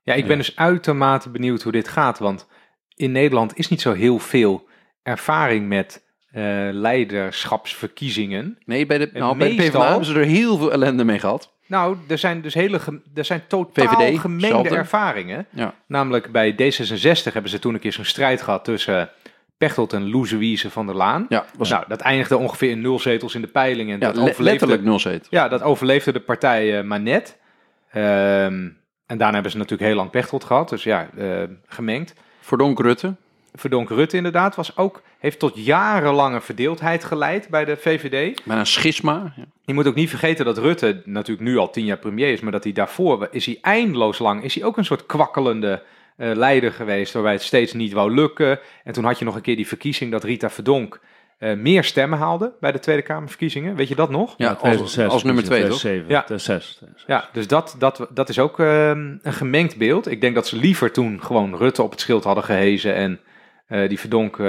ja, 0.03 0.13
ik 0.13 0.27
ben 0.27 0.37
dus 0.37 0.55
uitermate 0.55 1.29
benieuwd 1.29 1.61
hoe 1.61 1.71
dit 1.71 1.87
gaat. 1.87 2.19
Want 2.19 2.47
in 2.95 3.11
Nederland 3.11 3.57
is 3.57 3.67
niet 3.67 3.81
zo 3.81 3.93
heel 3.93 4.19
veel 4.19 4.67
ervaring 5.01 5.67
met 5.67 6.07
eh, 6.31 6.69
leiderschapsverkiezingen. 6.71 8.57
Nee, 8.65 8.85
bij 8.85 8.97
de, 8.97 9.09
nou, 9.13 9.37
bij 9.37 9.49
de 9.49 9.55
PvdA 9.55 9.87
hebben 9.87 10.05
ze 10.05 10.19
er 10.19 10.25
heel 10.25 10.57
veel 10.57 10.71
ellende 10.71 11.03
mee 11.03 11.19
gehad. 11.19 11.57
Nou, 11.69 11.97
er 12.07 12.17
zijn 12.17 12.41
dus 12.41 12.53
hele 12.53 12.79
er 13.13 13.25
zijn 13.25 13.41
totaal 13.47 13.87
VVD, 13.87 14.19
gemengde 14.19 14.69
ervaringen. 14.75 15.45
Ja. 15.49 15.73
Namelijk 15.85 16.31
bij 16.31 16.51
D66 16.53 17.33
hebben 17.33 17.49
ze 17.51 17.59
toen 17.59 17.73
een 17.73 17.79
keer 17.79 17.93
zo'n 17.93 18.05
strijd 18.05 18.41
gehad 18.41 18.63
tussen 18.63 19.09
Pechtold 19.57 19.93
en 19.93 20.09
Louise 20.09 20.69
van 20.69 20.85
der 20.85 20.95
Laan. 20.95 21.25
Ja, 21.29 21.45
was 21.57 21.69
Nou, 21.69 21.83
dat 21.87 21.99
eindigde 22.01 22.37
ongeveer 22.37 22.69
in 22.69 22.81
nul 22.81 22.99
zetels 22.99 23.35
in 23.35 23.41
de 23.41 23.47
peiling. 23.47 23.89
En 23.91 23.99
ja, 23.99 24.05
dat 24.05 24.15
le- 24.15 24.21
overleefde, 24.21 24.43
letterlijk 24.43 24.83
nul 24.83 24.99
zetel. 24.99 25.27
Ja, 25.29 25.47
dat 25.47 25.61
overleefde 25.61 26.11
de 26.11 26.19
partij 26.19 26.77
eh, 26.77 26.83
maar 26.83 26.99
net. 26.99 27.37
Ehm, 27.91 28.67
en 29.05 29.17
daarna 29.17 29.33
hebben 29.33 29.51
ze 29.51 29.57
natuurlijk 29.57 29.89
heel 29.89 29.97
lang 29.97 30.09
Pechtold 30.09 30.43
gehad. 30.43 30.69
Dus 30.69 30.83
ja, 30.83 31.09
eh, 31.17 31.43
gemengd. 31.67 32.13
Verdonk 32.39 32.79
Rutte. 32.79 33.15
Verdonk 33.53 33.89
Rutte 33.89 34.17
inderdaad 34.17 34.55
was 34.55 34.77
ook, 34.77 35.01
heeft 35.19 35.39
tot 35.39 35.65
jarenlange 35.65 36.41
verdeeldheid 36.41 37.03
geleid 37.03 37.49
bij 37.49 37.65
de 37.65 37.77
VVD. 37.77 38.45
Met 38.45 38.57
een 38.57 38.65
schisma. 38.65 39.33
Ja. 39.35 39.43
Je 39.65 39.73
moet 39.73 39.87
ook 39.87 39.95
niet 39.95 40.09
vergeten 40.09 40.45
dat 40.45 40.57
Rutte 40.57 41.01
natuurlijk 41.05 41.47
nu 41.47 41.57
al 41.57 41.69
tien 41.69 41.85
jaar 41.85 41.97
premier 41.97 42.31
is, 42.31 42.39
maar 42.39 42.51
dat 42.51 42.63
hij 42.63 42.73
daarvoor 42.73 43.27
is 43.31 43.45
hij 43.45 43.57
eindeloos 43.61 44.19
lang, 44.19 44.43
is 44.43 44.55
hij 44.55 44.63
ook 44.63 44.77
een 44.77 44.85
soort 44.85 45.05
kwakkelende 45.05 45.83
eh, 46.15 46.31
leider 46.33 46.71
geweest, 46.71 47.13
waarbij 47.13 47.33
het 47.33 47.41
steeds 47.41 47.73
niet 47.73 47.93
wou 47.93 48.13
lukken. 48.13 48.59
En 48.83 48.93
toen 48.93 49.03
had 49.03 49.19
je 49.19 49.25
nog 49.25 49.35
een 49.35 49.41
keer 49.41 49.55
die 49.55 49.67
verkiezing 49.67 50.11
dat 50.11 50.23
Rita 50.23 50.49
Verdonk 50.49 50.99
eh, 51.37 51.53
meer 51.53 51.83
stemmen 51.83 52.19
haalde 52.19 52.51
bij 52.59 52.71
de 52.71 52.79
Tweede 52.79 53.01
Kamerverkiezingen. 53.01 53.75
Weet 53.75 53.87
je 53.87 53.95
dat 53.95 54.09
nog? 54.09 54.33
Ja, 54.37 54.49
als, 54.49 54.59
2006, 54.59 55.07
als 55.07 55.23
nummer 55.23 55.43
twee, 55.43 55.67
toch? 55.67 55.79
2007, 55.79 56.15
Ja. 56.15 56.23
2006. 56.23 57.03
Ja, 57.07 57.29
dus 57.33 57.47
dat, 57.47 57.75
dat, 57.77 58.07
dat 58.09 58.29
is 58.29 58.39
ook 58.39 58.59
ehm, 58.59 59.15
een 59.21 59.33
gemengd 59.33 59.77
beeld. 59.77 60.11
Ik 60.11 60.21
denk 60.21 60.35
dat 60.35 60.47
ze 60.47 60.55
liever 60.55 60.91
toen 60.91 61.23
gewoon 61.23 61.55
Rutte 61.55 61.83
op 61.83 61.91
het 61.91 62.01
schild 62.01 62.23
hadden 62.23 62.43
gehezen 62.43 62.95
en 62.95 63.19
die 63.87 63.99
Verdonk 63.99 64.39
eh, 64.39 64.45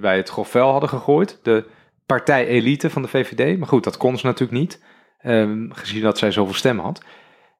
bij 0.00 0.16
het 0.16 0.28
grofvel 0.28 0.70
hadden 0.70 0.88
gegooid. 0.88 1.38
De 1.42 1.64
partij-elite 2.06 2.90
van 2.90 3.02
de 3.02 3.08
VVD. 3.08 3.58
Maar 3.58 3.68
goed, 3.68 3.84
dat 3.84 3.96
kon 3.96 4.18
ze 4.18 4.26
natuurlijk 4.26 4.58
niet, 4.58 4.84
ehm, 5.18 5.70
gezien 5.70 6.02
dat 6.02 6.18
zij 6.18 6.30
zoveel 6.30 6.54
stemmen 6.54 6.84
had. 6.84 7.04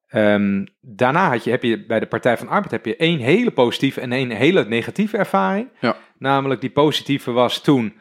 Ehm, 0.07 0.65
daarna 0.81 1.29
had 1.29 1.43
je, 1.43 1.49
heb 1.49 1.63
je 1.63 1.85
bij 1.85 1.99
de 1.99 2.05
Partij 2.05 2.37
van 2.37 2.47
Arbeid 2.47 2.71
heb 2.71 2.85
je 2.85 2.95
één 2.95 3.19
hele 3.19 3.51
positieve 3.51 4.01
en 4.01 4.11
één 4.11 4.29
hele 4.29 4.65
negatieve 4.65 5.17
ervaring. 5.17 5.69
Ja. 5.79 5.95
Namelijk 6.17 6.61
die 6.61 6.69
positieve 6.69 7.31
was 7.31 7.61
toen 7.61 7.93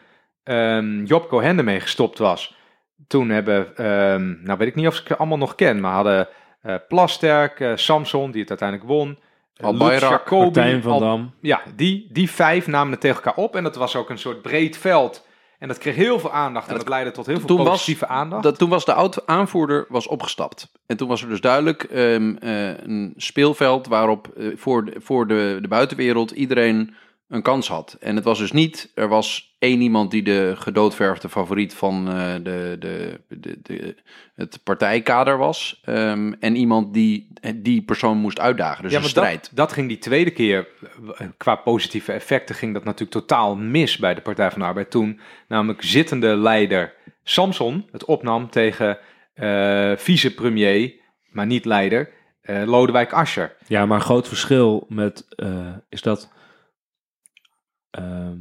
ehm 0.45 1.05
Job 1.05 1.29
Cohen 1.29 1.59
ermee 1.59 1.81
gestopt 1.81 2.19
was. 2.19 2.57
Toen 3.07 3.29
hebben, 3.29 3.73
nou 4.45 4.59
weet 4.59 4.69
ik 4.69 4.75
niet 4.75 4.87
of 4.87 4.99
ik 4.99 5.07
ze 5.07 5.17
allemaal 5.17 5.39
nog 5.39 5.55
ken, 5.55 5.81
maar 5.81 5.93
hadden 5.93 6.29
eh 6.63 6.75
Plasterk, 6.89 7.61
eh, 7.61 7.73
Samson, 7.75 8.31
die 8.31 8.41
het 8.41 8.51
uiteindelijk 8.51 8.89
won. 8.89 9.19
Al 9.61 9.71
Lutz 9.73 9.85
Bayrak, 9.85 10.11
Jacobi, 10.11 10.45
Martijn 10.45 10.83
van 10.83 10.93
Al- 10.93 11.01
Dam. 11.01 11.31
ja, 11.41 11.63
die, 11.77 12.09
die 12.13 12.31
vijf 12.31 12.67
namen 12.67 12.93
het 12.93 13.01
tegen 13.01 13.17
elkaar 13.17 13.45
op. 13.45 13.57
En 13.57 13.63
dat 13.63 13.77
was 13.77 13.97
ook 13.97 14.11
een 14.11 14.19
soort 14.19 14.43
breed 14.43 14.77
veld. 14.77 15.27
En 15.59 15.69
dat 15.69 15.79
kreeg 15.79 15.95
heel 15.95 16.19
veel 16.21 16.33
aandacht. 16.33 16.69
En 16.69 16.77
dat 16.77 16.89
leidde 16.89 17.11
tot 17.11 17.27
heel 17.27 17.37
veel 17.39 17.47
Toen 17.47 17.57
was, 17.57 17.69
positieve 17.69 18.07
aandacht. 18.07 18.43
dat, 18.43 18.59
toen 18.59 18.69
was 18.69 18.85
de 18.85 18.93
oud-aanvoerder 18.93 19.87
was 19.89 20.07
opgestapt. 20.07 20.73
En 20.87 20.97
toen 20.97 21.09
was 21.09 21.23
er 21.23 21.29
dus 21.29 21.41
duidelijk 21.41 21.83
ehm, 21.83 22.37
eh, 22.37 22.79
een 22.79 23.15
speelveld 23.17 23.87
waarop 23.87 24.29
eh, 24.37 24.47
voor, 24.57 24.85
de, 24.85 24.95
voor 24.99 25.27
de, 25.27 25.59
de 25.61 25.69
buitenwereld 25.69 26.31
iedereen 26.31 26.95
een 27.33 27.43
kans 27.43 27.69
had. 27.69 27.97
En 28.01 28.17
het 28.17 28.25
was 28.25 28.39
dus 28.39 28.53
niet, 28.53 28.93
er 28.95 29.09
was 29.09 29.55
één 29.59 29.81
iemand 29.81 30.11
die 30.11 30.23
de 30.23 30.55
gedoodverfde 30.57 31.29
favoriet 31.29 31.75
van 31.75 32.09
eh, 32.09 32.35
de, 32.35 32.77
de, 32.79 33.21
de, 33.29 33.59
de, 33.63 33.97
het 34.35 34.61
partijkader 34.63 35.39
was. 35.39 35.81
ehm, 35.85 36.33
en 36.41 36.57
iemand 36.57 36.95
die 36.95 37.31
die 37.55 37.83
persoon 37.83 38.17
moest 38.17 38.41
uitdagen. 38.41 38.83
Dus 38.83 38.91
ja, 38.91 38.97
een 38.97 39.03
maar 39.03 39.11
strijd. 39.11 39.43
dat, 39.43 39.51
dat 39.55 39.73
ging 39.73 39.89
die 39.89 39.99
tweede 39.99 40.31
keer, 40.31 40.69
eh, 41.17 41.27
qua 41.37 41.55
positieve 41.55 42.13
effecten, 42.13 42.55
ging 42.55 42.75
dat 42.75 42.85
natuurlijk 42.85 43.11
totaal 43.11 43.57
mis 43.57 43.97
bij 43.97 44.15
de 44.15 44.21
Partij 44.21 44.51
van 44.51 44.61
de 44.61 44.67
Arbeid 44.67 44.91
toen. 44.91 45.21
Namelijk 45.49 45.83
zittende 45.83 46.37
leider 46.37 46.95
Samson 47.23 47.89
het 47.93 48.05
opnam 48.05 48.51
tegen 48.51 48.99
eh 49.35 49.93
vicepremier, 49.97 50.93
maar 51.31 51.47
niet 51.47 51.65
leider, 51.65 52.11
eh, 52.43 52.63
Lodewijk 52.67 53.13
Asscher. 53.13 53.57
Ja, 53.67 53.87
maar 53.87 53.97
een 53.97 54.05
groot 54.05 54.29
verschil 54.29 54.87
met 54.89 55.27
eh, 55.29 55.49
is 55.89 56.03
dat 56.03 56.31
ehm, 57.93 58.39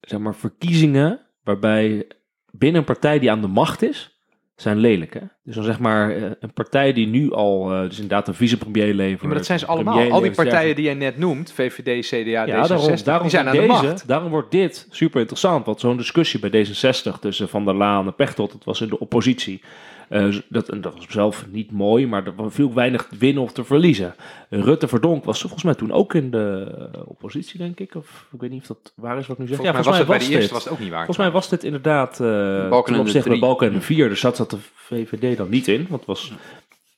zeg 0.00 0.18
maar 0.18 0.34
verkiezingen 0.34 1.20
waarbij 1.42 2.06
binnen 2.50 2.80
een 2.80 2.86
partij 2.86 3.18
die 3.18 3.30
aan 3.30 3.40
de 3.40 3.46
macht 3.46 3.82
is, 3.82 4.18
zijn 4.56 4.78
lelijk. 4.78 5.14
Hè? 5.14 5.20
Dus 5.42 5.54
dan 5.54 5.64
zeg 5.64 5.78
maar 5.78 6.10
eh, 6.10 6.30
een 6.40 6.52
partij 6.52 6.92
die 6.92 7.06
nu 7.06 7.32
al, 7.32 7.72
eh, 7.72 7.80
dus 7.80 7.94
inderdaad 7.94 8.28
een 8.28 8.34
vicepremier 8.34 8.94
levert. 8.94 9.20
Ja, 9.20 9.26
maar 9.26 9.36
dat 9.36 9.46
zijn 9.46 9.58
ze 9.58 9.66
allemaal. 9.66 10.10
Al 10.10 10.20
die 10.20 10.30
partijen 10.30 10.74
die 10.74 10.84
jij 10.84 10.94
net 10.94 11.18
noemt, 11.18 11.52
VVD, 11.52 12.06
CDA, 12.06 12.44
Ja, 12.46 12.64
D66, 12.64 12.68
daarom, 12.68 12.96
daarom, 13.04 13.22
die 13.22 13.30
zijn 13.30 13.48
aan 13.48 13.56
de 13.56 13.66
macht. 13.66 14.08
daarom 14.08 14.30
wordt 14.30 14.50
dit 14.50 14.86
super 14.90 15.20
interessant. 15.20 15.66
Want 15.66 15.80
zo'n 15.80 15.96
discussie 15.96 16.40
bij 16.40 16.66
D66 16.66 17.18
tussen 17.20 17.48
Van 17.48 17.64
der 17.64 17.74
Laan 17.74 18.06
en 18.06 18.14
Pechtold, 18.14 18.52
dat 18.52 18.64
was 18.64 18.80
in 18.80 18.88
de 18.88 18.98
oppositie. 18.98 19.62
Eh, 20.08 20.36
dat, 20.48 20.66
dat 20.66 20.94
was 20.94 21.06
zelf 21.08 21.46
niet 21.50 21.70
mooi, 21.70 22.06
maar 22.06 22.26
er 22.26 22.52
veel 22.52 22.74
weinig 22.74 23.06
te 23.06 23.16
winnen 23.16 23.42
of 23.42 23.52
te 23.52 23.64
verliezen. 23.64 24.14
Rutte 24.48 24.88
Verdonk 24.88 25.24
was 25.24 25.40
volgens 25.40 25.62
mij 25.62 25.74
toen 25.74 25.92
ook 25.92 26.14
in 26.14 26.30
de 26.30 26.74
eh, 26.92 27.00
oppositie, 27.04 27.58
denk 27.58 27.80
ik. 27.80 27.94
Of 27.94 28.26
ik 28.32 28.40
weet 28.40 28.50
niet 28.50 28.60
of 28.60 28.66
dat 28.66 28.92
waar 28.96 29.18
is 29.18 29.26
wat 29.26 29.38
ik 29.38 29.42
nu 29.42 29.48
zeg. 29.48 29.56
Volgens 29.56 29.76
mij 29.76 29.84
was 29.84 29.98
het 29.98 30.06
bij 30.06 30.18
de 30.18 30.28
eerste 30.28 30.54
was 30.54 30.64
het 30.64 30.72
ook 30.72 30.78
niet 30.78 30.88
waar. 30.88 31.04
Volgens 31.04 31.26
mij 31.26 31.30
was 31.30 31.48
dit 31.48 31.64
inderdaad 31.64 32.20
uh, 32.20 32.68
Balken 32.68 32.84
ten 32.84 32.86
en 32.86 32.92
de 32.92 33.00
opzichte 33.00 33.28
drie. 33.28 33.40
Balken 33.40 33.66
en 33.66 33.72
de 33.72 33.80
vier. 33.80 34.08
Dus 34.08 34.20
zat 34.20 34.36
zat 34.36 34.50
de 34.50 34.58
VVD 34.74 35.36
dan 35.36 35.48
niet 35.48 35.68
in, 35.68 35.86
want 35.88 36.06
het 36.06 36.06
was 36.06 36.32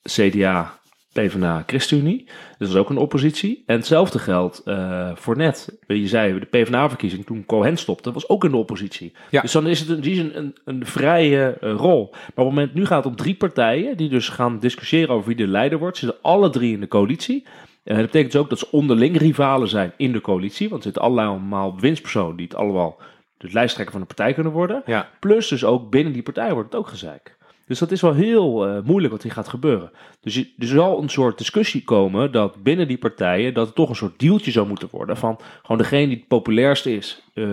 CDA, 0.03 0.80
PvdA, 1.13 1.63
ChristenUnie. 1.67 2.25
Dus 2.25 2.35
dat 2.59 2.69
is 2.69 2.75
ook 2.75 2.91
een 2.91 2.97
oppositie. 2.97 3.63
En 3.67 3.77
hetzelfde 3.77 4.19
geldt 4.19 4.63
eh, 4.65 5.11
voor 5.15 5.37
net. 5.37 5.79
Je 5.87 6.09
zei, 6.09 6.39
de 6.39 6.47
PvdA-verkiezing 6.47 7.27
toen 7.27 7.45
Cohen 7.47 7.77
stopte, 7.77 8.13
was 8.13 8.29
ook 8.29 8.45
in 8.45 8.51
de 8.51 8.57
oppositie. 8.57 9.13
Ja. 9.31 9.41
Dus 9.41 9.53
dan 9.53 9.67
is 9.67 9.81
het 9.81 9.89
in 9.89 10.01
die 10.01 10.15
zin 10.15 10.31
een, 10.35 10.57
een 10.65 10.87
vrije 10.87 11.57
eh, 11.61 11.73
rol. 11.73 12.09
Maar 12.11 12.21
op 12.29 12.37
het 12.37 12.45
moment, 12.45 12.75
nu 12.75 12.87
gaat 12.87 13.05
het 13.05 13.13
om 13.13 13.19
drie 13.19 13.35
partijen 13.35 13.97
die 13.97 14.09
dus 14.09 14.29
gaan 14.29 14.59
discussiëren 14.59 15.15
over 15.15 15.27
wie 15.27 15.37
de 15.37 15.47
leider 15.47 15.79
wordt. 15.79 15.97
Ze 15.97 16.05
zitten 16.05 16.23
alle 16.23 16.51
drie 16.51 16.73
in 16.73 16.81
de 16.81 16.89
coalitie. 16.89 17.47
En 17.85 17.97
dat 17.97 18.05
betekent 18.05 18.33
dus 18.33 18.41
ook 18.41 18.51
dat 18.51 18.59
ze 18.59 18.69
onderling 18.71 19.17
rivalen 19.17 19.69
zijn 19.69 19.93
in 19.97 20.13
de 20.13 20.21
coalitie. 20.21 20.69
Want 20.69 20.85
er 20.85 20.91
zitten 20.93 21.03
allemaal 21.03 21.81
winstpersonen 21.81 22.37
die 22.37 22.47
het 22.47 22.57
allemaal 22.57 22.99
de 23.37 23.49
lijsttrekker 23.53 23.93
van 23.93 24.01
de 24.01 24.15
partij 24.15 24.33
kunnen 24.33 24.53
worden. 24.53 24.83
Ja. 24.87 25.09
Plus 25.21 25.49
dus 25.49 25.65
ook 25.65 25.91
binnen 25.91 26.13
die 26.13 26.23
partij 26.23 26.53
wordt 26.53 26.73
het 26.73 26.81
ook 26.81 26.89
gezeik. 26.89 27.39
Dus 27.71 27.79
dat 27.79 27.91
is 27.91 28.01
wel 28.01 28.14
heel 28.14 28.66
eh, 28.66 28.79
moeilijk 28.85 29.12
wat 29.12 29.23
hier 29.23 29.33
gaat 29.33 29.49
gebeuren. 29.49 29.91
Dus 30.21 30.35
je- 30.35 30.53
er 30.59 30.66
zal 30.66 31.03
een 31.03 31.09
soort 31.09 31.39
discussie 31.39 31.85
komen 31.85 32.33
dat 32.33 32.62
binnen 32.62 32.89
die 32.89 32.99
partijen 32.99 33.55
dat 33.55 33.66
het 33.66 33.75
toch 33.75 33.89
een 33.89 33.95
soort 33.95 34.18
dealtje 34.18 34.51
zou 34.51 34.66
moeten 34.66 34.89
worden 34.91 35.16
van 35.16 35.39
gewoon 35.62 35.79
degene 35.79 36.07
die 36.07 36.16
het 36.16 36.29
populairst 36.29 36.87
is, 36.87 37.23
eh, 37.35 37.45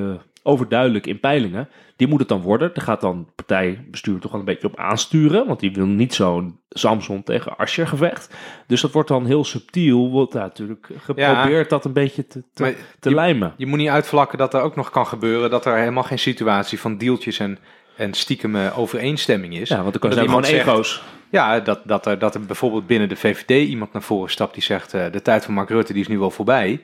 overduidelijk 0.44 1.08
in 1.08 1.20
peilingen, 1.20 1.70
die 1.96 2.08
moet 2.08 2.20
het 2.20 2.28
dan 2.28 2.42
worden. 2.42 2.72
Daar 2.74 2.84
gaat 2.84 3.02
dan 3.02 3.28
partijbestuur 3.36 4.20
toch 4.20 4.32
wel 4.32 4.40
een 4.40 4.46
beetje 4.46 4.68
op 4.68 4.78
aansturen, 4.80 5.48
want 5.48 5.60
die 5.60 5.72
wil 5.74 5.86
niet 5.86 6.14
zo'n 6.14 6.60
Samson 6.70 7.24
tegen 7.24 7.58
Asscher 7.58 7.88
gevecht. 7.88 8.36
Dus 8.68 8.82
dat 8.82 8.92
wordt 8.92 9.10
dan 9.10 9.26
heel 9.26 9.44
subtiel, 9.44 10.10
wordt 10.10 10.32
daar 10.32 10.42
natuurlijk 10.42 10.90
geprobeerd 10.98 11.70
dat 11.70 11.86
een 11.86 11.94
beetje 11.94 12.28
te, 12.28 12.44
te, 12.54 12.64
te 13.00 13.14
lijmen. 13.14 13.54
Je 13.58 13.66
moet 13.66 13.78
niet 13.78 13.90
uitvlakken 13.90 14.38
dat 14.38 14.54
er 14.54 14.62
ook 14.62 14.76
nog 14.76 14.90
kan 14.90 15.08
gebeuren 15.08 15.50
dat 15.50 15.66
er 15.66 15.78
helemaal 15.78 16.04
geen 16.04 16.20
situatie 16.20 16.80
van 16.80 16.98
deeltjes 16.98 17.40
en, 17.40 17.58
en 17.98 18.14
stiekem 18.14 18.56
eh, 18.56 18.80
overeenstemming 18.80 19.58
is. 19.58 19.70
Ja, 19.70 19.84
want 19.84 20.04
er 20.04 20.14
zijn 20.14 20.26
gewoon 20.28 20.44
ego's. 20.44 21.04
Ja, 21.30 21.60
dat, 21.60 21.80
dat, 21.84 22.06
er, 22.06 22.20
dat 22.20 22.36
er 22.36 22.42
bijvoorbeeld 22.42 22.88
binnen 22.88 23.10
de 23.10 23.16
VVD 23.16 23.68
iemand 23.68 23.94
naar 23.94 24.02
voren 24.02 24.30
stapt 24.30 24.54
die 24.54 24.64
zegt... 24.64 24.94
eh, 24.94 25.06
de 25.12 25.22
tijd 25.22 25.46
van 25.46 25.54
Mark 25.54 25.70
Rutte 25.70 25.94
die 25.94 26.02
is 26.02 26.08
nu 26.08 26.20
wel 26.20 26.32
voorbij. 26.32 26.84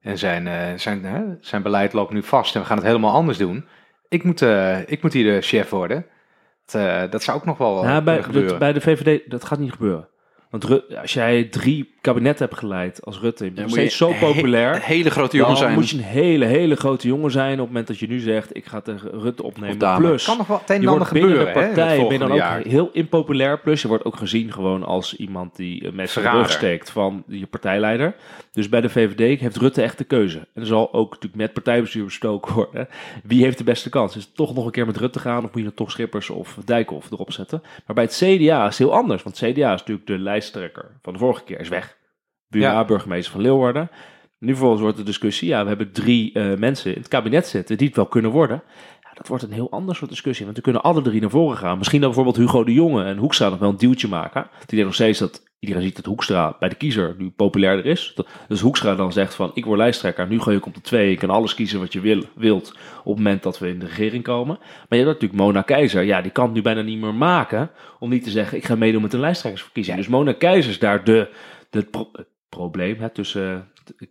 En 0.00 0.18
zijn, 0.18 0.46
eh, 0.46 0.56
zijn, 0.76 1.38
zijn 1.40 1.62
beleid 1.62 1.92
loopt 1.92 2.12
nu 2.12 2.22
vast 2.22 2.54
en 2.54 2.60
we 2.60 2.66
gaan 2.66 2.76
het 2.76 2.86
helemaal 2.86 3.12
anders 3.12 3.38
doen. 3.38 3.66
Ik 4.08 4.24
moet, 4.24 4.40
ik 4.86 5.02
moet 5.02 5.12
hier 5.12 5.34
de 5.34 5.40
chef 5.40 5.70
worden. 5.70 6.06
Dat, 6.66 7.12
dat 7.12 7.22
zou 7.22 7.36
ook 7.38 7.44
nog 7.44 7.58
wel 7.58 7.84
Ja, 7.84 8.02
bij, 8.02 8.22
gebeuren. 8.22 8.58
bij 8.58 8.72
de 8.72 8.80
VVD, 8.80 9.30
dat 9.30 9.44
gaat 9.44 9.58
niet 9.58 9.72
gebeuren. 9.72 10.08
Want 10.54 10.64
Ru- 10.64 10.96
als 11.00 11.12
jij 11.12 11.44
drie 11.44 11.92
kabinetten 12.00 12.46
hebt 12.46 12.58
geleid 12.58 13.04
als 13.04 13.20
Rutte, 13.20 13.44
je 13.44 13.50
bent 13.50 13.66
nog 13.66 13.76
steeds 13.76 13.96
zo 13.96 14.12
he- 14.12 14.18
populair. 14.18 14.82
hele 14.82 15.10
grote 15.10 15.36
jongen 15.36 15.52
dan 15.52 15.62
zijn. 15.62 15.74
moet 15.74 15.90
je 15.90 15.96
een 15.96 16.02
hele, 16.02 16.44
hele 16.44 16.76
grote 16.76 17.06
jongen 17.06 17.30
zijn 17.30 17.52
op 17.52 17.58
het 17.58 17.66
moment 17.66 17.86
dat 17.86 17.98
je 17.98 18.06
nu 18.06 18.18
zegt, 18.18 18.56
ik 18.56 18.66
ga 18.66 18.80
tegen 18.80 19.10
Rutte 19.20 19.42
opnemen. 19.42 19.96
Plus, 19.96 20.24
kan 20.24 20.36
nog 20.36 20.46
wel 20.46 20.58
het 20.58 20.70
een 20.70 20.76
en 20.76 20.82
je 20.82 20.88
ander 20.88 20.98
wordt 20.98 21.12
binnen 21.12 21.30
gebeuren 21.30 21.54
de 21.54 21.60
hè, 21.60 21.66
partij 21.66 22.06
ben 22.08 22.18
dan 22.18 22.30
ook 22.30 22.36
jaar. 22.36 22.60
heel 22.66 22.90
impopulair. 22.92 23.60
Plus 23.60 23.82
je 23.82 23.88
wordt 23.88 24.04
ook 24.04 24.16
gezien 24.16 24.52
gewoon 24.52 24.84
als 24.84 25.16
iemand 25.16 25.56
die 25.56 25.86
eh, 25.86 25.92
met 25.92 26.10
zijn 26.10 26.34
rug 26.34 26.50
steekt 26.50 26.90
van 26.90 27.24
je 27.26 27.46
partijleider. 27.46 28.14
Dus 28.52 28.68
bij 28.68 28.80
de 28.80 28.88
VVD 28.88 29.40
heeft 29.40 29.56
Rutte 29.56 29.82
echt 29.82 29.98
de 29.98 30.04
keuze. 30.04 30.38
En 30.38 30.60
er 30.60 30.66
zal 30.66 30.92
ook 30.92 31.08
natuurlijk 31.10 31.42
met 31.42 31.52
partijbestuur 31.52 32.04
bestoken 32.04 32.54
worden. 32.54 32.88
Wie 33.24 33.42
heeft 33.42 33.58
de 33.58 33.64
beste 33.64 33.88
kans? 33.88 34.16
Is 34.16 34.24
het 34.24 34.36
toch 34.36 34.54
nog 34.54 34.64
een 34.66 34.72
keer 34.72 34.86
met 34.86 34.96
Rutte 34.96 35.18
gaan? 35.18 35.36
Of 35.36 35.42
moet 35.42 35.52
je 35.54 35.62
dan 35.62 35.74
toch 35.74 35.90
Schippers 35.90 36.30
of 36.30 36.58
Dijkhoff 36.64 37.10
erop 37.10 37.32
zetten? 37.32 37.62
Maar 37.86 37.94
bij 37.94 38.04
het 38.04 38.14
CDA 38.14 38.60
is 38.62 38.68
het 38.68 38.78
heel 38.78 38.94
anders. 38.94 39.22
Want 39.22 39.40
het 39.40 39.52
CDA 39.52 39.72
is 39.72 39.78
natuurlijk 39.78 40.06
de 40.06 40.18
lijsttrekker 40.52 40.98
van 41.02 41.12
de 41.12 41.18
vorige 41.18 41.44
keer. 41.44 41.60
Is 41.60 41.68
weg. 41.68 41.96
Buma, 42.48 42.64
Ja. 42.72 42.84
burgemeester 42.84 43.32
van 43.32 43.40
Leeuwarden. 43.40 43.90
Nu 44.38 44.48
vervolgens 44.50 44.80
wordt 44.82 44.96
de 44.96 45.02
discussie. 45.02 45.48
Ja, 45.48 45.62
we 45.62 45.68
hebben 45.68 45.92
drie 45.92 46.32
eh, 46.32 46.54
mensen 46.58 46.94
in 46.94 46.98
het 46.98 47.08
kabinet 47.08 47.46
zitten 47.46 47.76
die 47.76 47.86
het 47.86 47.96
wel 47.96 48.06
kunnen 48.06 48.30
worden. 48.30 48.62
Ja, 49.02 49.10
dat 49.14 49.28
wordt 49.28 49.42
een 49.42 49.52
heel 49.52 49.70
ander 49.70 49.96
soort 49.96 50.10
discussie. 50.10 50.44
Want 50.44 50.56
we 50.56 50.62
kunnen 50.62 50.82
alle 50.82 51.02
drie 51.02 51.20
naar 51.20 51.30
voren 51.30 51.56
gaan. 51.56 51.78
Misschien 51.78 52.00
dan 52.00 52.08
bijvoorbeeld 52.14 52.44
Hugo 52.44 52.64
de 52.64 52.72
Jonge 52.72 53.04
en 53.04 53.16
Hoekstra 53.16 53.48
nog 53.48 53.58
wel 53.58 53.68
een 53.70 53.76
duwtje 53.76 54.08
maken. 54.08 54.46
Het 54.58 54.72
idee 54.72 54.84
nog 54.84 54.94
steeds 54.94 55.18
dat 55.18 55.42
iedereen 55.66 55.82
ziet 55.82 55.96
dat 55.96 56.04
Hoekstra 56.04 56.56
bij 56.58 56.68
de 56.68 56.74
kiezer 56.74 57.14
nu 57.18 57.30
populairder 57.30 57.86
is. 57.86 58.14
Dus 58.48 58.60
Hoekstra 58.60 58.94
dan 58.94 59.12
zegt 59.12 59.34
van 59.34 59.50
ik 59.54 59.64
word 59.64 59.78
lijsttrekker. 59.78 60.26
Nu 60.26 60.40
gooi 60.40 60.56
ik 60.56 60.66
op 60.66 60.74
de 60.74 60.80
twee. 60.80 61.10
Je 61.10 61.16
kan 61.16 61.30
alles 61.30 61.54
kiezen 61.54 61.80
wat 61.80 61.92
je 61.92 62.00
wil, 62.00 62.22
wilt 62.34 62.68
op 63.04 63.14
het 63.14 63.24
moment 63.24 63.42
dat 63.42 63.58
we 63.58 63.68
in 63.68 63.78
de 63.78 63.86
regering 63.86 64.24
komen. 64.24 64.56
Maar 64.58 64.98
je 64.98 65.04
hebt 65.04 65.06
natuurlijk 65.06 65.40
Mona 65.40 65.62
Keizer. 65.62 66.02
Ja, 66.02 66.22
die 66.22 66.30
kan 66.30 66.44
het 66.44 66.54
nu 66.54 66.62
bijna 66.62 66.82
niet 66.82 67.00
meer 67.00 67.14
maken 67.14 67.70
om 67.98 68.10
niet 68.10 68.24
te 68.24 68.30
zeggen 68.30 68.58
ik 68.58 68.64
ga 68.64 68.74
meedoen 68.74 69.02
met 69.02 69.12
een 69.12 69.20
lijsttrekkersverkiezing. 69.20 69.96
Dus 69.96 70.08
Mona 70.08 70.32
Keizer 70.32 70.70
is 70.70 70.78
daar 70.78 71.04
de, 71.04 71.28
de 71.70 71.86
probleem. 72.56 73.00
Hè, 73.00 73.08
tussen, 73.08 73.68
ik, 73.98 74.08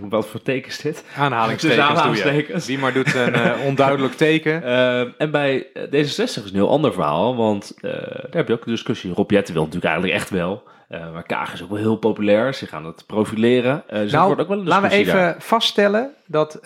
wat 0.00 0.26
voor 0.26 0.42
teken 0.42 0.68
is 0.68 0.80
dit? 0.80 1.04
Aanhalingstekens 1.16 1.80
aanhalingstekens. 1.80 2.66
Wie 2.66 2.78
maar 2.78 2.92
doet 2.92 3.14
een 3.14 3.34
eh, 3.34 3.64
onduidelijk 3.64 4.14
teken. 4.14 4.62
Eh, 4.72 5.20
en 5.20 5.30
bij 5.30 5.66
eh, 5.72 5.82
D66 5.82 6.16
is 6.16 6.36
een 6.36 6.50
heel 6.52 6.70
ander 6.70 6.92
verhaal, 6.92 7.36
want 7.36 7.74
daar 7.80 8.26
heb 8.30 8.48
je 8.48 8.54
ook 8.54 8.64
een 8.66 8.72
discussie. 8.72 9.12
Rob 9.12 9.30
Jetten 9.30 9.54
wil 9.54 9.62
natuurlijk 9.62 9.92
eigenlijk 9.92 10.20
echt 10.20 10.30
wel. 10.30 10.62
Maar 10.88 11.22
Kaag 11.22 11.52
is 11.52 11.62
ook 11.62 11.68
wel 11.68 11.78
heel 11.78 11.96
populair. 11.96 12.54
Ze 12.54 12.66
gaan 12.66 12.84
het 12.86 13.06
profileren. 13.06 13.84
Dus 13.88 14.12
nou, 14.12 14.26
wordt 14.26 14.40
ook 14.40 14.48
wel 14.48 14.58
een 14.58 14.66
laten 14.66 14.88
we 14.88 14.94
even 14.94 15.14
daar. 15.14 15.36
vaststellen 15.38 16.14
dat, 16.26 16.60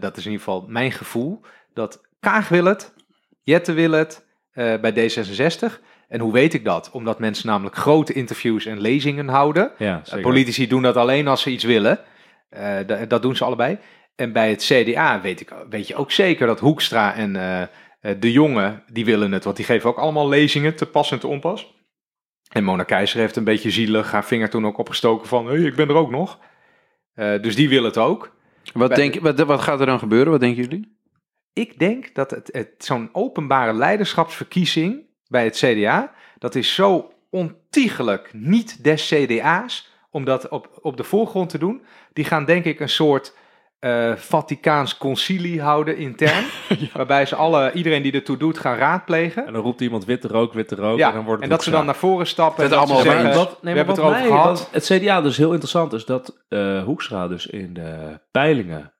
dat 0.00 0.16
is 0.16 0.24
in 0.24 0.30
ieder 0.30 0.44
geval 0.44 0.64
mijn 0.68 0.92
gevoel, 0.92 1.40
dat 1.74 2.00
Kaag 2.20 2.48
wil 2.48 2.64
het, 2.64 2.94
Jette 3.42 3.72
wil 3.72 3.90
het 3.90 4.24
bij 4.54 4.92
D66. 4.92 5.80
En 6.12 6.20
hoe 6.20 6.32
weet 6.32 6.54
ik 6.54 6.64
dat? 6.64 6.90
Omdat 6.90 7.18
mensen 7.18 7.46
namelijk 7.46 7.76
grote 7.76 8.12
interviews 8.12 8.66
en 8.66 8.80
lezingen 8.80 9.28
houden. 9.28 9.72
Ja, 9.78 10.00
zeker. 10.04 10.22
Politici 10.22 10.66
doen 10.68 10.82
dat 10.82 10.96
alleen 10.96 11.28
als 11.28 11.42
ze 11.42 11.50
iets 11.50 11.64
willen. 11.64 11.98
Eh, 12.48 12.76
da- 12.86 13.06
dat 13.06 13.22
doen 13.22 13.36
ze 13.36 13.44
allebei. 13.44 13.78
En 14.16 14.32
bij 14.32 14.50
het 14.50 14.62
CDA 14.62 15.20
weet, 15.20 15.40
ik, 15.40 15.52
weet 15.70 15.88
je 15.88 15.94
ook 15.94 16.10
zeker 16.10 16.46
dat 16.46 16.60
Hoekstra 16.60 17.14
en 17.14 17.36
eh, 17.36 17.62
eh, 17.62 17.68
De 18.20 18.32
Jonge, 18.32 18.82
die 18.92 19.04
willen 19.04 19.32
het. 19.32 19.44
Want 19.44 19.56
die 19.56 19.64
geven 19.64 19.88
ook 19.90 19.98
allemaal 19.98 20.28
lezingen, 20.28 20.74
te 20.76 20.86
pas 20.86 21.10
en 21.12 21.18
te 21.18 21.26
onpas. 21.26 21.74
En 22.52 22.64
Mona 22.64 22.82
Keizer 22.82 23.20
heeft 23.20 23.36
een 23.36 23.44
beetje 23.44 23.70
zielig 23.70 24.10
haar 24.10 24.24
vinger 24.24 24.50
toen 24.50 24.66
ook 24.66 24.78
opgestoken 24.78 25.28
van... 25.28 25.52
Ik 25.54 25.74
ben 25.76 25.88
er 25.88 25.94
ook 25.94 26.10
nog. 26.10 26.38
Eh, 27.14 27.42
dus 27.42 27.56
die 27.56 27.68
willen 27.68 27.84
het 27.88 27.98
ook. 27.98 28.36
Wat, 28.72 28.88
Bij- 28.88 28.96
denk, 28.96 29.14
wat, 29.20 29.40
wat 29.40 29.60
gaat 29.60 29.80
er 29.80 29.86
dan 29.86 29.98
gebeuren? 29.98 30.30
Wat 30.30 30.40
denken 30.40 30.62
jullie? 30.62 30.96
Ik 31.52 31.78
denk 31.78 32.14
dat 32.14 32.30
het, 32.30 32.48
het, 32.52 32.68
zo'n 32.78 33.08
openbare 33.12 33.72
leiderschapsverkiezing 33.72 35.10
bij 35.32 35.44
het 35.44 35.56
CDA... 35.56 36.12
dat 36.38 36.54
is 36.54 36.74
zo 36.74 37.12
ontiegelijk 37.30 38.30
niet 38.32 38.84
des 38.84 39.08
CDA's 39.08 39.90
om 40.10 40.24
dat 40.24 40.48
op, 40.48 40.78
op 40.80 40.96
de 40.96 41.04
voorgrond 41.04 41.48
te 41.48 41.58
doen. 41.58 41.82
Die 42.12 42.24
gaan 42.24 42.44
denk 42.44 42.64
ik 42.64 42.80
een 42.80 42.88
soort 42.88 43.34
eh, 43.78 44.16
Vaticaans 44.16 44.98
concilie 44.98 45.60
houden 45.60 45.96
intern. 45.96 46.44
Waarbij 46.94 47.26
ze 47.26 47.34
alle, 47.36 47.72
iedereen 47.72 48.02
die 48.02 48.12
ertoe 48.12 48.36
doet 48.36 48.58
gaan 48.58 48.76
raadplegen. 48.76 49.46
En 49.46 49.52
dan 49.52 49.62
roept 49.62 49.80
iemand 49.80 50.04
witte 50.04 50.28
rook, 50.28 50.52
witte 50.52 50.74
rook. 50.74 50.98
Ja, 50.98 51.08
en 51.08 51.14
dan 51.14 51.24
wordt 51.24 51.42
en 51.42 51.48
dat 51.48 51.62
ze 51.62 51.70
dan 51.70 51.86
naar 51.86 51.94
voren 51.94 52.26
stappen. 52.26 52.64
en 52.64 52.70
Dat 52.70 52.78
dat 52.78 52.88
allemaal 52.88 53.04
zeggen, 53.04 53.26
over 53.30 53.38
Wat, 53.38 53.62
nee, 53.62 53.72
we 53.72 53.78
hebben 53.78 53.94
het 53.96 54.04
erover 54.04 54.20
mij- 54.28 54.38
gehad. 54.38 54.68
het 54.72 54.84
CDA 54.84 55.20
dus 55.20 55.36
heel 55.36 55.50
interessant 55.50 55.92
is 55.92 56.04
dat 56.04 56.44
eh, 56.48 56.82
Hoekstra 56.84 57.28
dus 57.28 57.46
in 57.46 57.74
de 57.74 58.20
peilingen 58.30 58.92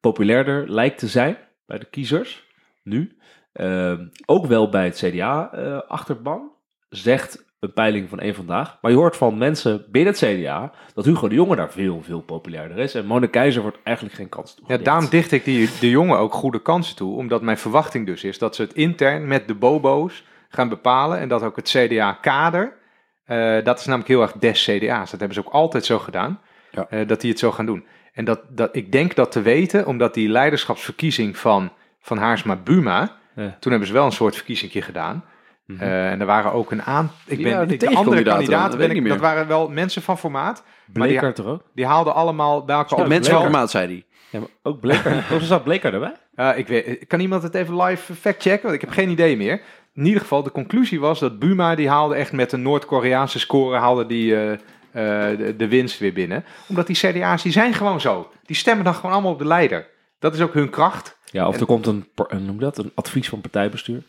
populairder 0.00 0.70
lijkt 0.70 0.98
te 0.98 1.06
zijn 1.08 1.36
bij 1.66 1.78
de 1.78 1.86
kiezers, 1.90 2.44
nu. 2.82 3.16
Ehm, 3.54 4.06
ook 4.26 4.46
wel 4.46 4.68
bij 4.68 4.84
het 4.84 4.96
CDA-achterban, 4.96 6.50
zegt 6.88 7.44
een 7.60 7.72
peiling 7.72 8.08
van 8.08 8.20
één 8.20 8.34
vandaag. 8.34 8.78
Maar 8.80 8.90
je 8.90 8.96
hoort 8.96 9.16
van 9.16 9.38
mensen 9.38 9.84
binnen 9.90 10.12
het 10.12 10.22
CDA 10.22 10.72
dat 10.94 11.04
Hugo 11.04 11.28
de 11.28 11.34
Jonge 11.34 11.56
daar 11.56 11.70
veel, 11.72 12.02
veel 12.02 12.20
populairder 12.20 12.78
is. 12.78 12.94
En 12.94 13.06
Mona 13.06 13.26
Keizer 13.26 13.62
wordt 13.62 13.78
eigenlijk 13.82 14.16
geen 14.16 14.28
kans 14.28 14.54
toe. 14.54 14.64
Ja, 14.68 14.76
daarom 14.76 15.08
dicht 15.08 15.32
ik 15.32 15.44
die, 15.44 15.68
de 15.80 15.90
jongen 15.90 16.18
ook 16.18 16.32
goede 16.34 16.62
kansen 16.62 16.96
toe. 16.96 17.16
Omdat 17.16 17.42
mijn 17.42 17.58
verwachting 17.58 18.06
dus 18.06 18.24
is 18.24 18.38
dat 18.38 18.54
ze 18.54 18.62
het 18.62 18.72
intern 18.72 19.26
met 19.26 19.46
de 19.48 19.54
bobo's 19.54 20.24
gaan 20.48 20.68
bepalen. 20.68 21.18
En 21.18 21.28
dat 21.28 21.42
ook 21.42 21.56
het 21.56 21.68
CDA-kader, 21.68 22.76
eh, 23.24 23.64
dat 23.64 23.78
is 23.78 23.84
namelijk 23.84 24.08
heel 24.10 24.22
erg 24.22 24.32
des 24.32 24.64
CDA's. 24.64 25.10
Dat 25.10 25.20
hebben 25.20 25.34
ze 25.34 25.46
ook 25.46 25.52
altijd 25.52 25.84
zo 25.84 25.98
gedaan, 25.98 26.40
Ja. 26.70 26.86
eh, 26.88 27.06
dat 27.08 27.20
die 27.20 27.30
het 27.30 27.38
zo 27.38 27.50
gaan 27.52 27.66
doen. 27.66 27.84
En 28.12 28.24
dat, 28.24 28.40
dat, 28.48 28.76
ik 28.76 28.92
denk 28.92 29.14
dat 29.14 29.32
te 29.32 29.42
weten, 29.42 29.86
omdat 29.86 30.14
die 30.14 30.28
leiderschapsverkiezing 30.28 31.36
van, 31.36 31.70
van 32.00 32.18
Haarsma 32.18 32.56
Buma... 32.56 33.22
Ja. 33.36 33.56
Toen 33.60 33.70
hebben 33.70 33.88
ze 33.88 33.94
wel 33.94 34.04
een 34.04 34.12
soort 34.12 34.36
verkiezing 34.36 34.84
gedaan. 34.84 35.24
Mhm. 35.66 35.80
Eh, 35.80 36.10
en 36.10 36.20
er 36.20 36.26
waren 36.26 36.52
ook 36.52 36.70
een 36.70 36.82
aantal... 36.82 37.16
Ik 37.26 37.42
ben, 37.42 37.50
Ja, 37.50 37.64
de 37.64 37.94
andere 37.94 38.22
kandidaten, 38.22 38.70
dat 38.70 38.78
ben 38.78 38.90
ik 38.90 39.00
niet 39.00 39.08
dat 39.08 39.20
waren 39.20 39.46
wel 39.46 39.68
mensen 39.68 40.02
van 40.02 40.18
formaat. 40.18 40.62
Maar 40.92 41.08
die, 41.08 41.18
Bleker 41.18 41.44
er 41.44 41.50
ook? 41.50 41.62
die 41.74 41.86
haalden 41.86 42.14
allemaal 42.14 42.64
bij 42.64 42.76
elkaar 42.76 42.98
Ja, 42.98 43.04
op. 43.04 43.10
Mensen 43.10 43.32
van 43.32 43.42
formaat, 43.42 43.70
zei 43.70 43.86
hij. 43.86 44.04
Ja, 44.30 44.38
maar 44.38 44.48
ook 44.62 44.80
Bleker. 44.80 45.24
Of 45.34 45.42
zat 45.42 45.64
Bleker 45.64 45.94
erbij? 45.94 46.14
Uh, 46.36 46.58
ik 46.58 46.66
weet, 46.66 47.06
kan 47.06 47.20
iemand 47.20 47.42
het 47.42 47.54
even 47.54 47.82
live 47.82 48.14
factchecken? 48.14 48.62
Want 48.62 48.74
ik 48.74 48.80
heb 48.80 48.90
geen 48.90 49.10
idee 49.10 49.36
meer. 49.36 49.60
in 49.94 50.04
ieder 50.04 50.20
geval, 50.20 50.42
de 50.42 50.50
conclusie 50.50 51.00
was 51.00 51.20
dat 51.20 51.38
Buma 51.38 51.74
die 51.74 51.88
haalde 51.88 52.14
echt 52.14 52.32
met 52.32 52.52
een 52.52 52.62
Noord-Koreaanse 52.62 53.38
score 53.38 53.78
haalde 53.78 54.06
die, 54.06 54.34
eh, 54.36 54.52
eh, 54.52 55.38
de, 55.38 55.54
de 55.56 55.68
winst 55.68 55.98
weer 55.98 56.12
binnen. 56.12 56.44
Omdat 56.68 56.86
die 56.86 56.96
CDA's, 56.96 57.42
die 57.42 57.52
zijn 57.52 57.74
gewoon 57.74 58.00
zo. 58.00 58.30
Die 58.42 58.56
stemmen 58.56 58.84
dan 58.84 58.94
gewoon 58.94 59.12
allemaal 59.12 59.32
op 59.32 59.38
de 59.38 59.46
leider. 59.46 59.86
Dat 60.18 60.34
is 60.34 60.40
ook 60.40 60.54
hun 60.54 60.70
kracht. 60.70 61.13
Ja, 61.34 61.48
of 61.48 61.54
En- 61.54 61.60
er 61.60 61.66
komt 61.66 61.86
een, 61.86 62.08
een, 62.14 62.44
noem 62.44 62.58
dat, 62.58 62.78
een 62.78 62.92
advies 62.94 63.28
van 63.28 63.40
partijbestuur. 63.40 64.02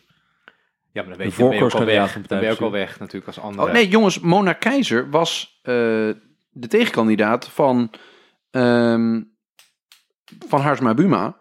Ja, 0.92 1.02
maar 1.02 1.04
dan 1.04 1.12
De 1.12 1.18
weet 1.18 1.32
je, 1.32 1.38
dan 1.38 1.48
ben 1.48 1.58
je 1.58 1.64
ook 1.64 1.72
al 1.72 1.84
weg. 1.84 2.12
van 2.12 2.24
Dan 2.26 2.38
ben 2.38 2.48
je 2.48 2.54
ook 2.54 2.60
al 2.60 2.70
weg 2.70 2.98
natuurlijk 2.98 3.26
als 3.26 3.40
andere. 3.44 3.66
Oh, 3.66 3.72
nee, 3.72 3.88
jongens, 3.88 4.20
Mona 4.20 4.52
Keizer 4.52 5.10
was 5.10 5.60
eh, 5.62 5.72
de 6.50 6.68
tegenkandidaat 6.68 7.48
van, 7.48 7.90
ehm 8.50 9.22
van 10.48 10.60
Haarsma 10.60 10.94
Buma 10.94 11.36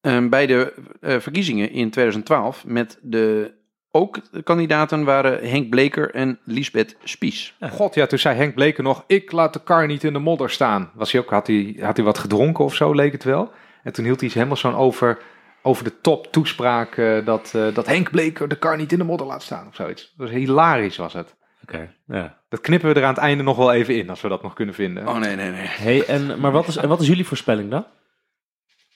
ehm, 0.00 0.28
bij 0.28 0.46
de 0.46 0.74
eh, 1.00 1.20
verkiezingen 1.20 1.70
in 1.70 1.90
2012. 1.90 2.64
Met 2.64 2.98
de 3.02 3.54
ook 3.90 4.32
de 4.32 4.42
kandidaten 4.42 5.04
waren 5.04 5.48
Henk 5.48 5.70
Bleker 5.70 6.14
en 6.14 6.38
Lisbeth 6.44 6.96
Spies. 7.04 7.56
God, 7.60 7.94
ja, 7.94 8.06
toen 8.06 8.18
zei 8.18 8.36
Henk 8.36 8.54
Bleker 8.54 8.82
nog, 8.82 9.04
ik 9.06 9.32
laat 9.32 9.52
de 9.52 9.62
kar 9.62 9.86
niet 9.86 10.04
in 10.04 10.12
de 10.12 10.18
modder 10.18 10.50
staan. 10.50 10.90
Was 10.94 11.12
hij 11.12 11.20
ook, 11.20 11.30
had 11.30 11.46
hij, 11.46 11.76
had 11.80 11.96
hij 11.96 12.04
wat 12.04 12.18
gedronken 12.18 12.64
of 12.64 12.74
zo, 12.74 12.92
leek 12.92 13.12
het 13.12 13.24
wel. 13.24 13.52
En 13.84 13.92
toen 13.92 14.04
hield 14.04 14.20
hij 14.20 14.30
helemaal 14.32 14.56
zo'n 14.56 14.74
over, 14.74 15.22
over 15.62 15.84
de 15.84 16.00
top 16.00 16.32
toespraak 16.32 16.96
eh, 16.96 17.24
dat, 17.24 17.52
eh, 17.54 17.74
dat 17.74 17.86
Henk 17.86 18.10
Bleker 18.10 18.48
de 18.48 18.58
kar 18.58 18.76
niet 18.76 18.92
in 18.92 18.98
de 18.98 19.04
modder 19.04 19.26
laat 19.26 19.42
staan 19.42 19.66
of 19.66 19.74
zoiets. 19.74 20.02
Dat 20.16 20.26
was 20.26 20.36
hilarisch 20.36 20.96
was 20.96 21.12
het. 21.12 21.36
Oké, 21.62 21.94
ja. 22.06 22.42
Dat 22.48 22.60
knippen 22.60 22.88
we 22.88 23.00
er 23.00 23.06
aan 23.06 23.14
het 23.14 23.22
einde 23.22 23.42
nog 23.42 23.56
wel 23.56 23.72
even 23.72 23.96
in, 23.96 24.10
als 24.10 24.20
we 24.20 24.28
dat 24.28 24.42
nog 24.42 24.54
kunnen 24.54 24.74
vinden. 24.74 25.08
Oh 25.08 25.16
nee, 25.16 25.36
nee, 25.36 25.50
nee. 25.50 25.66
Hey, 25.66 26.06
en, 26.06 26.40
maar 26.40 26.52
wat 26.52 26.66
is, 26.68 26.76
en 26.76 26.88
wat 26.88 27.00
is 27.00 27.06
jullie 27.06 27.26
voorspelling 27.26 27.70
dan? 27.70 27.86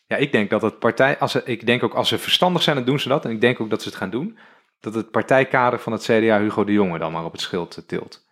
Ja, 0.06 0.16
ik 0.16 0.32
denk 0.32 0.50
dat 0.50 0.62
het 0.62 0.78
partij, 0.78 1.18
als 1.18 1.32
ze, 1.32 1.42
ik 1.44 1.66
denk 1.66 1.82
ook 1.82 1.94
als 1.94 2.08
ze 2.08 2.18
verstandig 2.18 2.62
zijn, 2.62 2.76
dan 2.76 2.84
doen 2.84 3.00
ze 3.00 3.08
dat. 3.08 3.24
En 3.24 3.30
ik 3.30 3.40
denk 3.40 3.60
ook 3.60 3.70
dat 3.70 3.82
ze 3.82 3.88
het 3.88 3.98
gaan 3.98 4.10
doen. 4.10 4.38
Dat 4.80 4.94
het 4.94 5.10
partijkader 5.10 5.78
van 5.78 5.92
het 5.92 6.02
CDA 6.02 6.40
Hugo 6.40 6.64
de 6.64 6.72
Jonge 6.72 6.98
dan 6.98 7.12
maar 7.12 7.24
op 7.24 7.32
het 7.32 7.40
schild 7.40 7.76
eh, 7.76 7.84
tilt. 7.84 8.26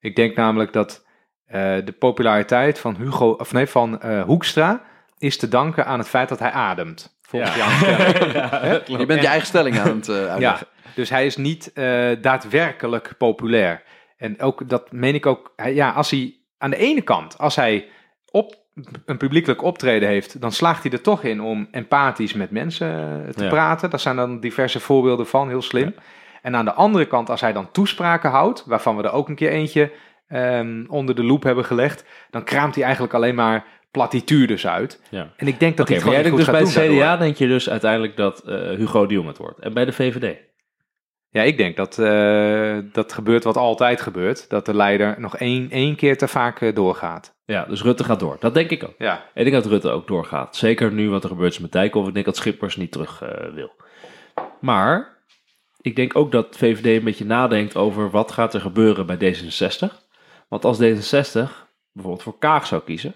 Ik 0.00 0.16
denk 0.16 0.36
namelijk 0.36 0.72
dat 0.72 1.06
eh, 1.44 1.76
de 1.84 1.94
populariteit 1.98 2.78
van 2.78 2.96
Hugo, 2.96 3.30
of 3.30 3.52
nee, 3.52 3.66
van 3.66 4.00
eh, 4.00 4.22
Hoekstra 4.22 4.82
is 5.20 5.36
te 5.38 5.48
danken 5.48 5.86
aan 5.86 5.98
het 5.98 6.08
feit 6.08 6.28
dat 6.28 6.38
hij 6.38 6.50
ademt. 6.50 7.18
Volgens 7.22 7.56
Jan 7.56 7.68
Keller. 7.80 8.82
Je 9.00 9.06
bent 9.06 9.20
je 9.22 9.26
eigen 9.28 9.46
stelling 9.46 9.78
aan 9.78 9.96
het 9.96 10.08
eh 10.08 10.16
Ja, 10.16 10.26
uitleggen. 10.30 10.66
dus 10.94 11.10
hij 11.10 11.26
is 11.26 11.36
niet 11.36 11.72
eh, 11.72 12.08
daadwerkelijk 12.20 13.14
populair. 13.18 13.82
En 14.16 14.40
ook 14.40 14.68
dat 14.68 14.92
meen 14.92 15.14
ik 15.14 15.26
ook. 15.26 15.52
hij- 15.56 15.74
Ja, 15.74 15.90
als 15.90 16.10
hij 16.10 16.34
aan 16.58 16.70
de 16.70 16.76
ene 16.76 17.00
kant, 17.00 17.38
als 17.38 17.56
hij 17.56 17.88
op 18.30 18.58
een 19.06 19.16
publiekelijk 19.16 19.62
optreden 19.62 20.08
heeft, 20.08 20.40
dan 20.40 20.52
slaagt 20.52 20.82
hij 20.82 20.92
er 20.92 21.00
toch 21.00 21.22
in 21.22 21.40
om 21.40 21.68
empathisch 21.70 22.32
met 22.32 22.50
mensen 22.50 22.88
te 23.36 23.42
Ja. 23.44 23.48
praten. 23.48 23.90
Daar 23.90 24.00
zijn 24.00 24.16
dan 24.16 24.40
diverse 24.40 24.80
voorbeelden 24.80 25.26
van, 25.26 25.48
heel 25.48 25.62
slim. 25.62 25.94
En 26.42 26.56
aan 26.56 26.64
de 26.64 26.72
andere 26.72 27.06
kant, 27.06 27.30
als 27.30 27.40
hij 27.40 27.52
dan 27.52 27.70
toespraken 27.70 28.30
houdt, 28.30 28.64
waarvan 28.66 28.96
we 28.96 29.02
er 29.02 29.12
ook 29.12 29.28
een 29.28 29.34
keer 29.34 29.50
eentje 29.50 29.92
ehm, 30.28 30.84
onder 30.88 31.14
de 31.14 31.24
loep 31.24 31.42
hebben 31.42 31.64
gelegd, 31.64 32.04
dan 32.30 32.44
kraamt 32.44 32.74
hij 32.74 32.84
eigenlijk 32.84 33.14
alleen 33.14 33.34
maar 33.34 33.64
platitudes 33.90 34.66
uit. 34.66 35.00
Ja. 35.10 35.32
En 35.36 35.46
ik 35.46 35.60
denk 35.60 35.76
dat 35.76 35.88
het 35.88 35.96
jij 35.96 36.06
gewoon 36.06 36.24
niet 36.24 36.36
dus 36.36 36.50
bij 36.50 36.60
het 36.60 36.70
CDA 36.70 36.98
daardoor. 36.98 37.18
denk 37.18 37.36
je 37.36 37.46
dus 37.46 37.70
uiteindelijk 37.70 38.16
dat 38.16 38.40
eh, 38.40 38.56
Hugo 38.56 39.06
de 39.06 39.14
Jong 39.14 39.26
het 39.26 39.38
wordt. 39.38 39.58
En 39.58 39.74
bij 39.74 39.84
de 39.84 39.92
VVD? 39.92 40.36
Ja, 41.28 41.42
ik 41.42 41.56
denk 41.56 41.76
dat 41.76 41.98
eh, 41.98 42.78
dat 42.92 43.12
gebeurt 43.12 43.44
wat 43.44 43.56
altijd 43.56 44.00
gebeurt. 44.00 44.48
Dat 44.48 44.66
de 44.66 44.74
leider 44.74 45.20
nog 45.20 45.36
één, 45.36 45.70
één 45.70 45.96
keer 45.96 46.18
te 46.18 46.28
vaak 46.28 46.60
eh, 46.60 46.74
doorgaat. 46.74 47.38
Ja, 47.44 47.64
dus 47.64 47.82
Rutte 47.82 48.04
gaat 48.04 48.20
door. 48.20 48.36
Dat 48.40 48.54
denk 48.54 48.70
ik 48.70 48.84
ook. 48.84 48.94
Ja. 48.98 49.24
Ik 49.34 49.42
denk 49.44 49.62
dat 49.62 49.72
Rutte 49.72 49.90
ook 49.90 50.06
doorgaat. 50.06 50.56
Zeker 50.56 50.92
nu 50.92 51.10
wat 51.10 51.22
er 51.22 51.28
gebeurt 51.28 51.52
is 51.52 51.58
met 51.58 51.72
Dijkhoff. 51.72 52.08
Ik 52.08 52.14
denk 52.14 52.26
dat 52.26 52.36
Schippers 52.36 52.76
niet 52.76 52.92
terug 52.92 53.22
wil. 53.54 53.72
Maar 54.60 55.18
ik 55.80 55.96
denk 55.96 56.16
ook 56.16 56.32
dat 56.32 56.56
VVD 56.56 56.84
een 56.84 57.04
beetje 57.04 57.24
nadenkt 57.24 57.76
over 57.76 58.10
wat 58.10 58.32
gaat 58.32 58.54
er 58.54 58.60
gebeuren 58.60 59.06
bij 59.06 59.16
D66. 59.16 60.08
Want 60.48 60.64
als 60.64 60.78
D66 60.82 61.68
bijvoorbeeld 61.92 62.22
voor 62.22 62.38
Kaag 62.38 62.66
zou 62.66 62.82
kiezen, 62.82 63.14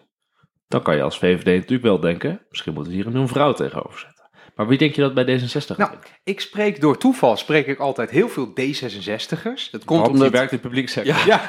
dan 0.74 0.82
kan 0.82 0.96
je 0.96 1.02
als 1.02 1.18
VVD 1.18 1.44
natuurlijk 1.44 1.82
wel 1.82 2.00
denken, 2.00 2.40
misschien 2.50 2.74
moeten 2.74 2.92
we 2.92 2.98
hier 2.98 3.14
een 3.14 3.28
vrouw 3.28 3.52
tegenover 3.52 3.98
zetten. 3.98 4.24
Maar 4.54 4.66
wie 4.66 4.78
denk 4.78 4.94
je 4.94 5.00
dat 5.00 5.14
bij 5.14 5.24
D66 5.40 5.46
gaat 5.66 5.78
Nou, 5.78 5.90
ik 6.24 6.40
spreek 6.40 6.80
door 6.80 6.98
toeval, 6.98 7.36
spreek 7.36 7.66
ik 7.66 7.78
altijd 7.78 8.10
heel 8.10 8.28
veel 8.28 8.48
D66'ers. 8.48 9.70
Het 9.70 9.84
komt 9.84 10.08
omdat 10.08 10.26
je 10.26 10.30
werkt 10.32 10.52
in 10.52 10.58
het 10.58 10.60
publiek 10.60 10.88
sector. 10.88 11.26
Ja, 11.26 11.40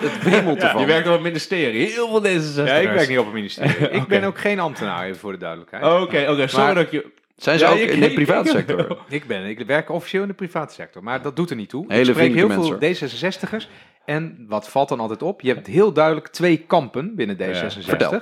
het 0.00 0.22
wemelt 0.22 0.60
Ja, 0.60 0.66
ervan. 0.66 0.80
je 0.80 0.86
werkt 0.86 1.06
op 1.06 1.12
het 1.12 1.22
ministerie. 1.22 1.86
Heel 1.86 2.08
veel 2.08 2.20
D66. 2.22 2.66
ja, 2.66 2.74
ik 2.74 2.88
werk 2.88 3.08
niet 3.08 3.18
op 3.18 3.24
het 3.24 3.34
ministerie. 3.34 3.88
Ik 4.00 4.06
ben 4.06 4.24
ook 4.24 4.38
geen 4.38 4.60
ambtenaar, 4.60 5.04
even 5.04 5.18
voor 5.20 5.32
de 5.32 5.38
duidelijkheid. 5.38 5.84
Oké, 5.84 6.26
oké. 6.30 6.46
Sorry 6.46 6.64
Maar- 6.64 6.74
dat 6.74 6.90
je... 6.90 7.06
Zijn 7.36 7.58
ze 7.58 7.64
Ja, 7.64 7.70
ook 7.70 7.78
in 7.78 8.00
de 8.00 8.12
private 8.12 8.50
sector? 8.50 8.98
Ik, 9.08 9.26
ben, 9.26 9.44
ik 9.44 9.66
werk 9.66 9.90
officieel 9.90 10.22
in 10.22 10.28
de 10.28 10.34
private 10.34 10.74
sector, 10.74 11.02
maar 11.02 11.22
dat 11.22 11.36
doet 11.36 11.50
er 11.50 11.56
niet 11.56 11.68
toe. 11.68 11.84
Hele 11.88 12.00
ik 12.10 12.14
spreek 12.14 12.34
heel 12.34 12.50
veel 12.50 12.74
D66'ers. 12.74 13.66
En 14.04 14.44
wat 14.48 14.68
valt 14.68 14.88
dan 14.88 15.00
altijd 15.00 15.22
op? 15.22 15.40
Je 15.40 15.54
hebt 15.54 15.66
heel 15.66 15.92
duidelijk 15.92 16.28
twee 16.28 16.58
kampen 16.58 17.14
binnen 17.14 17.36
D66. 17.36 17.78
vertel. 17.84 18.20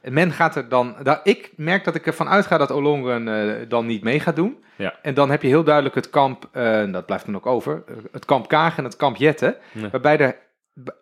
En 0.00 0.12
men 0.12 0.32
gaat 0.32 0.56
er 0.56 0.68
dan... 0.68 0.96
daar- 1.02 1.20
ik 1.24 1.50
merk 1.56 1.84
dat 1.84 1.94
ik 1.94 2.06
ervan 2.06 2.28
uitga 2.28 2.58
dat 2.58 2.70
Olongren 2.70 3.28
eh, 3.28 3.68
dan 3.68 3.86
niet 3.86 4.02
mee 4.02 4.20
gaat 4.20 4.36
doen. 4.36 4.64
Ja. 4.76 4.94
En 5.02 5.14
dan 5.14 5.30
heb 5.30 5.42
je 5.42 5.48
heel 5.48 5.64
duidelijk 5.64 5.94
het 5.94 6.10
kamp, 6.10 6.48
eh, 6.52 6.92
dat 6.92 7.06
blijft 7.06 7.24
dan 7.26 7.36
ook 7.36 7.46
over, 7.46 7.82
eh, 7.86 7.94
het 8.12 8.24
kamp 8.24 8.48
Kaag 8.48 8.78
en 8.78 8.84
het 8.84 8.96
kamp 8.96 9.16
Jette. 9.16 9.58
Ja. 9.72 9.90
Waarbij 9.90 10.18
er 10.18 10.36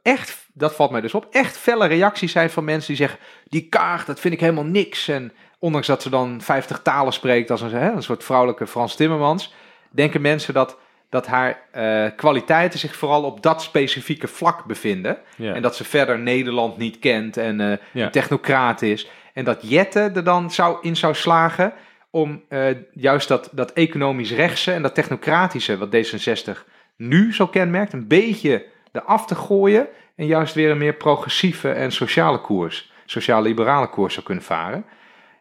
echt, 0.02 0.46
dat 0.52 0.74
valt 0.74 0.90
mij 0.90 1.00
dus 1.00 1.14
op, 1.14 1.26
echt 1.30 1.56
felle 1.56 1.86
reacties 1.86 2.32
zijn 2.32 2.50
van 2.50 2.64
mensen 2.64 2.88
die 2.88 2.96
zeggen, 2.96 3.18
die 3.44 3.68
Kaag, 3.68 4.04
dat 4.04 4.20
vind 4.20 4.34
ik 4.34 4.40
helemaal 4.40 4.64
niks. 4.64 5.08
En 5.08 5.32
ondanks 5.58 5.86
dat 5.86 6.02
ze 6.02 6.10
dan 6.10 6.40
50 6.40 6.82
talen 6.82 7.12
spreekt 7.12 7.50
als 7.50 7.60
een, 7.60 7.70
hè, 7.70 7.90
een 7.92 8.02
soort 8.02 8.24
vrouwelijke 8.24 8.66
Frans 8.66 8.96
Timmermans, 8.96 9.54
denken 9.90 10.20
mensen 10.20 10.54
dat, 10.54 10.76
dat 11.10 11.26
haar 11.26 11.60
eh, 11.70 12.06
kwaliteiten 12.16 12.78
zich 12.78 12.96
vooral 12.96 13.22
op 13.22 13.42
dat 13.42 13.62
specifieke 13.62 14.28
vlak 14.28 14.64
bevinden. 14.64 15.18
Ja. 15.36 15.54
En 15.54 15.62
dat 15.62 15.76
ze 15.76 15.84
verder 15.84 16.18
Nederland 16.18 16.76
niet 16.76 16.98
kent 16.98 17.36
en 17.36 17.58
Ja. 17.58 17.78
een 18.04 18.10
technocraat 18.10 18.82
is. 18.82 19.08
En 19.34 19.44
dat 19.44 19.58
Jette 19.70 20.10
er 20.14 20.24
dan 20.24 20.50
zou, 20.50 20.78
in 20.82 20.96
zou 20.96 21.14
slagen 21.14 21.72
om 22.10 22.42
eh, 22.48 22.66
juist 22.92 23.28
dat, 23.28 23.48
dat 23.52 23.72
economisch 23.72 24.32
rechtse 24.32 24.72
en 24.72 24.82
dat 24.82 24.94
technocratische, 24.94 25.78
wat 25.78 25.96
D66 25.96 26.64
nu 26.96 27.34
zo 27.34 27.46
kenmerkt, 27.46 27.92
een 27.92 28.08
beetje 28.08 28.64
eraf 28.92 29.26
te 29.26 29.34
gooien. 29.34 29.88
En 30.16 30.26
juist 30.26 30.54
weer 30.54 30.70
een 30.70 30.78
meer 30.78 30.94
progressieve 30.94 31.70
en 31.70 31.92
sociale 31.92 32.40
koers, 32.40 32.92
sociaal-liberale 33.06 33.88
koers 33.88 34.14
zou 34.14 34.26
kunnen 34.26 34.44
varen. 34.44 34.84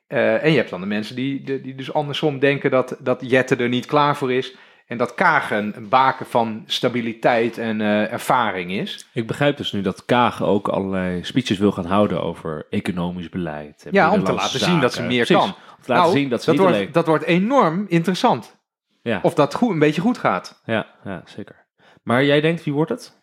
En 0.08 0.52
je 0.52 0.58
hebt 0.58 0.70
dan 0.70 0.82
de 0.82 0.88
mensen 0.88 1.16
die, 1.16 1.44
die, 1.44 1.62
die 1.62 1.76
dus 1.76 1.94
andersom 1.94 2.40
denken 2.40 2.72
dat, 2.72 2.96
dat 3.00 3.22
Jette 3.30 3.56
er 3.56 3.70
niet 3.70 3.86
klaar 3.86 4.16
voor 4.16 4.34
is. 4.34 4.56
En 4.90 4.98
dat 4.98 5.14
Kaag 5.14 5.52
een, 5.52 5.76
baken 5.90 6.26
van 6.26 6.64
stabiliteit 6.66 7.58
en 7.58 7.82
eh, 7.82 8.12
ervaring 8.12 8.72
is. 8.72 9.08
Ik 9.14 9.28
begrijp 9.28 9.58
dus 9.58 9.72
nu 9.72 9.82
dat 9.82 10.06
Kaag 10.06 10.44
ook 10.44 10.68
allerlei 10.68 11.24
speeches 11.24 11.58
wil 11.58 11.72
gaan 11.72 11.86
houden 11.86 12.24
over 12.24 12.66
economisch 12.70 13.30
beleid. 13.30 13.84
en 13.86 13.94
Ja, 13.94 14.12
om 14.12 14.24
te 14.24 14.34
laten 14.34 14.60
zien 14.60 14.80
dat 14.80 14.94
ze 14.94 15.02
meer 15.04 15.26
Precies, 15.26 15.36
kan. 15.36 15.46
Om 15.46 15.84
te 15.84 15.92
laten 15.92 16.04
Nou, 16.04 16.18
zien 16.18 16.30
dat 16.30 16.40
ze 16.40 16.46
dat 16.46 16.54
niet 16.56 16.64
wordt, 16.64 16.78
alleen... 16.78 16.92
dat 16.92 17.06
wordt 17.08 17.24
enorm 17.24 17.86
interessant. 17.88 18.58
Ja, 19.02 19.20
Of 19.24 19.34
dat 19.34 19.54
goed, 19.54 19.70
een 19.70 19.80
beetje 19.80 20.02
goed 20.02 20.18
gaat. 20.18 20.62
ja, 20.66 20.88
ja, 21.04 21.22
zeker. 21.26 21.66
Maar 22.04 22.24
jij 22.24 22.42
denkt, 22.42 22.64
wie 22.64 22.74
wordt 22.74 22.90
het? 22.92 23.18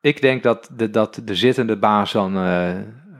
Ik 0.00 0.20
denk 0.20 0.42
dat 0.42 0.68
de, 0.72 0.90
dat 0.90 1.20
de 1.24 1.34
zittende 1.34 1.76
baas 1.76 2.12
dan 2.12 2.36
eh, 2.36 2.76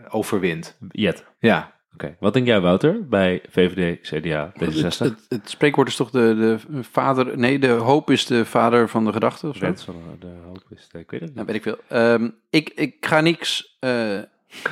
overwint. 0.09 0.77
Jet. 0.89 1.25
Ja. 1.39 1.73
Oké. 1.95 2.17
Wat 2.21 2.33
denk 2.35 2.47
jij, 2.47 2.61
Wouter, 2.61 3.09
bij 3.09 3.43
VVD, 3.51 4.01
CDA, 4.01 4.53
D66? 4.53 4.83
Het, 4.83 4.99
het, 4.99 5.27
het 5.29 5.51
spreekwoord 5.51 5.89
is 5.89 5.97
toch 5.97 6.11
de, 6.11 6.35
de 6.71 6.83
vader... 6.83 7.39
Nee, 7.39 7.59
de 7.59 7.69
hoop 7.69 8.11
is 8.11 8.27
de 8.27 8.45
vader 8.45 8.89
van 8.89 9.05
de 9.05 9.13
gedachte 9.13 9.49
of 9.49 9.57
zo? 9.57 9.73
De 10.21 10.27
hoop 10.47 10.63
is 10.71 10.89
het, 10.93 11.01
ik 11.01 11.11
weet 11.11 11.21
het 11.21 11.35
Nou, 11.35 11.47
niet. 11.47 11.47
weet 11.47 11.57
ik 11.57 11.63
veel. 11.63 11.99
Ehm, 11.99 12.29
ik, 12.51 12.71
ik 12.75 12.97
ga 13.01 13.21
niks 13.21 13.77
eh, 13.81 14.19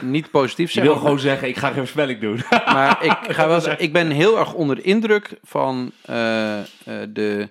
niet 0.00 0.30
positiefs 0.30 0.72
Je 0.74 0.80
zeggen. 0.80 0.92
wil 0.92 1.02
gewoon 1.02 1.20
zeggen, 1.20 1.48
ik 1.48 1.56
ga 1.56 1.66
geen 1.68 1.76
voorspelling 1.76 2.20
doen. 2.20 2.40
Maar 2.74 3.04
ik 3.04 3.18
ga 3.36 3.48
wel 3.48 3.60
zeggen, 3.60 3.84
ik 3.84 3.92
ben 3.92 4.10
heel 4.10 4.38
erg 4.38 4.54
onder 4.54 4.76
de 4.76 4.82
indruk 4.82 5.38
van 5.42 5.92
eh, 6.04 6.58
eh, 6.60 6.66
de 7.08 7.50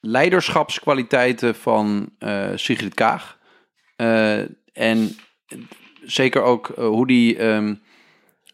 leiderschapskwaliteiten 0.00 1.54
van 1.54 2.10
Sigrid 2.54 2.94
Kaag. 2.94 3.38
En 4.72 5.16
zeker 6.02 6.42
ook 6.42 6.66
hoe 6.76 7.06
die 7.06 7.36
ehm, 7.36 7.74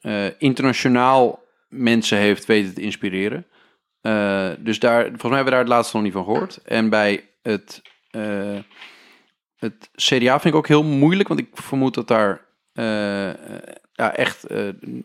eh, 0.04 0.26
internationaal 0.38 1.44
mensen 1.68 2.18
heeft 2.18 2.46
weten 2.46 2.74
te 2.74 2.80
inspireren. 2.80 3.46
Eh, 4.00 4.50
dus 4.58 4.78
daar, 4.78 5.02
volgens 5.02 5.22
mij 5.22 5.34
hebben 5.34 5.44
we 5.44 5.50
daar 5.50 5.58
het 5.58 5.68
laatste 5.68 5.96
nog 5.96 6.04
niet 6.04 6.14
van 6.14 6.24
gehoord. 6.24 6.56
En 6.64 6.88
bij 6.88 7.28
het, 7.42 7.82
eh, 8.10 8.58
het 9.56 9.90
CDA 9.94 10.40
vind 10.40 10.54
ik 10.54 10.54
ook 10.54 10.68
heel 10.68 10.84
moeilijk, 10.84 11.28
want 11.28 11.40
ik 11.40 11.48
vermoed 11.52 11.94
dat 11.94 12.08
daar 12.08 12.42
ja, 13.92 14.14
echt 14.16 14.46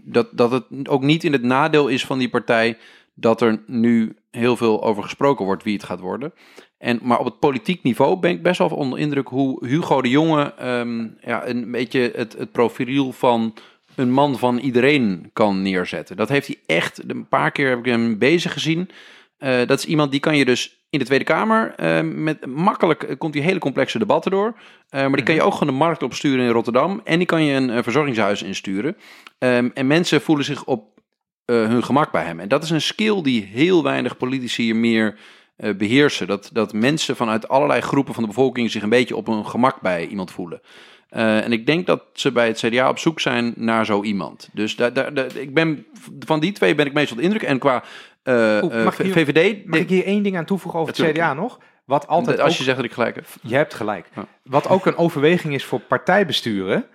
dat, 0.01 0.27
dat 0.31 0.51
het 0.51 0.87
ook 0.87 1.01
niet 1.01 1.23
in 1.23 1.31
het 1.31 1.43
nadeel 1.43 1.87
is 1.87 2.05
van 2.05 2.17
die 2.17 2.29
partij 2.29 2.77
dat 3.13 3.41
er 3.41 3.63
nu 3.67 4.15
heel 4.31 4.57
veel 4.57 4.83
over 4.83 5.03
gesproken 5.03 5.45
wordt 5.45 5.63
wie 5.63 5.73
het 5.73 5.83
gaat 5.83 5.99
worden. 5.99 6.33
En, 6.77 6.99
maar 7.03 7.19
op 7.19 7.25
het 7.25 7.39
politiek 7.39 7.83
niveau 7.83 8.19
ben 8.19 8.31
ik 8.31 8.43
best 8.43 8.57
wel 8.57 8.69
onder 8.69 8.99
indruk 8.99 9.27
hoe 9.27 9.67
Hugo 9.67 10.01
de 10.01 10.09
Jonge 10.09 10.53
ehm, 10.53 11.07
ja, 11.21 11.47
een 11.47 11.71
beetje 11.71 12.11
het, 12.15 12.37
het 12.37 12.51
profiel 12.51 13.11
van 13.11 13.53
een 13.99 14.11
man 14.11 14.37
van 14.37 14.57
iedereen 14.57 15.29
kan 15.33 15.61
neerzetten. 15.61 16.17
Dat 16.17 16.29
heeft 16.29 16.47
hij 16.47 16.55
echt, 16.65 17.09
een 17.09 17.27
paar 17.27 17.51
keer 17.51 17.69
heb 17.69 17.79
ik 17.79 17.85
hem 17.85 18.17
bezig 18.17 18.53
gezien. 18.53 18.89
Eh, 19.37 19.57
dat 19.65 19.79
is 19.79 19.85
iemand 19.85 20.11
die 20.11 20.19
kan 20.19 20.37
je 20.37 20.45
dus 20.45 20.77
in 20.89 20.99
de 20.99 21.05
Tweede 21.05 21.25
Kamer 21.25 21.73
eh, 21.75 22.01
met 22.01 22.45
makkelijk 22.45 23.03
eh, 23.03 23.17
komt 23.17 23.33
die 23.33 23.41
hele 23.41 23.59
complexe 23.59 23.99
debatten 23.99 24.31
door. 24.31 24.55
Maar 24.89 25.11
die 25.11 25.23
kan 25.23 25.35
je 25.35 25.41
ook 25.41 25.53
gewoon 25.53 25.73
de 25.73 25.79
markt 25.79 26.03
opsturen 26.03 26.45
in 26.45 26.51
Rotterdam. 26.51 27.01
En 27.03 27.17
die 27.17 27.27
kan 27.27 27.43
je 27.43 27.53
een, 27.53 27.83
verzorgingshuis 27.83 28.43
insturen. 28.43 28.97
Ehm, 29.37 29.69
en 29.73 29.87
mensen 29.87 30.21
voelen 30.21 30.45
zich 30.45 30.65
op 30.65 30.97
hun 31.45 31.83
gemak 31.83 32.11
bij 32.11 32.23
hem. 32.23 32.39
En 32.39 32.47
dat 32.47 32.63
is 32.63 32.69
een 32.69 32.81
skill 32.81 33.21
die 33.21 33.43
heel 33.43 33.83
weinig 33.83 34.17
politici 34.17 34.63
hier 34.63 34.75
meer 34.75 35.17
eh, 35.59 35.75
beheersen. 35.75 36.27
Dat, 36.27 36.49
dat 36.53 36.73
mensen 36.73 37.15
vanuit 37.15 37.47
allerlei 37.47 37.81
groepen 37.81 38.13
van 38.13 38.23
de 38.23 38.29
bevolking 38.29 38.71
zich 38.71 38.83
een 38.83 38.89
beetje 38.89 39.15
op 39.15 39.27
hun 39.27 39.45
gemak 39.45 39.81
bij 39.81 40.07
iemand 40.07 40.31
voelen. 40.31 40.61
Eh, 41.09 41.43
en 41.45 41.51
ik 41.51 41.65
denk 41.65 41.85
dat 41.85 42.03
ze 42.13 42.31
bij 42.31 42.47
het 42.47 42.57
CDA 42.57 42.89
op 42.89 42.97
zoek 42.99 43.19
zijn 43.19 43.53
naar 43.55 43.85
zo 43.85 44.03
iemand. 44.03 44.49
Dus 44.53 44.75
daar, 44.75 44.93
daar, 44.93 45.13
daar- 45.13 45.35
ik 45.35 45.53
ben, 45.53 45.85
van 46.19 46.39
die 46.39 46.51
twee 46.51 46.75
ben 46.75 46.85
ik 46.85 46.93
meestal 46.93 47.17
de 47.17 47.23
indruk. 47.23 47.41
En 47.43 47.59
qua 47.59 47.83
eh, 48.23 48.59
Oeh, 48.63 48.77
eh, 48.77 48.83
mag 48.83 48.97
hier- 48.97 49.11
VVD, 49.11 49.65
Mag 49.65 49.79
ik 49.79 49.89
hier 49.89 50.05
één 50.05 50.23
ding 50.23 50.37
aan 50.37 50.45
toevoegen 50.45 50.79
over 50.79 50.93
het. 51.05 51.11
CDA 51.11 51.33
nog? 51.33 51.59
Wat 51.85 52.07
altijd 52.07 52.39
als 52.39 52.51
ook- 52.51 52.57
je 52.57 52.63
zegt 52.63 52.75
dat 52.75 52.85
ik 52.85 52.91
gelijk 52.93 53.15
heb. 53.15 53.25
Je 53.41 53.55
hebt 53.55 53.73
gelijk. 53.73 54.09
Ja. 54.15 54.25
Wat 54.43 54.67
ook 54.67 54.85
een 54.85 54.97
overweging 54.97 55.53
is 55.53 55.65
voor 55.65 55.79
partijbesturen, 55.79 56.85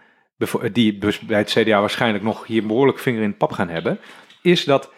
die 0.72 0.98
bij 1.26 1.38
het 1.38 1.50
CDA 1.50 1.80
waarschijnlijk 1.80 2.24
nog 2.24 2.46
hier 2.46 2.66
behoorlijk 2.66 2.98
vinger 2.98 3.22
in 3.22 3.30
de 3.30 3.36
pap 3.36 3.52
gaan 3.52 3.68
hebben, 3.68 3.98
is 4.42 4.64
dat 4.64 4.84
nog 4.84 4.92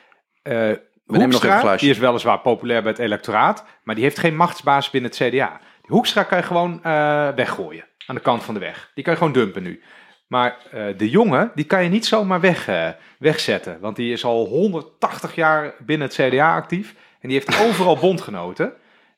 even 0.53 0.81
een 1.07 1.21
Hoekstra, 1.23 1.77
die 1.77 1.91
is 1.91 1.99
weliswaar 1.99 2.41
populair 2.41 2.83
bij 2.83 2.91
het 2.91 3.01
electoraat, 3.01 3.65
maar 3.85 3.95
die 3.95 4.05
heeft 4.05 4.19
geen 4.19 4.37
machtsbaas 4.37 4.91
binnen 4.91 5.11
het 5.11 5.19
CDA. 5.19 5.61
Die 5.81 5.91
Hoekstra 5.97 6.23
kan 6.23 6.39
je 6.39 6.45
gewoon 6.45 6.81
weggooien 7.37 7.85
aan 8.07 8.15
de 8.15 8.21
kant 8.21 8.45
van 8.45 8.55
de 8.55 8.61
weg. 8.61 8.91
Die 8.95 9.05
kan 9.05 9.13
je 9.13 9.19
gewoon 9.19 9.33
dumpen 9.33 9.63
nu. 9.63 9.83
Maar 10.27 10.57
eh, 10.71 10.85
de 10.97 11.11
jongen, 11.11 11.51
die 11.55 11.65
kan 11.65 11.83
je 11.83 11.89
niet 11.89 12.07
zomaar 12.07 12.41
weg, 12.41 12.69
eh, 12.69 12.89
wegzetten. 13.19 13.81
Want 13.81 13.97
die 13.97 14.13
is 14.13 14.25
al 14.25 14.47
180 14.47 15.35
jaar 15.35 15.75
binnen 15.79 16.09
het 16.09 16.17
CDA 16.17 16.55
actief. 16.55 16.95
En 17.21 17.29
die 17.29 17.39
heeft 17.39 17.61
overal 17.67 17.97
bondgenoten. 17.97 18.73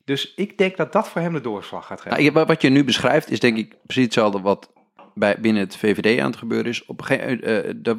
Dus 0.05 0.33
ik 0.37 0.59
denk 0.59 0.77
dat 0.77 0.93
dat 0.93 1.09
voor 1.09 1.21
hem 1.21 1.33
de 1.33 1.41
doorslag 1.41 1.87
gaat 1.87 2.01
geven. 2.01 2.33
Nou, 2.33 2.47
wat 2.47 2.63
je 2.63 2.69
nu 2.69 2.85
beschrijft 2.85 3.31
is 3.31 3.41
denk 3.41 3.57
ik 3.57 3.75
precies 3.87 4.05
hetzelfde 4.05 4.41
wat 4.41 4.71
bij, 5.19 5.37
binnen 5.41 5.63
het 5.63 5.77
VVD 5.77 6.21
aan 6.21 6.31
het 6.31 6.39
gebeuren 6.39 6.71
is. 6.71 6.85
Op 6.85 7.01
een 7.01 7.07
gegeven, 7.07 7.43
eh, 7.43 7.73
de, 7.77 7.97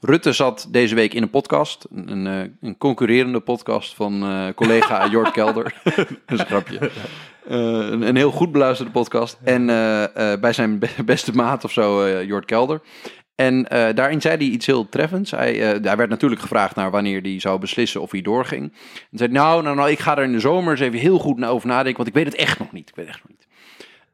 Rutte 0.00 0.32
zat 0.32 0.68
deze 0.70 0.94
week 0.94 1.14
in 1.14 1.22
een 1.22 1.30
podcast, 1.30 1.86
een, 1.94 2.26
eh, 2.26 2.40
een 2.60 2.78
concurrerende 2.78 3.40
podcast 3.40 3.94
van 3.94 4.22
eh, 4.22 4.46
collega 4.54 5.06
Jort 5.10 5.30
Kelder. 5.30 5.74
Dat 5.84 6.06
is 6.26 6.38
een 6.38 6.46
grapje. 6.46 6.78
Eh, 6.78 7.58
een, 7.58 8.02
een 8.02 8.16
heel 8.16 8.30
goed 8.30 8.52
beluisterde 8.52 8.92
podcast. 8.92 9.38
En 9.44 9.68
eh, 9.70 10.32
eh, 10.32 10.40
bij 10.40 10.52
zijn 10.52 10.78
be- 10.78 10.88
beste 11.04 11.32
maat 11.32 11.64
of 11.64 11.72
zo, 11.72 12.02
eh 12.04 12.22
Jort 12.22 12.44
Kelder. 12.44 12.80
En 13.34 13.68
eh, 13.68 13.94
daarin 13.94 14.20
zei 14.20 14.36
hij 14.36 14.46
iets 14.46 14.66
heel 14.66 14.88
treffends. 14.88 15.30
Hij, 15.30 15.52
eh, 15.72 15.84
hij 15.84 15.96
werd 15.96 16.10
natuurlijk 16.10 16.40
gevraagd 16.40 16.76
naar 16.76 16.90
wanneer 16.90 17.20
hij 17.22 17.40
zou 17.40 17.58
beslissen 17.58 18.00
of 18.00 18.10
hij 18.10 18.22
doorging. 18.22 18.72
En 19.10 19.18
zei, 19.18 19.30
nou, 19.32 19.62
nou, 19.62 19.76
nou, 19.76 19.90
ik 19.90 19.98
ga 19.98 20.16
er 20.16 20.24
in 20.24 20.32
de 20.32 20.40
zomer 20.40 20.70
eens 20.70 20.80
even 20.80 20.98
heel 20.98 21.18
goed 21.18 21.44
over 21.44 21.68
nadenken, 21.68 21.96
want 21.96 22.08
ik 22.08 22.14
weet 22.14 22.24
het 22.24 22.34
echt 22.34 22.58
nog 22.58 22.72
niet. 22.72 22.88
Ik 22.88 22.94
weet 22.94 23.06
het 23.06 23.14
echt 23.14 23.24
nog 23.28 23.36
niet. 23.38 23.41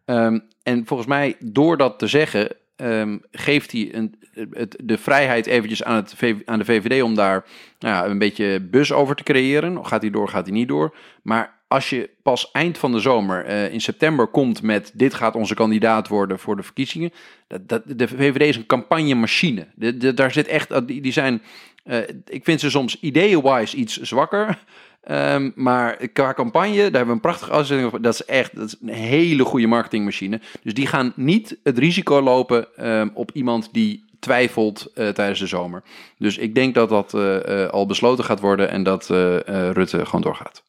Ehm, 0.09 0.39
en 0.63 0.87
volgens 0.87 1.09
mij, 1.09 1.37
door 1.39 1.77
dat 1.77 1.99
te 1.99 2.07
zeggen, 2.07 2.49
ehm, 2.77 3.19
geeft 3.31 3.73
hij 3.73 3.95
een, 3.95 4.15
het, 4.51 4.77
de 4.85 4.99
vrijheid 4.99 5.47
eventjes 5.47 5.85
aan, 5.85 5.97
het, 5.97 6.15
aan 6.45 6.59
de 6.59 6.65
VVD 6.65 7.03
om 7.03 7.15
daar 7.15 7.45
nou 7.79 7.95
ja, 7.95 8.11
een 8.11 8.19
beetje 8.19 8.61
bus 8.61 8.93
over 8.93 9.17
te 9.17 9.23
creëren. 9.23 9.87
Gaat 9.87 10.01
hij 10.01 10.11
door, 10.11 10.29
gaat 10.29 10.47
hij 10.47 10.55
niet 10.55 10.69
door. 10.69 10.95
Maar 11.23 11.59
als 11.67 11.91
je 11.91 12.11
pas 12.23 12.51
eind 12.51 12.79
van 12.79 12.93
de 12.93 12.99
zomer 12.99 13.45
eh, 13.45 13.73
in 13.73 13.81
september 13.81 14.27
komt 14.27 14.63
met 14.63 14.93
dit 14.95 15.15
gaat 15.15 15.35
onze 15.35 15.55
kandidaat 15.55 16.09
worden 16.09 16.39
voor 16.39 16.57
de 16.57 16.63
verkiezingen. 16.63 17.13
Dat, 17.47 17.69
dat, 17.69 17.83
de 17.87 18.09
VVD 18.09 18.41
is 18.41 18.57
een 18.57 18.67
campagnemachine. 18.67 19.67
Daar 20.15 20.33
zit 20.33 20.47
echt, 20.47 20.87
die, 20.87 21.01
die 21.01 21.13
zijn, 21.13 21.43
eh, 21.85 21.99
ik 22.25 22.45
vind 22.45 22.61
ze 22.61 22.71
soms 22.71 23.01
ideeën-wise 23.01 23.77
iets 23.77 24.01
zwakker. 24.01 24.59
Ehm, 25.01 25.51
maar 25.55 26.09
qua 26.09 26.33
campagne, 26.33 26.77
daar 26.77 26.83
hebben 26.83 27.07
we 27.07 27.13
een 27.13 27.21
prachtige 27.21 27.53
uitzending 27.53 27.89
over. 27.89 28.03
Dat 28.03 28.15
is 28.15 28.25
echt 28.25 28.57
dat 28.57 28.67
is 28.67 28.77
een 28.81 28.89
hele 28.89 29.45
goede 29.45 29.67
marketingmachine. 29.67 30.41
Dus 30.63 30.75
die 30.75 30.87
gaan 30.87 31.13
niet 31.17 31.59
het 31.63 31.79
risico 31.79 32.23
lopen 32.23 32.77
ehm, 32.77 33.09
op 33.15 33.31
iemand 33.33 33.69
die 33.73 34.05
twijfelt 34.21 34.91
eh, 34.95 35.09
tijdens 35.09 35.39
de 35.39 35.47
zomer. 35.47 35.83
Dus 36.19 36.39
ik 36.39 36.55
denk 36.55 36.75
dat 36.75 36.89
dat 36.89 37.15
eh, 37.15 37.65
eh, 37.65 37.71
al 37.71 37.87
besloten 37.87 38.25
gaat 38.25 38.41
worden 38.41 38.71
en 38.71 38.83
dat 38.83 39.07
Rutte 39.07 40.05
gewoon 40.07 40.21
doorgaat. 40.21 40.63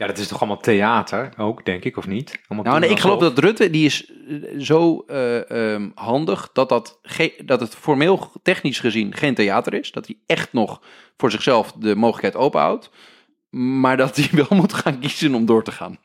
Ja, 0.00 0.06
dat 0.06 0.18
is 0.18 0.28
toch 0.28 0.40
allemaal 0.40 0.60
theater 0.60 1.28
ook, 1.36 1.64
denk 1.64 1.84
ik, 1.84 1.96
of 1.96 2.06
niet? 2.06 2.40
Allemaal 2.48 2.72
Nou, 2.72 2.80
nee, 2.80 2.90
ik 2.90 2.98
geloof 2.98 3.20
dat 3.20 3.38
Rutte, 3.38 3.70
die 3.70 3.84
is 3.84 4.12
zo 4.58 5.04
eh, 5.06 5.50
ehm, 5.50 5.88
handig 5.94 6.50
dat, 6.52 6.68
dat, 6.68 7.00
dat 7.44 7.60
het 7.60 7.74
formeel 7.74 8.30
technisch 8.42 8.80
gezien 8.80 9.14
geen 9.14 9.34
theater 9.34 9.74
is. 9.74 9.92
Dat 9.92 10.06
hij 10.06 10.16
echt 10.26 10.52
nog 10.52 10.82
voor 11.16 11.30
zichzelf 11.30 11.72
de 11.72 11.94
mogelijkheid 11.94 12.44
openhoudt. 12.44 12.90
Maar 13.50 13.96
dat 13.96 14.16
hij 14.16 14.28
wel 14.48 14.58
moet 14.58 14.72
gaan 14.72 14.98
kiezen 14.98 15.34
om 15.34 15.46
door 15.46 15.64
te 15.64 15.72
gaan. 15.72 15.98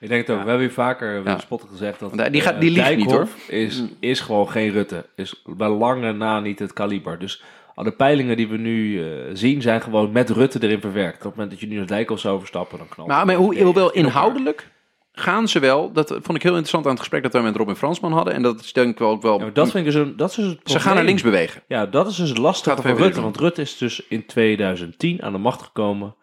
Ik 0.00 0.08
denk 0.08 0.20
het 0.26 0.30
ook. 0.30 0.36
Ja. 0.36 0.42
We 0.42 0.48
hebben 0.48 0.66
hier 0.66 0.76
vaker 0.76 1.22
Ja. 1.24 1.38
spotten 1.38 1.68
gezegd 1.68 2.00
dat 2.00 2.32
die 2.32 2.40
gaat- 2.40 2.54
eh, 2.54 2.60
die 2.60 2.70
liegt 2.70 2.96
niet, 2.96 3.08
Dijkhoff 3.08 3.48
Is, 3.48 3.82
is 4.00 4.20
gewoon 4.20 4.48
geen 4.50 4.70
Rutte. 4.70 5.06
Is 5.16 5.42
bij 5.46 5.68
lange 5.68 6.12
na 6.12 6.40
niet 6.40 6.58
het 6.58 6.72
kaliber. 6.72 7.18
Dus 7.18 7.42
al 7.74 7.84
de 7.84 7.90
peilingen 7.92 8.36
die 8.36 8.48
we 8.48 8.56
nu 8.56 9.02
eh, 9.02 9.06
zien 9.32 9.62
zijn 9.62 9.82
gewoon 9.82 10.12
met 10.12 10.30
Rutte 10.30 10.58
erin 10.62 10.80
verwerkt. 10.80 11.16
Op 11.16 11.22
het 11.22 11.30
moment 11.34 11.50
dat 11.50 11.60
je 11.60 11.66
nu 11.66 11.76
naar 11.76 11.86
Dijkhoff 11.86 12.20
zou 12.20 12.34
overstappen, 12.34 12.78
dan 12.78 12.88
knalt 12.88 13.08
Maar, 13.08 13.26
maar 13.26 13.34
hoe, 13.34 13.62
hoewel 13.62 13.84
elkaar. 13.84 14.02
inhoudelijk 14.04 14.70
gaan 15.12 15.48
ze 15.48 15.58
wel. 15.58 15.92
Dat 15.92 16.08
vond 16.08 16.34
ik 16.34 16.42
heel 16.42 16.50
interessant 16.50 16.84
aan 16.84 16.90
het 16.90 17.00
gesprek 17.00 17.22
dat 17.22 17.32
we 17.32 17.40
met 17.40 17.56
Robin 17.56 17.76
Fransman 17.76 18.12
hadden. 18.12 18.34
En 18.34 18.42
dat 18.42 18.60
is 18.60 18.72
denk 18.72 18.90
ik 18.90 18.98
wel 18.98 19.10
ook 19.10 19.22
wel. 19.22 19.40
Ja, 19.40 19.50
dat 19.52 19.70
vind 19.70 19.86
ik 19.86 19.92
dus 19.92 20.02
een, 20.02 20.16
dat 20.16 20.30
is 20.30 20.36
dus 20.36 20.46
het 20.46 20.70
ze 20.70 20.80
gaan 20.80 20.94
naar 20.94 21.04
links 21.04 21.22
bewegen. 21.22 21.62
Ja, 21.68 21.86
dat 21.86 22.06
is 22.06 22.16
dus 22.16 22.32
van 22.32 22.54
VVD 22.54 22.84
Rutte. 22.84 23.10
doen. 23.12 23.22
Want 23.22 23.36
Rutte 23.38 23.60
is 23.60 23.76
dus 23.78 24.02
in 24.08 24.26
2010 24.26 25.22
aan 25.22 25.32
de 25.32 25.38
macht 25.38 25.62
gekomen 25.62 26.14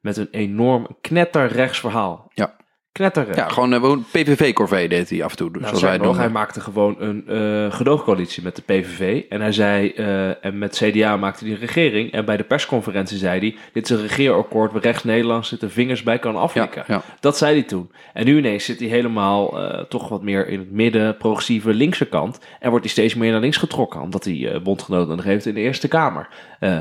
met 0.00 0.16
een 0.16 0.28
enorm 0.30 0.86
knetterrechts 1.00 1.80
verhaal. 1.80 2.30
Ja. 2.34 2.54
Knetterrechts. 2.96 3.38
Ja, 3.38 3.48
gewoon 3.48 3.72
een 3.72 4.04
PVV-corvée 4.12 4.88
deed 4.88 5.10
hij 5.10 5.24
af 5.24 5.30
en 5.30 5.36
toe. 5.36 5.50
Nou, 5.50 5.62
zoals 5.62 5.82
wij 5.82 5.96
nog, 5.96 6.06
doen. 6.06 6.16
hij 6.16 6.28
maakte 6.28 6.60
gewoon 6.60 6.96
een 6.98 7.28
eh 7.28 7.72
gedoogcoalitie 7.72 8.42
met 8.42 8.56
de 8.56 8.62
PVV. 8.62 9.22
En 9.28 9.40
hij 9.40 9.52
zei, 9.52 9.90
eh, 9.90 10.44
en 10.44 10.58
met 10.58 10.76
CDA 10.76 11.16
maakte 11.16 11.44
hij 11.44 11.52
een 11.52 11.60
regering. 11.60 12.12
En 12.12 12.24
bij 12.24 12.36
de 12.36 12.44
persconferentie 12.44 13.18
zei 13.18 13.38
hij, 13.38 13.56
dit 13.72 13.84
is 13.84 13.90
een 13.90 14.06
regeerakkoord 14.06 14.72
waar 14.72 14.82
rechts 14.82 15.04
Nederland 15.04 15.46
zitten 15.46 15.70
vingers 15.70 16.02
bij 16.02 16.18
kan 16.18 16.36
aflikken. 16.36 16.84
ja. 16.86 17.02
Dat 17.20 17.36
zei 17.36 17.52
hij 17.52 17.62
toen. 17.62 17.90
En 18.12 18.24
nu 18.24 18.38
ineens 18.38 18.64
zit 18.64 18.78
hij 18.78 18.88
helemaal 18.88 19.60
eh, 19.60 19.84
toch 19.84 20.08
wat 20.08 20.22
meer 20.22 20.48
in 20.48 20.58
het 20.58 20.70
midden, 20.70 21.16
progressieve 21.16 21.74
linkse 21.74 22.06
kant. 22.06 22.38
En 22.60 22.70
wordt 22.70 22.84
hij 22.84 22.92
steeds 22.92 23.14
meer 23.14 23.32
naar 23.32 23.40
links 23.40 23.56
getrokken, 23.56 24.00
omdat 24.00 24.24
hij 24.24 24.52
eh, 24.52 24.62
bondgenoten 24.62 25.22
heeft 25.22 25.46
in 25.46 25.54
de 25.54 25.60
Eerste 25.60 25.88
Kamer. 25.88 26.28
Eh, 26.60 26.78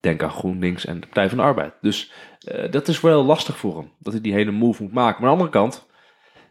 denk 0.00 0.22
aan 0.22 0.30
GroenLinks 0.30 0.86
en 0.86 1.00
de 1.00 1.06
Partij 1.06 1.28
van 1.28 1.38
de 1.38 1.44
Arbeid. 1.44 1.72
Dus 1.80 2.12
eh, 2.12 2.33
dat 2.70 2.88
is 2.88 3.00
wel 3.00 3.24
lastig 3.24 3.56
voor 3.56 3.76
hem, 3.76 3.90
dat 3.98 4.12
hij 4.12 4.22
die 4.22 4.32
hele 4.32 4.50
move 4.50 4.82
moet 4.82 4.92
maken. 4.92 5.22
Maar 5.22 5.30
aan 5.30 5.36
de 5.36 5.42
andere 5.42 5.60
kant, 5.60 5.86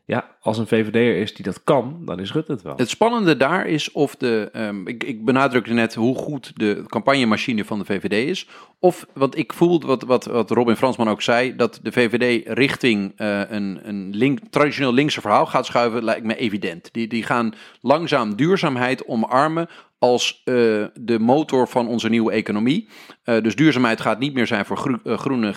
ja, 0.06 0.32
als 0.44 0.57
een 0.57 0.68
VVD'er 0.68 1.15
is 1.22 1.34
die 1.34 1.45
dat 1.45 1.64
kan, 1.64 2.02
dan 2.06 2.20
is 2.20 2.34
Rutte 2.34 2.52
het 2.52 2.61
wel. 2.61 2.76
Het 2.76 2.90
spannende 2.90 3.38
daar 3.38 3.68
is 3.68 3.91
of 3.91 4.15
de. 4.15 4.49
ehm, 4.53 4.88
ik, 4.88 5.03
ik 5.03 5.26
benadrukte 5.26 5.74
net 5.74 5.94
hoe 5.94 6.15
goed 6.15 6.52
de 6.56 6.84
campagnemachine 6.88 7.65
van 7.65 7.80
de 7.80 7.86
VVD 7.86 8.30
is. 8.30 8.48
Of, 8.80 9.06
want 9.14 9.38
ik 9.38 9.53
voel 9.53 9.82
wat, 9.82 10.03
wat, 10.03 10.26
wat 10.26 10.52
Robin 10.52 10.76
Fransman 10.76 11.10
ook 11.10 11.22
zei, 11.22 11.56
dat 11.56 11.80
de 11.84 11.91
VVD 11.91 12.48
richting 12.48 13.14
eh, 13.15 13.41
een, 13.49 13.80
een 13.84 14.10
link, 14.15 14.40
traditioneel 14.49 14.94
linkse 14.94 15.22
verhaal 15.22 15.45
gaat 15.45 15.65
schuiven, 15.65 16.03
lijkt 16.03 16.26
me 16.26 16.36
evident. 16.36 16.90
Die, 16.91 17.07
die 17.07 17.24
gaan 17.24 17.53
langzaam 17.82 18.36
duurzaamheid 18.36 19.06
omarmen 19.06 19.68
als 19.99 20.41
eh, 20.44 20.53
de 20.94 21.20
motor 21.20 21.68
van 21.68 21.88
onze 21.88 22.10
nieuwe 22.10 22.32
economie. 22.32 22.88
Eh, 23.24 23.41
dus 23.41 23.56
duurzaamheid 23.56 24.02
gaat 24.02 24.20
niet 24.20 24.34
meer 24.34 24.48
zijn 24.48 24.65
voor 24.65 24.78
groe- 24.78 25.18
groene, 25.18 25.53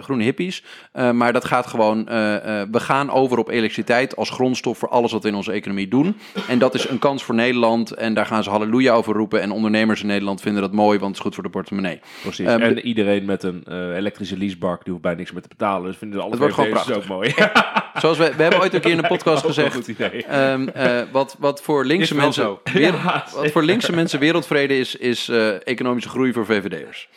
groene 0.00 0.22
hippies. 0.22 0.64
maar 1.12 1.32
dat 1.32 1.44
gaat 1.44 1.66
gewoon, 1.66 2.04
we 2.70 2.80
gaan 2.80 3.10
over 3.10 3.38
op 3.38 3.48
elektriciteit 3.48 4.05
als 4.14 4.30
grondstof 4.30 4.78
voor 4.78 4.88
alles 4.88 5.12
wat 5.12 5.22
we 5.22 5.28
in 5.28 5.34
onze 5.34 5.52
economie 5.52 5.88
doen. 5.88 6.16
En 6.48 6.58
dat 6.58 6.74
is 6.74 6.88
een 6.88 6.98
kans 6.98 7.24
voor 7.24 7.34
Nederland. 7.34 7.90
En 7.92 8.14
daar 8.14 8.26
gaan 8.26 8.42
ze 8.42 8.50
halleluja 8.50 8.92
over 8.92 9.14
roepen. 9.14 9.40
En 9.40 9.50
ondernemers 9.50 10.00
in 10.00 10.06
Nederland 10.06 10.40
vinden 10.40 10.62
dat 10.62 10.72
mooi, 10.72 10.98
want 10.98 11.06
het 11.10 11.16
is 11.16 11.22
goed 11.22 11.34
voor 11.34 11.42
de 11.42 11.50
portemonnee. 11.50 12.00
Precies. 12.22 12.46
Ehm, 12.46 12.60
en 12.60 12.80
iedereen 12.80 13.24
met 13.24 13.42
een 13.42 13.64
eh, 13.64 13.96
elektrische 13.96 14.36
leasebak, 14.36 14.80
die 14.82 14.90
hoeft 14.90 15.02
bijna 15.02 15.18
niks 15.18 15.32
meer 15.32 15.42
te 15.42 15.48
betalen. 15.48 15.86
Dus 15.86 15.96
vinden 15.96 16.20
alle 16.20 16.30
Het 16.30 16.38
wordt 16.38 16.54
gewoon 16.54 16.70
VVD'ers 16.70 16.96
ook 16.96 17.06
mooi. 17.06 17.34
Zoals 18.00 18.18
we, 18.18 18.32
we 18.36 18.42
hebben 18.42 18.60
ooit 18.60 18.74
een 18.74 18.80
keer 18.80 18.90
in 18.90 18.98
een 18.98 19.08
podcast 19.08 19.44
gezegd. 19.44 19.88
ehm, 20.28 20.68
eh, 20.68 21.02
wat, 21.12 21.36
wat 21.38 21.62
voor 21.62 21.84
linkse 21.84 22.14
mensen. 22.14 22.58
wereld- 22.72 23.00
wat 23.34 23.50
voor 23.50 23.62
linkse 23.62 23.92
mensen 23.92 24.18
wereldvrede 24.18 24.78
is, 24.78 24.96
is 24.96 25.28
eh, 25.28 25.66
economische 25.66 26.08
groei 26.08 26.32
voor 26.32 26.46
VVD'ers. 26.46 27.08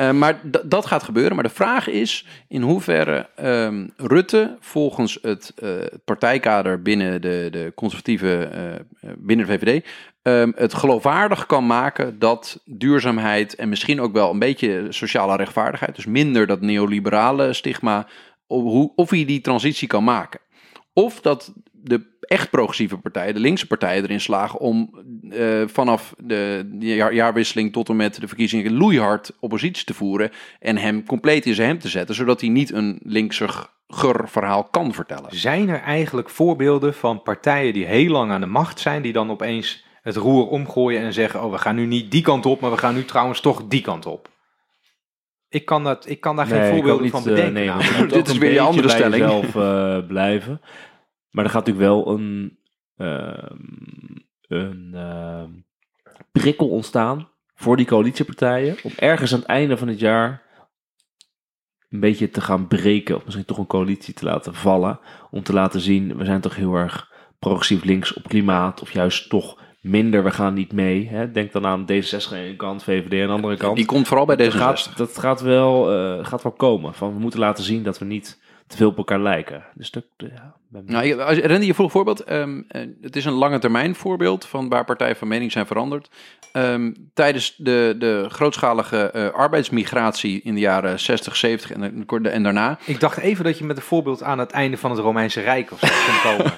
Eh, 0.00 0.10
maar 0.10 0.40
dat 0.64 0.86
gaat 0.86 1.02
gebeuren. 1.02 1.34
Maar 1.34 1.44
de 1.44 1.50
vraag 1.50 1.88
is 1.88 2.26
in 2.48 2.62
hoeverre 2.62 3.28
ehm, 3.36 3.88
Rutte 3.96 4.56
volgens 4.60 5.18
het 5.22 5.52
eh, 5.56 5.70
partijkader 6.04 6.82
binnen 6.82 7.20
de, 7.20 7.48
de 7.50 7.72
conservatieve, 7.74 8.44
eh, 8.44 9.10
binnen 9.18 9.46
de 9.46 9.52
VVD, 9.52 9.86
ehm, 10.22 10.52
het 10.54 10.74
geloofwaardig 10.74 11.46
kan 11.46 11.66
maken 11.66 12.18
dat 12.18 12.62
duurzaamheid 12.64 13.54
en 13.54 13.68
misschien 13.68 14.00
ook 14.00 14.12
wel 14.12 14.30
een 14.30 14.38
beetje 14.38 14.86
sociale 14.88 15.36
rechtvaardigheid, 15.36 15.94
dus 15.94 16.06
minder 16.06 16.46
dat 16.46 16.60
neoliberale 16.60 17.52
stigma, 17.52 18.06
of, 18.46 18.62
hoe, 18.62 18.92
of 18.96 19.10
hij 19.10 19.24
die 19.24 19.40
transitie 19.40 19.88
kan 19.88 20.04
maken. 20.04 20.40
Of 20.92 21.20
dat 21.20 21.52
de 21.82 22.18
echt 22.20 22.50
progressieve 22.50 22.96
partijen, 22.98 23.34
de 23.34 23.40
linkse 23.40 23.66
partijen 23.66 24.02
erin 24.02 24.20
slagen 24.20 24.58
om 24.60 25.04
eh, 25.30 25.62
vanaf 25.66 26.14
de, 26.18 26.68
de 26.72 26.94
jaar- 26.94 27.14
jaarwisseling 27.14 27.72
tot 27.72 27.88
en 27.88 27.96
met 27.96 28.20
de 28.20 28.28
verkiezingen 28.28 28.72
loeihard 28.76 29.32
oppositie 29.40 29.84
te 29.84 29.94
voeren 29.94 30.30
en 30.58 30.76
hem 30.76 31.06
compleet 31.06 31.46
in 31.46 31.54
zijn 31.54 31.68
hem 31.68 31.78
te 31.78 31.88
zetten, 31.88 32.14
zodat 32.14 32.40
hij 32.40 32.50
niet 32.50 32.72
een 32.72 33.00
linkser 33.02 33.66
verhaal 34.24 34.64
kan 34.64 34.94
vertellen. 34.94 35.36
Zijn 35.36 35.68
er 35.68 35.80
eigenlijk 35.80 36.30
voorbeelden 36.30 36.94
van 36.94 37.22
partijen 37.22 37.72
die 37.72 37.84
heel 37.86 38.10
lang 38.10 38.30
aan 38.30 38.40
de 38.40 38.46
macht 38.46 38.80
zijn, 38.80 39.02
die 39.02 39.12
dan 39.12 39.30
opeens 39.30 39.84
het 40.02 40.16
roer 40.16 40.46
omgooien 40.48 41.00
en 41.02 41.12
zeggen: 41.12 41.42
Oh, 41.44 41.50
we 41.52 41.58
gaan 41.58 41.74
nu 41.74 41.86
niet 41.86 42.10
die 42.10 42.22
kant 42.22 42.46
op, 42.46 42.60
maar 42.60 42.70
we 42.70 42.76
gaan 42.78 42.94
nu 42.94 43.04
trouwens 43.04 43.40
toch 43.40 43.62
die 43.68 43.80
kant 43.80 44.06
op? 44.06 44.28
Ik 45.48 45.64
kan, 45.64 45.84
dat, 45.84 46.08
ik 46.08 46.20
kan 46.20 46.36
daar 46.36 46.46
geen 46.46 46.60
Nee, 46.60 46.70
voorbeelden 46.72 47.02
niet, 47.02 47.10
van 47.12 47.20
eh, 47.20 47.26
bedenken. 47.26 47.52
nee, 47.52 47.98
moet 47.98 48.10
Dit 48.10 48.28
is 48.28 48.38
weer 48.38 48.52
je 48.52 48.60
andere 48.60 48.86
bij 48.86 48.96
stelling. 48.96 49.22
jezelf 49.24 49.56
eh, 49.56 50.06
blijven. 50.06 50.60
Maar 51.30 51.44
er 51.44 51.50
gaat 51.50 51.66
natuurlijk 51.66 51.92
wel 51.92 52.08
een, 52.08 52.58
ehm, 52.96 53.56
een 54.48 54.90
ehm, 54.94 55.50
prikkel 56.32 56.68
ontstaan 56.68 57.28
voor 57.54 57.76
die 57.76 57.86
coalitiepartijen. 57.86 58.76
Om 58.82 58.92
ergens 58.96 59.32
aan 59.32 59.38
het 59.38 59.48
einde 59.48 59.76
van 59.76 59.88
het 59.88 59.98
jaar 59.98 60.42
een 61.88 62.00
beetje 62.00 62.30
te 62.30 62.40
gaan 62.40 62.66
breken. 62.66 63.16
Of 63.16 63.24
misschien 63.24 63.44
toch 63.44 63.58
een 63.58 63.66
coalitie 63.66 64.14
te 64.14 64.24
laten 64.24 64.54
vallen. 64.54 65.00
Om 65.30 65.42
te 65.42 65.52
laten 65.52 65.80
zien, 65.80 66.16
we 66.16 66.24
zijn 66.24 66.40
toch 66.40 66.56
heel 66.56 66.74
erg 66.74 67.12
progressief 67.38 67.84
links 67.84 68.12
op 68.12 68.28
klimaat. 68.28 68.80
Of 68.80 68.92
juist 68.92 69.28
toch 69.28 69.58
minder, 69.80 70.24
we 70.24 70.30
gaan 70.30 70.54
niet 70.54 70.72
mee. 70.72 71.08
Hè? 71.08 71.30
Denk 71.30 71.52
dan 71.52 71.66
aan 71.66 71.82
D66 71.82 72.32
aan 72.32 72.46
de 72.46 72.54
kant, 72.56 72.82
VVD 72.82 73.20
aan 73.20 73.26
de 73.26 73.34
andere 73.34 73.56
kant. 73.56 73.76
Die 73.76 73.84
komt 73.84 74.08
vooral 74.08 74.26
bij 74.26 74.36
Dat 74.36 74.44
deze 74.44 74.58
gaat, 74.58 74.96
dat 74.96 75.18
gaat, 75.18 75.40
wel, 75.40 75.92
eh, 75.92 76.24
gaat 76.24 76.42
wel 76.42 76.52
komen. 76.52 76.94
Van, 76.94 77.12
we 77.12 77.20
moeten 77.20 77.40
laten 77.40 77.64
zien 77.64 77.82
dat 77.82 77.98
we 77.98 78.04
niet 78.04 78.40
te 78.66 78.76
veel 78.76 78.88
op 78.88 78.96
elkaar 78.96 79.20
lijken. 79.20 79.64
Dus 79.74 79.90
dat, 79.90 80.04
ja, 80.16 80.56
Nou, 80.86 81.04
je- 81.06 81.22
als, 81.24 81.38
Randy, 81.38 81.66
je 81.66 81.74
vroeg 81.74 81.86
een 81.86 81.92
voorbeeld. 81.92 82.20
Ehm, 82.24 82.62
eh, 82.68 82.82
het 83.00 83.16
is 83.16 83.24
een 83.24 83.32
lange 83.32 83.58
termijn 83.58 83.94
voorbeeld 83.94 84.46
van 84.46 84.68
waar 84.68 84.84
partijen 84.84 85.16
van 85.16 85.28
mening 85.28 85.52
zijn 85.52 85.66
veranderd. 85.66 86.10
Ehm, 86.52 86.92
tijdens 87.14 87.54
de, 87.56 87.94
de 87.98 88.26
grootschalige 88.28 89.10
eh, 89.10 89.28
arbeidsmigratie 89.30 90.40
in 90.42 90.54
de 90.54 90.60
jaren 90.60 91.00
60, 91.00 91.36
70 91.36 91.72
en, 91.72 92.04
de- 92.06 92.28
en 92.28 92.42
daarna. 92.42 92.78
Ik 92.84 93.00
dacht 93.00 93.18
even 93.18 93.44
dat 93.44 93.58
je 93.58 93.64
met 93.64 93.76
een 93.76 93.82
voorbeeld 93.82 94.22
aan 94.22 94.38
het 94.38 94.50
einde 94.50 94.76
van 94.76 94.90
het 94.90 95.00
Romeinse 95.00 95.40
Rijk 95.40 95.72
of 95.72 95.78
zo 95.80 95.86
kon 96.06 96.20
komen. 96.36 96.52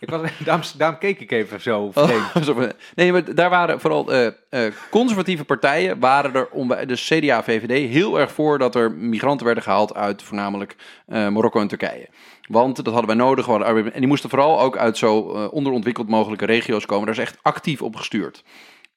ik 0.00 0.10
was, 0.10 0.20
daarom, 0.44 0.64
daarom 0.76 0.98
keek 0.98 1.20
ik 1.20 1.30
even 1.30 1.60
zo 1.60 1.90
vreemd. 1.92 2.22
Van- 2.46 2.72
nee, 2.94 3.12
maar 3.12 3.34
daar 3.34 3.50
waren 3.50 3.80
vooral 3.80 4.12
eh, 4.12 4.26
eh, 4.50 4.72
conservatieve 4.90 5.44
partijen, 5.44 5.98
waren 6.00 6.34
er 6.34 6.48
om, 6.50 6.74
dus 6.86 7.06
CDA, 7.06 7.42
VVD, 7.42 7.90
heel 7.92 8.20
erg 8.20 8.32
voor 8.32 8.58
dat 8.58 8.74
er 8.74 8.92
migranten 8.92 9.46
werden 9.46 9.62
gehaald 9.64 9.94
uit 9.94 10.22
voornamelijk 10.22 10.76
eh, 11.06 11.28
Marokko 11.28 11.60
en 11.60 11.68
Turkije. 11.68 12.08
Want 12.48 12.76
dat 12.76 12.86
hadden 12.86 13.06
wij 13.06 13.26
nodig. 13.26 13.48
En 13.48 13.92
die 13.98 14.06
moesten 14.06 14.30
vooral 14.30 14.60
ook 14.60 14.76
uit 14.76 14.98
zo 14.98 15.32
eh, 15.32 15.52
onderontwikkeld 15.52 16.08
mogelijke 16.08 16.46
regio's 16.46 16.86
komen. 16.86 17.06
Daar 17.06 17.14
is 17.14 17.20
echt 17.20 17.38
actief 17.42 17.82
op 17.82 17.96
gestuurd. 17.96 18.44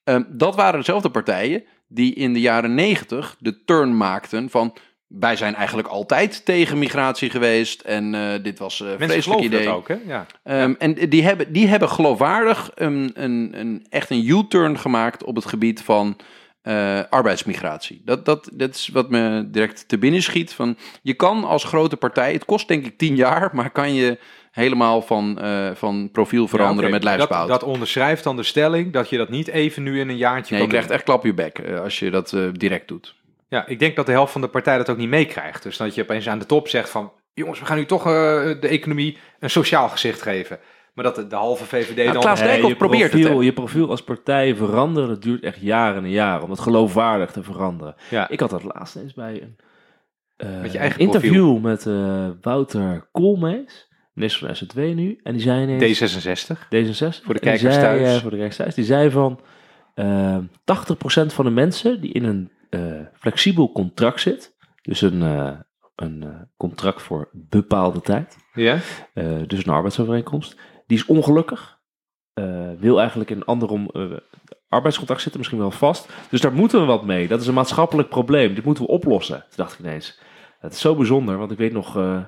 Ehm, 0.04 0.22
dat 0.28 0.54
waren 0.54 0.78
dezelfde 0.78 1.10
partijen 1.10 1.64
die 1.88 2.14
in 2.14 2.32
de 2.32 2.40
jaren 2.40 2.74
negentig 2.74 3.36
de 3.38 3.64
turn 3.64 3.96
maakten 3.96 4.50
van... 4.50 4.74
Wij 5.18 5.36
zijn 5.36 5.54
eigenlijk 5.54 5.88
altijd 5.88 6.44
tegen 6.44 6.78
migratie 6.78 7.30
geweest 7.30 7.80
en 7.80 8.14
eh, 8.14 8.42
dit 8.42 8.58
was 8.58 8.80
een 8.80 8.86
Mensen 8.86 9.08
vreselijk 9.08 9.24
geloven 9.24 9.46
idee. 9.46 9.64
dat 9.64 9.74
ook, 9.74 9.88
hè? 9.88 9.96
Ja. 10.06 10.26
Ehm, 10.42 10.74
en 10.78 10.94
die 10.94 11.22
hebben, 11.22 11.52
die 11.52 11.66
hebben 11.66 11.88
geloofwaardig 11.88 12.70
een, 12.74 13.10
een, 13.14 13.50
een, 13.54 13.86
echt 13.88 14.10
een 14.10 14.26
U-turn 14.26 14.78
gemaakt 14.78 15.24
op 15.24 15.34
het 15.34 15.46
gebied 15.46 15.82
van 15.82 16.16
eh, 16.62 17.00
arbeidsmigratie. 17.10 18.02
Dat, 18.04 18.24
dat, 18.24 18.50
dat 18.52 18.74
is 18.74 18.88
wat 18.88 19.10
me 19.10 19.48
direct 19.50 19.88
te 19.88 19.98
binnen 19.98 20.22
schiet. 20.22 20.52
Van, 20.52 20.76
je 21.02 21.14
kan 21.14 21.44
als 21.44 21.64
grote 21.64 21.96
partij, 21.96 22.32
het 22.32 22.44
kost 22.44 22.68
denk 22.68 22.86
ik 22.86 22.98
tien 22.98 23.16
jaar, 23.16 23.50
maar 23.52 23.70
kan 23.70 23.94
je 23.94 24.18
helemaal 24.50 25.02
van, 25.02 25.38
eh, 25.40 25.70
van 25.74 26.08
profiel 26.12 26.48
veranderen 26.48 26.90
Ja, 26.90 26.94
met 26.94 27.04
lijfsbehoud. 27.04 27.48
Dat, 27.48 27.60
dat 27.60 27.68
onderschrijft 27.68 28.24
dan 28.24 28.36
de 28.36 28.42
stelling 28.42 28.92
dat 28.92 29.08
je 29.08 29.16
dat 29.16 29.28
niet 29.28 29.48
even 29.48 29.82
nu 29.82 30.00
in 30.00 30.08
een 30.08 30.16
jaartje 30.16 30.54
nee, 30.54 30.62
je 30.62 30.68
krijgt 30.68 30.86
doen. 30.86 30.96
echt 30.96 31.04
klap 31.04 31.24
je 31.24 31.34
bek 31.34 31.58
eh, 31.58 31.80
als 31.80 31.98
je 31.98 32.10
dat 32.10 32.36
direct 32.52 32.88
doet. 32.88 33.14
Ja, 33.48 33.66
ik 33.66 33.78
denk 33.78 33.96
dat 33.96 34.06
de 34.06 34.12
helft 34.12 34.32
van 34.32 34.40
de 34.40 34.48
partij 34.48 34.76
dat 34.76 34.90
ook 34.90 34.96
niet 34.96 35.08
meekrijgt. 35.08 35.62
Dus 35.62 35.76
dat 35.76 35.94
je 35.94 36.02
opeens 36.02 36.28
aan 36.28 36.38
de 36.38 36.46
top 36.46 36.68
zegt 36.68 36.90
van... 36.90 37.12
jongens, 37.34 37.60
we 37.60 37.66
gaan 37.66 37.76
nu 37.76 37.86
toch 37.86 38.02
de 38.02 38.68
economie 38.68 39.18
een 39.38 39.50
sociaal 39.50 39.88
gezicht 39.88 40.22
geven. 40.22 40.58
Maar 40.94 41.04
dat 41.04 41.14
de, 41.14 41.26
de 41.26 41.36
halve 41.36 41.64
VVD 41.64 41.96
Nou, 41.96 42.12
dan... 42.12 42.22
Klaas 42.22 42.38
Dijkhoff 42.38 42.68
je 42.68 42.76
probeert 42.76 43.12
het, 43.12 43.20
profiel, 43.20 43.38
hè? 43.38 43.44
Je 43.44 43.52
profiel 43.52 43.90
als 43.90 44.02
partij 44.02 44.54
veranderen, 44.54 45.08
dat 45.08 45.22
duurt 45.22 45.42
echt 45.42 45.60
jaren 45.60 46.04
en 46.04 46.10
jaren. 46.10 46.44
Om 46.44 46.50
het 46.50 46.60
geloofwaardig 46.60 47.30
te 47.32 47.42
veranderen. 47.42 47.94
Ja. 48.10 48.28
Ik 48.28 48.40
had 48.40 48.50
dat 48.50 48.62
laatst 48.64 48.96
eens 48.96 49.14
bij 49.14 49.42
een 49.42 49.56
eh, 50.36 50.60
Met 50.60 50.72
je 50.72 50.78
eigen 50.78 51.00
interview 51.00 51.58
met 51.60 51.86
eh, 51.86 52.28
Wouter 52.40 53.08
Koolmees. 53.12 53.90
Minister 54.12 54.46
van 54.46 54.56
SZW 54.56 54.78
nu. 54.78 55.20
En 55.22 55.32
die 55.32 55.42
zei 55.42 55.62
ineens... 55.62 56.00
D66. 56.00 56.56
D66. 56.56 57.24
Voor 57.24 57.34
de 57.34 57.40
kijkers 57.40 57.74
zei, 57.74 57.98
thuis. 57.98 58.14
eh, 58.14 58.20
voor 58.20 58.30
de 58.30 58.36
kijkers 58.36 58.56
thuis. 58.56 58.74
Die 58.74 58.84
zei 58.84 59.10
van... 59.10 59.40
eh 59.94 60.36
80% 60.38 60.42
van 61.26 61.44
de 61.44 61.50
mensen 61.50 62.00
die 62.00 62.12
in 62.12 62.24
een 62.24 62.50
eh, 62.70 62.80
flexibel 63.14 63.72
contract 63.72 64.20
zit... 64.20 64.54
Dus 64.82 65.00
een, 65.00 65.22
eh, 65.22 65.50
een 65.96 66.22
eh, 66.22 66.28
contract 66.56 67.02
voor 67.02 67.28
bepaalde 67.32 68.00
tijd... 68.00 68.36
Ja? 68.54 68.78
eh, 69.14 69.26
dus 69.46 69.66
een 69.66 69.72
arbeidsovereenkomst. 69.72 70.56
Die 70.92 71.00
is 71.00 71.06
ongelukkig. 71.06 71.80
eh, 72.34 72.70
wil 72.78 72.98
eigenlijk 72.98 73.30
in 73.30 73.36
een 73.36 73.44
ander 73.44 73.68
om, 73.68 73.90
eh, 73.92 74.02
arbeidscontract 74.68 75.20
zitten, 75.20 75.40
misschien 75.40 75.60
wel 75.60 75.70
vast. 75.70 76.08
Dus 76.30 76.40
daar 76.40 76.52
moeten 76.52 76.80
we 76.80 76.86
wat 76.86 77.04
mee. 77.04 77.28
Dat 77.28 77.40
is 77.40 77.46
een 77.46 77.54
maatschappelijk 77.54 78.08
probleem. 78.08 78.54
Dit 78.54 78.64
moeten 78.64 78.84
we 78.84 78.90
oplossen. 78.90 79.38
Toen 79.38 79.56
dacht 79.56 79.72
ik 79.72 79.78
ineens. 79.78 80.20
Het 80.60 80.72
is 80.72 80.80
zo 80.80 80.94
bijzonder, 80.94 81.38
want 81.38 81.50
ik 81.50 81.58
weet 81.58 81.72
nog, 81.72 81.96
eh, 81.96 82.18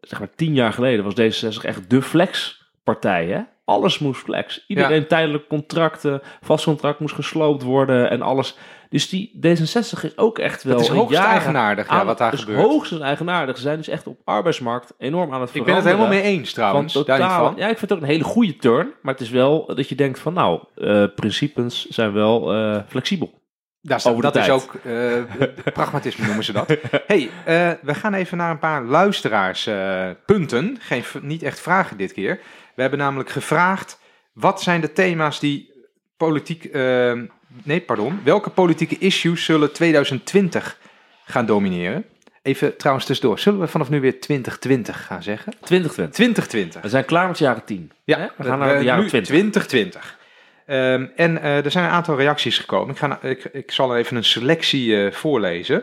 zeg 0.00 0.18
maar 0.18 0.34
tien 0.34 0.54
jaar 0.54 0.72
geleden 0.72 1.04
was 1.04 1.14
D66 1.14 1.64
echt 1.64 1.90
de 1.90 2.02
flexpartij. 2.02 3.26
Hè? 3.26 3.40
Alles 3.64 3.98
moest 3.98 4.22
flex. 4.22 4.64
Iedereen 4.66 5.06
tijdelijk 5.06 5.48
contracten, 5.48 6.20
vast 6.40 6.64
contract 6.64 7.00
moest 7.00 7.14
gesloopt 7.14 7.62
worden 7.62 8.10
en 8.10 8.22
alles. 8.22 8.58
Dus 8.88 9.08
die 9.08 9.30
D66 9.46 10.02
is 10.02 10.16
ook 10.18 10.38
echt 10.38 10.62
wel 10.62 10.76
Het 10.76 10.84
is 10.84 10.88
hoogst 10.92 11.12
jaren 11.12 11.30
eigenaardig 11.30 11.88
ja, 11.90 12.04
wat 12.04 12.18
daar 12.18 12.32
gebeurt. 12.38 12.60
hoogstens 12.60 13.00
eigenaardig. 13.00 13.56
Ze 13.56 13.62
zijn 13.62 13.76
dus 13.76 13.88
echt 13.88 14.06
op 14.06 14.18
arbeidsmarkt 14.24 14.92
enorm 14.98 15.32
aan 15.34 15.40
het 15.40 15.48
Ik 15.48 15.54
ben 15.54 15.64
veranderen. 15.64 15.98
het 15.98 16.00
helemaal 16.08 16.22
mee 16.30 16.38
eens 16.38 16.52
trouwens. 16.52 16.92
Van 16.92 17.02
Daar 17.04 17.18
niet 17.18 17.26
totaal, 17.28 17.44
van. 17.46 17.54
Ja, 17.56 17.68
ik 17.68 17.78
vind 17.78 17.90
het 17.90 17.92
ook 17.98 18.04
een 18.04 18.10
hele 18.10 18.24
goede 18.24 18.56
turn. 18.56 18.92
Maar 19.02 19.12
het 19.12 19.22
is 19.22 19.30
wel 19.30 19.66
dat 19.74 19.88
je 19.88 19.94
denkt 19.94 20.18
van 20.18 20.32
nou, 20.32 20.60
eh, 20.74 21.04
principes 21.14 21.86
zijn 21.88 22.12
wel 22.12 22.52
eh, 22.54 22.80
flexibel. 22.88 23.34
Dat, 23.80 23.98
is- 23.98 24.06
Over 24.06 24.22
de 24.22 24.30
dat 24.30 24.36
is 24.42 24.48
ook 24.50 24.74
eh, 24.84 25.72
pragmatisme 25.72 26.26
noemen 26.26 26.44
ze 26.44 26.52
dat. 26.52 26.66
hey, 27.06 27.30
we 27.82 27.94
gaan 27.94 28.14
even 28.14 28.36
naar 28.36 28.50
een 28.50 28.58
paar 28.58 28.82
luisteraarspunten. 28.84 30.16
punten. 30.26 30.76
Geen, 30.80 31.02
niet 31.22 31.42
echt 31.42 31.60
vragen 31.60 31.96
dit 31.96 32.12
keer. 32.12 32.40
We 32.74 32.80
hebben 32.80 32.98
namelijk 33.00 33.30
gevraagd, 33.30 33.98
wat 34.32 34.62
zijn 34.62 34.80
de 34.80 34.92
thema's 34.92 35.40
die 35.40 35.72
politiek... 36.16 36.68
nee, 37.64 37.80
pardon. 37.80 38.20
Welke 38.24 38.50
politieke 38.50 38.98
issues 38.98 39.44
zullen 39.44 39.72
2020 39.72 40.78
gaan 41.24 41.46
domineren? 41.46 42.04
Even 42.42 42.76
trouwens 42.76 43.06
tussendoor. 43.06 43.38
Zullen 43.38 43.60
we 43.60 43.66
vanaf 43.66 43.90
nu 43.90 44.00
weer 44.00 44.20
2020 44.20 45.06
gaan 45.06 45.22
zeggen? 45.22 45.52
2020. 45.60 46.14
2020. 46.14 46.82
We 46.82 46.88
zijn 46.88 47.04
klaar 47.04 47.28
met 47.28 47.38
jaren 47.38 47.64
10. 47.64 47.92
Ja, 48.04 48.18
Hè? 48.18 48.26
we 48.36 48.44
gaan 48.44 48.58
naar 48.58 48.68
de 48.68 48.74
eh, 48.74 48.82
jaren 48.82 49.02
nu 49.02 49.08
20. 49.08 49.28
2020. 49.66 50.18
Ehm, 50.66 51.06
en 51.16 51.42
eh, 51.42 51.64
er 51.64 51.70
zijn 51.70 51.84
een 51.84 51.90
aantal 51.90 52.16
reacties 52.16 52.58
gekomen. 52.58 52.90
Ik, 52.90 52.98
ga, 52.98 53.22
ik, 53.22 53.44
ik 53.44 53.70
zal 53.70 53.92
er 53.92 53.98
even 53.98 54.16
een 54.16 54.24
selectie 54.24 55.04
eh, 55.04 55.12
voorlezen. 55.12 55.80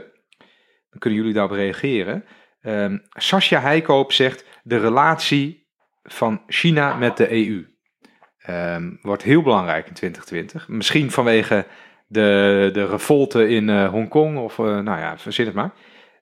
Dan 0.90 1.00
kunnen 1.00 1.20
jullie 1.20 1.34
daarop 1.34 1.52
reageren. 1.52 2.26
Ehm 2.62 2.98
Sascha 3.10 3.60
Heikoop 3.60 4.12
zegt 4.12 4.46
de 4.64 4.78
relatie 4.78 5.68
van 6.04 6.42
China 6.48 6.96
met 6.96 7.18
de 7.18 7.32
EU. 7.32 7.66
Ehm, 8.44 8.90
wordt 9.02 9.24
heel 9.24 9.42
belangrijk 9.42 9.88
in 9.88 9.94
2020. 9.94 10.68
Misschien 10.68 11.12
vanwege 11.12 11.66
de, 12.08 12.70
de 12.74 12.86
revolte 12.86 13.50
in 13.50 13.70
eh, 13.70 13.90
Hongkong 13.90 14.38
of 14.38 14.60
eh, 14.60 14.66
nou 14.66 15.00
ja, 15.00 15.18
verzin 15.18 15.46
het 15.46 15.56
maar. 15.56 15.72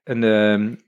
En 0.03 0.79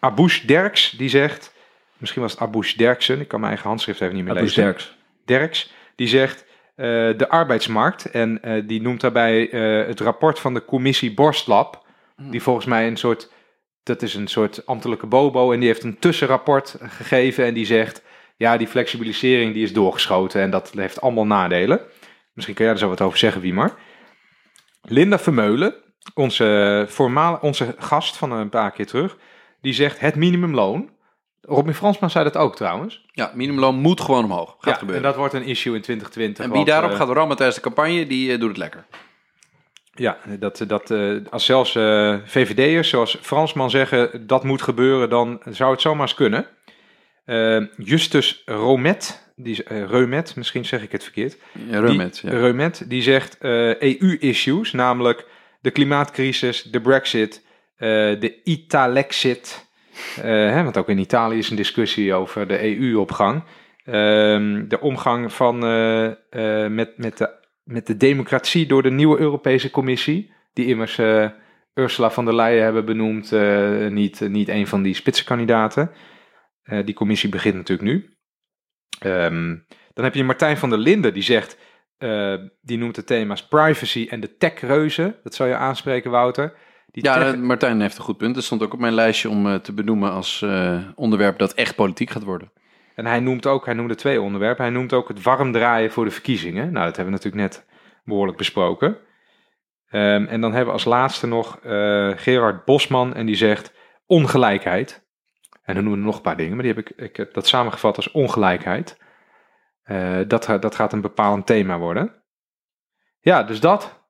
Abush 0.00 0.40
Derks 0.40 0.90
die 0.90 1.08
zegt, 1.08 1.54
misschien 1.96 2.22
was 2.22 2.38
het 2.38 2.74
Derksen, 2.76 3.20
ik 3.20 3.28
kan 3.28 3.40
mijn 3.40 3.52
eigen 3.52 3.68
handschrift 3.68 4.00
even 4.00 4.14
niet 4.14 4.24
meer 4.24 4.34
lezen. 4.34 4.50
Sterks. 4.50 4.96
Derks, 5.24 5.72
die 5.96 6.08
zegt 6.08 6.44
eh, 6.76 6.86
de 7.16 7.28
arbeidsmarkt. 7.28 8.10
En 8.10 8.40
die 8.66 8.82
noemt 8.82 9.00
daarbij 9.00 9.42
het 9.86 10.00
rapport 10.00 10.38
van 10.38 10.54
de 10.54 10.64
commissie 10.64 11.14
Borstlab. 11.14 11.86
Die 12.16 12.42
volgens 12.42 12.66
mij 12.66 12.86
een 12.86 12.96
soort, 12.96 13.32
dat 13.82 14.02
is 14.02 14.14
een 14.14 14.28
soort 14.28 14.66
ambtelijke 14.66 15.06
bobo. 15.06 15.52
En 15.52 15.58
die 15.58 15.68
heeft 15.68 15.82
een 15.82 15.98
tussenrapport 15.98 16.76
gegeven 16.80 17.44
en 17.44 17.54
die 17.54 17.66
zegt, 17.66 18.02
ja 18.44 18.56
die 18.56 18.66
flexibilisering 18.68 19.52
die 19.52 19.62
is 19.62 19.72
doorgeschoten 19.72 20.40
en 20.40 20.50
dat 20.50 20.72
heeft 20.74 21.00
allemaal 21.00 21.26
nadelen. 21.26 21.80
Misschien 22.32 22.54
kan 22.54 22.64
jij 22.64 22.74
er 22.74 22.80
zo 22.80 22.88
wat 22.88 23.00
over 23.00 23.18
zeggen, 23.18 23.40
Wiemar. 23.40 23.74
Linda 24.82 25.18
Vermeulen, 25.18 25.74
onze, 26.14 26.84
voormaal, 26.88 27.38
onze 27.40 27.74
gast 27.78 28.16
van 28.16 28.32
een 28.32 28.48
paar 28.48 28.72
keer 28.72 28.86
terug, 28.86 29.16
die 29.60 29.72
zegt 29.72 30.00
het 30.00 30.14
minimumloon. 30.14 30.90
Robin 31.40 31.74
Fransman 31.74 32.10
zei 32.10 32.24
dat 32.24 32.36
ook 32.36 32.56
trouwens. 32.56 33.04
Ja, 33.12 33.32
minimumloon 33.34 33.74
moet 33.74 34.00
gewoon 34.00 34.24
omhoog. 34.24 34.50
Gaat 34.58 34.72
ja, 34.72 34.78
gebeuren. 34.78 35.04
En 35.04 35.08
dat 35.08 35.18
wordt 35.18 35.34
een 35.34 35.44
issue 35.44 35.74
in 35.74 35.82
2020. 35.82 36.44
En 36.44 36.50
wie 36.50 36.56
want, 36.56 36.70
daarop 36.70 36.90
eh, 36.90 36.96
gaat 36.96 37.16
rammen 37.16 37.36
tijdens 37.36 37.58
de 37.58 37.62
campagne, 37.62 38.06
die 38.06 38.32
eh, 38.32 38.40
doet 38.40 38.48
het 38.48 38.58
lekker. 38.58 38.86
Ja, 39.94 40.18
dat, 40.38 40.64
dat 40.66 40.90
eh, 40.90 41.16
als 41.30 41.44
zelfs 41.44 41.72
VVD'ers 42.24 42.88
zoals 42.88 43.18
Fransman 43.20 43.70
zeggen 43.70 44.26
dat 44.26 44.44
moet 44.44 44.62
gebeuren, 44.62 45.10
dan 45.10 45.40
zou 45.44 45.70
het 45.72 45.80
zomaar 45.80 46.02
eens 46.02 46.14
kunnen. 46.14 46.46
Eh, 47.24 47.60
Justus 47.76 48.42
Romet 48.44 49.22
die 49.36 49.64
eh, 49.64 49.84
Reumet, 49.84 50.36
misschien 50.36 50.64
zeg 50.64 50.82
ik 50.82 50.92
het 50.92 51.02
verkeerd. 51.02 51.36
Ja, 51.70 51.80
Reumet, 51.80 52.20
die, 52.22 52.30
ja. 52.30 52.38
Reumet, 52.38 52.84
die 52.88 53.02
zegt 53.02 53.36
EU-issues, 53.78 54.72
namelijk 54.72 55.26
de 55.60 55.70
klimaatcrisis, 55.70 56.62
de 56.62 56.80
brexit, 56.80 57.46
eh, 57.76 57.88
de 58.20 58.40
Italexit. 58.44 59.66
eh, 60.16 60.22
hè, 60.24 60.62
want 60.62 60.76
ook 60.76 60.88
in 60.88 60.98
Italië 60.98 61.38
is 61.38 61.50
een 61.50 61.56
discussie 61.56 62.14
over 62.14 62.46
de 62.46 62.64
EU 62.78 62.96
op 62.96 63.10
gang. 63.12 63.42
Ehm, 63.84 64.68
de 64.68 64.80
omgang 64.80 65.32
van, 65.32 65.64
eh, 65.64 66.06
eh, 66.06 66.70
met, 66.70 66.98
met, 66.98 67.18
de, 67.18 67.30
met 67.64 67.86
de 67.86 67.96
democratie 67.96 68.66
door 68.66 68.82
de 68.82 68.90
nieuwe 68.90 69.18
Europese 69.18 69.70
Commissie, 69.70 70.32
die 70.52 70.66
immers 70.66 70.98
eh, 70.98 71.26
Ursula 71.74 72.10
von 72.10 72.24
der 72.24 72.34
Leyen 72.34 72.62
hebben 72.64 72.84
benoemd, 72.84 73.32
eh, 73.32 73.86
niet, 73.88 74.20
niet 74.28 74.48
een 74.48 74.66
van 74.66 74.82
die 74.82 74.94
spitsenkandidaten. 74.94 75.90
Eh, 76.64 76.84
die 76.84 76.94
commissie 76.94 77.28
begint 77.28 77.54
natuurlijk 77.54 77.88
nu. 77.88 78.16
Ehm, 78.98 79.56
dan 79.92 80.04
heb 80.04 80.14
je 80.14 80.24
Martijn 80.24 80.56
van 80.56 80.70
der 80.70 80.78
Linden, 80.78 81.14
die 81.14 81.22
zegt, 81.22 81.58
eh, 81.98 82.34
die 82.60 82.78
noemt 82.78 82.94
de 82.94 83.04
thema's 83.04 83.46
privacy 83.48 84.06
en 84.10 84.20
de 84.20 84.36
tech-reuzen. 84.36 85.16
Dat 85.22 85.34
zou 85.34 85.48
je 85.48 85.56
aanspreken, 85.56 86.10
Wouter. 86.10 86.56
Die 86.86 87.04
Ja, 87.04 87.14
tech- 87.18 87.32
eh, 87.34 87.40
Martijn 87.40 87.80
heeft 87.80 87.96
een 87.98 88.04
goed 88.04 88.16
punt. 88.16 88.34
Dat 88.34 88.44
stond 88.44 88.62
ook 88.62 88.72
op 88.72 88.78
mijn 88.78 88.92
lijstje 88.94 89.28
om 89.28 89.62
te 89.62 89.72
benoemen 89.72 90.10
als 90.12 90.44
onderwerp 90.94 91.38
dat 91.38 91.54
echt 91.54 91.74
politiek 91.74 92.10
gaat 92.10 92.22
worden. 92.22 92.52
En 92.94 93.06
hij 93.06 93.20
noemt 93.20 93.46
ook, 93.46 93.64
hij 93.64 93.74
noemde 93.74 93.94
twee 93.94 94.20
onderwerpen. 94.20 94.64
Hij 94.64 94.74
noemt 94.74 94.92
ook 94.92 95.08
het 95.08 95.22
warm 95.22 95.52
draaien 95.52 95.90
voor 95.90 96.04
de 96.04 96.10
verkiezingen. 96.10 96.72
Nou, 96.72 96.86
dat 96.86 96.96
hebben 96.96 97.14
we 97.14 97.20
natuurlijk 97.22 97.42
net 97.54 97.66
behoorlijk 98.04 98.38
besproken. 98.38 98.96
Ehm, 99.88 100.24
en 100.24 100.40
dan 100.40 100.50
hebben 100.50 100.66
we 100.66 100.72
als 100.72 100.84
laatste 100.84 101.26
nog 101.26 101.58
Gerard 102.20 102.64
Bosman 102.64 103.14
en 103.14 103.26
die 103.26 103.34
zegt 103.36 103.72
ongelijkheid. 104.06 105.03
En 105.64 105.74
dan 105.74 105.84
noemen 105.84 106.00
we 106.00 106.06
nog 106.06 106.16
een 106.16 106.22
paar 106.22 106.36
dingen, 106.36 106.54
maar 106.54 106.64
die 106.64 106.74
heb 106.74 106.86
ik, 106.86 106.96
ik 106.96 107.16
heb 107.16 107.34
dat 107.34 107.46
samengevat 107.46 107.96
als 107.96 108.10
ongelijkheid. 108.10 108.98
Eh, 109.82 110.20
dat, 110.26 110.46
dat 110.60 110.74
gaat 110.74 110.92
een 110.92 111.00
bepalend 111.00 111.46
thema 111.46 111.78
worden. 111.78 112.22
Ja, 113.20 113.42
dus 113.42 113.60
dat. 113.60 114.02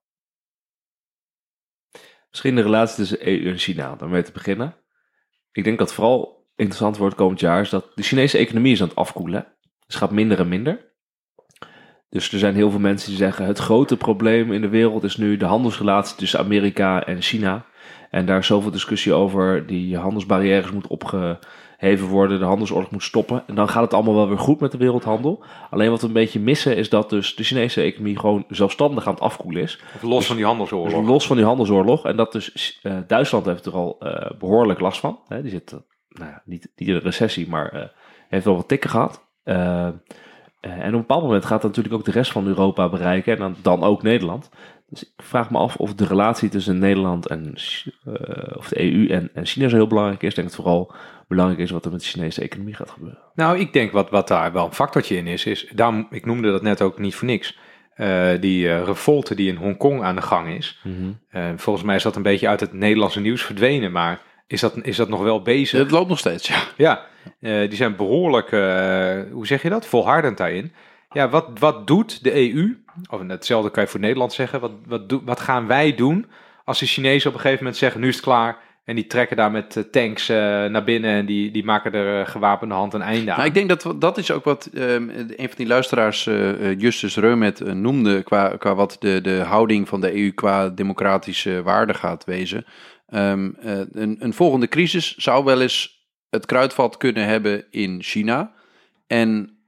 Misschien 2.31 2.55
de 2.55 2.63
relatie 2.63 2.97
tussen 2.97 3.27
EU 3.29 3.51
en 3.51 3.59
China, 3.59 3.97
daarmee 3.97 4.23
te 4.23 4.33
beginnen. 4.33 4.77
Ik 5.53 5.65
denk 5.65 5.79
dat 5.79 5.95
vooral 5.95 6.49
interessant 6.57 6.97
wordt 6.97 7.15
komend 7.15 7.41
jaar 7.41 7.61
is 7.61 7.71
dat 7.71 7.93
de 7.95 8.03
Chinese 8.03 8.39
economie 8.39 8.73
is 8.73 8.83
aan 8.83 8.89
het 8.89 8.97
afkoelen. 8.97 9.57
Het 9.87 9.95
gaat 9.95 10.11
minder 10.11 10.39
en 10.39 10.49
minder. 10.49 10.93
Dus 12.09 12.33
er 12.33 12.39
zijn 12.39 12.55
heel 12.55 12.71
veel 12.71 12.81
mensen 12.81 13.09
die 13.09 13.19
zeggen 13.19 13.47
het 13.47 13.59
grote 13.59 13.97
probleem 13.97 14.53
in 14.53 14.61
de 14.61 14.69
wereld 14.69 15.05
is 15.05 15.17
nu 15.17 15.37
de 15.37 15.45
handelsrelatie 15.45 16.17
tussen 16.17 16.39
Amerika 16.39 17.07
en 17.07 17.23
China. 17.23 17.67
En 18.15 18.27
daar 18.27 18.39
is 18.39 18.47
zoveel 18.47 18.71
discussie 18.71 19.13
over, 19.13 19.67
die 19.67 19.97
handelsbarrières 19.97 20.71
moeten 20.71 20.91
opgeheven 20.91 22.07
worden, 22.07 22.39
de 22.39 22.45
handelsoorlog 22.45 22.91
moet 22.91 23.03
stoppen. 23.03 23.43
En 23.47 23.55
dan 23.55 23.69
gaat 23.69 23.83
het 23.83 23.95
allemaal 23.95 24.15
wel 24.15 24.29
weer 24.29 24.39
goed 24.39 24.61
met 24.61 24.73
de 24.73 24.79
wereldhandel. 24.79 25.45
Alleen 25.71 25.91
wat 25.91 26.01
we 26.01 26.07
een 26.07 26.13
beetje 26.13 26.41
missen 26.41 26.77
is 26.77 26.89
dat 26.89 27.11
dus 27.11 27.35
de 27.35 27.43
Chinese 27.43 27.83
economie 27.83 28.19
gewoon 28.19 28.45
zelfstandig 28.49 29.07
aan 29.07 29.15
het 29.15 29.23
afkoelen 29.23 29.63
is. 29.63 29.83
Of 29.95 30.03
los 30.03 30.27
van 30.27 30.37
die 30.37 30.45
handelsoorlog. 30.45 30.99
Dus 30.99 31.09
los 31.09 31.27
van 31.27 31.37
die 31.37 31.45
handelsoorlog. 31.45 32.05
En 32.05 32.17
dat 32.17 32.33
dus 32.33 32.79
eh, 32.83 32.99
Duitsland 33.07 33.47
heeft 33.47 33.67
er 33.67 33.73
al 33.73 33.97
eh, 34.01 34.31
behoorlijk 34.39 34.81
last 34.81 35.01
van. 35.01 35.19
Hè, 35.29 35.43
die 35.43 35.51
zit, 35.51 35.73
eh, 35.73 35.79
nou 36.09 36.31
ja, 36.31 36.43
niet, 36.45 36.73
niet 36.77 36.89
in 36.89 36.95
een 36.95 37.01
recessie, 37.01 37.49
maar 37.49 37.93
heeft 38.29 38.45
wel 38.45 38.57
wat 38.57 38.69
tikken 38.69 38.91
gehad. 38.91 39.25
Eh, 39.43 39.89
eh, 40.65 40.73
en 40.73 40.89
op 40.89 40.93
een 40.93 40.99
bepaald 41.01 41.23
moment 41.23 41.45
gaat 41.45 41.63
dat 41.63 41.71
natuurlijk 41.71 41.95
ook 41.95 42.05
de 42.05 42.19
rest 42.19 42.33
van 42.33 42.47
Europa 42.47 42.89
bereiken. 42.89 43.33
En 43.33 43.39
dan, 43.39 43.57
dan 43.63 43.83
ook 43.83 44.03
Nederland. 44.03 44.51
Dus 44.95 45.03
ik 45.03 45.25
vraag 45.25 45.51
me 45.51 45.59
af 45.59 45.77
of 45.77 45.95
de 45.95 46.07
relatie 46.07 46.49
tussen 46.49 46.79
Nederland 46.79 47.27
en 47.27 47.55
eh, 48.05 48.57
of 48.57 48.69
de 48.69 48.83
EU 48.83 49.07
en, 49.09 49.31
en 49.35 49.47
China 49.47 49.69
zo 49.69 49.77
heel 49.77 49.87
belangrijk 49.87 50.23
is. 50.23 50.29
Ik 50.29 50.35
denk 50.35 50.49
dat 50.49 50.57
het 50.57 50.67
vooral 50.67 50.95
belangrijk 51.29 51.61
is 51.61 51.71
wat 51.71 51.85
er 51.85 51.91
met 51.91 52.01
de 52.01 52.07
Chinese 52.07 52.43
economie 52.43 52.75
gaat 52.75 52.91
gebeuren. 52.91 53.19
Nou, 53.35 53.59
ik 53.59 53.73
denk 53.73 53.93
wat, 53.93 54.11
wat 54.11 54.29
daar 54.29 54.53
wel 54.53 54.67
een 54.67 54.73
factortje 54.73 55.17
in 55.17 55.27
is, 55.27 55.47
is 55.47 55.67
daarom, 55.75 56.07
ik 56.11 56.27
noemde 56.27 56.51
dat 56.51 56.63
net 56.63 56.83
ook 56.83 56.99
niet 56.99 57.15
voor 57.15 57.29
niks. 57.29 57.59
Eh, 57.95 58.29
die 58.41 58.69
eh, 58.69 58.85
revolte 58.85 59.35
die 59.35 59.49
in 59.49 59.57
Hongkong 59.57 60.03
aan 60.03 60.17
de 60.17 60.23
gang 60.23 60.49
is. 60.49 60.83
Eh, 61.29 61.49
volgens 61.57 61.85
mij 61.85 61.97
is 61.97 62.03
dat 62.03 62.17
een 62.17 62.23
beetje 62.23 62.49
uit 62.49 62.61
het 62.61 62.73
Nederlandse 62.73 63.21
nieuws 63.21 63.43
verdwenen, 63.43 63.93
maar 63.93 64.21
is 64.47 64.61
dat, 64.61 64.75
is 64.83 64.97
dat 64.97 65.09
nog 65.09 65.23
wel 65.23 65.43
bezig? 65.43 65.79
Het 65.79 65.91
loopt 65.91 66.09
nog 66.09 66.19
steeds, 66.19 66.49
ja. 66.49 66.63
Ja, 66.77 67.07
eh, 67.41 67.59
die 67.69 67.75
zijn 67.75 67.97
behoorlijk, 67.97 68.53
eh, 68.53 69.33
hoe 69.33 69.47
zeg 69.47 69.63
je 69.63 69.69
dat, 69.69 69.87
volhardend 69.87 70.37
daarin. 70.37 70.73
Ja, 71.15 71.29
wat, 71.29 71.49
wat 71.59 71.87
doet 71.87 72.25
de 72.25 72.35
EU, 72.35 72.77
of 73.11 73.21
hetzelfde 73.27 73.71
kan 73.71 73.83
je 73.83 73.89
voor 73.89 74.01
Nederland 74.01 74.33
zeggen, 74.33 74.61
wat, 74.61 74.73
wat, 74.87 75.21
wat 75.25 75.41
gaan 75.41 75.67
wij 75.67 75.95
doen 75.95 76.27
als 76.65 76.79
de 76.79 76.87
Chinezen 76.87 77.29
op 77.29 77.35
een 77.35 77.41
gegeven 77.41 77.63
moment 77.63 77.81
zeggen, 77.81 78.01
nu 78.01 78.09
is 78.09 78.15
het 78.15 78.25
klaar, 78.25 78.59
en 78.85 78.95
die 78.95 79.07
trekken 79.07 79.37
daar 79.37 79.51
met 79.51 79.77
eh, 79.77 79.83
tanks 79.83 80.29
eh, 80.29 80.37
naar 80.65 80.85
binnen 80.85 81.11
en 81.11 81.27
die, 81.27 81.51
die 81.51 81.65
maken 81.65 81.93
er 81.93 82.21
eh, 82.21 82.31
gewapende 82.31 82.75
hand 82.75 82.95
een 82.95 83.03
einde 83.03 83.31
aan. 83.31 83.37
Nou, 83.37 83.49
ik 83.49 83.55
denk 83.55 83.69
dat 83.69 83.95
dat 84.01 84.19
is 84.19 84.31
ook 84.31 84.45
wat 84.45 84.67
ehm, 84.75 85.09
een 85.09 85.49
van 85.49 85.57
die 85.57 85.67
luisteraars, 85.67 86.25
Justus 86.79 87.17
Reumet, 87.17 87.75
noemde 87.75 88.23
qua, 88.23 88.57
qua 88.57 88.75
wat 88.75 88.97
de, 89.01 89.21
de 89.21 89.41
houding 89.41 89.89
van 89.89 90.01
de 90.01 90.17
EU 90.17 90.31
qua 90.31 90.69
democratische 90.69 91.63
waarde 91.63 91.95
gaat 91.95 92.25
wezen. 92.25 92.65
Ehm, 93.09 93.51
eh, 93.61 93.81
een, 93.93 94.17
een 94.19 94.35
volgende 94.35 94.69
crisis 94.69 95.15
zou 95.17 95.45
wel 95.45 95.61
eens 95.61 96.09
het 96.31 96.47
kruidvat 96.47 96.97
kunnen 96.97 97.27
hebben 97.27 97.65
in 97.71 98.03
China. 98.03 98.53
En 99.07 99.59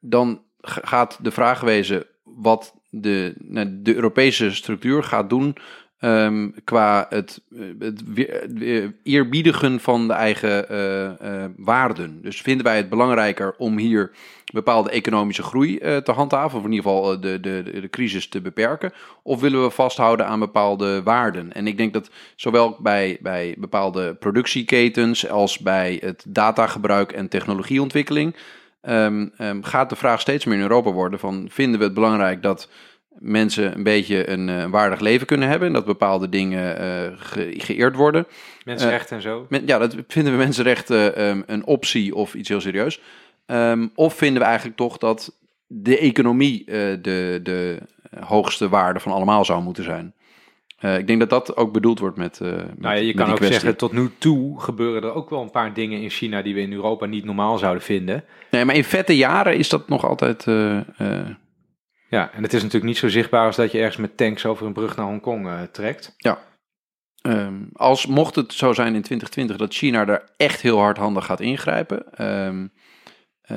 dan 0.00 0.42
gaat 0.64 1.18
de 1.22 1.30
vraag 1.30 1.60
wezen 1.60 2.06
wat 2.24 2.74
de, 2.90 3.34
nou, 3.38 3.68
de 3.82 3.94
Europese 3.94 4.54
structuur 4.54 5.02
gaat 5.02 5.30
doen 5.30 5.56
ehm, 5.98 6.50
qua 6.64 7.06
het, 7.08 7.40
eh, 7.56 7.60
het 7.78 8.02
eerbiedigen 9.02 9.80
van 9.80 10.06
de 10.06 10.12
eigen 10.12 10.68
eh, 10.68 11.04
eh, 11.04 11.50
waarden. 11.56 12.22
Dus 12.22 12.40
vinden 12.40 12.64
wij 12.64 12.76
het 12.76 12.88
belangrijker 12.88 13.54
om 13.58 13.78
hier 13.78 14.10
bepaalde 14.52 14.90
economische 14.90 15.42
groei 15.42 15.78
te 15.78 16.12
handhaven, 16.12 16.58
of 16.58 16.64
in 16.64 16.72
ieder 16.72 16.90
geval 16.90 17.20
de, 17.20 17.40
de, 17.40 17.62
de 17.80 17.90
crisis 17.90 18.28
te 18.28 18.40
beperken, 18.40 18.92
of 19.22 19.40
willen 19.40 19.62
we 19.62 19.70
vasthouden 19.70 20.26
aan 20.26 20.38
bepaalde 20.38 21.02
waarden? 21.02 21.52
En 21.52 21.66
ik 21.66 21.76
denk 21.76 21.92
dat 21.92 22.10
zowel 22.36 22.76
bij, 22.80 23.18
bij 23.20 23.54
bepaalde 23.58 24.14
productieketens 24.14 25.28
als 25.28 25.58
bij 25.58 25.98
het 26.00 26.24
datagebruik 26.28 27.12
en 27.12 27.28
technologieontwikkeling 27.28 28.34
ehm, 28.84 29.26
ehm, 29.36 29.62
gaat 29.62 29.88
de 29.88 29.96
vraag 29.96 30.20
steeds 30.20 30.44
meer 30.44 30.56
in 30.56 30.62
Europa 30.62 30.90
worden 30.90 31.18
van 31.18 31.46
vinden 31.50 31.78
we 31.78 31.84
het 31.84 31.94
belangrijk 31.94 32.42
dat 32.42 32.68
mensen 33.18 33.74
een 33.76 33.82
beetje 33.82 34.28
een 34.30 34.48
eh, 34.48 34.64
waardig 34.64 35.00
leven 35.00 35.26
kunnen 35.26 35.48
hebben 35.48 35.68
en 35.68 35.74
dat 35.74 35.84
bepaalde 35.84 36.28
dingen 36.28 36.78
eh, 36.78 37.12
ge- 37.16 37.54
geëerd 37.56 37.96
worden. 37.96 38.26
Mensenrechten 38.64 39.16
en 39.16 39.22
zo. 39.22 39.46
Men- 39.48 39.66
ja, 39.66 39.78
dat 39.78 39.94
vinden 40.08 40.32
we 40.32 40.38
mensenrechten 40.38 41.16
ehm, 41.16 41.42
een 41.46 41.66
optie 41.66 42.14
of 42.14 42.34
iets 42.34 42.48
heel 42.48 42.60
serieus. 42.60 43.00
Of 43.94 44.14
vinden 44.14 44.42
we 44.42 44.46
eigenlijk 44.48 44.76
toch 44.76 44.98
dat 44.98 45.38
de 45.66 45.98
economie 45.98 46.64
eh, 46.66 46.74
de, 47.02 47.40
de 47.42 47.78
hoogste 48.20 48.68
waarde 48.68 49.00
van 49.00 49.12
allemaal 49.12 49.44
zou 49.44 49.62
moeten 49.62 49.84
zijn? 49.84 50.14
Eh, 50.84 50.98
ik 50.98 51.06
denk 51.06 51.20
dat 51.20 51.30
dat 51.30 51.56
ook 51.56 51.72
bedoeld 51.72 51.98
wordt 51.98 52.16
met. 52.16 52.40
met 52.40 52.78
Nou 52.80 52.94
ja, 52.94 53.00
je 53.00 53.06
met 53.06 53.16
kan 53.16 53.30
ook 53.30 53.36
kwestie. 53.36 53.60
zeggen, 53.60 53.76
tot 53.78 53.92
nu 53.92 54.10
toe 54.18 54.60
gebeuren 54.60 55.02
er 55.02 55.14
ook 55.14 55.30
wel 55.30 55.42
een 55.42 55.50
paar 55.50 55.74
dingen 55.74 56.00
in 56.00 56.10
China 56.10 56.42
die 56.42 56.54
we 56.54 56.60
in 56.60 56.72
Europa 56.72 57.06
niet 57.06 57.24
normaal 57.24 57.58
zouden 57.58 57.82
vinden. 57.82 58.24
Nee, 58.50 58.64
maar 58.64 58.74
in 58.74 58.84
vette 58.84 59.16
jaren 59.16 59.56
is 59.56 59.68
dat 59.68 59.88
nog 59.88 60.04
altijd. 60.06 60.46
eh, 60.46 60.80
Ja, 62.08 62.32
en 62.32 62.42
het 62.42 62.52
is 62.52 62.60
natuurlijk 62.62 62.84
niet 62.84 62.98
zo 62.98 63.08
zichtbaar 63.08 63.46
als 63.46 63.56
dat 63.56 63.72
je 63.72 63.78
ergens 63.78 63.96
met 63.96 64.16
tanks 64.16 64.46
over 64.46 64.66
een 64.66 64.72
brug 64.72 64.96
naar 64.96 65.06
Hongkong 65.06 65.48
trekt. 65.72 66.14
Ehm, 67.22 67.54
als 67.72 68.06
mocht 68.06 68.34
het 68.34 68.52
zo 68.52 68.72
zijn 68.72 68.94
in 68.94 69.02
2020 69.02 69.56
dat 69.56 69.74
China 69.74 70.06
er 70.06 70.30
echt 70.36 70.60
heel 70.60 70.78
hardhandig 70.78 71.24
gaat 71.24 71.40
ingrijpen, 71.40 72.12
ehm, 72.12 72.66
eh, 73.44 73.56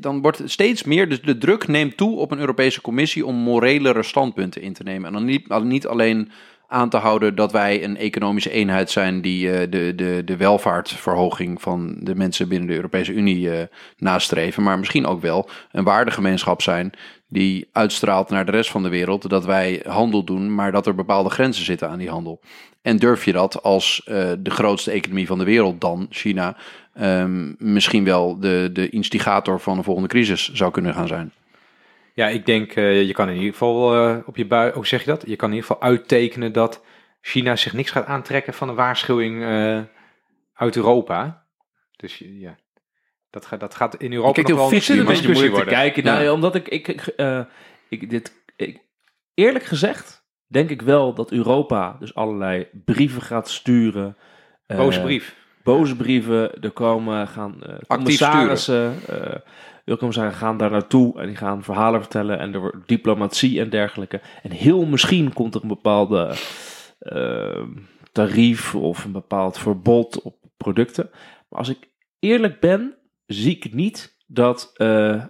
dan- 0.00 0.22
wordt 0.22 0.38
het 0.38 0.50
steeds 0.50 0.82
meer, 0.82 1.08
dus 1.08 1.22
de 1.22 1.38
druk 1.38 1.68
neemt 1.68 1.96
toe 1.96 2.16
op 2.16 2.30
een 2.30 2.38
Europese 2.38 2.80
Commissie 2.80 3.26
om 3.26 3.34
morelere 3.34 4.02
standpunten 4.02 4.62
in 4.62 4.72
te 4.72 4.82
nemen. 4.82 5.06
En 5.06 5.12
dan 5.12 5.24
niet, 5.24 5.62
niet 5.62 5.86
alleen 5.86 6.30
aan 6.72 6.88
te 6.88 6.96
houden 6.96 7.34
dat 7.34 7.52
wij 7.52 7.84
een 7.84 7.96
economische 7.96 8.50
eenheid 8.50 8.90
zijn 8.90 9.20
die 9.20 9.52
eh, 9.52 9.70
de, 9.70 9.94
de, 9.94 10.22
de 10.24 10.36
welvaartverhoging 10.36 11.62
van 11.62 11.96
de 12.00 12.14
mensen 12.14 12.48
binnen 12.48 12.68
de 12.68 12.74
Europese 12.74 13.12
Unie 13.12 13.50
eh, 13.50 13.66
nastreven, 13.96 14.62
maar 14.62 14.78
misschien 14.78 15.06
ook 15.06 15.20
wel 15.20 15.48
een 15.72 15.84
waardegemeenschap 15.84 16.62
zijn 16.62 16.92
die 17.28 17.68
uitstraalt 17.72 18.28
naar 18.28 18.44
de 18.46 18.50
rest 18.50 18.70
van 18.70 18.82
de 18.82 18.88
wereld 18.88 19.28
dat 19.28 19.44
wij 19.44 19.82
handel 19.86 20.24
doen, 20.24 20.54
maar 20.54 20.72
dat 20.72 20.86
er 20.86 20.94
bepaalde 20.94 21.30
grenzen 21.30 21.64
zitten 21.64 21.88
aan 21.88 21.98
die 21.98 22.10
handel. 22.10 22.40
En 22.82 22.96
durf 22.96 23.24
je 23.24 23.32
dat 23.32 23.62
als 23.62 24.02
de 24.38 24.50
grootste 24.50 24.90
economie 24.90 25.26
van 25.26 25.38
de 25.38 25.44
wereld 25.44 25.80
dan, 25.80 26.06
China, 26.10 26.56
ehm, 26.94 27.52
misschien 27.58 28.04
wel 28.04 28.40
de, 28.40 28.70
de 28.72 28.88
instigator 28.88 29.60
van 29.60 29.78
een 29.78 29.84
volgende 29.84 30.08
crisis 30.08 30.52
zou 30.52 30.70
kunnen 30.70 30.94
gaan 30.94 31.08
zijn? 31.08 31.32
Ja, 32.14 32.28
ik 32.28 32.46
denk, 32.46 32.72
eh, 32.72 33.02
je 33.06 33.12
kan 33.12 33.28
in 33.28 33.34
ieder 33.36 33.52
geval 33.52 33.94
eh, 33.94 34.16
op 34.26 34.36
je 34.36 34.46
bui, 34.46 34.72
hoe 34.72 34.86
zeg 34.86 35.00
je 35.04 35.10
dat? 35.10 35.22
Je 35.26 35.36
kan 35.36 35.48
in 35.48 35.54
ieder 35.54 35.70
geval 35.70 35.88
uittekenen 35.88 36.52
dat 36.52 36.82
China 37.20 37.56
zich 37.56 37.72
niks 37.72 37.90
gaat 37.90 38.06
aantrekken 38.06 38.54
van 38.54 38.68
een 38.68 38.74
waarschuwing 38.74 39.42
eh, 39.42 39.80
uit 40.54 40.76
Europa. 40.76 41.46
Dus 41.96 42.18
ja, 42.18 42.58
dat, 43.30 43.46
gaat 43.46 43.60
dat 43.60 43.74
gaat 43.74 43.96
in 43.96 44.12
Europa 44.12 44.32
kijkt 44.32 44.48
nog 44.48 44.58
heel 44.58 44.68
wel 44.68 44.98
een 44.98 45.04
beetje 45.04 45.26
moeilijk 45.26 45.44
te 45.46 45.50
worden. 45.50 45.74
kijken. 45.74 46.04
Nou, 46.04 46.18
Ja. 46.18 46.24
ja, 46.24 46.32
omdat 46.32 46.54
ik, 46.54 46.68
ik, 46.68 46.88
ik, 46.88 47.06
eh, 47.06 47.40
ik 47.88 48.10
dit, 48.10 48.32
ik, 48.56 48.82
eerlijk 49.34 49.64
gezegd, 49.64 50.24
denk 50.46 50.70
ik 50.70 50.82
wel 50.82 51.14
dat 51.14 51.30
Europa 51.30 51.96
dus 51.98 52.14
allerlei 52.14 52.66
brieven 52.84 53.22
gaat 53.22 53.50
sturen. 53.50 54.16
Boze 54.66 55.00
brief. 55.00 55.36
Boze 55.62 55.96
brieven. 55.96 56.60
Er 56.60 56.70
komen 56.70 57.28
gaan 57.28 57.56
uh, 57.66 57.74
commissarissen, 57.86 58.94
uh, 59.10 59.16
Eurocommissarissen 59.84 60.40
gaan 60.40 60.56
daar 60.56 60.70
naartoe 60.70 61.20
en 61.20 61.26
die 61.26 61.36
gaan 61.36 61.62
verhalen 61.62 62.00
vertellen 62.00 62.38
en 62.38 62.54
er 62.54 62.60
wordt 62.60 62.88
diplomatie 62.88 63.60
en 63.60 63.70
dergelijke. 63.70 64.20
En 64.42 64.50
heel 64.50 64.84
misschien 64.86 65.32
komt 65.32 65.54
er 65.54 65.62
een 65.62 65.68
bepaalde 65.68 66.34
uh, 67.00 67.62
tarief 68.12 68.74
of 68.74 69.04
een 69.04 69.12
bepaald 69.12 69.58
verbod 69.58 70.22
op 70.22 70.36
producten. 70.56 71.10
Maar 71.48 71.58
als 71.58 71.68
ik 71.68 71.88
eerlijk 72.18 72.60
ben, 72.60 72.94
zie 73.26 73.56
ik 73.56 73.74
niet 73.74 74.16
dat 74.26 74.72
uh, 74.76 75.24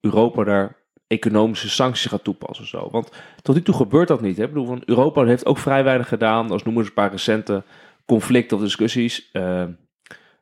Europa 0.00 0.44
daar 0.44 0.76
economische 1.06 1.70
sancties 1.70 2.10
gaat 2.10 2.24
toepassen. 2.24 2.66
Zo. 2.66 2.88
Want 2.90 3.12
tot 3.42 3.54
nu 3.54 3.62
toe 3.62 3.74
gebeurt 3.74 4.08
dat 4.08 4.20
niet. 4.20 4.36
Hè? 4.36 4.42
Ik 4.42 4.48
bedoel, 4.48 4.66
van 4.66 4.82
Europa 4.84 5.24
heeft 5.24 5.46
ook 5.46 5.58
vrij 5.58 5.84
weinig 5.84 6.08
gedaan. 6.08 6.50
Als 6.50 6.62
noemen 6.62 6.82
ze 6.82 6.88
een 6.88 6.94
paar 6.94 7.10
recente 7.10 7.62
conflicten 8.08 8.56
of 8.56 8.62
discussies. 8.62 9.30
Uh, 9.32 9.64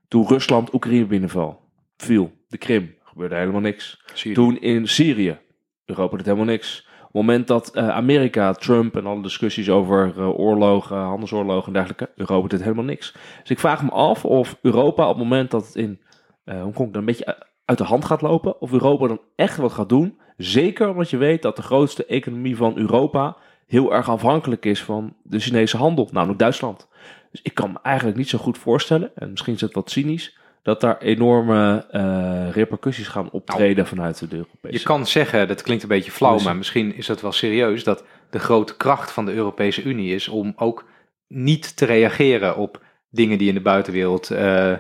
toen 0.08 0.26
Rusland 0.26 0.74
Oekraïne 0.74 1.06
binnenval, 1.06 1.60
viel, 1.96 2.32
de 2.48 2.58
Krim, 2.58 2.94
gebeurde 3.02 3.34
helemaal 3.34 3.60
niks. 3.60 4.02
Syrië. 4.14 4.34
Toen 4.34 4.60
in 4.60 4.88
Syrië, 4.88 5.38
Europa 5.84 6.16
deed 6.16 6.26
helemaal 6.26 6.46
niks. 6.46 6.88
Op 6.98 7.02
het 7.02 7.12
moment 7.12 7.46
dat 7.46 7.76
uh, 7.76 7.88
Amerika, 7.88 8.52
Trump 8.52 8.96
en 8.96 9.06
alle 9.06 9.22
discussies 9.22 9.70
over 9.70 10.12
uh, 10.16 10.38
oorlogen, 10.38 10.96
handelsoorlogen 10.96 11.66
en 11.66 11.72
dergelijke, 11.72 12.10
Europa 12.16 12.48
deed 12.48 12.62
helemaal 12.62 12.84
niks. 12.84 13.12
Dus 13.40 13.50
ik 13.50 13.58
vraag 13.58 13.82
me 13.82 13.90
af 13.90 14.24
of 14.24 14.58
Europa 14.62 15.02
op 15.02 15.14
het 15.14 15.22
moment 15.22 15.50
dat 15.50 15.66
het 15.66 15.74
in 15.74 16.00
Hongkong 16.44 16.92
dan 16.92 17.00
een 17.00 17.04
beetje 17.04 17.44
uit 17.64 17.78
de 17.78 17.84
hand 17.84 18.04
gaat 18.04 18.22
lopen, 18.22 18.60
of 18.60 18.72
Europa 18.72 19.06
dan 19.06 19.20
echt 19.36 19.56
wat 19.56 19.72
gaat 19.72 19.88
doen. 19.88 20.18
Zeker 20.36 20.88
omdat 20.88 21.10
je 21.10 21.16
weet 21.16 21.42
dat 21.42 21.56
de 21.56 21.62
grootste 21.62 22.06
economie 22.06 22.56
van 22.56 22.78
Europa 22.78 23.36
heel 23.66 23.92
erg 23.92 24.08
afhankelijk 24.08 24.64
is 24.64 24.82
van 24.82 25.16
de 25.22 25.38
Chinese 25.38 25.76
handel, 25.76 26.08
namelijk 26.12 26.38
Duitsland. 26.38 26.88
Dus 27.36 27.44
ik 27.44 27.54
kan 27.54 27.72
me 27.72 27.78
eigenlijk 27.82 28.16
niet 28.16 28.28
zo 28.28 28.38
goed 28.38 28.58
voorstellen, 28.58 29.10
en 29.14 29.30
misschien 29.30 29.54
is 29.54 29.60
het 29.60 29.74
wat 29.74 29.90
cynisch, 29.90 30.38
dat 30.62 30.80
daar 30.80 30.98
enorme 30.98 31.86
uh, 31.92 32.50
repercussies 32.50 33.08
gaan 33.08 33.30
optreden 33.30 33.76
nou, 33.76 33.88
vanuit 33.88 34.30
de 34.30 34.36
Europese. 34.36 34.78
Je 34.78 34.82
kan 34.82 35.06
zeggen, 35.06 35.48
dat 35.48 35.62
klinkt 35.62 35.82
een 35.82 35.88
beetje 35.88 36.10
flauw, 36.10 36.38
maar 36.38 36.56
misschien 36.56 36.96
is 36.96 37.06
dat 37.06 37.20
wel 37.20 37.32
serieus, 37.32 37.84
dat 37.84 38.04
de 38.30 38.38
grote 38.38 38.76
kracht 38.76 39.10
van 39.10 39.24
de 39.26 39.32
Europese 39.32 39.82
Unie 39.82 40.14
is 40.14 40.28
om 40.28 40.52
ook 40.56 40.84
niet 41.28 41.76
te 41.76 41.84
reageren 41.84 42.56
op 42.56 42.82
dingen 43.10 43.38
die 43.38 43.48
in 43.48 43.54
de 43.54 43.60
buitenwereld 43.60 44.30
uh, 44.30 44.72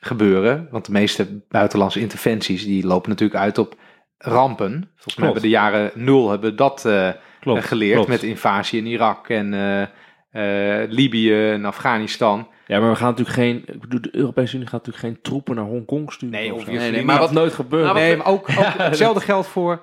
gebeuren. 0.00 0.68
Want 0.70 0.84
de 0.84 0.92
meeste 0.92 1.40
buitenlandse 1.48 2.00
interventies 2.00 2.64
die 2.64 2.86
lopen 2.86 3.10
natuurlijk 3.10 3.40
uit 3.40 3.58
op 3.58 3.74
rampen. 4.18 4.90
Volgens 4.94 5.16
mij 5.16 5.24
hebben 5.24 5.42
de 5.42 5.48
jaren 5.48 5.90
nul 5.94 6.30
hebben 6.30 6.56
dat 6.56 6.84
uh, 6.86 7.10
klopt, 7.40 7.64
geleerd 7.64 7.94
klopt. 7.94 8.08
met 8.08 8.22
invasie 8.22 8.78
in 8.78 8.86
Irak 8.86 9.28
en 9.28 9.54
Libië 10.88 11.50
en 11.50 11.64
Afghanistan. 11.64 12.48
Ja, 12.66 12.80
maar 12.80 12.90
we 12.90 12.96
gaan 12.96 13.08
natuurlijk 13.08 13.36
geen. 13.36 13.64
Ik 13.66 13.80
bedoel, 13.80 14.00
de 14.00 14.16
Europese 14.16 14.54
Unie 14.54 14.68
gaat 14.68 14.86
natuurlijk 14.86 15.04
geen 15.04 15.22
troepen 15.22 15.54
naar 15.54 15.64
Hongkong 15.64 16.12
sturen. 16.12 16.40
Nee, 16.40 16.54
of 16.54 16.66
nee, 16.66 16.90
nee, 16.90 17.04
maar 17.04 17.18
wat 17.18 17.32
nooit 17.32 17.52
gebeurt. 17.52 17.84
Nou, 17.84 17.96
nee, 17.96 18.16
maar 18.16 18.26
ook, 18.26 18.48
ook 18.48 18.64
hetzelfde 18.78 19.20
geldt 19.20 19.46
voor 19.46 19.82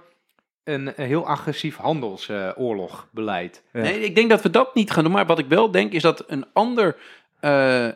een, 0.63 0.93
een 0.95 1.05
heel 1.05 1.27
agressief 1.27 1.77
handelsoorlogbeleid. 1.77 3.63
Uh, 3.71 3.81
nee, 3.81 3.99
ik 3.99 4.15
denk 4.15 4.29
dat 4.29 4.41
we 4.41 4.49
dat 4.49 4.75
niet 4.75 4.91
gaan 4.91 5.03
doen. 5.03 5.13
Maar 5.13 5.25
wat 5.25 5.39
ik 5.39 5.47
wel 5.47 5.71
denk 5.71 5.91
is 5.91 6.01
dat 6.01 6.23
een 6.27 6.45
ander. 6.53 6.95
Uh, 7.41 7.87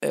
uh, 0.00 0.10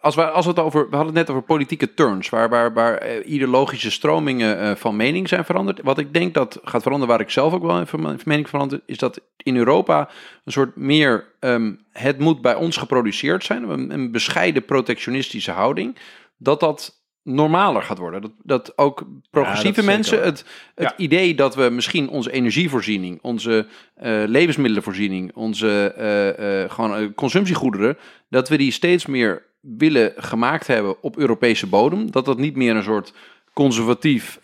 als, 0.00 0.14
we, 0.14 0.30
als 0.30 0.46
het 0.46 0.58
over. 0.58 0.90
We 0.90 0.96
hadden 0.96 1.14
het 1.14 1.26
net 1.26 1.30
over 1.30 1.42
politieke 1.42 1.94
turns. 1.94 2.28
Waar, 2.28 2.48
waar, 2.48 2.72
waar 2.72 3.06
uh, 3.06 3.30
ideologische 3.30 3.90
stromingen 3.90 4.62
uh, 4.62 4.74
van 4.74 4.96
mening 4.96 5.28
zijn 5.28 5.44
veranderd. 5.44 5.80
Wat 5.82 5.98
ik 5.98 6.14
denk 6.14 6.34
dat 6.34 6.60
gaat 6.62 6.82
veranderen. 6.82 7.14
Waar 7.14 7.24
ik 7.24 7.30
zelf 7.30 7.52
ook 7.52 7.62
wel 7.62 7.86
van 7.86 8.18
mening 8.24 8.48
verander. 8.48 8.80
Is 8.86 8.98
dat 8.98 9.20
in 9.36 9.56
Europa 9.56 10.08
een 10.44 10.52
soort 10.52 10.76
meer. 10.76 11.36
Um, 11.40 11.86
het 11.92 12.18
moet 12.18 12.40
bij 12.42 12.54
ons 12.54 12.76
geproduceerd 12.76 13.44
zijn. 13.44 13.90
Een 13.90 14.12
bescheiden 14.12 14.64
protectionistische 14.64 15.50
houding. 15.52 15.98
Dat 16.36 16.60
dat 16.60 16.97
normaler 17.22 17.82
gaat 17.82 17.98
worden. 17.98 18.20
Dat, 18.20 18.32
dat 18.42 18.78
ook 18.78 19.06
progressieve 19.30 19.80
ja, 19.80 19.86
dat 19.86 19.96
mensen 19.96 20.22
het, 20.22 20.44
het 20.74 20.88
ja. 20.88 20.96
idee 20.96 21.34
dat 21.34 21.54
we 21.54 21.68
misschien 21.70 22.08
onze 22.08 22.32
energievoorziening, 22.32 23.18
onze 23.22 23.66
uh, 24.02 24.22
levensmiddelenvoorziening, 24.26 25.34
onze 25.34 25.94
uh, 25.98 26.62
uh, 26.62 26.70
gewoon 26.70 27.14
consumptiegoederen, 27.14 27.98
dat 28.28 28.48
we 28.48 28.56
die 28.56 28.70
steeds 28.72 29.06
meer 29.06 29.42
willen 29.60 30.12
gemaakt 30.16 30.66
hebben 30.66 31.02
op 31.02 31.16
Europese 31.16 31.66
bodem. 31.66 32.10
Dat 32.10 32.24
dat 32.24 32.38
niet 32.38 32.56
meer 32.56 32.76
een 32.76 32.82
soort 32.82 33.12
conservatief 33.52 34.38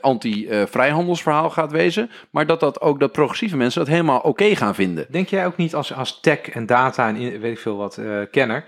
anti-vrijhandelsverhaal 0.00 1.50
gaat 1.50 1.72
wezen, 1.72 2.10
maar 2.30 2.46
dat 2.46 2.60
dat 2.60 2.80
ook 2.80 3.00
dat 3.00 3.12
progressieve 3.12 3.56
mensen 3.56 3.80
dat 3.80 3.88
helemaal 3.88 4.18
oké 4.18 4.28
okay 4.28 4.54
gaan 4.54 4.74
vinden. 4.74 5.06
Denk 5.10 5.28
jij 5.28 5.46
ook 5.46 5.56
niet 5.56 5.74
als, 5.74 5.94
als 5.94 6.20
tech 6.20 6.38
en 6.48 6.66
data 6.66 7.08
en 7.08 7.40
weet 7.40 7.52
ik 7.52 7.58
veel 7.58 7.76
wat 7.76 8.00
kenner, 8.30 8.64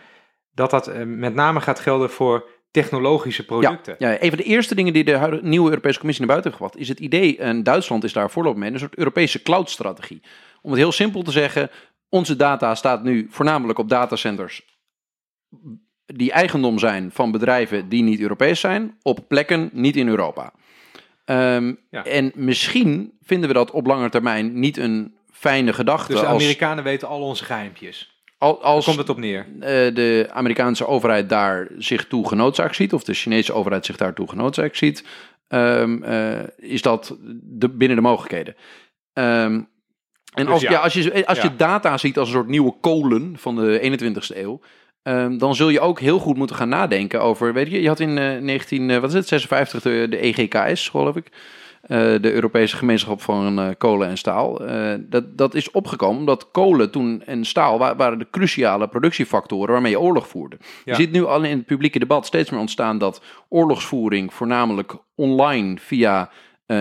dat 0.54 0.70
dat 0.70 0.92
met 1.04 1.34
name 1.34 1.60
gaat 1.60 1.80
gelden 1.80 2.10
voor 2.10 2.48
technologische 2.70 3.44
producten. 3.44 3.96
Ja, 3.98 4.10
ja, 4.10 4.22
een 4.22 4.28
van 4.28 4.38
de 4.38 4.44
eerste 4.44 4.74
dingen 4.74 4.92
die 4.92 5.04
de 5.04 5.38
nieuwe 5.42 5.68
Europese 5.68 5.98
Commissie 5.98 6.26
naar 6.26 6.34
buiten 6.34 6.50
heeft 6.50 6.62
gebracht, 6.62 6.82
is 6.82 6.88
het 6.88 7.00
idee, 7.00 7.38
en 7.38 7.62
Duitsland 7.62 8.04
is 8.04 8.12
daar 8.12 8.30
voorlopig 8.30 8.58
mee, 8.60 8.72
een 8.72 8.78
soort 8.78 8.96
Europese 8.96 9.42
cloud-strategie. 9.42 10.22
Om 10.62 10.70
het 10.70 10.80
heel 10.80 10.92
simpel 10.92 11.22
te 11.22 11.30
zeggen, 11.30 11.70
onze 12.08 12.36
data 12.36 12.74
staat 12.74 13.02
nu 13.02 13.26
voornamelijk 13.30 13.78
op 13.78 13.88
datacenters 13.88 14.62
die 16.06 16.32
eigendom 16.32 16.78
zijn 16.78 17.10
van 17.12 17.30
bedrijven 17.30 17.88
die 17.88 18.02
niet 18.02 18.20
Europees 18.20 18.60
zijn, 18.60 18.98
op 19.02 19.28
plekken 19.28 19.70
niet 19.72 19.96
in 19.96 20.08
Europa. 20.08 20.52
Um, 21.24 21.78
ja. 21.90 22.04
En 22.04 22.32
misschien 22.34 23.12
vinden 23.22 23.48
we 23.48 23.54
dat 23.54 23.70
op 23.70 23.86
lange 23.86 24.08
termijn 24.08 24.60
niet 24.60 24.76
een 24.76 25.16
fijne 25.30 25.72
gedachte. 25.72 26.12
Dus 26.12 26.20
de 26.20 26.26
Amerikanen 26.26 26.76
als... 26.76 26.84
weten 26.84 27.08
al 27.08 27.22
onze 27.22 27.44
geheimpjes. 27.44 28.19
Al, 28.40 28.62
als 28.62 28.84
komt 28.84 28.96
het 28.96 29.08
op 29.08 29.18
neer? 29.18 29.46
Uh, 29.54 29.60
de 29.94 30.28
Amerikaanse 30.32 30.86
overheid 30.86 31.28
daar 31.28 31.68
zich 31.78 32.06
toe 32.06 32.28
genoodzaakt 32.28 32.76
ziet, 32.76 32.92
of 32.92 33.04
de 33.04 33.14
Chinese 33.14 33.52
overheid 33.52 33.86
zich 33.86 33.96
daartoe 33.96 34.28
genoodzaakt 34.28 34.76
ziet, 34.76 35.04
um, 35.48 36.02
uh, 36.04 36.38
is 36.56 36.82
dat 36.82 37.16
de, 37.42 37.68
binnen 37.68 37.96
de 37.96 38.02
mogelijkheden. 38.02 38.54
Um, 39.12 39.68
en 40.34 40.44
dus 40.44 40.48
als, 40.48 40.62
ja. 40.62 40.70
Ja, 40.70 40.78
als 40.78 40.92
je, 40.92 41.26
als 41.26 41.38
ja. 41.38 41.44
je 41.44 41.56
data 41.56 41.98
ziet 41.98 42.18
als 42.18 42.28
een 42.28 42.34
soort 42.34 42.48
nieuwe 42.48 42.74
kolen 42.80 43.34
van 43.38 43.56
de 43.56 43.98
21ste 44.00 44.36
eeuw, 44.36 44.60
um, 45.02 45.38
dan 45.38 45.54
zul 45.54 45.68
je 45.68 45.80
ook 45.80 46.00
heel 46.00 46.18
goed 46.18 46.36
moeten 46.36 46.56
gaan 46.56 46.68
nadenken 46.68 47.22
over, 47.22 47.52
weet 47.52 47.70
je, 47.70 47.82
je 47.82 47.88
had 47.88 48.00
in 48.00 48.16
uh, 48.16 48.38
19, 48.38 49.00
wat 49.00 49.10
is 49.10 49.14
het, 49.14 49.28
56 49.28 49.82
de, 49.82 50.06
de 50.10 50.18
EGKS, 50.18 50.88
geloof 50.88 51.16
ik. 51.16 51.26
Uh, 51.90 51.96
de 52.20 52.32
Europese 52.32 52.76
gemeenschap 52.76 53.22
van 53.22 53.60
uh, 53.60 53.68
kolen 53.78 54.08
en 54.08 54.18
staal. 54.18 54.68
Uh, 54.68 54.94
dat, 54.98 55.38
dat 55.38 55.54
is 55.54 55.70
opgekomen 55.70 56.18
omdat 56.18 56.50
kolen 56.50 56.90
toen 56.90 57.22
en 57.26 57.44
staal 57.44 57.78
wa 57.78 57.96
waren 57.96 58.18
de 58.18 58.26
cruciale 58.30 58.88
productiefactoren 58.88 59.72
waarmee 59.72 59.90
je 59.90 60.00
oorlog 60.00 60.28
voerde. 60.28 60.56
Ja. 60.60 60.66
Je 60.84 60.94
ziet 60.94 61.12
nu 61.12 61.24
al 61.24 61.42
in 61.42 61.56
het 61.56 61.66
publieke 61.66 61.98
debat 61.98 62.26
steeds 62.26 62.50
meer 62.50 62.60
ontstaan 62.60 62.98
dat 62.98 63.22
oorlogsvoering 63.48 64.34
voornamelijk 64.34 64.96
online 65.14 65.78
via 65.78 66.30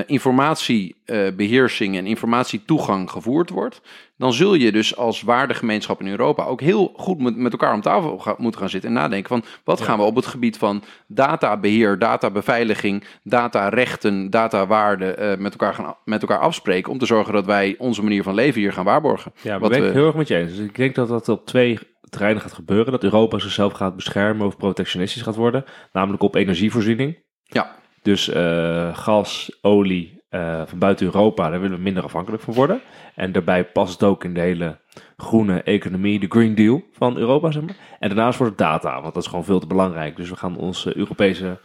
informatiebeheersing 0.05 1.97
en 1.97 2.05
informatietoegang 2.05 3.11
gevoerd 3.11 3.49
wordt. 3.49 3.81
Dan 4.19 4.33
zul 4.33 4.53
je 4.53 4.71
dus 4.71 4.95
als 4.95 5.21
waardegemeenschap 5.21 5.99
in 5.99 6.07
Europa 6.07 6.43
ook 6.43 6.61
heel 6.61 6.93
goed 6.95 7.19
met, 7.19 7.35
met 7.35 7.51
elkaar 7.51 7.73
om 7.73 7.81
tafel 7.81 8.35
moeten 8.37 8.59
gaan 8.59 8.69
zitten 8.69 8.89
en 8.89 8.95
nadenken 8.95 9.29
van 9.29 9.43
wat 9.63 9.79
ja. 9.79 9.85
gaan 9.85 9.97
we 9.97 10.03
op 10.03 10.15
het 10.15 10.25
gebied 10.25 10.57
van 10.57 10.83
databeheer, 11.07 11.99
databeveiliging, 11.99 13.03
datarechten, 13.23 14.29
datawaarden 14.29 15.23
uh, 15.23 15.37
met, 15.37 15.51
elkaar 15.51 15.73
gaan, 15.73 15.95
met 16.05 16.21
elkaar 16.21 16.39
afspreken 16.39 16.91
om 16.91 16.97
te 16.97 17.05
zorgen 17.05 17.33
dat 17.33 17.45
wij 17.45 17.75
onze 17.77 18.03
manier 18.03 18.23
van 18.23 18.33
leven 18.33 18.61
hier 18.61 18.73
gaan 18.73 18.85
waarborgen. 18.85 19.31
Ja, 19.41 19.59
wat 19.59 19.69
ben 19.69 19.85
ik 19.85 19.93
heel 19.93 20.05
erg 20.05 20.15
met 20.15 20.27
je 20.27 20.35
eens. 20.35 20.55
Dus 20.55 20.65
ik 20.65 20.75
denk 20.75 20.95
dat 20.95 21.07
dat 21.07 21.29
op 21.29 21.45
twee 21.45 21.79
terreinen 22.09 22.41
gaat 22.41 22.53
gebeuren. 22.53 22.91
Dat 22.91 23.03
Europa 23.03 23.39
zichzelf 23.39 23.73
gaat 23.73 23.95
beschermen 23.95 24.47
of 24.47 24.57
protectionistisch 24.57 25.21
gaat 25.21 25.35
worden. 25.35 25.65
Namelijk 25.91 26.23
op 26.23 26.35
energievoorziening. 26.35 27.17
Ja. 27.43 27.75
Dus 28.01 28.29
uh, 28.29 28.97
gas, 28.97 29.57
olie, 29.61 30.18
uh, 30.31 30.61
van 30.65 30.79
buiten 30.79 31.05
Europa, 31.05 31.49
daar 31.49 31.61
willen 31.61 31.77
we 31.77 31.83
minder 31.83 32.03
afhankelijk 32.03 32.43
van 32.43 32.53
worden. 32.53 32.81
En 33.15 33.31
daarbij 33.31 33.65
past 33.65 33.93
het 33.93 34.03
ook 34.03 34.23
in 34.23 34.33
de 34.33 34.39
hele 34.39 34.77
groene 35.17 35.61
economie, 35.61 36.19
de 36.19 36.25
Green 36.29 36.55
Deal 36.55 36.83
van 36.91 37.17
Europa, 37.17 37.51
zeg 37.51 37.63
maar. 37.63 37.75
En 37.99 38.07
daarnaast 38.09 38.37
wordt 38.37 38.59
het 38.59 38.67
data, 38.67 39.01
want 39.01 39.13
dat 39.13 39.23
is 39.23 39.29
gewoon 39.29 39.45
veel 39.45 39.59
te 39.59 39.67
belangrijk. 39.67 40.15
Dus 40.15 40.29
we 40.29 40.35
gaan 40.35 40.57
onze 40.57 40.97
Europese 40.97 41.59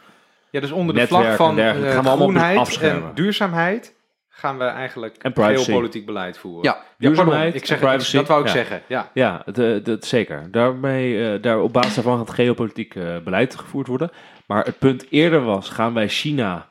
Ja, 0.51 0.61
dus 0.61 0.71
onder 0.71 0.95
de 0.95 1.07
vlag 1.07 1.37
van 1.37 1.57
gaan 1.57 2.03
we 2.03 2.09
groenheid 2.09 2.79
en 2.81 3.03
duurzaamheid 3.15 3.95
gaan 4.35 4.59
we 4.59 4.65
eigenlijk 4.65 5.17
en 5.17 5.33
privacy. 5.33 5.65
geopolitiek 5.65 6.07
beleid 6.07 6.39
voeren. 6.39 6.63
Ja, 6.63 6.79
duurzaamheid, 6.99 7.53
ja, 7.53 7.59
ik 7.59 7.67
zeg, 7.67 7.79
privacy, 7.79 8.17
dat 8.17 8.29
wou 8.29 8.41
ik 8.41 8.47
ja. 8.47 8.53
zeggen. 8.53 8.83
Ja, 8.87 9.11
ja 9.15 9.43
dat, 9.53 9.85
dat, 9.85 10.05
zeker. 10.05 10.51
Daarmee, 10.51 11.35
uh, 11.35 11.43
daar, 11.43 11.61
op 11.61 11.73
basis 11.73 11.95
daarvan 11.95 12.19
gaat 12.19 12.31
geopolitiek 12.31 12.95
uh, 12.95 13.17
beleid 13.25 13.55
gevoerd 13.55 13.87
worden. 13.87 14.11
Maar 14.47 14.65
het 14.65 14.79
punt 14.79 15.07
eerder 15.11 15.45
was, 15.45 15.69
gaan 15.69 15.95
wij 15.95 16.09
China 16.09 16.69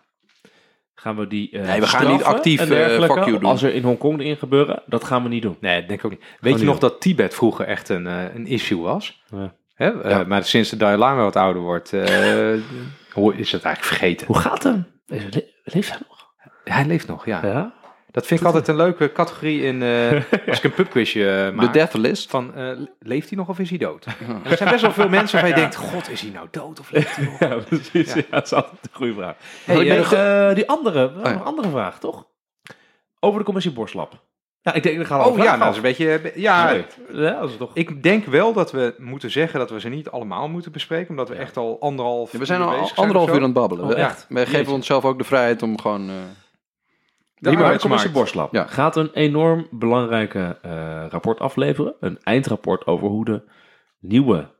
gaan 1.04 1.16
we 1.16 1.28
die 1.28 1.50
uh, 1.52 1.66
Nee, 1.66 1.80
we 1.80 1.88
gaan 1.88 2.12
niet 2.12 2.24
actief 2.24 2.70
uh, 2.70 2.88
fuck 2.88 3.10
you 3.10 3.32
doen. 3.32 3.44
Als 3.44 3.64
er 3.64 3.74
in 3.74 3.84
Hongkong 3.84 4.18
dingen 4.18 4.38
gebeuren, 4.38 4.84
dat 4.86 5.04
gaan 5.04 5.24
we 5.24 5.30
niet 5.30 5.42
doen. 5.42 5.58
Nee, 5.60 5.86
denk 5.86 6.00
ik 6.00 6.06
ook 6.06 6.12
niet. 6.12 6.24
Weet 6.40 6.60
je 6.60 6.66
nog 6.66 6.80
dat 6.80 7.02
Tibet 7.02 7.34
vroeger 7.34 7.66
echt 7.66 7.90
een, 7.90 8.06
uh, 8.06 8.36
een 8.36 8.48
issue 8.48 8.82
was? 8.82 9.24
Ja. 9.32 9.54
Hè? 9.74 9.88
Ja. 9.88 10.24
maar 10.24 10.44
sinds 10.44 10.70
de 10.70 10.78
Dalai 10.78 10.98
Lama 10.98 11.24
wat 11.24 11.36
ouder 11.36 11.62
wordt, 11.62 11.94
is 11.94 13.52
het 13.52 13.64
eigenlijk 13.64 13.84
vergeten. 13.84 14.28
Hoe 14.28 14.40
gaat 14.40 14.64
hem? 14.64 14.86
Leeft 15.64 15.90
hij 15.90 16.00
nog? 16.08 16.28
Hij 16.64 16.86
leeft 16.86 17.08
nog, 17.08 17.26
ja. 17.26 17.40
ja? 17.44 17.74
Dat 18.14 18.26
vind 18.26 18.40
ik 18.40 18.46
altijd 18.46 18.68
een 18.68 18.76
leuke 18.76 19.12
categorie 19.12 19.62
in, 19.62 19.82
eh, 19.84 20.22
als 20.48 20.58
ik 20.58 20.64
een 20.64 20.74
pubquizje 20.74 21.20
uh, 21.20 21.46
De 21.46 21.52
maak. 21.56 21.74
death 21.74 21.94
list. 21.94 22.30
Van, 22.30 22.56
eh, 22.56 22.70
leeft 23.00 23.30
hij 23.30 23.38
nog 23.38 23.48
of 23.50 23.60
is 23.60 23.70
hij 23.70 23.78
dood? 23.78 24.06
Er 24.50 24.58
zijn 24.58 24.70
best 24.70 24.82
wel 24.82 24.92
veel 24.92 25.10
mensen 25.20 25.32
waarvan 25.42 25.50
je 25.50 25.56
denkt, 25.62 25.76
god, 25.76 26.10
is 26.10 26.22
hij 26.22 26.30
nou 26.32 26.48
dood 26.52 26.80
of 26.80 26.92
leeft 26.92 27.16
hij 27.16 27.26
nog? 27.26 27.40
Ja, 27.50 27.56
precies. 27.68 28.14
Ja. 28.14 28.22
dat 28.30 28.46
is 28.46 28.54
altijd 28.54 28.74
een 28.82 28.90
goede 28.92 29.14
vraag. 29.14 29.36
Hey, 29.66 29.90
eh, 29.90 30.50
eh, 30.50 30.56
die 30.56 30.68
andere, 30.70 31.12
ja. 31.24 31.32
een 31.32 31.42
andere 31.44 31.70
vraag, 31.70 32.00
toch? 32.00 32.26
Over 33.20 33.40
de 33.40 33.46
commissie 33.46 33.72
Borstlab. 33.74 34.24
Ja, 34.62 34.74
ik 34.74 34.84
denk, 34.84 34.98
we 34.98 35.06
gaan 35.06 35.20
al 35.20 35.30
Oh 35.30 35.38
ja, 35.38 35.44
nou, 35.44 35.60
dat 35.60 35.70
is 35.70 35.76
een 35.76 35.82
beetje... 35.82 36.32
Ja, 36.42 36.72
Ja, 37.12 37.40
dat 37.40 37.50
is 37.50 37.58
toch... 37.58 37.72
ik 37.74 38.04
denk 38.04 38.26
wel 38.26 38.54
dat 38.54 38.72
we 38.72 38.96
moeten 38.98 39.32
zeggen 39.32 39.60
dat 39.60 39.70
we 39.70 39.80
ze 39.80 39.90
niet 39.90 40.10
allemaal 40.10 40.48
moeten 40.50 40.72
bespreken, 40.72 41.10
omdat 41.10 41.30
we 41.30 41.36
echt 41.36 41.58
al 41.58 41.78
anderhalf 41.80 42.32
Ja, 42.32 42.40
we 42.40 42.46
zijn 42.46 42.62
al 42.62 42.90
anderhalf 42.96 43.30
uur 43.30 43.36
aan 43.36 43.42
het 43.44 43.54
babbelen. 43.54 43.84
Oh, 43.86 43.90
We- 43.90 43.96
echt? 43.96 44.28
Geven 44.34 44.74
onszelf 44.74 45.06
ook 45.06 45.18
de 45.18 45.24
vrijheid 45.24 45.62
om 45.62 45.80
gewoon... 45.82 46.10
eh, 46.10 46.16
De 47.44 47.78
commissie 47.80 48.12
Borstlab 48.12 48.54
Ja. 48.54 48.66
gaat 48.68 48.96
een 48.96 49.10
enorm 49.14 49.68
belangrijke 49.72 50.58
eh, 50.62 51.06
rapport 51.10 51.40
afleveren. 51.40 51.96
Een 52.00 52.20
eindrapport 52.24 52.86
over 52.86 53.08
hoe 53.08 53.26
de 53.26 53.42
nieuwe 54.00 54.52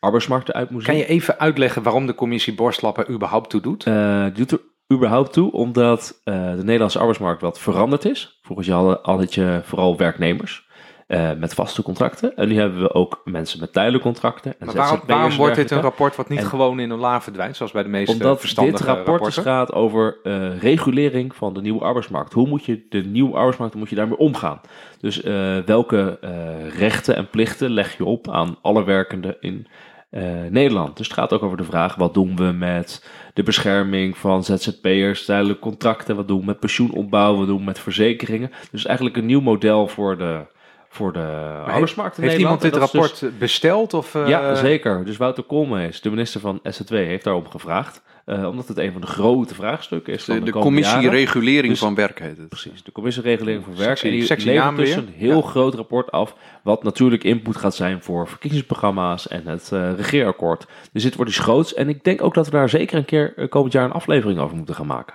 arbeidsmarkt 0.00 0.48
eruit 0.48 0.70
moet 0.70 0.84
zien. 0.84 0.92
Kan 0.92 1.00
je 1.02 1.08
even 1.08 1.38
uitleggen 1.38 1.82
waarom 1.82 2.06
de 2.06 2.14
commissie 2.14 2.54
Borstlap 2.54 2.98
er 2.98 3.10
überhaupt 3.10 3.50
toe 3.50 3.60
doet? 3.60 3.84
Eh, 3.84 4.24
die 4.24 4.32
doet 4.32 4.52
er 4.52 4.60
überhaupt 4.92 5.32
toe 5.32 5.52
omdat 5.52 6.20
eh, 6.24 6.34
de 6.34 6.64
Nederlandse 6.64 6.98
arbeidsmarkt 6.98 7.40
wat 7.40 7.58
veranderd 7.58 8.04
is. 8.04 8.40
Had 8.54 8.64
je, 8.64 8.98
had 9.02 9.34
je 9.34 9.60
vooral 9.64 9.96
werknemers 9.96 10.67
eh, 11.08 11.30
met 11.38 11.54
vaste 11.54 11.82
contracten. 11.82 12.36
En 12.36 12.48
nu 12.48 12.58
hebben 12.58 12.80
we 12.80 12.94
ook 12.94 13.20
mensen 13.24 13.60
met 13.60 13.72
tijdelijke 13.72 14.06
contracten. 14.06 14.54
En 14.58 14.66
Maar 14.66 15.00
waarom, 15.06 15.36
wordt 15.36 15.54
dit 15.54 15.70
een 15.70 15.80
rapport 15.80 16.16
wat 16.16 16.28
niet 16.28 16.38
En- 16.38 16.46
gewoon 16.46 16.80
in 16.80 16.90
een 16.90 16.98
la 16.98 17.20
verdwijnt, 17.20 17.56
zoals 17.56 17.72
bij 17.72 17.82
de 17.82 17.88
meeste 17.88 18.12
Omdat 18.12 18.40
verstandige 18.40 18.76
dit 18.76 18.86
rapport 18.86 19.24
dus 19.24 19.36
gaat 19.36 19.72
over 19.72 20.18
eh, 20.22 20.58
regulering 20.58 21.34
van 21.34 21.54
de 21.54 21.60
nieuwe 21.60 21.80
arbeidsmarkt. 21.80 22.32
Hoe 22.32 22.48
moet 22.48 22.64
je 22.64 22.86
de 22.88 23.00
nieuwe 23.00 23.34
arbeidsmarkt, 23.34 23.72
hoe 23.72 23.82
moet 23.82 23.90
je 23.90 23.96
daarmee 23.96 24.18
omgaan? 24.18 24.60
Dus 25.00 25.22
eh, 25.22 25.56
welke 25.66 26.18
eh, 26.20 26.68
rechten 26.78 27.16
en 27.16 27.30
plichten 27.30 27.70
leg 27.70 27.96
je 27.96 28.04
op 28.04 28.30
aan 28.30 28.58
alle 28.62 28.84
werkenden 28.84 29.36
in 29.40 29.66
eh, 30.10 30.22
Nederland? 30.50 30.96
Dus 30.96 31.06
het 31.06 31.16
gaat 31.16 31.32
ook 31.32 31.42
over 31.42 31.56
de 31.56 31.64
vraag, 31.64 31.94
wat 31.94 32.14
doen 32.14 32.36
we 32.36 32.52
met 32.52 33.06
de 33.34 33.42
bescherming 33.42 34.16
van 34.16 34.44
ZZP'ers, 34.44 35.24
tijdelijke 35.24 35.60
contracten? 35.60 36.16
Wat 36.16 36.28
doen 36.28 36.40
we 36.40 36.44
met 36.44 36.60
pensioenopbouw? 36.60 37.36
Wat 37.36 37.46
doen 37.46 37.58
we 37.58 37.64
met 37.64 37.78
verzekeringen? 37.78 38.50
Dus 38.70 38.86
eigenlijk 38.86 39.16
een 39.16 39.26
nieuw 39.26 39.40
model 39.40 39.88
voor 39.88 40.18
de, 40.18 40.56
voor 40.88 41.12
de 41.12 41.62
arbeidsmarkt 41.66 42.16
in 42.18 42.22
Heeft 42.22 42.36
Nederland. 42.36 42.40
iemand 42.40 42.60
dit 42.60 42.72
dus- 42.72 42.80
rapport 43.20 43.38
besteld? 43.38 43.94
Of, 43.94 44.14
eh, 44.14 44.28
ja, 44.28 44.54
zeker. 44.54 45.04
Dus 45.04 45.16
Wouter 45.16 45.42
Koolmees, 45.44 46.00
de 46.00 46.10
minister 46.10 46.40
van 46.40 46.60
SZW, 46.62 46.92
heeft 46.94 47.24
daarom 47.24 47.48
gevraagd. 47.50 48.02
eh, 48.24 48.46
omdat 48.48 48.68
het 48.68 48.78
een 48.78 48.92
van 48.92 49.00
de 49.00 49.06
grote 49.06 49.54
vraagstukken 49.54 50.12
is 50.12 50.24
van 50.24 50.34
de 50.34 50.40
de, 50.40 50.46
de 50.46 50.52
komende 50.52 50.74
commissie 50.76 51.00
jaren. 51.02 51.18
regulering 51.18 51.68
Dus- 51.68 51.78
van 51.78 51.94
werk 51.94 52.20
heet 52.20 52.36
het. 52.36 52.48
Precies, 52.48 52.82
de 52.82 52.92
commissie 52.92 53.22
regulering 53.22 53.64
van 53.64 53.76
werk. 53.76 53.88
Sexy- 53.88 54.04
en 54.06 54.12
die 54.12 54.52
levert 54.54 54.76
dus 54.76 54.88
weer. 54.88 54.98
een 54.98 55.12
heel 55.16 55.36
Ja. 55.36 55.42
groot 55.48 55.74
rapport 55.74 56.10
af. 56.10 56.34
Wat 56.62 56.82
natuurlijk 56.82 57.24
input 57.24 57.56
gaat 57.56 57.74
zijn 57.74 58.02
voor 58.02 58.28
verkiezingsprogramma's 58.28 59.28
en 59.28 59.46
het 59.46 59.70
eh, 59.72 59.94
regeerakkoord. 59.96 60.66
Dus 60.92 61.02
dit 61.02 61.14
wordt 61.14 61.30
iets 61.30 61.40
groots. 61.40 61.74
En 61.74 61.88
ik 61.88 62.04
denk 62.04 62.22
ook 62.22 62.34
dat 62.34 62.44
we 62.44 62.50
daar 62.52 62.68
zeker 62.68 62.98
een 62.98 63.04
keer 63.04 63.32
eh, 63.36 63.48
komend 63.48 63.72
jaar 63.72 63.84
een 63.84 63.92
aflevering 63.92 64.38
over 64.40 64.56
moeten 64.56 64.74
gaan 64.74 64.86
maken. 64.86 65.14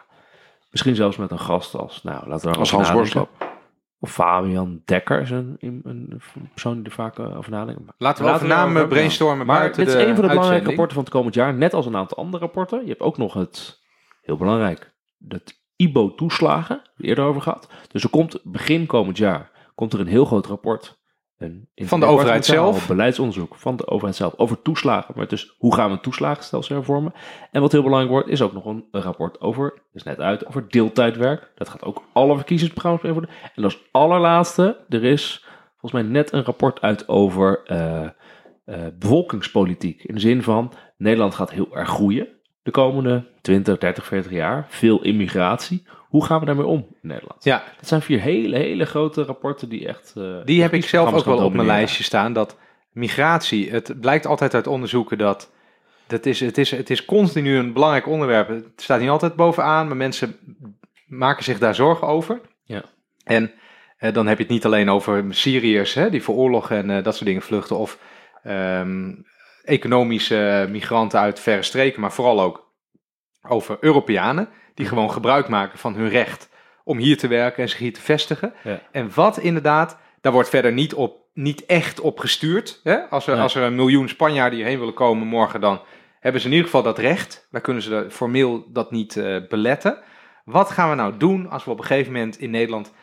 Misschien 0.71 0.95
zelfs 0.95 1.17
met 1.17 1.31
een 1.31 1.39
gast 1.39 1.75
als, 1.75 2.03
nou, 2.03 2.27
laten 2.27 2.51
we 2.51 2.57
Als 2.57 2.71
Hans 2.71 2.87
nadenken. 2.87 3.27
Of 4.03 4.11
Fabian 4.11 4.81
Dekker 4.85 5.21
is 5.21 5.29
een, 5.29 5.57
een, 5.59 6.21
persoon 6.51 6.75
die 6.75 6.83
er 6.83 6.91
vaak 6.91 7.19
eh, 7.19 7.37
over 7.37 7.51
nadenkt. 7.51 7.81
Laten 7.97 8.25
we 8.25 8.31
over 8.31 8.47
namen 8.47 8.87
brainstormen 8.87 9.45
Maar 9.45 9.73
dit 9.73 9.87
is 9.87 9.93
een 9.93 10.15
van 10.15 10.27
de 10.27 10.29
belangrijke 10.29 10.65
rapporten 10.65 10.95
van 10.95 11.03
het 11.03 11.13
komend 11.13 11.35
jaar. 11.35 11.53
Net 11.53 11.73
als 11.73 11.85
een 11.85 11.95
aantal 11.95 12.17
andere 12.17 12.43
rapporten. 12.43 12.81
Je 12.81 12.89
hebt 12.89 13.01
ook 13.01 13.17
nog 13.17 13.33
het, 13.33 13.81
heel 14.21 14.37
belangrijk, 14.37 14.93
het 15.27 15.61
IBO-toeslagen. 15.75 16.81
Eerder 16.97 17.25
over 17.25 17.41
gehad. 17.41 17.69
Dus 17.91 18.03
er 18.03 18.09
komt 18.09 18.39
begin 18.43 18.85
komend 18.85 19.17
jaar 19.17 19.51
komt 19.75 19.93
er 19.93 19.99
een 19.99 20.07
heel 20.07 20.25
groot 20.25 20.45
rapport. 20.45 21.01
Een 21.37 21.67
Van 21.75 21.99
de 21.99 22.05
overheid 22.05 22.45
zelf? 22.45 22.87
Beleidsonderzoek 22.87 23.55
van 23.55 23.75
de 23.75 23.87
overheid 23.87 24.15
zelf 24.15 24.33
over 24.37 24.61
toeslagen. 24.61 25.13
Maar 25.17 25.27
dus 25.27 25.55
hoe 25.57 25.75
gaan 25.75 25.87
we 25.87 25.93
het 25.93 26.03
toeslagenstelsel 26.03 26.75
hervormen? 26.75 27.13
En 27.51 27.61
wat 27.61 27.71
heel 27.71 27.83
belangrijk 27.83 28.13
wordt, 28.13 28.29
is 28.29 28.41
ook 28.41 28.53
nog 28.53 28.65
een, 28.65 28.85
een 28.91 29.01
rapport 29.01 29.41
over, 29.41 29.81
is 29.93 30.03
net 30.03 30.19
uit, 30.19 30.45
over 30.45 30.69
deeltijdwerk. 30.69 31.51
Dat 31.55 31.69
gaat 31.69 31.83
ook 31.83 32.03
alle 32.13 32.35
verkiezingsprogramma's 32.35 33.01
beïnvloeden. 33.01 33.35
En 33.55 33.63
als 33.63 33.79
allerlaatste, 33.91 34.85
er 34.89 35.03
is 35.03 35.45
volgens 35.77 36.01
mij 36.01 36.11
net 36.11 36.33
een 36.33 36.43
rapport 36.43 36.81
uit 36.81 37.07
over 37.07 37.63
eh, 37.63 38.07
bevolkingspolitiek. 38.99 40.03
In 40.03 40.13
de 40.13 40.21
zin 40.21 40.43
van, 40.43 40.73
Nederland 40.97 41.35
gaat 41.35 41.51
heel 41.51 41.75
erg 41.75 41.89
groeien 41.89 42.27
de 42.63 42.71
komende 42.71 43.23
20, 43.41 43.77
30, 43.77 44.05
40 44.05 44.31
jaar. 44.31 44.65
Veel 44.69 45.03
immigratie. 45.03 45.83
Hoe 46.09 46.25
gaan 46.25 46.39
we 46.39 46.45
daarmee 46.45 46.65
om 46.65 46.87
in 47.01 47.07
Nederland? 47.07 47.43
Ja, 47.43 47.63
Dat 47.77 47.87
zijn 47.87 48.01
vier 48.01 48.19
hele, 48.21 48.57
hele 48.57 48.85
grote 48.85 49.23
rapporten 49.23 49.69
die 49.69 49.87
echt... 49.87 50.13
eh, 50.17 50.35
die 50.45 50.61
heb 50.61 50.73
ik 50.73 50.85
zelf 50.85 51.13
ook 51.13 51.25
wel 51.25 51.45
op 51.45 51.53
mijn 51.53 51.67
lijstje 51.67 52.03
staan. 52.03 52.33
Dat 52.33 52.57
migratie, 52.91 53.71
het 53.71 53.99
blijkt 54.01 54.25
altijd 54.25 54.53
uit 54.53 54.67
onderzoeken 54.67 55.17
dat... 55.17 55.51
dat 56.07 56.25
is, 56.25 56.39
het, 56.39 56.57
is, 56.57 56.71
het 56.71 56.89
is 56.89 57.05
continu 57.05 57.57
een 57.57 57.73
belangrijk 57.73 58.07
onderwerp. 58.07 58.47
Het 58.47 58.65
staat 58.75 58.99
niet 58.99 59.09
altijd 59.09 59.35
bovenaan, 59.35 59.87
maar 59.87 59.97
mensen 59.97 60.35
maken 61.07 61.43
zich 61.43 61.59
daar 61.59 61.75
zorgen 61.75 62.07
over. 62.07 62.41
Ja. 62.63 62.83
En 63.23 63.51
eh, 63.97 64.13
dan 64.13 64.27
heb 64.27 64.37
je 64.37 64.43
het 64.43 64.51
niet 64.51 64.65
alleen 64.65 64.89
over 64.89 65.25
Syriërs 65.29 65.93
hè, 65.93 66.09
die 66.09 66.23
voor 66.23 66.35
oorlog 66.35 66.71
en 66.71 66.89
eh, 66.89 67.03
dat 67.03 67.13
soort 67.13 67.25
dingen 67.25 67.41
vluchten. 67.41 67.77
Of 67.77 67.99
ehm, 68.43 69.11
economische 69.63 70.67
migranten 70.69 71.19
uit 71.19 71.39
verre 71.39 71.61
streken, 71.61 72.01
maar 72.01 72.11
vooral 72.11 72.41
ook 72.41 72.71
over 73.41 73.77
Europeanen. 73.79 74.49
Die 74.73 74.85
gewoon 74.85 75.11
gebruik 75.11 75.47
maken 75.47 75.79
van 75.79 75.95
hun 75.95 76.09
recht 76.09 76.49
om 76.83 76.97
hier 76.97 77.17
te 77.17 77.27
werken 77.27 77.63
en 77.63 77.69
zich 77.69 77.79
hier 77.79 77.93
te 77.93 78.01
vestigen. 78.01 78.53
Ja. 78.63 78.81
En 78.91 79.11
wat 79.13 79.37
inderdaad, 79.37 79.97
daar 80.21 80.31
wordt 80.31 80.49
verder 80.49 80.73
niet, 80.73 80.93
op, 80.93 81.17
niet 81.33 81.65
echt 81.65 81.99
op 81.99 82.19
gestuurd. 82.19 82.79
Hè? 82.83 83.09
Als, 83.09 83.27
er, 83.27 83.37
als 83.37 83.55
er 83.55 83.63
een 83.63 83.75
miljoen 83.75 84.09
Spanjaarden 84.09 84.57
hierheen 84.57 84.79
willen 84.79 84.93
komen 84.93 85.27
morgen, 85.27 85.61
dan 85.61 85.81
hebben 86.19 86.41
ze 86.41 86.47
in 86.47 86.53
ieder 86.53 86.69
geval 86.69 86.83
dat 86.83 86.97
recht. 86.97 87.47
Dan 87.51 87.61
kunnen 87.61 87.83
ze 87.83 88.05
formeel 88.09 88.65
dat 88.71 88.91
niet 88.91 89.17
eh, 89.17 89.37
beletten. 89.49 89.97
Wat 90.45 90.71
gaan 90.71 90.89
we 90.89 90.95
nou 90.95 91.17
doen 91.17 91.49
als 91.49 91.63
we 91.63 91.71
op 91.71 91.79
een 91.79 91.85
gegeven 91.85 92.11
moment 92.11 92.39
in 92.39 92.49
Nederland 92.49 92.93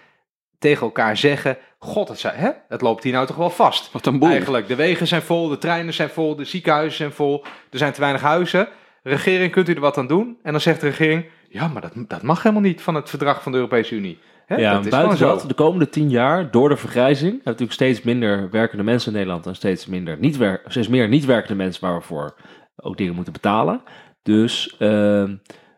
tegen 0.59 0.83
elkaar 0.83 1.17
zeggen: 1.17 1.59
God, 1.83 2.09
het, 2.09 2.19
zijn, 2.19 2.37
hè? 2.37 2.51
het 2.69 2.81
loopt 2.81 3.03
hier 3.03 3.13
nou 3.13 3.27
toch 3.27 3.37
wel 3.37 3.51
vast. 3.51 3.93
Wat 3.93 4.07
een 4.07 4.19
boel. 4.19 4.29
Eigenlijk, 4.29 4.69
de 4.69 4.75
wegen 4.75 5.07
zijn 5.07 5.23
vol, 5.23 5.49
de 5.49 5.59
treinen 5.59 5.95
zijn 5.95 6.09
vol, 6.09 6.37
de 6.37 6.45
ziekenhuizen 6.45 6.97
zijn 6.97 7.13
vol, 7.13 7.45
er 7.71 7.79
zijn 7.79 7.93
te 7.93 8.01
weinig 8.01 8.23
huizen. 8.23 8.69
Regering, 9.03 9.53
kunt 9.53 9.69
u 9.69 9.73
er 9.73 9.81
wat 9.81 9.99
aan 9.99 10.07
doen? 10.07 10.39
En 10.43 10.53
dan 10.53 10.61
zegt 10.61 10.81
de 10.81 10.87
regering: 10.87 11.27
Ja, 11.49 11.69
maar 11.69 11.83
dat, 11.83 11.93
dat 11.97 12.23
mag 12.23 12.43
helemaal 12.43 12.65
niet 12.65 12.83
van 12.83 12.95
het 12.95 13.09
verdrag 13.11 13.43
van 13.43 13.53
de 13.53 13.59
Europese 13.59 13.95
Unie. 13.95 14.19
Hè? 14.47 14.57
Ja, 14.57 14.73
dat 14.73 14.85
is 14.85 14.91
buiten 14.91 15.19
dat, 15.19 15.45
de 15.49 15.55
komende 15.55 15.89
tien 15.89 16.11
jaar, 16.11 16.51
door 16.51 16.69
de 16.69 16.77
vergrijzing, 16.77 17.31
hebben 17.31 17.45
we 17.45 17.51
natuurlijk 17.51 17.73
steeds 17.73 18.03
minder 18.03 18.51
werkende 18.51 18.85
mensen 18.85 19.13
in 19.13 19.19
Nederland 19.19 19.47
en 19.47 19.55
steeds, 19.55 19.87
minder 19.87 20.19
niet 20.19 20.37
wer- 20.37 20.63
steeds 20.67 20.89
meer 20.89 21.09
niet 21.09 21.25
werkende 21.25 21.63
mensen 21.63 21.85
waar 21.85 21.99
we 21.99 22.05
voor 22.05 22.37
ook 22.77 22.97
dingen 22.97 23.15
moeten 23.15 23.33
betalen. 23.33 23.83
Dus 24.23 24.77
eh, 24.79 25.25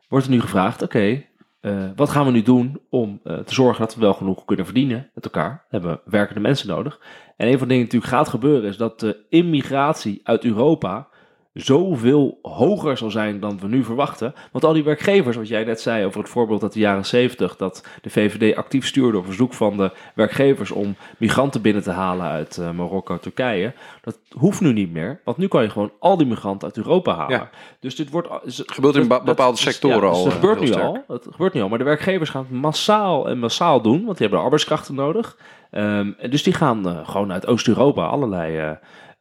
wordt 0.09 0.27
er 0.27 0.31
nu 0.31 0.41
gevraagd, 0.41 0.83
oké, 0.83 1.25
eh, 1.63 1.91
wat 1.97 2.11
gaan 2.11 2.25
we 2.25 2.31
nu 2.31 2.43
doen 2.43 2.81
om 2.91 3.21
eh, 3.25 3.39
te 3.39 3.55
zorgen 3.55 3.81
dat 3.85 3.95
we 3.95 4.01
wel 4.01 4.15
genoeg 4.15 4.45
kunnen 4.45 4.65
verdienen 4.65 5.11
met 5.15 5.25
elkaar? 5.25 5.49
Dan 5.49 5.81
hebben 5.81 5.91
we 5.91 6.11
werkende 6.11 6.41
mensen 6.41 6.69
nodig. 6.69 7.01
En 7.37 7.47
een 7.47 7.59
van 7.59 7.69
de 7.69 7.75
dingen 7.75 7.89
die 7.89 8.01
natuurlijk 8.01 8.13
gaat 8.13 8.29
gebeuren 8.29 8.69
is 8.69 8.77
dat 8.77 9.01
de 9.01 9.27
immigratie 9.29 10.21
uit 10.23 10.45
Europa 10.45 11.09
zoveel 11.55 12.39
hoger 12.43 12.97
zal 12.97 13.11
zijn 13.11 13.41
dan 13.41 13.59
we 13.61 13.69
nu 13.69 13.85
verwachten. 13.85 14.35
Want 14.53 14.65
al 14.65 14.73
die 14.73 14.85
werkgevers, 14.85 15.37
wat 15.37 15.49
jij 15.49 15.65
net 15.65 15.81
zei 15.81 16.05
over 16.05 16.21
het 16.21 16.29
voorbeeld 16.29 16.63
uit 16.63 16.73
de 16.73 16.79
jaren 16.81 17.07
70, 17.07 17.57
dat 17.57 17.87
de 18.03 18.11
VVD 18.11 18.57
actief 18.57 18.87
stuurde 18.87 19.19
op 19.19 19.25
verzoek 19.25 19.53
van 19.55 19.77
de 19.77 19.91
werkgevers 20.15 20.71
om 20.71 20.97
migranten 21.19 21.63
binnen 21.63 21.83
te 21.83 21.91
halen 21.91 22.27
uit 22.27 22.59
eh, 22.59 22.71
Marokko, 22.71 23.19
Turkije, 23.19 23.73
dat 24.03 24.19
hoeft 24.31 24.61
nu 24.61 24.73
niet 24.73 24.93
meer. 24.93 25.21
Want 25.25 25.37
nu 25.37 25.49
kan 25.49 25.63
je 25.63 25.71
gewoon 25.71 25.93
al 25.99 26.17
die 26.17 26.27
migranten 26.27 26.69
uit 26.69 26.77
Europa 26.77 27.15
halen. 27.15 27.37
Ja. 27.39 27.51
Dus 27.81 27.97
dit 27.97 28.11
wordt 28.11 28.29
is- 28.45 28.63
Gebeurt 28.67 28.95
in 28.95 29.01
dat- 29.01 29.09
ba- 29.09 29.17
dat- 29.17 29.25
bepaalde 29.25 29.53
dus- 29.57 29.63
sectoren 29.73 29.97
ja, 30.03 30.09
dus 30.09 30.17
al, 30.17 30.25
Dat 30.25 30.33
eh, 30.33 30.39
gebeurt 30.41 30.61
nu 30.61 30.67
sterk. 30.67 30.85
al. 30.85 31.05
Dat 31.09 31.27
gebeurt 31.31 31.53
nu 31.55 31.63
al. 31.63 31.69
Maar 31.69 31.79
de 31.79 31.85
werkgevers 31.85 32.31
gaan 32.31 32.47
het 32.51 32.61
massaal 32.61 33.29
en 33.29 33.39
massaal 33.39 33.81
doen, 33.83 34.05
want 34.05 34.17
die 34.19 34.27
hebben 34.27 34.45
arbeidskrachten 34.45 34.95
nodig. 34.95 35.37
Ehm, 35.71 36.11
dus 36.31 36.43
die 36.43 36.53
gaan 36.55 36.89
eh, 36.89 37.09
gewoon 37.09 37.33
uit 37.33 37.47
Oost-Europa 37.47 38.07
allerlei 38.07 38.57
eh, 38.59 38.71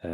eh, 0.02 0.12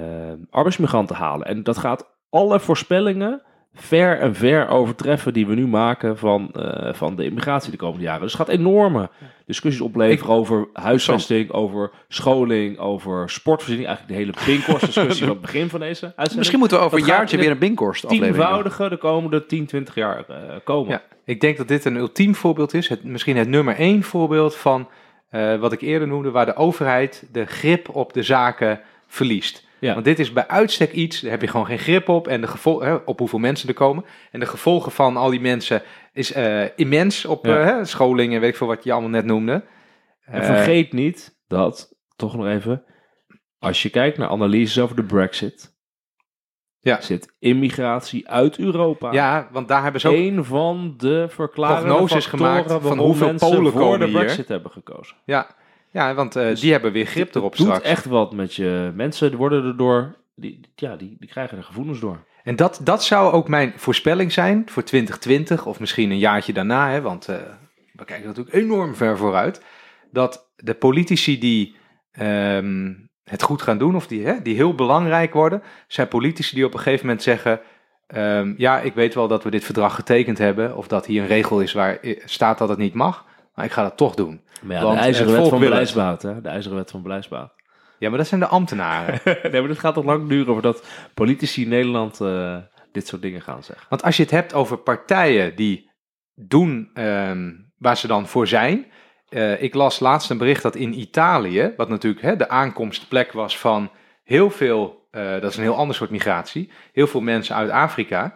arbeidsmigranten 0.50 1.16
halen. 1.16 1.48
En 1.48 1.64
dat 1.64 1.78
gaat 1.78 2.10
alle 2.30 2.60
voorspellingen 2.60 3.42
ver 3.74 4.20
en 4.20 4.36
ver 4.36 4.68
overtreffen 4.68 5.34
die 5.34 5.48
we 5.48 5.56
nu 5.56 5.68
maken 5.68 6.18
van, 6.18 6.52
eh, 6.52 6.94
van 6.94 7.16
de 7.16 7.24
immigratie 7.24 7.72
de 7.72 7.78
komende 7.78 8.04
jaren. 8.04 8.22
Dus 8.22 8.32
het 8.32 8.42
gaat 8.42 8.56
enorme 8.56 9.10
discussies 9.46 9.82
opleveren 9.82 10.34
over 10.34 10.68
huisvesting, 10.74 11.52
over 11.52 11.92
scholing, 12.08 12.78
over 12.78 13.30
sportvoorziening. 13.30 13.88
Eigenlijk 13.88 14.18
de 14.18 14.24
hele 14.24 14.46
Pinkhorst-discussie 14.46 15.26
van 15.28 15.36
het 15.36 15.42
begin 15.42 15.70
van 15.70 15.80
deze 15.80 16.06
uitzending. 16.06 16.38
Misschien 16.38 16.60
moeten 16.60 16.78
we 16.78 16.84
over 16.84 17.00
Dat 17.00 17.08
een 17.08 17.14
jaartje 17.14 17.38
weer 17.38 17.52
een 17.52 17.58
Binkhorst 17.58 18.06
aflevering 18.06 18.36
doen. 18.36 18.46
tienvoudige 18.46 18.90
de 18.90 18.98
komende 18.98 19.46
10, 19.46 19.66
20 19.66 19.96
jaar 19.96 20.26
eh, 20.30 20.36
komen. 20.64 20.92
Ja, 20.92 21.02
ik 21.26 21.42
denk 21.42 21.58
dat 21.58 21.68
dit 21.68 21.86
een 21.86 21.96
ultiem 21.96 22.36
voorbeeld 22.36 22.74
is. 22.74 22.88
Het, 22.88 23.04
misschien 23.04 23.38
het 23.38 23.48
nummer 23.48 23.76
één 23.76 24.04
voorbeeld 24.04 24.56
van 24.56 24.88
eh, 25.30 25.56
wat 25.56 25.72
ik 25.72 25.82
eerder 25.82 26.08
noemde, 26.08 26.32
waar 26.32 26.46
de 26.46 26.56
overheid 26.56 27.28
de 27.32 27.46
grip 27.46 27.90
op 27.90 28.14
de 28.14 28.24
zaken 28.24 28.82
verliest. 29.08 29.67
Ja. 29.80 29.94
Want 29.94 30.06
dit 30.06 30.20
is 30.20 30.34
bij 30.34 30.48
uitstek 30.48 30.92
iets, 30.92 31.20
daar 31.22 31.32
heb 31.32 31.42
je 31.42 31.48
gewoon 31.48 31.66
geen 31.66 31.80
grip 31.80 32.10
op. 32.10 32.28
En 32.28 32.42
de 32.42 32.48
gevolgen, 32.48 32.88
hè, 32.88 32.94
op 32.94 33.20
hoeveel 33.20 33.40
mensen 33.40 33.68
er 33.70 33.76
komen. 33.76 34.06
En 34.32 34.40
de 34.40 34.46
gevolgen 34.46 34.92
van 34.92 35.18
al 35.18 35.30
die 35.30 35.40
mensen 35.42 35.82
is 36.14 36.32
eh, 36.34 36.64
immens 36.76 37.26
op 37.26 37.46
Ja. 37.46 37.60
eh, 37.60 37.66
hè, 37.66 37.86
scholing 37.86 38.34
en 38.34 38.40
weet 38.40 38.50
ik 38.50 38.56
veel 38.56 38.68
wat 38.68 38.84
je 38.84 38.92
allemaal 38.92 39.10
net 39.10 39.26
noemde. 39.26 39.64
En 40.22 40.42
Eh, 40.42 40.46
vergeet 40.46 40.94
niet 40.94 41.38
dat, 41.48 41.96
toch 42.16 42.36
nog 42.36 42.48
even, 42.48 42.84
als 43.60 43.82
je 43.84 43.90
kijkt 43.90 44.18
naar 44.18 44.30
analyses 44.30 44.80
over 44.84 44.96
de 44.96 45.04
Brexit, 45.04 45.76
Ja. 46.80 47.02
zit 47.02 47.36
immigratie 47.40 48.30
uit 48.30 48.58
Europa. 48.60 49.12
ja, 49.12 49.48
want 49.52 49.68
daar 49.68 49.84
hebben 49.84 50.02
ze 50.02 50.08
ook 50.08 50.16
een 50.16 50.44
van 50.46 50.94
de 50.98 51.26
prognoses 51.36 52.26
factoren 52.26 52.64
gemaakt 52.64 52.84
van 52.88 52.98
hoeveel 52.98 53.34
Polen 53.36 53.72
voor 53.72 53.82
komen 53.82 54.00
de 54.00 54.06
hier. 54.06 54.18
Brexit 54.18 54.48
hebben 54.48 54.72
gekozen. 54.72 55.18
Ja, 55.26 55.56
ja 55.92 56.14
want 56.14 56.36
eh, 56.36 56.48
Dus 56.48 56.60
die 56.60 56.72
hebben 56.72 56.92
weer 56.92 57.06
grip 57.06 57.36
erop 57.36 57.52
Het 57.52 57.60
doet 57.60 57.68
straks. 57.68 57.88
echt 57.88 58.06
wat 58.06 58.34
met 58.34 58.54
je 58.54 58.92
mensen, 58.96 59.30
die 59.30 59.38
worden 59.38 59.66
erdoor, 59.66 60.16
die, 60.36 60.60
ja, 60.76 60.96
die, 60.96 61.16
die 61.20 61.30
krijgen 61.30 61.58
er 61.58 61.64
gevoelens 61.64 62.00
door. 62.00 62.26
En 62.44 62.56
dat, 62.56 62.80
dat 62.84 63.04
zou 63.04 63.34
ook 63.34 63.48
mijn 63.48 63.74
voorspelling 63.76 64.32
zijn 64.32 64.64
voor 64.70 64.84
2020 64.84 65.66
of 65.66 65.80
misschien 65.80 66.12
een 66.12 66.18
jaartje 66.18 66.54
daarna, 66.54 66.90
hè, 66.90 67.02
want 67.02 67.28
eh, 67.28 67.36
we 67.94 68.06
kijken 68.06 68.28
natuurlijk 68.28 68.56
enorm 68.56 68.96
ver 68.96 69.18
vooruit. 69.18 69.62
Dat 70.12 70.52
de 70.56 70.74
politici 70.74 71.40
die 71.40 71.76
ehm, 72.12 72.94
het 73.24 73.42
goed 73.44 73.62
gaan 73.62 73.78
doen 73.78 73.96
of 73.96 74.08
die, 74.08 74.26
hè, 74.26 74.42
die 74.42 74.56
heel 74.56 74.76
belangrijk 74.76 75.34
worden, 75.34 75.62
zijn 75.88 76.08
politici 76.08 76.56
die 76.56 76.66
op 76.66 76.74
een 76.74 76.80
gegeven 76.80 77.06
moment 77.06 77.24
zeggen: 77.24 77.60
ehm, 78.08 78.54
Ja, 78.58 78.80
ik 78.80 78.94
weet 78.94 79.14
wel 79.14 79.28
dat 79.28 79.44
we 79.44 79.50
dit 79.50 79.64
verdrag 79.64 79.96
getekend 79.96 80.38
hebben 80.38 80.76
of 80.76 80.88
dat 80.88 81.06
hier 81.06 81.22
een 81.22 81.28
regel 81.28 81.62
is 81.62 81.74
waar 81.74 82.00
eh, 82.00 82.22
staat 82.26 82.58
dat 82.58 82.70
het 82.70 82.78
niet 82.78 82.94
mag, 82.94 83.26
maar 83.58 83.66
ik 83.66 83.72
ga 83.72 83.84
dat 83.84 83.98
toch 83.98 84.16
doen. 84.16 84.42
Maar 84.62 84.76
ja, 84.76 84.82
Want 84.84 84.96
de 84.96 85.02
ijzeren 85.02 85.32
wet 85.32 85.48
van 85.48 85.60
beleidsbaat, 85.60 86.22
hè? 86.22 86.42
De 86.42 86.50
ijzeren 86.50 86.78
wet 86.78 86.92
van 86.92 87.02
beleidsbaat. 87.02 87.54
Ja, 88.00 88.10
maar 88.10 88.18
dat 88.18 88.28
zijn 88.28 88.40
de 88.40 88.48
ambtenaren. 88.48 89.20
nee, 89.52 89.60
maar 89.60 89.68
dit 89.68 89.80
gaat 89.80 89.94
toch 89.94 90.06
lang 90.06 90.30
duren 90.30 90.54
voordat 90.54 90.86
politici 91.14 91.62
in 91.64 91.70
Nederland 91.70 92.22
eh, 92.22 92.58
dit 92.92 93.08
soort 93.08 93.22
dingen 93.22 93.42
gaan 93.42 93.64
zeggen. 93.64 93.86
Want 93.90 94.04
als 94.04 94.18
je 94.18 94.24
het 94.24 94.32
hebt 94.32 94.54
over 94.54 94.78
partijen 94.78 95.56
die 95.56 95.92
doen 96.36 96.90
ehm, 96.94 97.52
waar 97.78 97.98
ze 97.98 98.08
dan 98.08 98.28
voor 98.28 98.48
zijn. 98.48 98.86
eh, 99.30 99.62
ik 99.62 99.74
las 99.74 100.00
laatst 100.00 100.30
een 100.30 100.38
bericht 100.38 100.62
dat 100.62 100.76
in 100.76 101.00
Italië, 101.00 101.74
wat 101.78 101.90
natuurlijk 101.90 102.24
hè, 102.24 102.36
de 102.36 102.50
aankomstplek 102.50 103.32
was 103.32 103.58
van 103.58 103.92
heel 104.24 104.50
veel, 104.50 105.08
eh, 105.12 105.32
dat 105.32 105.52
is 105.52 105.58
een 105.58 105.64
heel 105.64 105.76
ander 105.76 105.96
soort 105.96 106.10
migratie, 106.10 106.72
heel 106.94 107.08
veel 107.08 107.22
mensen 107.22 107.56
uit 107.56 107.70
Afrika, 107.70 108.36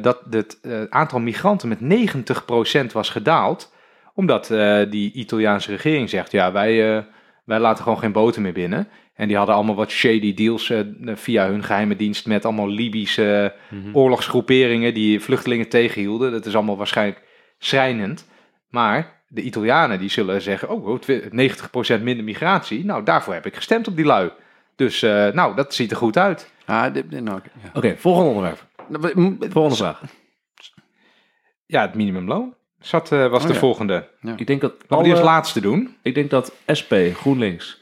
dat 0.00 0.20
het 0.30 0.58
aantal 0.90 1.20
migranten 1.20 1.68
met 1.68 1.80
90% 1.80 2.92
was 2.92 3.10
gedaald, 3.10 3.73
omdat 4.14 4.50
eh, 4.50 4.80
die 4.90 5.12
Italiaanse 5.12 5.70
regering 5.70 6.10
zegt, 6.10 6.32
ja, 6.32 6.52
wij, 6.52 6.96
eh, 6.96 7.02
wij 7.44 7.58
laten 7.58 7.82
gewoon 7.82 7.98
geen 7.98 8.12
boten 8.12 8.42
meer 8.42 8.52
binnen. 8.52 8.88
En 9.14 9.28
die 9.28 9.36
hadden 9.36 9.54
allemaal 9.54 9.74
wat 9.74 9.90
shady 9.90 10.34
deals 10.34 10.70
eh, 10.70 10.80
via 11.14 11.46
hun 11.46 11.62
geheime 11.64 11.96
dienst 11.96 12.26
met 12.26 12.44
allemaal 12.44 12.68
Libische 12.68 13.54
oorlogsgroeperingen 13.92 14.94
die 14.94 15.20
vluchtelingen 15.20 15.68
tegenhielden. 15.68 16.32
Dat 16.32 16.46
is 16.46 16.54
allemaal 16.54 16.76
waarschijnlijk 16.76 17.22
schrijnend. 17.58 18.28
Maar 18.68 19.22
de 19.28 19.42
Italianen 19.42 19.98
die 19.98 20.08
zullen 20.10 20.42
zeggen, 20.42 20.68
oh, 20.68 20.86
oh, 20.86 20.98
twi- 21.00 21.28
90% 21.98 22.02
minder 22.02 22.24
migratie. 22.24 22.84
Nou, 22.84 23.04
daarvoor 23.04 23.34
heb 23.34 23.46
ik 23.46 23.54
gestemd 23.54 23.88
op 23.88 23.96
die 23.96 24.04
lui. 24.04 24.30
Dus, 24.76 25.02
eh, 25.02 25.28
nou, 25.32 25.56
dat 25.56 25.74
ziet 25.74 25.90
er 25.90 25.96
goed 25.96 26.18
uit. 26.18 26.52
Ah, 26.64 26.92
dit, 26.94 27.10
dit- 27.10 27.22
nou, 27.22 27.40
oké, 27.74 27.96
volgende 27.96 28.28
onderwerp. 28.28 28.66
Nou, 28.88 29.36
Volgende 29.50 29.76
vraag. 29.76 30.02
Ja, 31.66 31.80
het 31.82 31.94
minimumloon 31.94 32.54
zat, 32.86 33.12
eh, 33.12 33.28
was 33.30 33.40
Oh, 33.42 33.46
de 33.48 33.52
ja. 33.52 33.58
volgende. 33.58 34.08
Ik 34.36 34.46
denk 34.46 34.60
dat, 34.60 34.72
Laten 34.72 34.96
we 34.96 35.02
die 35.02 35.12
als 35.12 35.20
alle- 35.20 35.30
laatste 35.30 35.60
doen. 35.60 35.96
ik 36.02 36.14
denk 36.14 36.30
dat 36.30 36.54
SP, 36.78 36.92
GroenLinks, 37.14 37.80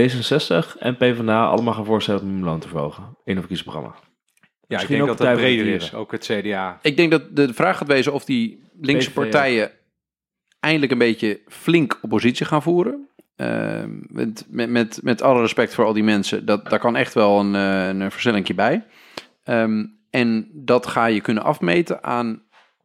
D66 0.00 0.76
en 0.78 0.96
PvdA 0.96 1.46
allemaal 1.46 1.74
gaan 1.74 1.84
voorstellen 1.84 2.20
om 2.20 2.26
het 2.26 2.34
minimumloon 2.36 2.60
te 2.60 2.68
verhogen 2.68 3.02
in 3.02 3.32
een 3.36 3.42
verkiezingsprogramma. 3.42 3.94
Ja, 3.98 4.02
ik 4.02 4.68
Misschien 4.68 4.96
denk 4.96 5.10
ook 5.10 5.18
dat 5.18 5.26
dat 5.26 5.36
breder 5.36 5.66
is. 5.66 5.94
Ook 5.94 6.12
het 6.12 6.24
CDA. 6.32 6.78
Ik 6.82 6.96
denk 6.96 7.10
dat 7.10 7.36
de 7.36 7.54
vraag 7.54 7.76
gaat 7.78 7.88
wezen 7.88 8.12
of 8.12 8.24
die 8.24 8.62
linkse 8.80 9.10
PVV 9.10 9.14
partijen 9.20 9.70
eindelijk 10.60 10.92
een 10.92 10.98
beetje 10.98 11.40
flink 11.48 11.98
oppositie 12.02 12.46
gaan 12.46 12.62
voeren. 12.62 13.08
Ehm, 13.36 13.88
met, 14.00 14.44
met, 14.48 14.70
met, 14.70 15.00
met 15.02 15.22
alle 15.22 15.40
respect 15.40 15.74
voor 15.74 15.84
al 15.84 15.92
die 15.92 16.02
mensen, 16.04 16.46
dat, 16.46 16.68
daar 16.70 16.78
kan 16.78 16.96
echt 16.96 17.14
wel 17.14 17.40
een, 17.40 17.54
eh, 17.54 17.88
een 17.88 18.10
versnellingje 18.10 18.54
bij. 18.54 18.84
Ehm, 19.44 19.84
en 20.10 20.48
dat 20.52 20.86
ga 20.86 21.06
je 21.06 21.20
kunnen 21.20 21.42
afmeten 21.42 22.04
aan 22.04 22.42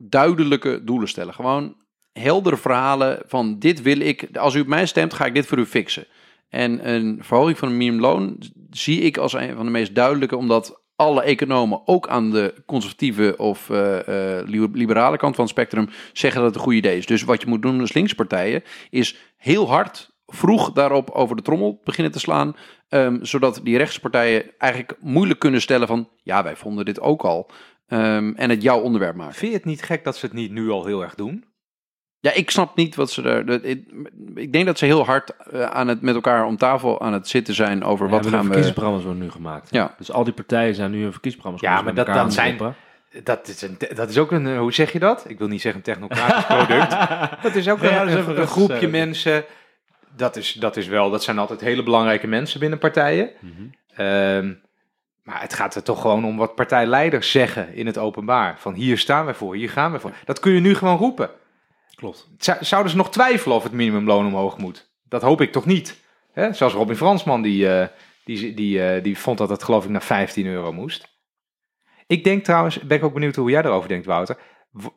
duidelijke 0.09 0.83
doelen 0.83 1.07
stellen. 1.07 1.33
Gewoon 1.33 1.75
heldere 2.13 2.57
verhalen 2.57 3.21
van 3.25 3.59
dit 3.59 3.81
wil 3.81 3.99
ik, 3.99 4.37
als 4.37 4.55
u 4.55 4.59
op 4.59 4.67
mij 4.67 4.85
stemt, 4.85 5.13
ga 5.13 5.25
ik 5.25 5.33
dit 5.33 5.45
voor 5.45 5.57
u 5.57 5.65
fixen. 5.65 6.05
En 6.49 6.89
een 6.89 7.19
verhoging 7.21 7.57
van 7.57 7.67
het 7.67 7.77
minimumloon 7.77 8.37
zie 8.69 9.01
ik 9.01 9.17
als 9.17 9.33
een 9.33 9.55
van 9.55 9.65
de 9.65 9.71
meest 9.71 9.95
duidelijke, 9.95 10.37
omdat 10.37 10.81
alle 10.95 11.21
economen, 11.21 11.81
ook 11.85 12.07
aan 12.07 12.31
de 12.31 12.53
conservatieve 12.65 13.33
of 13.37 13.69
eh, 13.69 14.39
eh, 14.39 14.47
li- 14.47 14.69
liberale 14.73 15.17
kant 15.17 15.35
van 15.35 15.43
het 15.43 15.53
spectrum, 15.53 15.89
zeggen 16.13 16.41
dat 16.41 16.49
het 16.49 16.55
een 16.59 16.65
goed 16.65 16.73
idee 16.73 16.97
is. 16.97 17.05
Dus 17.05 17.23
wat 17.23 17.41
je 17.41 17.47
moet 17.47 17.61
doen 17.61 17.79
als 17.79 17.93
linkse 17.93 18.15
partijen, 18.15 18.63
is 18.89 19.17
heel 19.37 19.69
hard 19.69 20.11
vroeg 20.33 20.71
daarop 20.71 21.09
over 21.09 21.35
de 21.35 21.41
trommel 21.41 21.81
beginnen 21.83 22.11
te 22.13 22.19
slaan, 22.19 22.55
ehm, 22.89 23.17
zodat 23.21 23.59
die 23.63 23.77
rechtse 23.77 23.99
partijen 23.99 24.51
eigenlijk 24.57 24.97
moeilijk 24.99 25.39
kunnen 25.39 25.61
stellen 25.61 25.87
van, 25.87 26.09
ja, 26.23 26.43
wij 26.43 26.55
vonden 26.55 26.85
dit 26.85 27.01
ook 27.01 27.21
al, 27.23 27.49
ehm, 27.91 28.33
en 28.35 28.49
het 28.49 28.61
jouw 28.61 28.79
onderwerp 28.79 29.15
maken. 29.15 29.35
Vind 29.35 29.51
je 29.51 29.57
het 29.57 29.65
niet 29.67 29.81
gek 29.83 30.03
dat 30.03 30.17
ze 30.17 30.25
het 30.25 30.35
niet 30.35 30.51
nu 30.51 30.69
al 30.69 30.85
heel 30.85 31.01
erg 31.01 31.15
doen? 31.15 31.45
Ja, 32.19 32.33
ik 32.33 32.51
snap 32.51 32.75
niet 32.75 32.95
wat 32.95 33.11
ze 33.11 33.21
daar. 33.21 33.45
dat- 33.45 33.63
Ik, 33.63 33.83
ik 34.35 34.53
denk 34.53 34.65
dat 34.65 34.77
ze 34.77 34.85
heel 34.85 35.05
hard 35.05 35.35
eh, 35.37 35.61
aan 35.63 35.87
het 35.87 36.01
met 36.01 36.15
elkaar 36.15 36.45
om 36.45 36.57
tafel 36.57 37.01
aan 37.01 37.13
het 37.13 37.27
zitten 37.27 37.53
zijn 37.53 37.83
over 37.83 38.05
Ja, 38.05 38.11
wat 38.11 38.21
gaan 38.25 38.31
we. 38.39 38.43
verkiezingsprogramma's 38.43 39.03
worden 39.03 39.21
nu 39.23 39.31
gemaakt. 39.31 39.67
Ja. 39.71 39.95
Dus 39.97 40.11
al 40.11 40.23
die 40.23 40.33
partijen 40.33 40.75
zijn 40.75 40.91
nu 40.91 41.01
hun 41.01 41.11
verkiezingsprogramma's 41.11 41.61
Ja, 41.77 41.81
maar 41.93 41.93
dat- 42.05 42.33
zijn-. 42.33 42.75
Dat 43.23 43.47
is, 43.47 43.61
een, 43.61 43.77
dat 43.95 44.09
is 44.09 44.17
ook 44.17 44.31
een, 44.31 44.47
eh, 44.47 44.57
hoe 44.59 44.73
zeg 44.73 44.91
je 44.91 44.99
dat? 44.99 45.25
Ik 45.27 45.37
wil 45.37 45.47
niet 45.47 45.61
zeggen 45.61 45.79
een 45.85 45.93
technocratisch 45.93 46.45
product. 46.55 46.95
Dat 47.43 47.55
is 47.55 47.69
ook 47.69 47.81
Ja, 47.81 48.01
een, 48.01 48.17
een- 48.17 48.39
een 48.39 48.47
groepje 48.47 48.87
mensen. 48.87 49.43
Dat 50.15 50.35
is, 50.35 50.53
dat 50.53 50.77
is 50.77 50.87
wel, 50.87 51.09
dat 51.09 51.23
zijn 51.23 51.37
altijd 51.39 51.61
hele 51.61 51.83
belangrijke 51.83 52.27
mensen 52.27 52.59
binnen 52.59 52.79
partijen. 52.79 53.29
Ehm, 53.95 54.53
maar 55.23 55.41
het 55.41 55.53
gaat 55.53 55.75
er 55.75 55.83
toch 55.83 56.01
gewoon 56.01 56.25
om 56.25 56.37
wat 56.37 56.55
partijleiders 56.55 57.31
zeggen 57.31 57.73
in 57.73 57.85
het 57.85 57.97
openbaar. 57.97 58.59
Van 58.59 58.73
hier 58.73 58.97
staan 58.97 59.25
wij 59.25 59.33
voor, 59.33 59.55
hier 59.55 59.69
gaan 59.69 59.91
we 59.91 59.99
voor. 59.99 60.11
Dat 60.25 60.39
kun 60.39 60.51
je 60.51 60.59
nu 60.59 60.75
gewoon 60.75 60.97
roepen. 60.97 61.29
Klopt. 61.95 62.27
Zou- 62.37 62.57
Zouden 62.63 62.91
ze 62.91 62.97
nog 62.97 63.11
twijfelen 63.11 63.55
of 63.55 63.63
het 63.63 63.71
minimumloon 63.71 64.25
omhoog 64.25 64.57
moet? 64.57 64.89
Dat 65.03 65.21
hoop 65.21 65.41
ik 65.41 65.51
toch 65.51 65.65
niet. 65.65 65.99
Hè? 66.31 66.53
Zoals 66.53 66.73
Robin 66.73 66.95
Fransman, 66.95 67.41
die, 67.41 67.69
eh, 67.75 67.87
die, 68.23 68.53
die, 68.53 68.83
eh, 68.85 69.03
die 69.03 69.17
vond 69.17 69.37
dat 69.37 69.49
het 69.49 69.63
geloof 69.63 69.83
ik 69.83 69.89
naar 69.89 70.01
15 70.03 70.45
euro 70.45 70.73
moest. 70.73 71.09
Ik 72.07 72.23
denk 72.23 72.43
trouwens, 72.43 72.79
ben 72.79 72.97
ik 72.97 73.03
ook 73.03 73.13
benieuwd 73.13 73.35
hoe 73.35 73.49
jij 73.49 73.63
erover 73.63 73.89
denkt, 73.89 74.05
Wouter. 74.05 74.37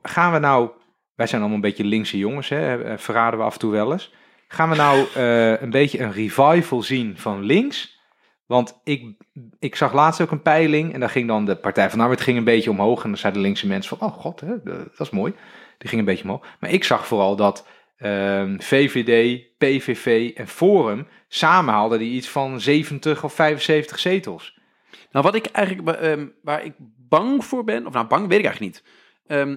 Gaan 0.02 0.32
we 0.32 0.38
nou, 0.38 0.70
wij 1.14 1.26
zijn 1.26 1.40
allemaal 1.40 1.58
een 1.58 1.68
beetje 1.68 1.84
linkse 1.84 2.18
jongens, 2.18 2.48
hè? 2.48 2.82
eh, 2.84 2.98
verraden 2.98 3.38
we 3.38 3.44
af 3.44 3.52
en 3.52 3.58
toe 3.58 3.70
wel 3.72 3.92
eens. 3.92 4.12
Gaan 4.48 4.68
we 4.70 4.76
nou 4.76 5.06
een 5.62 5.70
beetje 5.70 6.00
een 6.00 6.12
revival 6.12 6.82
zien 6.82 7.18
van 7.18 7.42
links? 7.42 7.93
Want 8.46 8.80
ik, 8.84 9.16
ik 9.58 9.76
zag 9.76 9.92
laatst 9.92 10.20
ook 10.20 10.30
een 10.30 10.42
peiling 10.42 10.92
en 10.92 11.00
daar 11.00 11.10
ging 11.10 11.28
dan 11.28 11.44
de 11.44 11.56
Partij 11.56 11.88
van 11.88 11.98
de 11.98 12.04
Arbeid 12.04 12.20
ging 12.20 12.38
een 12.38 12.44
beetje 12.44 12.70
omhoog. 12.70 13.02
En 13.02 13.08
dan 13.08 13.18
zeiden 13.18 13.40
de 13.40 13.46
linkse 13.46 13.66
mensen 13.66 13.98
van, 13.98 14.08
oh 14.08 14.14
god, 14.14 14.40
hè, 14.40 14.62
dat 14.62 15.00
is 15.00 15.10
mooi. 15.10 15.32
Die 15.78 15.88
ging 15.88 16.00
een 16.00 16.06
beetje 16.06 16.24
omhoog. 16.24 16.46
Maar 16.60 16.70
ik 16.70 16.84
zag 16.84 17.06
vooral 17.06 17.36
dat 17.36 17.66
ehm, 17.96 18.58
VVD, 18.58 19.42
PVV 19.58 20.30
en 20.34 20.48
Forum 20.48 21.06
samen 21.28 21.74
haalden 21.74 21.98
die 21.98 22.12
iets 22.12 22.28
van 22.28 22.60
70 22.60 23.24
of 23.24 23.32
75 23.32 23.98
zetels. 23.98 24.58
Nou, 25.10 25.24
wat 25.24 25.34
ik 25.34 25.46
eigenlijk 25.46 25.98
ehm, 25.98 26.26
waar 26.42 26.64
ik 26.64 26.72
bang 27.08 27.44
voor 27.44 27.64
ben, 27.64 27.86
of 27.86 27.92
nou 27.92 28.06
bang 28.06 28.28
weet 28.28 28.38
ik 28.38 28.44
eigenlijk 28.44 28.74
niet. 28.74 28.84
Ehm, 29.26 29.56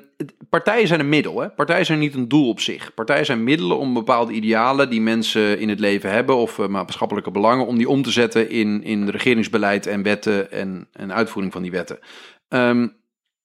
partijen 0.50 0.88
zijn 0.88 1.00
een 1.00 1.10
middel, 1.10 1.40
hè? 1.40 1.50
Partijen 1.50 1.86
zijn 1.86 2.00
niet 2.00 2.14
een 2.14 2.28
doel 2.28 2.50
op 2.50 2.60
zich. 2.60 2.94
Partijen 2.94 3.26
zijn 3.26 3.44
middelen 3.44 3.78
om 3.78 3.94
bepaalde 3.94 4.34
idealen 4.34 4.90
die 4.90 5.02
mensen 5.02 5.60
in 5.60 5.70
het 5.70 5.80
leven 5.80 6.12
hebben 6.12 6.36
of 6.36 6.60
eh, 6.60 6.68
maatschappelijke 6.68 7.32
belangen, 7.32 7.66
om 7.66 7.78
die 7.78 7.90
om 7.90 8.02
te 8.02 8.12
zetten 8.12 8.50
in, 8.50 8.84
in 8.84 9.10
regeringsbeleid 9.10 9.88
en 9.88 10.04
wetten 10.04 10.52
en, 10.52 10.88
en 10.92 11.14
uitvoering 11.14 11.54
van 11.54 11.62
die 11.62 11.72
wetten. 11.72 12.00
Ehm, 12.48 12.88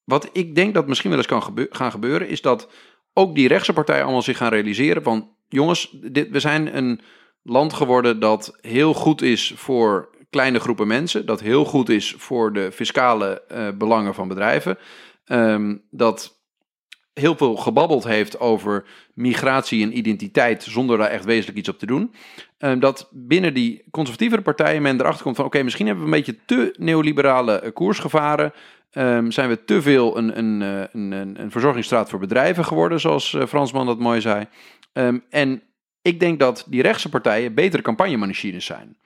wat 0.04 0.28
ik 0.32 0.54
denk 0.54 0.74
dat 0.74 0.86
misschien 0.86 1.10
wel 1.10 1.18
eens 1.18 1.28
kan 1.28 1.68
gaan 1.70 1.90
gebeuren, 1.90 2.28
is 2.28 2.40
dat 2.40 2.68
ook 3.12 3.34
die 3.34 3.48
rechtse 3.48 3.72
partijen 3.72 4.02
allemaal 4.02 4.22
zich 4.22 4.36
gaan 4.36 4.50
realiseren 4.50 5.02
van, 5.02 5.28
jongens, 5.48 5.96
dit, 6.02 6.30
we 6.30 6.40
zijn 6.40 6.76
een 6.76 7.00
land 7.42 7.72
geworden 7.72 8.20
dat 8.20 8.58
heel 8.60 8.94
goed 8.94 9.22
is 9.22 9.52
voor 9.56 10.10
kleine 10.30 10.60
groepen 10.60 10.86
mensen, 10.86 11.26
dat 11.26 11.40
heel 11.40 11.64
goed 11.64 11.88
is 11.88 12.14
voor 12.18 12.52
de 12.52 12.72
fiscale 12.72 13.42
eh, 13.48 13.68
belangen 13.74 14.14
van 14.14 14.28
bedrijven, 14.28 14.78
ehm, 15.32 15.76
dat 15.90 16.40
heel 17.12 17.36
veel 17.36 17.56
gebabbeld 17.56 18.04
heeft 18.04 18.40
over 18.40 18.84
migratie 19.14 19.82
en 19.82 19.96
identiteit 19.96 20.62
zonder 20.62 20.98
daar 20.98 21.09
echt 21.09 21.24
wezenlijk 21.24 21.59
iets 21.59 21.68
op 21.68 21.78
te 21.78 21.86
doen. 21.86 22.14
Ehm, 22.59 22.78
dat 22.78 23.09
binnen 23.10 23.54
die 23.54 23.84
conservatievere 23.90 24.42
partijen 24.42 24.82
men 24.82 25.00
erachter 25.00 25.22
komt 25.22 25.36
van 25.36 25.44
oké, 25.44 25.62
misschien 25.62 25.86
hebben 25.86 26.04
we 26.04 26.10
een 26.10 26.16
beetje 26.16 26.44
te 26.44 26.74
neoliberale 26.78 27.60
eh, 27.60 27.72
koers 27.72 27.98
gevaren. 27.98 28.52
Ehm, 28.90 29.30
zijn 29.30 29.48
we 29.48 29.64
te 29.64 29.82
veel 29.82 30.16
een, 30.16 30.38
een, 30.38 30.62
eh, 30.62 30.84
een, 30.92 31.12
een, 31.12 31.40
een 31.40 31.50
verzorgingsstraat 31.50 32.10
voor 32.10 32.18
bedrijven 32.18 32.64
geworden, 32.64 33.00
zoals 33.00 33.34
eh, 33.34 33.46
Fransman 33.46 33.86
dat 33.86 33.98
mooi 33.98 34.20
zei. 34.20 34.46
En 35.30 35.62
ik 36.02 36.20
denk 36.20 36.38
dat 36.38 36.66
die 36.68 36.82
rechtse 36.82 37.09
partijen 37.09 37.54
betere 37.54 37.82
campagnemachines 37.82 38.64
zijn. 38.64 38.96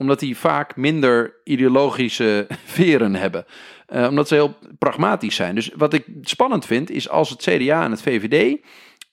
Omdat 0.00 0.20
die 0.20 0.36
vaak 0.36 0.76
minder 0.76 1.40
ideologische 1.44 2.46
veren 2.64 3.14
hebben. 3.14 3.44
Eh, 3.86 4.06
omdat 4.08 4.28
ze 4.28 4.34
heel 4.34 4.56
pragmatisch 4.78 5.34
zijn. 5.34 5.54
Dus 5.54 5.70
wat 5.76 5.92
ik 5.92 6.06
spannend 6.22 6.66
vind, 6.66 6.90
is 6.90 7.08
als 7.08 7.30
het 7.30 7.42
CDA 7.42 7.84
en 7.84 7.90
het 7.90 8.02
VVD 8.02 8.58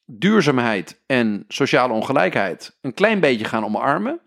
duurzaamheid 0.05 1.03
en 1.05 1.45
sociale 1.47 1.93
ongelijkheid 1.93 2.77
een 2.81 2.93
klein 2.93 3.19
beetje 3.19 3.45
gaan 3.45 3.65
omarmen, 3.65 4.19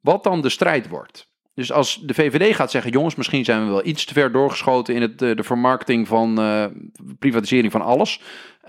wat 0.00 0.24
dan 0.24 0.40
de 0.40 0.48
strijd 0.48 0.88
wordt. 0.88 1.30
Dus 1.54 1.72
als 1.72 2.00
de 2.02 2.14
VVD 2.14 2.56
gaat 2.56 2.70
zeggen, 2.70 2.90
jongens, 2.90 3.14
misschien 3.14 3.44
zijn 3.44 3.64
we 3.64 3.70
wel 3.70 3.86
iets 3.86 4.04
te 4.04 4.12
ver 4.12 4.32
doorgeschoten 4.32 4.94
in 4.94 5.02
het, 5.02 5.22
eh, 5.22 5.36
de 5.36 5.42
vermarkting 5.42 6.08
van 6.08 6.40
uh, 6.40 6.64
privatisering 7.18 7.72
van 7.72 7.82
alles. 7.82 8.20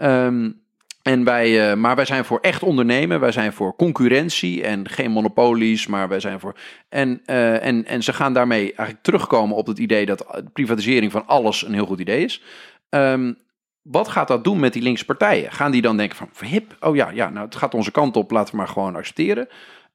Um, 0.02 0.63
en 1.04 1.24
wij, 1.24 1.72
uh, 1.72 1.78
maar 1.78 1.96
wij 1.96 2.06
zijn 2.06 2.26
voor 2.26 2.40
echt 2.40 2.64
ondernemen. 2.64 3.20
Wij 3.20 3.32
zijn 3.32 3.54
voor 3.54 3.76
concurrentie 3.76 4.64
en 4.64 4.90
geen 4.90 5.12
monopolies. 5.12 5.88
Maar 5.88 6.08
wij 6.08 6.20
zijn 6.20 6.40
voor. 6.40 6.56
En, 6.90 7.22
uh, 7.26 7.66
en, 7.66 7.86
en 7.86 8.04
ze 8.04 8.14
gaan 8.14 8.34
daarmee 8.34 8.62
eigenlijk 8.62 9.02
terugkomen 9.02 9.56
op 9.56 9.68
het 9.68 9.80
idee 9.80 10.06
dat 10.06 10.26
privatisering 10.54 11.12
van 11.12 11.28
alles 11.28 11.66
een 11.66 11.74
heel 11.74 11.86
goed 11.86 12.00
idee 12.00 12.24
is. 12.24 12.42
Um, 12.90 13.38
wat 13.82 14.08
gaat 14.08 14.28
dat 14.28 14.44
doen 14.44 14.60
met 14.60 14.74
die 14.74 14.82
linkse 14.82 15.06
partijen? 15.06 15.52
Gaan 15.52 15.72
die 15.72 15.82
dan 15.82 15.98
denken 15.98 16.30
van 16.32 16.48
hip, 16.48 16.76
oh 16.80 16.96
ja, 16.96 17.10
ja, 17.10 17.30
nou 17.30 17.46
het 17.46 17.56
gaat 17.56 17.74
onze 17.74 17.92
kant 17.92 18.16
op, 18.16 18.32
laten 18.32 18.52
we 18.52 18.58
maar 18.58 18.68
gewoon 18.68 18.96
accepteren. 18.96 19.48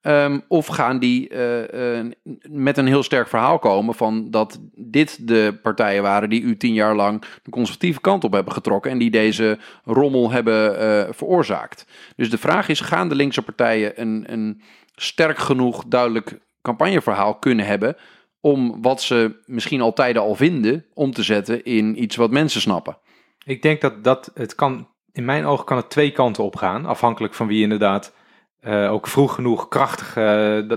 Um, 0.03 0.43
of 0.49 0.67
gaan 0.67 0.99
die 0.99 1.31
uh, 1.31 1.97
uh, 1.97 2.11
met 2.49 2.77
een 2.77 2.87
heel 2.87 3.03
sterk 3.03 3.29
verhaal 3.29 3.59
komen 3.59 3.95
van 3.95 4.31
dat 4.31 4.61
dit 4.75 5.29
de 5.29 5.59
partijen 5.63 6.03
waren 6.03 6.31
die 6.31 6.43
u 6.43 6.57
tien 6.57 6.75
jaar 6.75 6.95
lang 6.95 7.25
de 7.43 7.51
conservatieve 7.51 8.01
kant 8.01 8.25
op 8.25 8.33
hebben 8.33 8.53
getrokken 8.53 8.91
en 8.91 8.99
die 8.99 9.11
deze 9.11 9.59
rommel 9.85 10.31
hebben 10.31 10.83
uh, 10.83 11.13
veroorzaakt. 11.13 11.87
Dus 12.17 12.31
de 12.31 12.39
vraag 12.39 12.69
is, 12.69 12.81
gaan 12.81 13.09
de 13.09 13.15
linkse 13.15 13.43
partijen 13.43 14.01
een, 14.01 14.25
een 14.27 14.63
sterk 14.95 15.39
genoeg 15.39 15.85
duidelijk 15.87 16.39
campagneverhaal 16.63 17.35
kunnen 17.35 17.67
hebben 17.67 17.97
om 18.41 18.83
wat 18.83 19.03
ze 19.03 19.37
misschien 19.47 19.81
al 19.81 19.93
tijden 19.93 20.23
al 20.23 20.35
vinden 20.35 20.85
om 20.95 21.13
te 21.13 21.23
zetten 21.23 21.65
in 21.65 22.03
iets 22.03 22.17
wat 22.17 22.31
mensen 22.31 22.61
snappen? 22.61 22.99
Ik 23.45 23.63
denk 23.63 23.81
dat, 23.81 24.05
dat 24.05 24.31
het 24.35 24.55
kan, 24.55 24.89
in 25.13 25.25
mijn 25.25 25.45
ogen 25.45 25.65
kan 25.65 25.77
het 25.77 25.91
twee 25.91 26.11
kanten 26.11 26.45
op 26.45 26.57
gaan, 26.57 26.87
afhankelijk 26.87 27.35
van 27.35 27.47
wie 27.47 27.63
inderdaad 27.63 28.13
uh, 28.61 28.93
ook 28.93 29.07
vroeg 29.07 29.35
genoeg 29.35 29.69
krachtig 29.69 30.17
uh, 30.17 30.25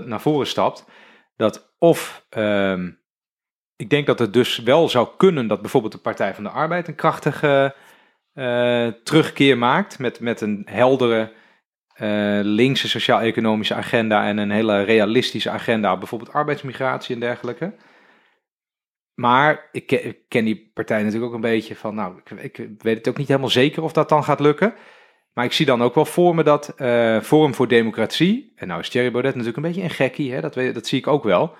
naar 0.04 0.20
voren 0.20 0.46
stapt. 0.46 0.84
Dat 1.36 1.74
of, 1.78 2.26
uh, 2.36 2.78
ik 3.76 3.90
denk 3.90 4.06
dat 4.06 4.18
het 4.18 4.32
dus 4.32 4.58
wel 4.58 4.88
zou 4.88 5.08
kunnen 5.16 5.46
dat 5.46 5.60
bijvoorbeeld 5.60 5.92
de 5.92 5.98
Partij 5.98 6.34
van 6.34 6.44
de 6.44 6.50
Arbeid 6.50 6.88
een 6.88 6.94
krachtige 6.94 7.74
uh, 8.34 8.86
terugkeer 8.86 9.58
maakt. 9.58 9.98
Met, 9.98 10.20
met 10.20 10.40
een 10.40 10.66
heldere 10.70 11.32
linkse 12.42 12.88
sociaal-economische 12.88 13.74
agenda 13.74 14.26
en 14.26 14.38
een 14.38 14.50
hele 14.50 14.82
realistische 14.82 15.50
agenda. 15.50 15.96
Bijvoorbeeld 15.96 16.32
arbeidsmigratie 16.32 17.14
en 17.14 17.20
dergelijke. 17.20 17.74
Maar 19.14 19.68
ik 19.72 20.16
ken, 20.28 20.44
die 20.44 20.70
partij 20.74 20.98
natuurlijk 20.98 21.24
ook 21.24 21.34
een 21.34 21.40
beetje 21.40 21.76
van, 21.76 21.94
nou, 21.94 22.20
ik, 22.36 22.56
weet 22.78 22.96
het 22.96 23.08
ook 23.08 23.16
niet 23.16 23.28
helemaal 23.28 23.48
zeker 23.48 23.82
of 23.82 23.92
dat 23.92 24.08
dan 24.08 24.24
gaat 24.24 24.40
lukken. 24.40 24.74
Maar 25.32 25.44
ik 25.44 25.52
zie 25.52 25.66
dan 25.66 25.82
ook 25.82 25.94
wel 25.94 26.04
voor 26.04 26.34
me 26.34 26.42
dat 26.42 26.74
uh, 26.78 27.20
Forum 27.20 27.54
voor 27.54 27.68
Democratie, 27.68 28.52
en 28.56 28.68
nou 28.68 28.80
is 28.80 28.88
Thierry 28.88 29.10
Baudet 29.10 29.34
natuurlijk 29.34 29.56
een 29.56 29.72
beetje 29.72 29.82
een 29.82 29.90
gekkie, 29.90 30.32
hè, 30.32 30.40
dat, 30.40 30.54
dat 30.54 30.86
zie 30.86 30.98
ik 30.98 31.06
ook 31.06 31.24
wel. 31.24 31.56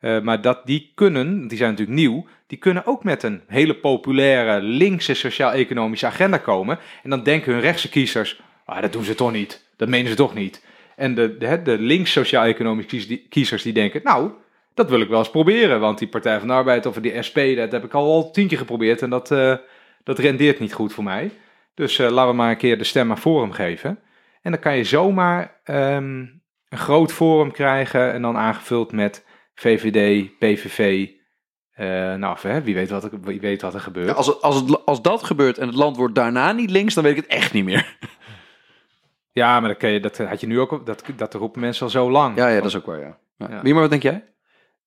Uh, 0.00 0.20
maar 0.20 0.40
dat 0.40 0.66
die 0.66 0.92
kunnen, 0.94 1.48
die 1.48 1.58
zijn 1.58 1.70
natuurlijk 1.70 1.98
nieuw, 1.98 2.26
die 2.46 2.58
kunnen 2.58 2.86
ook 2.86 3.04
met 3.04 3.22
een 3.22 3.42
hele 3.46 3.74
populaire 3.74 4.62
linkse 4.62 5.14
sociaal-economische 5.14 6.06
agenda 6.06 6.38
komen. 6.38 6.78
En 7.02 7.10
dan 7.10 7.22
denken 7.22 7.52
hun 7.52 7.60
rechtse 7.60 7.88
kiezers, 7.88 8.40
ah, 8.64 8.80
dat 8.80 8.92
doen 8.92 9.04
ze 9.04 9.14
toch 9.14 9.32
niet, 9.32 9.64
dat 9.76 9.88
menen 9.88 10.08
ze 10.10 10.16
toch 10.16 10.34
niet. 10.34 10.64
En 10.96 11.14
de, 11.14 11.36
de, 11.38 11.62
de 11.62 11.78
links 11.78 12.12
sociaal-economische 12.12 13.20
kiezers 13.28 13.62
die 13.62 13.72
denken, 13.72 14.00
nou, 14.04 14.30
dat 14.74 14.90
wil 14.90 15.00
ik 15.00 15.08
wel 15.08 15.18
eens 15.18 15.30
proberen. 15.30 15.80
Want 15.80 15.98
die 15.98 16.08
Partij 16.08 16.38
van 16.38 16.48
de 16.48 16.54
Arbeid 16.54 16.86
of 16.86 16.94
die 16.94 17.22
SP, 17.28 17.38
dat 17.56 17.72
heb 17.72 17.84
ik 17.84 17.94
al, 17.94 18.12
al 18.12 18.30
tien 18.30 18.48
geprobeerd 18.48 19.02
en 19.02 19.10
dat, 19.10 19.30
uh, 19.30 19.54
dat 20.04 20.18
rendeert 20.18 20.60
niet 20.60 20.72
goed 20.72 20.92
voor 20.92 21.04
mij. 21.04 21.30
Dus 21.80 21.98
uh, 21.98 22.10
laten 22.10 22.30
we 22.30 22.36
maar 22.36 22.50
een 22.50 22.56
keer 22.56 22.78
de 22.78 22.84
stem 22.84 23.10
aan 23.10 23.18
Forum 23.18 23.52
geven. 23.52 23.98
En 24.42 24.50
dan 24.50 24.60
kan 24.60 24.76
je 24.76 24.84
zomaar 24.84 25.60
um, 25.64 26.42
een 26.68 26.78
groot 26.78 27.12
forum 27.12 27.52
krijgen 27.52 28.12
en 28.12 28.22
dan 28.22 28.36
aangevuld 28.36 28.92
met 28.92 29.26
VVD, 29.54 30.28
PVV. 30.38 31.08
Uh, 31.76 32.14
nou, 32.14 32.36
hè, 32.40 32.62
wie, 32.62 32.74
weet 32.74 32.90
wat 32.90 33.04
er, 33.04 33.20
wie 33.20 33.40
weet 33.40 33.62
wat 33.62 33.74
er 33.74 33.80
gebeurt. 33.80 34.08
Ja, 34.08 34.12
als, 34.12 34.26
het, 34.26 34.42
als, 34.42 34.56
het, 34.56 34.86
als 34.86 35.02
dat 35.02 35.22
gebeurt 35.22 35.58
en 35.58 35.66
het 35.66 35.76
land 35.76 35.96
wordt 35.96 36.14
daarna 36.14 36.52
niet 36.52 36.70
links, 36.70 36.94
dan 36.94 37.04
weet 37.04 37.16
ik 37.16 37.22
het 37.22 37.32
echt 37.32 37.52
niet 37.52 37.64
meer. 37.64 37.96
Ja, 39.32 39.60
maar 39.60 39.68
dat, 39.68 39.78
kan 39.78 39.90
je, 39.90 40.00
dat 40.00 40.18
had 40.18 40.40
je 40.40 40.46
nu 40.46 40.60
ook, 40.60 40.86
dat, 40.86 41.04
dat 41.16 41.34
roepen 41.34 41.60
mensen 41.60 41.84
al 41.84 41.90
zo 41.90 42.10
lang. 42.10 42.36
Ja, 42.36 42.48
ja 42.48 42.56
dat 42.56 42.64
is 42.64 42.76
ook 42.76 42.86
waar, 42.86 43.00
ja. 43.00 43.18
ja. 43.36 43.46
ja. 43.50 43.62
Wie 43.62 43.72
maar, 43.72 43.82
wat 43.82 43.90
denk 43.90 44.02
jij? 44.02 44.24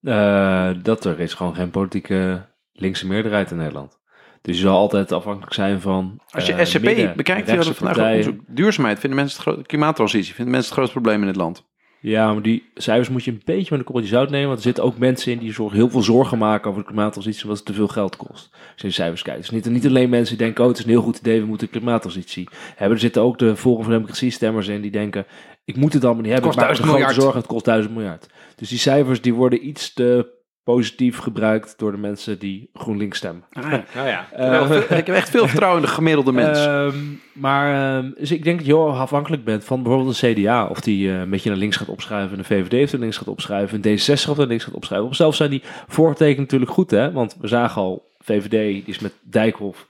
Uh, 0.01 0.83
dat 0.83 1.05
er 1.05 1.19
is 1.19 1.33
gewoon 1.33 1.55
geen 1.55 1.69
politieke 1.69 2.49
linkse 2.71 3.07
meerderheid 3.07 3.51
in 3.51 3.57
Nederland. 3.57 4.01
Dus 4.43 4.55
je 4.55 4.61
zal 4.61 4.77
altijd 4.77 5.11
afhankelijk 5.11 5.53
zijn 5.53 5.81
van. 5.81 6.19
Als 6.29 6.45
je 6.45 6.53
uh, 6.53 6.63
SCP 6.63 6.81
midden, 6.81 7.15
bekijkt, 7.15 7.49
via 7.49 7.61
de 7.61 7.73
vandaag 7.73 7.97
onderzoek, 7.97 8.39
duurzaamheid 8.47 8.99
vinden 8.99 9.19
mensen 9.19 9.37
het 9.37 9.47
groot, 9.47 9.67
klimaattransitie 9.67 10.33
vinden 10.33 10.53
mensen 10.53 10.69
het 10.69 10.79
grootste 10.79 10.99
probleem 10.99 11.21
in 11.21 11.27
het 11.27 11.35
land. 11.35 11.63
Ja, 11.99 12.33
maar 12.33 12.41
die 12.41 12.69
cijfers 12.73 13.09
moet 13.09 13.23
je 13.23 13.31
een 13.31 13.41
beetje 13.45 13.67
met 13.69 13.79
een 13.79 13.85
korreltje 13.85 14.15
zout 14.15 14.29
nemen. 14.29 14.47
Want 14.47 14.57
er 14.57 14.65
zitten 14.65 14.83
ook 14.83 14.97
mensen 14.97 15.31
in 15.31 15.37
die 15.37 15.53
zorg, 15.53 15.73
heel 15.73 15.89
veel 15.89 16.01
zorgen 16.01 16.37
maken 16.37 16.69
over 16.69 16.81
de 16.81 16.87
klimaattransitie, 16.87 17.43
omdat 17.43 17.57
het 17.57 17.67
te 17.67 17.73
veel 17.73 17.87
geld 17.87 18.15
kost. 18.15 18.49
Als 18.51 18.81
je 18.81 18.87
de 18.87 18.93
cijfers 18.93 19.21
kijkt. 19.21 19.39
Dus 19.39 19.49
niet, 19.49 19.69
niet 19.69 19.85
alleen 19.85 20.09
mensen 20.09 20.37
die 20.37 20.45
denken, 20.45 20.63
oh 20.63 20.69
het 20.69 20.77
is 20.77 20.83
een 20.83 20.89
heel 20.89 21.01
goed 21.01 21.17
idee, 21.17 21.39
we 21.39 21.47
moeten 21.47 21.67
de 21.67 21.79
klimaattransitie 21.79 22.47
hebben. 22.75 22.95
Er 22.95 23.03
zitten 23.03 23.21
ook 23.21 23.39
de 23.39 23.55
Forum 23.55 23.83
voor 23.83 23.93
Democratie 23.93 24.31
stemmers 24.31 24.67
in 24.67 24.81
die 24.81 24.91
denken, 24.91 25.25
ik 25.65 25.75
moet 25.75 25.93
het 25.93 26.03
allemaal 26.03 26.23
niet 26.23 26.31
hebben. 26.31 26.49
Het 26.49 26.59
kost 26.59 26.67
duizend 26.67 26.91
miljard. 26.91 27.15
Zorgen, 27.15 27.39
het 27.39 27.47
kost 27.47 27.65
duizend 27.65 27.93
miljard. 27.95 28.27
Dus 28.55 28.69
die 28.69 28.79
cijfers 28.79 29.21
die 29.21 29.33
worden 29.33 29.67
iets 29.67 29.93
te 29.93 30.41
positief 30.63 31.17
gebruikt 31.17 31.73
door 31.77 31.91
de 31.91 31.97
mensen 31.97 32.39
die 32.39 32.69
GroenLinks 32.73 33.17
stemmen. 33.17 33.43
Ah, 33.51 33.71
ja. 33.71 33.83
Nou 33.95 34.07
ja. 34.07 34.27
Uh, 34.39 34.97
ik 34.97 35.07
heb 35.07 35.15
echt 35.15 35.29
veel 35.29 35.47
vertrouwen 35.47 35.81
in 35.81 35.87
de 35.87 35.93
gemiddelde 35.93 36.31
mens. 36.31 36.65
Uh, 36.65 36.87
maar 37.33 38.03
uh, 38.03 38.11
dus 38.17 38.31
ik 38.31 38.43
denk 38.43 38.57
dat 38.57 38.67
je 38.67 38.73
heel 38.73 38.97
afhankelijk 38.97 39.43
bent 39.43 39.65
van 39.65 39.83
bijvoorbeeld 39.83 40.21
een 40.21 40.33
CDA... 40.33 40.65
of 40.65 40.81
die 40.81 41.09
een 41.09 41.29
beetje 41.29 41.49
naar 41.49 41.57
links 41.57 41.77
gaat 41.77 41.89
opschuiven... 41.89 42.31
en 42.31 42.37
de 42.37 42.47
VVD 42.47 42.71
heeft 42.71 42.91
naar 42.91 43.01
links 43.01 43.17
gaat 43.17 43.27
opschuiven... 43.27 43.81
en 43.81 43.97
D66 43.97 44.29
of 44.29 44.37
naar 44.37 44.47
links 44.47 44.63
gaat 44.63 44.73
opschuiven. 44.73 45.09
Op 45.09 45.15
zelf 45.15 45.35
zijn 45.35 45.49
die 45.49 45.63
voortekenen 45.87 46.41
natuurlijk 46.41 46.71
goed, 46.71 46.91
hè? 46.91 47.11
Want 47.11 47.35
we 47.41 47.47
zagen 47.47 47.81
al, 47.81 48.11
VVD 48.19 48.49
die 48.49 48.83
is 48.85 48.99
met 48.99 49.13
Dijkhoff 49.21 49.87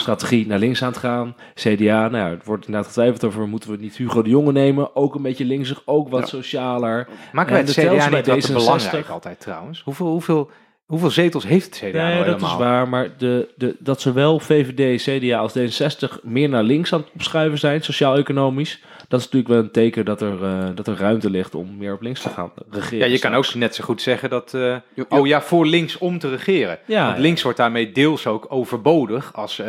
strategie 0.00 0.46
naar 0.46 0.58
links 0.58 0.82
aan 0.82 0.88
het 0.88 0.98
gaan. 0.98 1.36
CDA, 1.54 2.08
nou 2.08 2.16
ja, 2.16 2.30
het 2.30 2.44
wordt 2.44 2.66
inderdaad 2.66 2.90
getwijfeld 2.90 3.24
over, 3.24 3.48
moeten 3.48 3.70
we 3.70 3.76
niet 3.76 3.96
Hugo 3.96 4.22
de 4.22 4.30
Jonge 4.30 4.52
nemen? 4.52 4.96
Ook 4.96 5.14
een 5.14 5.22
beetje 5.22 5.44
linksig, 5.44 5.82
ook 5.84 6.08
wat 6.08 6.20
ja. 6.20 6.26
socialer. 6.26 7.08
Maken 7.32 7.52
wij 7.52 7.60
het 7.60 7.70
CDA 7.70 8.08
niet 8.08 8.26
wat 8.26 8.52
belangrijk 8.52 9.08
altijd 9.08 9.40
trouwens? 9.40 9.82
Hoeveel, 9.82 10.06
hoeveel, 10.06 10.50
hoeveel 10.86 11.10
zetels 11.10 11.44
heeft 11.44 11.64
het 11.64 11.90
CDA 11.90 12.06
nee, 12.06 12.14
nou 12.14 12.24
dat 12.24 12.42
is 12.42 12.56
waar, 12.56 12.88
maar 12.88 13.08
de, 13.18 13.48
de, 13.56 13.76
dat 13.78 14.00
zowel 14.00 14.38
VVD, 14.38 15.02
CDA 15.02 15.38
als 15.38 15.58
D66 15.58 16.22
meer 16.22 16.48
naar 16.48 16.62
links 16.62 16.92
aan 16.92 17.00
het 17.00 17.10
opschuiven 17.14 17.58
zijn, 17.58 17.82
sociaal-economisch, 17.82 18.82
dat 19.08 19.20
is 19.20 19.24
natuurlijk 19.24 19.54
wel 19.54 19.62
een 19.62 19.70
teken 19.70 20.04
dat 20.04 20.20
er, 20.20 20.42
uh, 20.42 20.68
dat 20.74 20.86
er 20.86 20.96
ruimte 20.96 21.30
ligt 21.30 21.54
om 21.54 21.76
meer 21.76 21.92
op 21.92 22.02
links 22.02 22.22
te 22.22 22.28
gaan 22.28 22.52
regeren. 22.70 22.98
Ja, 22.98 23.12
je 23.12 23.18
kan 23.18 23.34
ook 23.34 23.54
net 23.54 23.74
zo 23.74 23.84
goed 23.84 24.02
zeggen 24.02 24.30
dat, 24.30 24.52
uh, 24.54 24.76
oh 25.08 25.26
ja, 25.26 25.42
voor 25.42 25.66
links 25.66 25.98
om 25.98 26.18
te 26.18 26.28
regeren. 26.28 26.78
Ja, 26.86 27.06
Want 27.06 27.18
links 27.18 27.42
wordt 27.42 27.58
daarmee 27.58 27.92
deels 27.92 28.26
ook 28.26 28.46
overbodig 28.48 29.34
als 29.34 29.58
uh, 29.58 29.66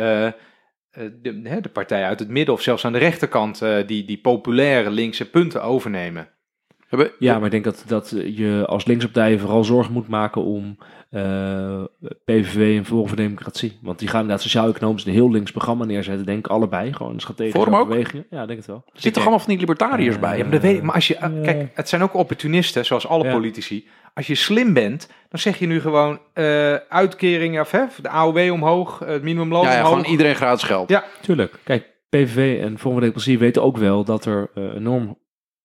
de, 1.22 1.60
de 1.60 1.68
partij 1.72 2.04
uit 2.04 2.18
het 2.18 2.28
midden 2.28 2.54
of 2.54 2.62
zelfs 2.62 2.84
aan 2.84 2.92
de 2.92 2.98
rechterkant 2.98 3.62
die, 3.86 4.04
die 4.04 4.18
populaire 4.18 4.90
linkse 4.90 5.30
punten 5.30 5.62
overnemen. 5.62 6.28
Ja, 7.18 7.34
maar 7.34 7.44
ik 7.44 7.50
denk 7.50 7.64
dat, 7.64 7.84
dat 7.86 8.10
je 8.10 8.64
als 8.66 8.84
linkspartij 8.84 9.38
vooral 9.38 9.64
zorgen 9.64 9.92
moet 9.92 10.08
maken 10.08 10.42
om 10.42 10.78
uh, 11.10 11.84
PVV 12.24 12.76
en 12.78 12.84
Forum 12.84 13.08
voor 13.08 13.16
Democratie. 13.16 13.78
Want 13.82 13.98
die 13.98 14.08
gaan 14.08 14.20
inderdaad 14.20 14.44
sociaal-economisch 14.44 15.04
een 15.04 15.12
heel 15.12 15.30
links 15.30 15.50
programma 15.50 15.84
neerzetten. 15.84 16.26
Denk 16.26 16.38
ik 16.38 16.46
allebei. 16.46 16.92
Gewoon 16.92 17.20
strategische 17.20 17.70
bewegingen. 17.70 18.26
Ja, 18.30 18.46
denk 18.46 18.58
het 18.58 18.66
wel. 18.66 18.82
Er 18.86 18.92
zitten 18.92 19.12
toch 19.12 19.22
allemaal 19.22 19.38
van 19.38 19.48
die 19.48 19.58
libertariërs 19.58 20.14
uh, 20.14 20.20
bij? 20.20 20.36
Ja, 20.36 20.42
maar, 20.42 20.52
dat 20.52 20.62
weet 20.62 20.82
maar 20.82 20.94
als 20.94 21.08
je, 21.08 21.14
uh, 21.14 21.42
kijk, 21.42 21.70
het 21.74 21.88
zijn 21.88 22.02
ook 22.02 22.14
opportunisten, 22.14 22.84
zoals 22.84 23.06
alle 23.06 23.24
ja. 23.24 23.32
politici. 23.32 23.86
Als 24.14 24.26
je 24.26 24.34
slim 24.34 24.72
bent, 24.72 25.08
dan 25.28 25.40
zeg 25.40 25.58
je 25.58 25.66
nu 25.66 25.80
gewoon 25.80 26.18
uh, 26.34 26.74
uitkeringen, 26.74 27.60
of 27.60 27.70
hè, 27.70 27.84
de 28.02 28.08
AOW 28.08 28.52
omhoog, 28.52 28.98
het 28.98 29.22
minimumloon 29.22 29.64
ja, 29.64 29.70
ja, 29.70 29.76
omhoog. 29.76 29.92
gewoon 29.92 30.10
iedereen 30.10 30.34
gratis 30.34 30.62
geld. 30.62 30.88
Ja, 30.88 31.04
tuurlijk. 31.20 31.58
Kijk, 31.64 31.86
PVV 32.08 32.60
en 32.60 32.78
Forum 32.78 32.78
voor 32.78 33.00
Democratie 33.00 33.38
weten 33.38 33.62
ook 33.62 33.76
wel 33.76 34.04
dat 34.04 34.24
er 34.24 34.50
enorm 34.54 35.18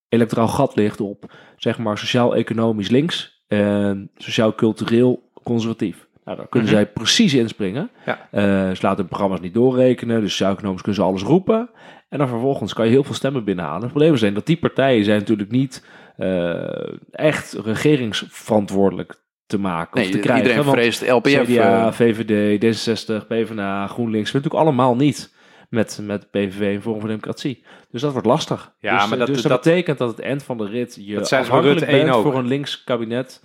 electoraal 0.08 0.48
gat 0.48 0.76
ligt 0.76 1.00
op, 1.00 1.32
zeg 1.56 1.78
maar, 1.78 1.98
sociaal-economisch 1.98 2.88
links 2.88 3.44
en 3.48 4.10
sociaal-cultureel 4.16 5.30
conservatief. 5.42 6.06
Nou, 6.24 6.36
daar 6.36 6.48
kunnen 6.48 6.68
mm 6.68 6.74
-hmm. 6.74 6.84
zij 6.84 6.92
precies 6.92 7.34
inspringen. 7.34 7.90
Ja. 8.06 8.28
Uh, 8.32 8.40
ze 8.74 8.78
laten 8.80 9.06
programma's 9.06 9.40
niet 9.40 9.54
doorrekenen, 9.54 10.20
dus 10.20 10.30
sociaal-economisch 10.30 10.82
kunnen 10.82 11.02
ze 11.02 11.08
alles 11.08 11.22
roepen. 11.22 11.70
En 12.08 12.18
dan 12.18 12.28
vervolgens 12.28 12.72
kan 12.72 12.84
je 12.84 12.90
heel 12.90 13.04
veel 13.04 13.14
stemmen 13.14 13.44
binnenhalen. 13.44 13.82
Het 13.82 13.90
probleem 13.90 14.14
is 14.14 14.20
dat 14.20 14.46
die 14.46 14.56
partijen 14.56 15.04
zijn 15.04 15.18
natuurlijk 15.18 15.50
niet 15.50 15.86
uh, 16.18 16.94
echt 17.10 17.52
regeringsverantwoordelijk 17.64 19.14
te 19.46 19.58
maken 19.58 20.00
nee, 20.00 20.08
of 20.08 20.14
te 20.14 20.18
krijgen. 20.18 20.46
Iedereen 20.46 20.72
vreest 20.72 21.10
LPF. 21.10 21.42
CDA, 21.42 21.86
uh, 21.86 21.92
VVD, 21.92 22.64
D66, 22.64 23.26
PvdA, 23.26 23.86
GroenLinks, 23.86 24.32
natuurlijk 24.32 24.62
allemaal 24.62 24.96
niet 24.96 25.34
met, 25.68 26.00
met 26.02 26.30
PVV 26.30 26.74
en 26.74 26.82
Forum 26.82 27.00
voor 27.00 27.08
Democratie. 27.08 27.64
Dus 27.90 28.00
dat 28.00 28.12
wordt 28.12 28.26
lastig. 28.26 28.72
Ja, 28.78 28.98
dus, 28.98 29.08
maar 29.08 29.18
dat, 29.18 29.26
dus 29.26 29.42
dat, 29.42 29.52
dat, 29.52 29.62
betekent 29.62 29.98
dat 29.98 30.08
het 30.08 30.20
eind 30.20 30.42
van 30.42 30.58
de 30.58 30.66
rit 30.66 30.98
je 31.00 31.14
dat 31.14 31.28
zijn 31.28 31.42
afhankelijk 31.42 31.86
bent 31.86 32.10
ook. 32.10 32.22
voor 32.22 32.38
een 32.38 32.46
links 32.46 32.84
kabinet 32.84 33.42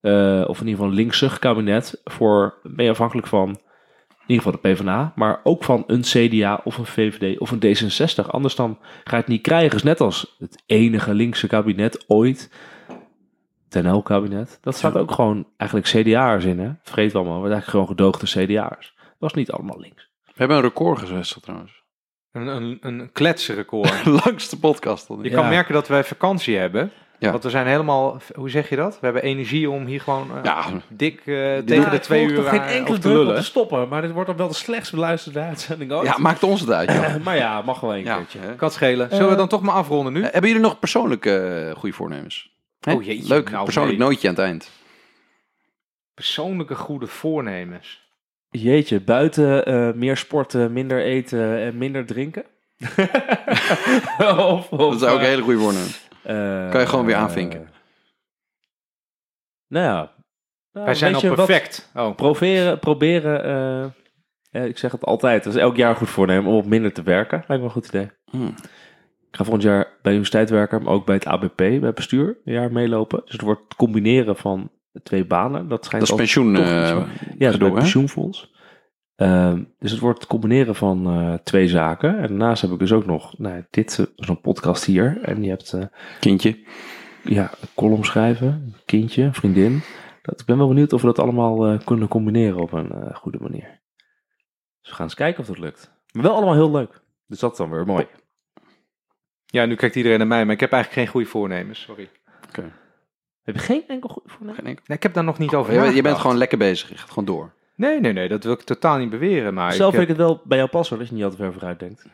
eh, 0.00 0.44
of 0.46 0.60
in 0.60 0.66
ieder 0.66 0.74
geval 0.74 0.86
een 0.86 0.94
linksig 0.94 1.38
kabinet, 1.38 2.00
voor, 2.04 2.54
ben 2.62 2.84
je 2.84 2.90
afhankelijk 2.90 3.26
van 3.26 3.48
in 4.10 4.36
ieder 4.36 4.44
geval 4.52 4.60
de 4.62 4.68
PvdA, 4.74 5.12
maar 5.14 5.40
ook 5.42 5.64
van 5.64 5.84
een 5.86 6.00
CDA 6.00 6.60
of 6.64 6.78
een 6.78 6.86
VVD 6.86 7.38
of 7.38 7.50
een 7.50 7.60
D66. 7.60 8.30
Anders 8.30 8.54
dan 8.54 8.78
ga 8.80 9.10
je 9.16 9.22
het 9.22 9.26
niet 9.26 9.42
krijgen. 9.42 9.76
is 9.76 9.82
net 9.82 10.00
als 10.00 10.36
het 10.38 10.62
enige 10.66 11.14
linkse 11.14 11.46
kabinet 11.46 12.04
ooit, 12.08 12.52
het 13.68 13.82
NL-kabinet. 13.82 14.58
Dat 14.60 14.76
staat 14.76 14.96
ook 14.96 15.12
gewoon 15.12 15.46
eigenlijk 15.56 15.90
CDA'ers 15.90 16.44
in, 16.44 16.58
hè? 16.58 16.70
Vergeet 16.82 17.12
wel, 17.12 17.22
maar 17.24 17.32
het 17.32 17.52
eigenlijk 17.52 17.70
gewoon 17.70 17.86
gedoogde 17.86 18.26
CDA'ers. 18.26 18.94
Het 18.96 19.14
was 19.18 19.34
niet 19.34 19.50
allemaal 19.50 19.80
links. 19.80 20.10
We 20.24 20.32
hebben 20.34 20.56
een 20.56 20.62
record 20.62 20.98
gevestigd 20.98 21.42
trouwens. 21.42 21.82
Een, 22.32 22.46
een, 22.46 22.78
een 22.80 23.12
kletsrecord. 23.12 24.04
Langste 24.24 24.58
podcast. 24.58 25.08
Je 25.08 25.16
Ja. 25.30 25.34
kan 25.34 25.48
merken 25.48 25.74
dat 25.74 25.88
wij 25.88 26.04
vakantie 26.04 26.56
hebben. 26.56 26.90
Ja. 27.20 27.30
Want 27.30 27.42
we 27.42 27.50
zijn 27.50 27.66
helemaal, 27.66 28.20
hoe 28.34 28.50
zeg 28.50 28.68
je 28.68 28.76
dat? 28.76 28.92
We 28.92 28.98
hebben 29.00 29.22
energie 29.22 29.70
om 29.70 29.86
hier 29.86 30.00
gewoon 30.00 30.30
eh, 30.36 30.44
Ja. 30.44 30.64
dik 30.88 31.16
eh, 31.18 31.24
tegen 31.58 31.90
de 31.90 31.98
twee 32.00 32.24
uur 32.26 32.42
geen 32.42 32.60
aan- 32.60 32.66
enkele 32.68 32.94
te 32.96 33.00
druk 33.02 33.12
om 33.14 33.18
lullen. 33.20 33.36
te 33.36 33.44
stoppen, 33.44 33.88
maar 33.88 34.02
dit 34.02 34.10
wordt 34.12 34.28
dan 34.28 34.36
wel 34.36 34.48
de 34.48 34.54
slechtst 34.54 34.92
beluisterde 34.92 35.40
uitzending 35.40 35.92
ooit. 35.92 36.06
Ja, 36.06 36.18
maakt 36.18 36.42
ons 36.42 36.60
het 36.60 36.70
uit, 36.70 36.92
joh. 36.92 37.16
maar 37.24 37.36
ja, 37.36 37.62
mag 37.62 37.80
wel 37.80 37.94
een 37.94 38.04
Ja. 38.04 38.16
keertje. 38.16 38.38
hè. 38.38 38.54
Kan 38.54 38.70
schelen. 38.70 39.08
Zullen 39.10 39.24
we 39.26 39.32
Eh, 39.32 39.38
dan 39.38 39.48
toch 39.48 39.62
maar 39.62 39.74
afronden 39.74 40.12
nu? 40.12 40.22
Hebben 40.22 40.46
jullie 40.50 40.60
nog 40.64 40.78
persoonlijke 40.78 41.72
goede 41.76 41.94
voornemens? 41.94 42.50
Hè? 42.80 42.92
Oh, 42.92 43.02
jeetje. 43.02 43.28
Leuk, 43.28 43.50
Nou, 43.50 43.64
persoonlijk 43.64 43.98
nee. 43.98 44.06
nootje 44.08 44.28
aan 44.28 44.34
het 44.34 44.42
eind. 44.44 44.70
Persoonlijke 46.14 46.74
goede 46.74 47.06
voornemens. 47.06 48.08
Jeetje, 48.50 49.00
buiten 49.00 49.66
eh, 49.66 49.90
meer 49.94 50.16
sporten, 50.16 50.72
minder 50.72 51.02
eten 51.02 51.58
en 51.58 51.78
minder 51.78 52.06
drinken. 52.06 52.44
of, 54.18 54.68
of, 54.72 54.78
Dat 54.78 54.94
is 55.02 55.08
ook 55.08 55.18
een 55.18 55.24
hele 55.24 55.42
goede 55.42 55.58
voornemen. 55.58 55.88
Eh, 56.34 56.70
Kan 56.70 56.80
je 56.80 56.86
gewoon 56.86 57.04
weer 57.06 57.14
aanvinken. 57.16 57.68
nou 59.68 59.84
ja. 59.84 60.12
Nou, 60.72 60.86
Wij 60.86 60.94
zijn 60.94 61.14
al 61.14 61.20
perfect. 61.34 61.90
Oh. 61.94 62.14
Proberen, 62.14 62.78
proberen 62.78 63.44
eh, 63.44 63.90
ja, 64.50 64.60
ik 64.60 64.78
zeg 64.78 64.92
het 64.92 65.04
altijd, 65.04 65.44
dat 65.44 65.54
is 65.54 65.60
elk 65.60 65.76
jaar 65.76 65.96
goed 65.96 66.08
voornemen 66.08 66.50
om 66.50 66.56
op 66.56 66.66
minder 66.66 66.92
te 66.92 67.02
werken. 67.02 67.44
Lijkt 67.46 67.62
me 67.62 67.68
een 67.68 67.74
goed 67.74 67.86
idee. 67.88 68.10
Hmm. 68.30 68.54
Ik 69.30 69.36
ga 69.36 69.44
volgend 69.44 69.62
jaar 69.62 69.82
bij 69.84 69.92
de 70.02 70.08
universiteit 70.10 70.50
werken, 70.50 70.82
maar 70.82 70.92
ook 70.92 71.06
bij 71.06 71.14
het 71.14 71.26
ABP, 71.26 71.56
bij 71.56 71.78
het 71.80 71.94
bestuur, 71.94 72.38
een 72.44 72.52
jaar 72.52 72.72
meelopen. 72.72 73.20
Dus 73.24 73.32
het 73.32 73.40
wordt 73.40 73.62
het 73.62 73.74
combineren 73.74 74.36
van 74.36 74.70
twee 75.02 75.24
banen. 75.26 75.68
Dat 75.68 75.84
schijnt 75.84 76.06
Dat 76.06 76.18
is 76.18 76.24
als- 76.24 76.34
pensioen. 76.34 76.56
eh, 76.56 76.88
van- 76.88 77.08
ja, 77.38 77.50
dat 77.50 77.60
is 77.62 77.72
pensioenfonds. 77.78 78.52
Ehm, 79.20 79.64
dus 79.78 79.90
het 79.90 80.00
wordt 80.00 80.18
het 80.18 80.28
combineren 80.28 80.74
van 80.74 81.06
eh, 81.06 81.34
twee 81.34 81.68
zaken. 81.68 82.18
En 82.18 82.28
daarnaast 82.28 82.62
heb 82.62 82.70
ik 82.70 82.78
dus 82.78 82.92
ook 82.92 83.06
nog 83.06 83.38
nou, 83.38 83.64
dit, 83.70 84.08
zo'n 84.16 84.40
podcast 84.40 84.84
hier. 84.84 85.18
En 85.22 85.42
je 85.42 85.48
hebt 85.48 85.72
eh, 85.72 85.84
Kindje. 86.20 86.58
ja, 87.24 87.50
een 87.60 87.68
column 87.74 88.04
schrijven, 88.04 88.74
kindje, 88.84 89.28
vriendin. 89.32 89.80
Dat, 90.22 90.40
ik 90.40 90.46
ben 90.46 90.58
wel 90.58 90.68
benieuwd 90.68 90.92
of 90.92 91.00
we 91.00 91.06
dat 91.06 91.18
allemaal 91.18 91.66
eh, 91.66 91.78
kunnen 91.84 92.08
combineren 92.08 92.60
op 92.60 92.72
een 92.72 92.92
eh, 92.92 93.14
goede 93.14 93.38
manier. 93.40 93.80
Dus 94.80 94.90
we 94.90 94.94
gaan 94.94 95.04
eens 95.04 95.14
kijken 95.14 95.40
of 95.40 95.46
dat 95.46 95.58
lukt. 95.58 95.92
Maar 96.12 96.22
wel 96.22 96.34
allemaal 96.34 96.54
heel 96.54 96.70
leuk. 96.70 97.00
Dus 97.26 97.38
dat 97.38 97.52
is 97.52 97.58
dan 97.58 97.70
weer 97.70 97.86
mooi. 97.86 98.06
Ja, 99.46 99.64
nu 99.66 99.74
kijkt 99.74 99.96
iedereen 99.96 100.18
naar 100.18 100.26
mij, 100.26 100.44
maar 100.44 100.54
ik 100.54 100.60
heb 100.60 100.72
eigenlijk 100.72 101.02
geen 101.02 101.12
goede 101.12 101.28
voornemens. 101.30 101.80
Sorry. 101.80 102.10
Heb 103.42 103.54
je 103.54 103.60
geen 103.60 103.84
enkel 103.88 104.08
goed 104.08 104.22
voornemen? 104.26 104.54
Geen 104.54 104.66
enkel. 104.66 104.84
Nee, 104.86 104.96
ik 104.96 105.02
heb 105.02 105.14
daar 105.14 105.24
nog 105.24 105.38
niet 105.38 105.54
over 105.54 105.72
Je, 105.72 105.80
bent- 105.80 105.94
je 105.94 106.02
bent 106.02 106.18
gewoon 106.18 106.36
lekker 106.36 106.58
bezig. 106.58 106.88
Je 106.88 106.96
gaat 106.96 107.08
gewoon 107.08 107.24
door. 107.24 107.54
Nee, 107.80 108.00
nee, 108.00 108.12
nee, 108.12 108.28
dat 108.28 108.44
wil 108.44 108.52
ik 108.52 108.60
totaal 108.60 108.98
niet 108.98 109.10
beweren. 109.10 109.54
Maar 109.54 109.72
Zelf 109.72 109.92
ik, 109.92 109.98
vind 109.98 110.10
ik 110.10 110.16
het 110.16 110.26
wel 110.26 110.40
bij 110.44 110.58
jou 110.58 110.70
passen, 110.70 110.96
hoor, 110.96 111.04
dat 111.04 111.08
je 111.08 111.14
niet 111.22 111.24
altijd 111.32 111.42
ver 111.42 111.52
vooruit 111.52 111.78
denkt. 111.78 112.04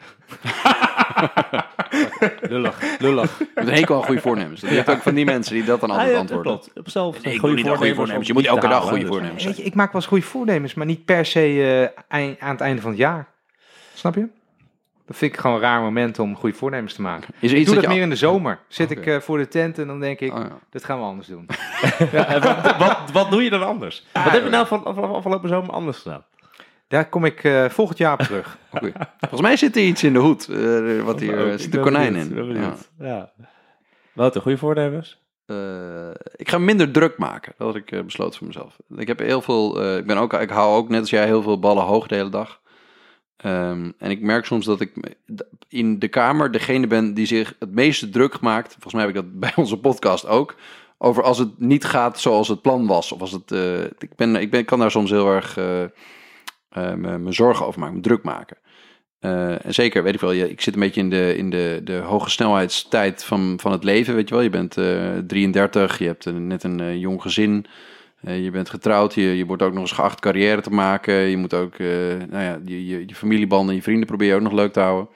lullig, 2.51 2.99
lullig. 2.99 3.39
Je 3.39 3.47
hebt 3.55 3.69
een 3.69 3.75
hekel 3.75 3.97
aan 3.97 4.05
goede 4.05 4.21
voornemens. 4.21 4.61
Je 4.61 4.67
hebt 4.67 4.91
ook 4.91 5.03
van 5.03 5.15
die 5.15 5.25
mensen 5.25 5.55
die 5.55 5.65
dat 5.65 5.81
dan 5.81 5.91
altijd 5.91 6.09
Ah, 6.09 6.15
ja, 6.15 6.21
antwoorden. 6.21 6.53
klopt. 6.53 6.79
Op 6.79 6.89
zelf 6.91 7.13
Nee, 7.13 7.23
goede 7.23 7.35
ik 7.37 7.41
wil 7.41 7.51
niet 7.55 7.67
aan 7.67 7.77
goede 7.77 7.95
voornemens. 7.95 8.27
Je 8.27 8.33
moet 8.33 8.47
elke 8.47 8.69
dag 8.69 8.83
goede 8.89 9.07
voornemens 9.07 9.45
Weet 9.45 9.57
je, 9.57 9.63
ik 9.63 9.75
maak 9.75 9.93
wel 9.93 10.01
eens 10.01 10.11
goede 10.11 10.25
voornemens, 10.25 10.75
maar 10.75 10.87
niet 10.87 11.05
per 11.05 11.27
se 11.27 11.41
eh, 11.41 12.03
eind- 12.09 12.41
aan 12.41 12.51
het 12.51 12.61
einde 12.61 12.81
van 12.83 12.91
het 12.91 13.01
jaar. 13.01 13.29
Snap 13.95 14.15
je? 14.15 14.27
Dat 15.07 15.17
vind 15.17 15.33
ik 15.33 15.39
gewoon 15.41 15.57
een 15.57 15.63
raar 15.63 15.81
moment 15.81 16.19
om 16.19 16.37
goede 16.37 16.57
voornemens 16.57 16.95
te 16.95 17.03
maken. 17.03 17.35
Is 17.41 17.51
er 17.51 17.55
Ik 17.57 17.61
iets 17.61 17.65
doe 17.67 17.75
dat 17.75 17.85
dat 17.85 17.93
meer 17.93 18.03
in 18.03 18.11
de 18.11 18.17
zomer. 18.17 18.59
Zit 18.69 18.91
ik 18.91 19.07
eh, 19.07 19.21
voor 19.21 19.39
de 19.39 19.49
tent 19.49 19.79
en 19.79 19.87
dan 19.87 20.01
denk 20.01 20.21
ik, 20.21 20.33
Oh, 20.33 20.39
ja. 20.39 20.59
dit 20.71 20.85
gaan 20.85 20.99
we 20.99 21.05
anders 21.05 21.29
doen. 21.29 21.47
Ja, 22.13 22.39
wat, 22.41 22.77
wat, 22.77 22.99
wat 23.13 23.31
doe 23.31 23.43
je 23.43 23.51
dan 23.51 23.67
anders? 23.67 24.07
wat 24.13 24.23
heb 24.33 24.45
je 24.45 24.51
nou 24.51 24.67
van, 24.67 24.83
van 24.83 25.15
afgelopen 25.15 25.49
zomer 25.49 25.71
anders 25.71 25.99
gedaan? 25.99 26.25
Daar 26.89 27.09
kom 27.09 27.25
ik 27.25 27.45
eh, 27.45 27.65
volgend 27.69 27.99
jaar 27.99 28.13
op 28.13 28.19
terug. 28.21 28.59
Oké. 28.73 28.93
Volgens 29.19 29.41
mij 29.41 29.57
zit 29.57 29.77
er 29.77 29.83
iets 29.83 30.03
in 30.05 30.13
de 30.13 30.19
hoed. 30.19 30.49
eh, 30.49 31.03
wat 31.03 31.21
hier 31.21 31.39
Oh, 31.47 31.53
ik 31.53 31.61
zit 31.61 31.75
een 31.75 31.81
konijn 31.83 32.13
benieuwd, 32.13 32.49
in. 32.49 32.57
ik 32.57 32.63
Ja. 32.63 32.75
Ja. 32.99 33.33
Wouter, 34.13 34.41
goede 34.41 34.59
voornemens? 34.59 35.21
Eh, 35.47 36.11
ik 36.37 36.49
ga 36.51 36.59
minder 36.59 36.91
druk 36.91 37.19
maken. 37.19 37.53
Dat 37.59 37.67
had 37.67 37.77
ik 37.77 38.05
besloten 38.05 38.39
voor 38.39 38.47
mezelf. 38.47 38.77
Ik 38.97 39.07
heb 39.07 39.19
heel 39.19 39.43
veel. 39.43 39.97
ik 39.97 40.07
ben 40.07 40.17
ook. 40.17 40.33
Ik 40.33 40.51
hou 40.51 40.77
ook 40.77 40.89
net 40.89 41.01
als 41.01 41.11
jij 41.11 41.25
heel 41.25 41.43
veel 41.43 41.59
ballen 41.59 41.85
hoog 41.85 42.07
de 42.07 42.15
hele 42.15 42.29
dag. 42.31 42.61
Ehm, 43.37 43.91
en 43.99 44.11
ik 44.11 44.21
merk 44.21 44.45
soms 44.45 44.65
dat 44.67 44.81
ik 44.81 44.93
in 45.69 45.99
de 45.99 46.09
kamer 46.09 46.51
degene 46.51 46.87
ben 46.87 47.15
die 47.15 47.27
zich 47.27 47.55
het 47.59 47.73
meeste 47.73 48.09
druk 48.09 48.41
maakt. 48.41 48.73
Volgens 48.73 48.95
mij 48.95 49.03
heb 49.03 49.15
ik 49.15 49.23
dat 49.23 49.39
bij 49.41 49.53
onze 49.57 49.77
podcast 49.79 50.27
ook. 50.27 50.57
Over 50.99 51.23
als 51.23 51.39
het 51.39 51.59
niet 51.59 51.85
gaat 51.85 52.21
zoals 52.21 52.49
het 52.49 52.63
plan 52.63 52.87
was. 52.87 53.13
Of 53.13 53.21
als 53.21 53.33
het. 53.33 53.53
eh, 53.53 53.83
ik, 53.85 54.17
ben, 54.17 54.37
ik 54.37 54.51
ben, 54.51 54.65
kan 54.65 54.79
daar 54.79 54.91
soms 54.91 55.11
heel 55.11 55.29
erg 55.33 55.57
eh, 55.57 55.83
eh, 55.83 56.95
me, 56.95 57.19
me 57.19 57.33
zorgen 57.33 57.67
over 57.67 57.81
maken, 57.81 57.97
me 57.97 58.03
druk 58.03 58.23
maken. 58.23 58.57
Eh, 59.19 59.65
en 59.67 59.75
zeker, 59.75 60.03
weet 60.03 60.15
ik 60.15 60.21
wel, 60.21 60.33
je, 60.33 60.51
ik 60.51 60.61
zit 60.61 60.75
een 60.75 60.81
beetje 60.81 61.01
in 61.01 61.11
de, 61.11 61.37
in 61.37 61.51
de, 61.51 61.81
de 61.85 61.97
hoge 61.97 62.31
snelheidstijd 62.31 63.25
van, 63.25 63.59
van 63.61 63.73
het 63.73 63.85
leven, 63.85 64.15
weet 64.15 64.29
je 64.29 64.35
wel. 64.35 64.45
Je 64.45 64.51
bent 64.51 64.77
eh 64.77 65.19
33, 65.27 65.99
je 65.99 66.07
hebt 66.07 66.27
eh, 66.27 66.33
net 66.33 66.63
een 66.63 66.81
eh, 66.81 66.97
jong 66.97 67.23
gezin, 67.23 67.67
eh, 67.67 67.71
je 68.21 68.51
bent 68.51 68.71
getrouwd, 68.71 69.15
je, 69.15 69.37
je 69.37 69.47
wordt 69.47 69.63
ook 69.63 69.73
nog 69.73 69.81
eens 69.81 69.93
geacht 69.93 70.21
carrière 70.21 70.61
te 70.61 70.71
maken. 70.71 71.15
Je 71.15 71.37
moet 71.37 71.55
ook, 71.55 71.75
eh, 71.75 71.87
nou 72.29 72.43
ja, 72.43 72.59
je, 72.65 72.87
je, 72.87 73.03
je 73.07 73.15
familiebanden, 73.15 73.75
je 73.75 73.83
vrienden 73.83 74.07
probeer 74.07 74.29
je 74.29 74.35
ook 74.35 74.41
nog 74.41 74.53
leuk 74.53 74.73
te 74.73 74.81
houden. 74.81 75.09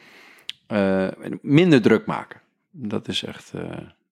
Eh, 0.67 1.07
minder 1.43 1.83
druk 1.83 2.07
maken. 2.07 2.41
Dat 2.71 3.09
is 3.09 3.25
echt... 3.25 3.53
eh, 3.55 3.63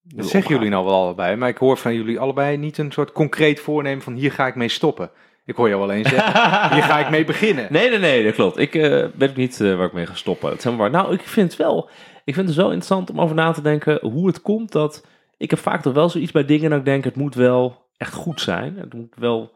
Dat 0.02 0.28
zeggen 0.28 0.54
jullie 0.54 0.70
nou 0.70 0.84
wel 0.84 0.94
allebei, 0.94 1.36
maar 1.36 1.48
ik 1.48 1.56
hoor 1.58 1.76
van 1.76 1.94
jullie 1.94 2.18
allebei 2.20 2.56
niet 2.56 2.78
een 2.78 2.92
soort 2.92 3.12
concreet 3.12 3.60
voornemen 3.60 4.02
van 4.02 4.14
hier 4.14 4.32
ga 4.32 4.46
ik 4.46 4.54
mee 4.54 4.68
stoppen. 4.68 5.10
Ik 5.44 5.56
hoor 5.56 5.68
jou 5.68 5.80
wel 5.80 5.90
eens 5.96 6.08
zeggen, 6.08 6.32
hier 6.74 6.82
ga 6.82 6.98
ik 6.98 7.10
mee 7.10 7.24
beginnen. 7.24 7.66
Nee, 7.70 7.88
nee, 7.90 7.98
nee, 7.98 8.24
dat 8.24 8.34
klopt. 8.34 8.58
Ik 8.58 8.74
eh, 8.74 9.04
weet 9.16 9.36
niet 9.36 9.60
eh, 9.60 9.76
waar 9.76 9.86
ik 9.86 9.92
mee 9.92 10.06
ga 10.06 10.14
stoppen. 10.14 10.50
Het 10.50 10.62
zijn 10.62 10.76
maar, 10.76 10.90
nou, 10.90 11.12
ik 11.12 11.20
vind 11.20 11.50
het 11.50 11.58
wel, 11.60 11.88
ik 12.24 12.34
vind 12.34 12.46
het 12.46 12.56
zo 12.56 12.62
interessant 12.64 13.10
om 13.10 13.20
over 13.20 13.34
na 13.36 13.52
te 13.52 13.62
denken 13.62 13.98
hoe 14.02 14.26
het 14.26 14.42
komt 14.42 14.72
dat, 14.72 15.06
ik 15.36 15.50
heb 15.50 15.58
vaak 15.58 15.82
toch 15.82 15.94
wel 15.94 16.08
zoiets 16.08 16.32
bij 16.32 16.44
dingen 16.44 16.70
dat 16.70 16.78
ik 16.78 16.84
denk, 16.84 17.04
het 17.04 17.16
moet 17.16 17.34
wel 17.34 17.86
echt 17.98 18.12
goed 18.14 18.40
zijn. 18.40 18.76
Het 18.78 18.94
moet 18.94 19.14
wel 19.16 19.52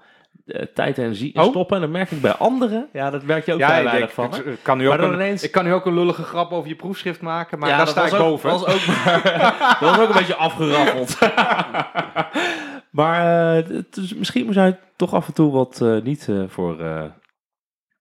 eh, 0.47 0.62
tijd 0.74 0.98
en 0.98 1.14
in 1.19 1.32
Oh. 1.40 1.44
stoppen. 1.48 1.77
En 1.77 1.82
dat 1.82 1.90
merk 1.90 2.10
ik 2.10 2.20
bij 2.20 2.32
anderen. 2.32 2.89
Ja, 2.93 3.10
dat 3.10 3.23
merk 3.23 3.47
je 3.47 3.52
ook 3.52 3.59
Ja, 3.59 3.77
ik, 3.77 3.85
weinig 3.85 4.12
van. 4.12 4.35
ik, 4.36 4.59
kan 4.62 4.78
nu 4.78 4.85
Maar 4.85 4.93
ook 4.94 5.01
dan 5.01 5.09
een, 5.12 5.16
ineens- 5.16 5.43
ik 5.43 5.51
kan 5.52 5.64
nu 5.64 5.73
ook 5.73 5.86
een 5.86 5.94
lullige 5.94 6.23
grap 6.23 6.51
over 6.52 6.69
je 6.69 6.77
proefschrift 6.77 7.20
maken, 7.20 7.59
maar 7.59 7.69
ja, 7.69 7.77
daar 7.77 7.85
dat 7.85 7.94
sta 7.94 8.02
was 8.02 8.12
ik 8.12 8.19
ook, 8.20 8.28
boven. 8.28 8.51
Was 8.51 8.66
ook 8.66 8.86
maar, 8.86 9.23
dat 9.81 9.90
was 9.90 9.98
ook 9.98 10.09
een 10.09 10.16
beetje 10.19 10.35
afgeraffeld. 10.36 11.19
maar 12.90 13.56
eh, 13.59 13.69
het 13.77 13.97
is, 13.97 14.14
misschien 14.14 14.52
zou 14.52 14.66
je 14.66 14.77
toch 14.97 15.14
af 15.14 15.27
en 15.27 15.35
toe 15.35 15.52
wat 15.52 15.81
eh, 15.81 16.01
niet 16.02 16.28
eh, 16.28 16.43
voor... 16.48 16.81
eh, 16.81 17.05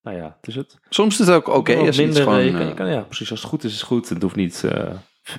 nou 0.02 0.16
ja, 0.16 0.36
het 0.40 0.46
is 0.48 0.54
het. 0.54 0.78
Soms 0.88 1.20
is 1.20 1.26
het 1.26 1.36
ook 1.36 1.48
oké 1.48 1.76
als 1.76 1.86
iets 1.88 1.96
minder, 1.96 2.22
gewoon... 2.22 2.38
eh, 2.38 2.44
je 2.44 2.50
kan, 2.52 2.60
eh, 2.60 2.68
je 2.68 2.74
kan- 2.74 2.90
ja, 2.90 3.00
precies. 3.00 3.30
Als 3.30 3.40
het 3.40 3.48
goed 3.48 3.64
is, 3.64 3.70
is 3.72 3.76
het 3.78 3.86
goed. 3.86 4.08
Het 4.08 4.22
hoeft 4.22 4.36
niet 4.36 4.64
eh, 4.64 4.90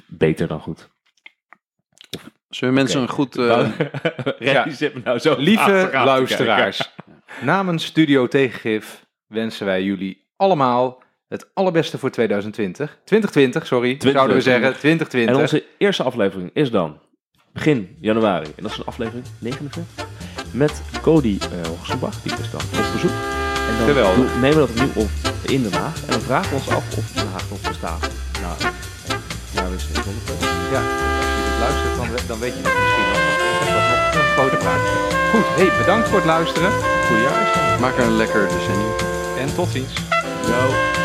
beter 0.08 0.48
dan 0.48 0.60
goed. 0.60 0.90
Zullen 2.56 2.74
mensen 2.74 3.02
een 3.02 3.10
goed... 3.10 3.38
eh, 3.38 3.46
Nou, 3.46 3.68
Reddy 4.40 4.70
zit 4.70 4.94
me 4.94 5.02
nou 5.04 5.20
zo 5.20 5.36
Lieve 5.38 5.90
luisteraars, 5.94 6.94
namens 7.42 7.86
Studio 7.86 8.28
Tegengif 8.28 9.06
wensen 9.28 9.66
wij 9.66 9.84
jullie 9.84 10.26
allemaal 10.38 11.02
het 11.28 11.50
allerbeste 11.54 11.98
voor 11.98 12.10
2020. 12.10 12.98
2020, 13.06 13.68
sorry, 13.68 13.96
zouden 14.00 14.36
we 14.36 14.42
zeggen. 14.42 14.74
2020. 14.80 15.08
kijken. 15.08 15.10
2020. 15.10 15.36
En 15.36 15.42
onze 15.42 15.64
eerste 15.78 16.04
aflevering 16.04 16.50
is 16.54 16.72
dan 16.72 17.00
begin 17.54 17.98
januari. 18.00 18.46
En 18.56 18.64
dat 18.64 18.72
is 18.72 18.78
een 18.78 18.86
aflevering 18.86 19.26
49. 19.40 20.06
Met 20.52 20.82
Cody 21.02 21.38
uh, 21.42 21.68
Hoogsenbach. 21.68 22.22
Die 22.22 22.32
is 22.32 22.52
dan 22.52 22.62
op 22.62 22.92
bezoek. 22.94 23.12
En 23.70 23.78
dan 23.78 23.88
Geweldig. 23.88 24.16
doen- 24.16 24.40
nemen 24.42 24.50
we 24.50 24.56
dat 24.60 24.70
opnieuw 24.70 25.04
op 25.04 25.10
in 25.52 25.64
Den 25.64 25.74
Haag. 25.74 26.02
En 26.06 26.12
dan 26.12 26.22
vragen 26.22 26.50
we 26.50 26.56
ons 26.56 26.70
af 26.70 26.98
of 26.98 27.12
Den 27.12 27.28
Haag 27.28 27.50
nog 27.50 27.62
bestaat. 27.62 28.02
Nou, 28.42 28.56
ja, 29.54 29.70
we 29.70 29.78
zijn 29.80 30.04
zonder 30.04 30.72
Ja, 30.72 30.82
luistert, 31.60 31.96
dan, 31.96 32.08
dan 32.28 32.40
weet 32.40 32.54
je 32.58 32.62
het 32.64 32.74
misschien 32.82 33.08
wel. 33.12 33.22
Dat 33.60 33.74
nog 33.74 34.24
een 34.24 34.34
grote 34.38 34.60
vraag. 34.64 34.82
Goed, 35.32 35.48
hey, 35.60 35.78
bedankt 35.78 36.08
voor 36.10 36.18
het 36.18 36.28
luisteren. 36.28 36.72
Goeie 37.08 37.24
jaar. 37.24 37.80
Maak 37.80 37.98
er 37.98 38.04
een 38.04 38.18
lekker 38.18 38.48
decennium. 38.48 38.96
En 39.38 39.56
tot 39.56 39.70
ziens. 39.72 39.94
Zo. 40.46 41.03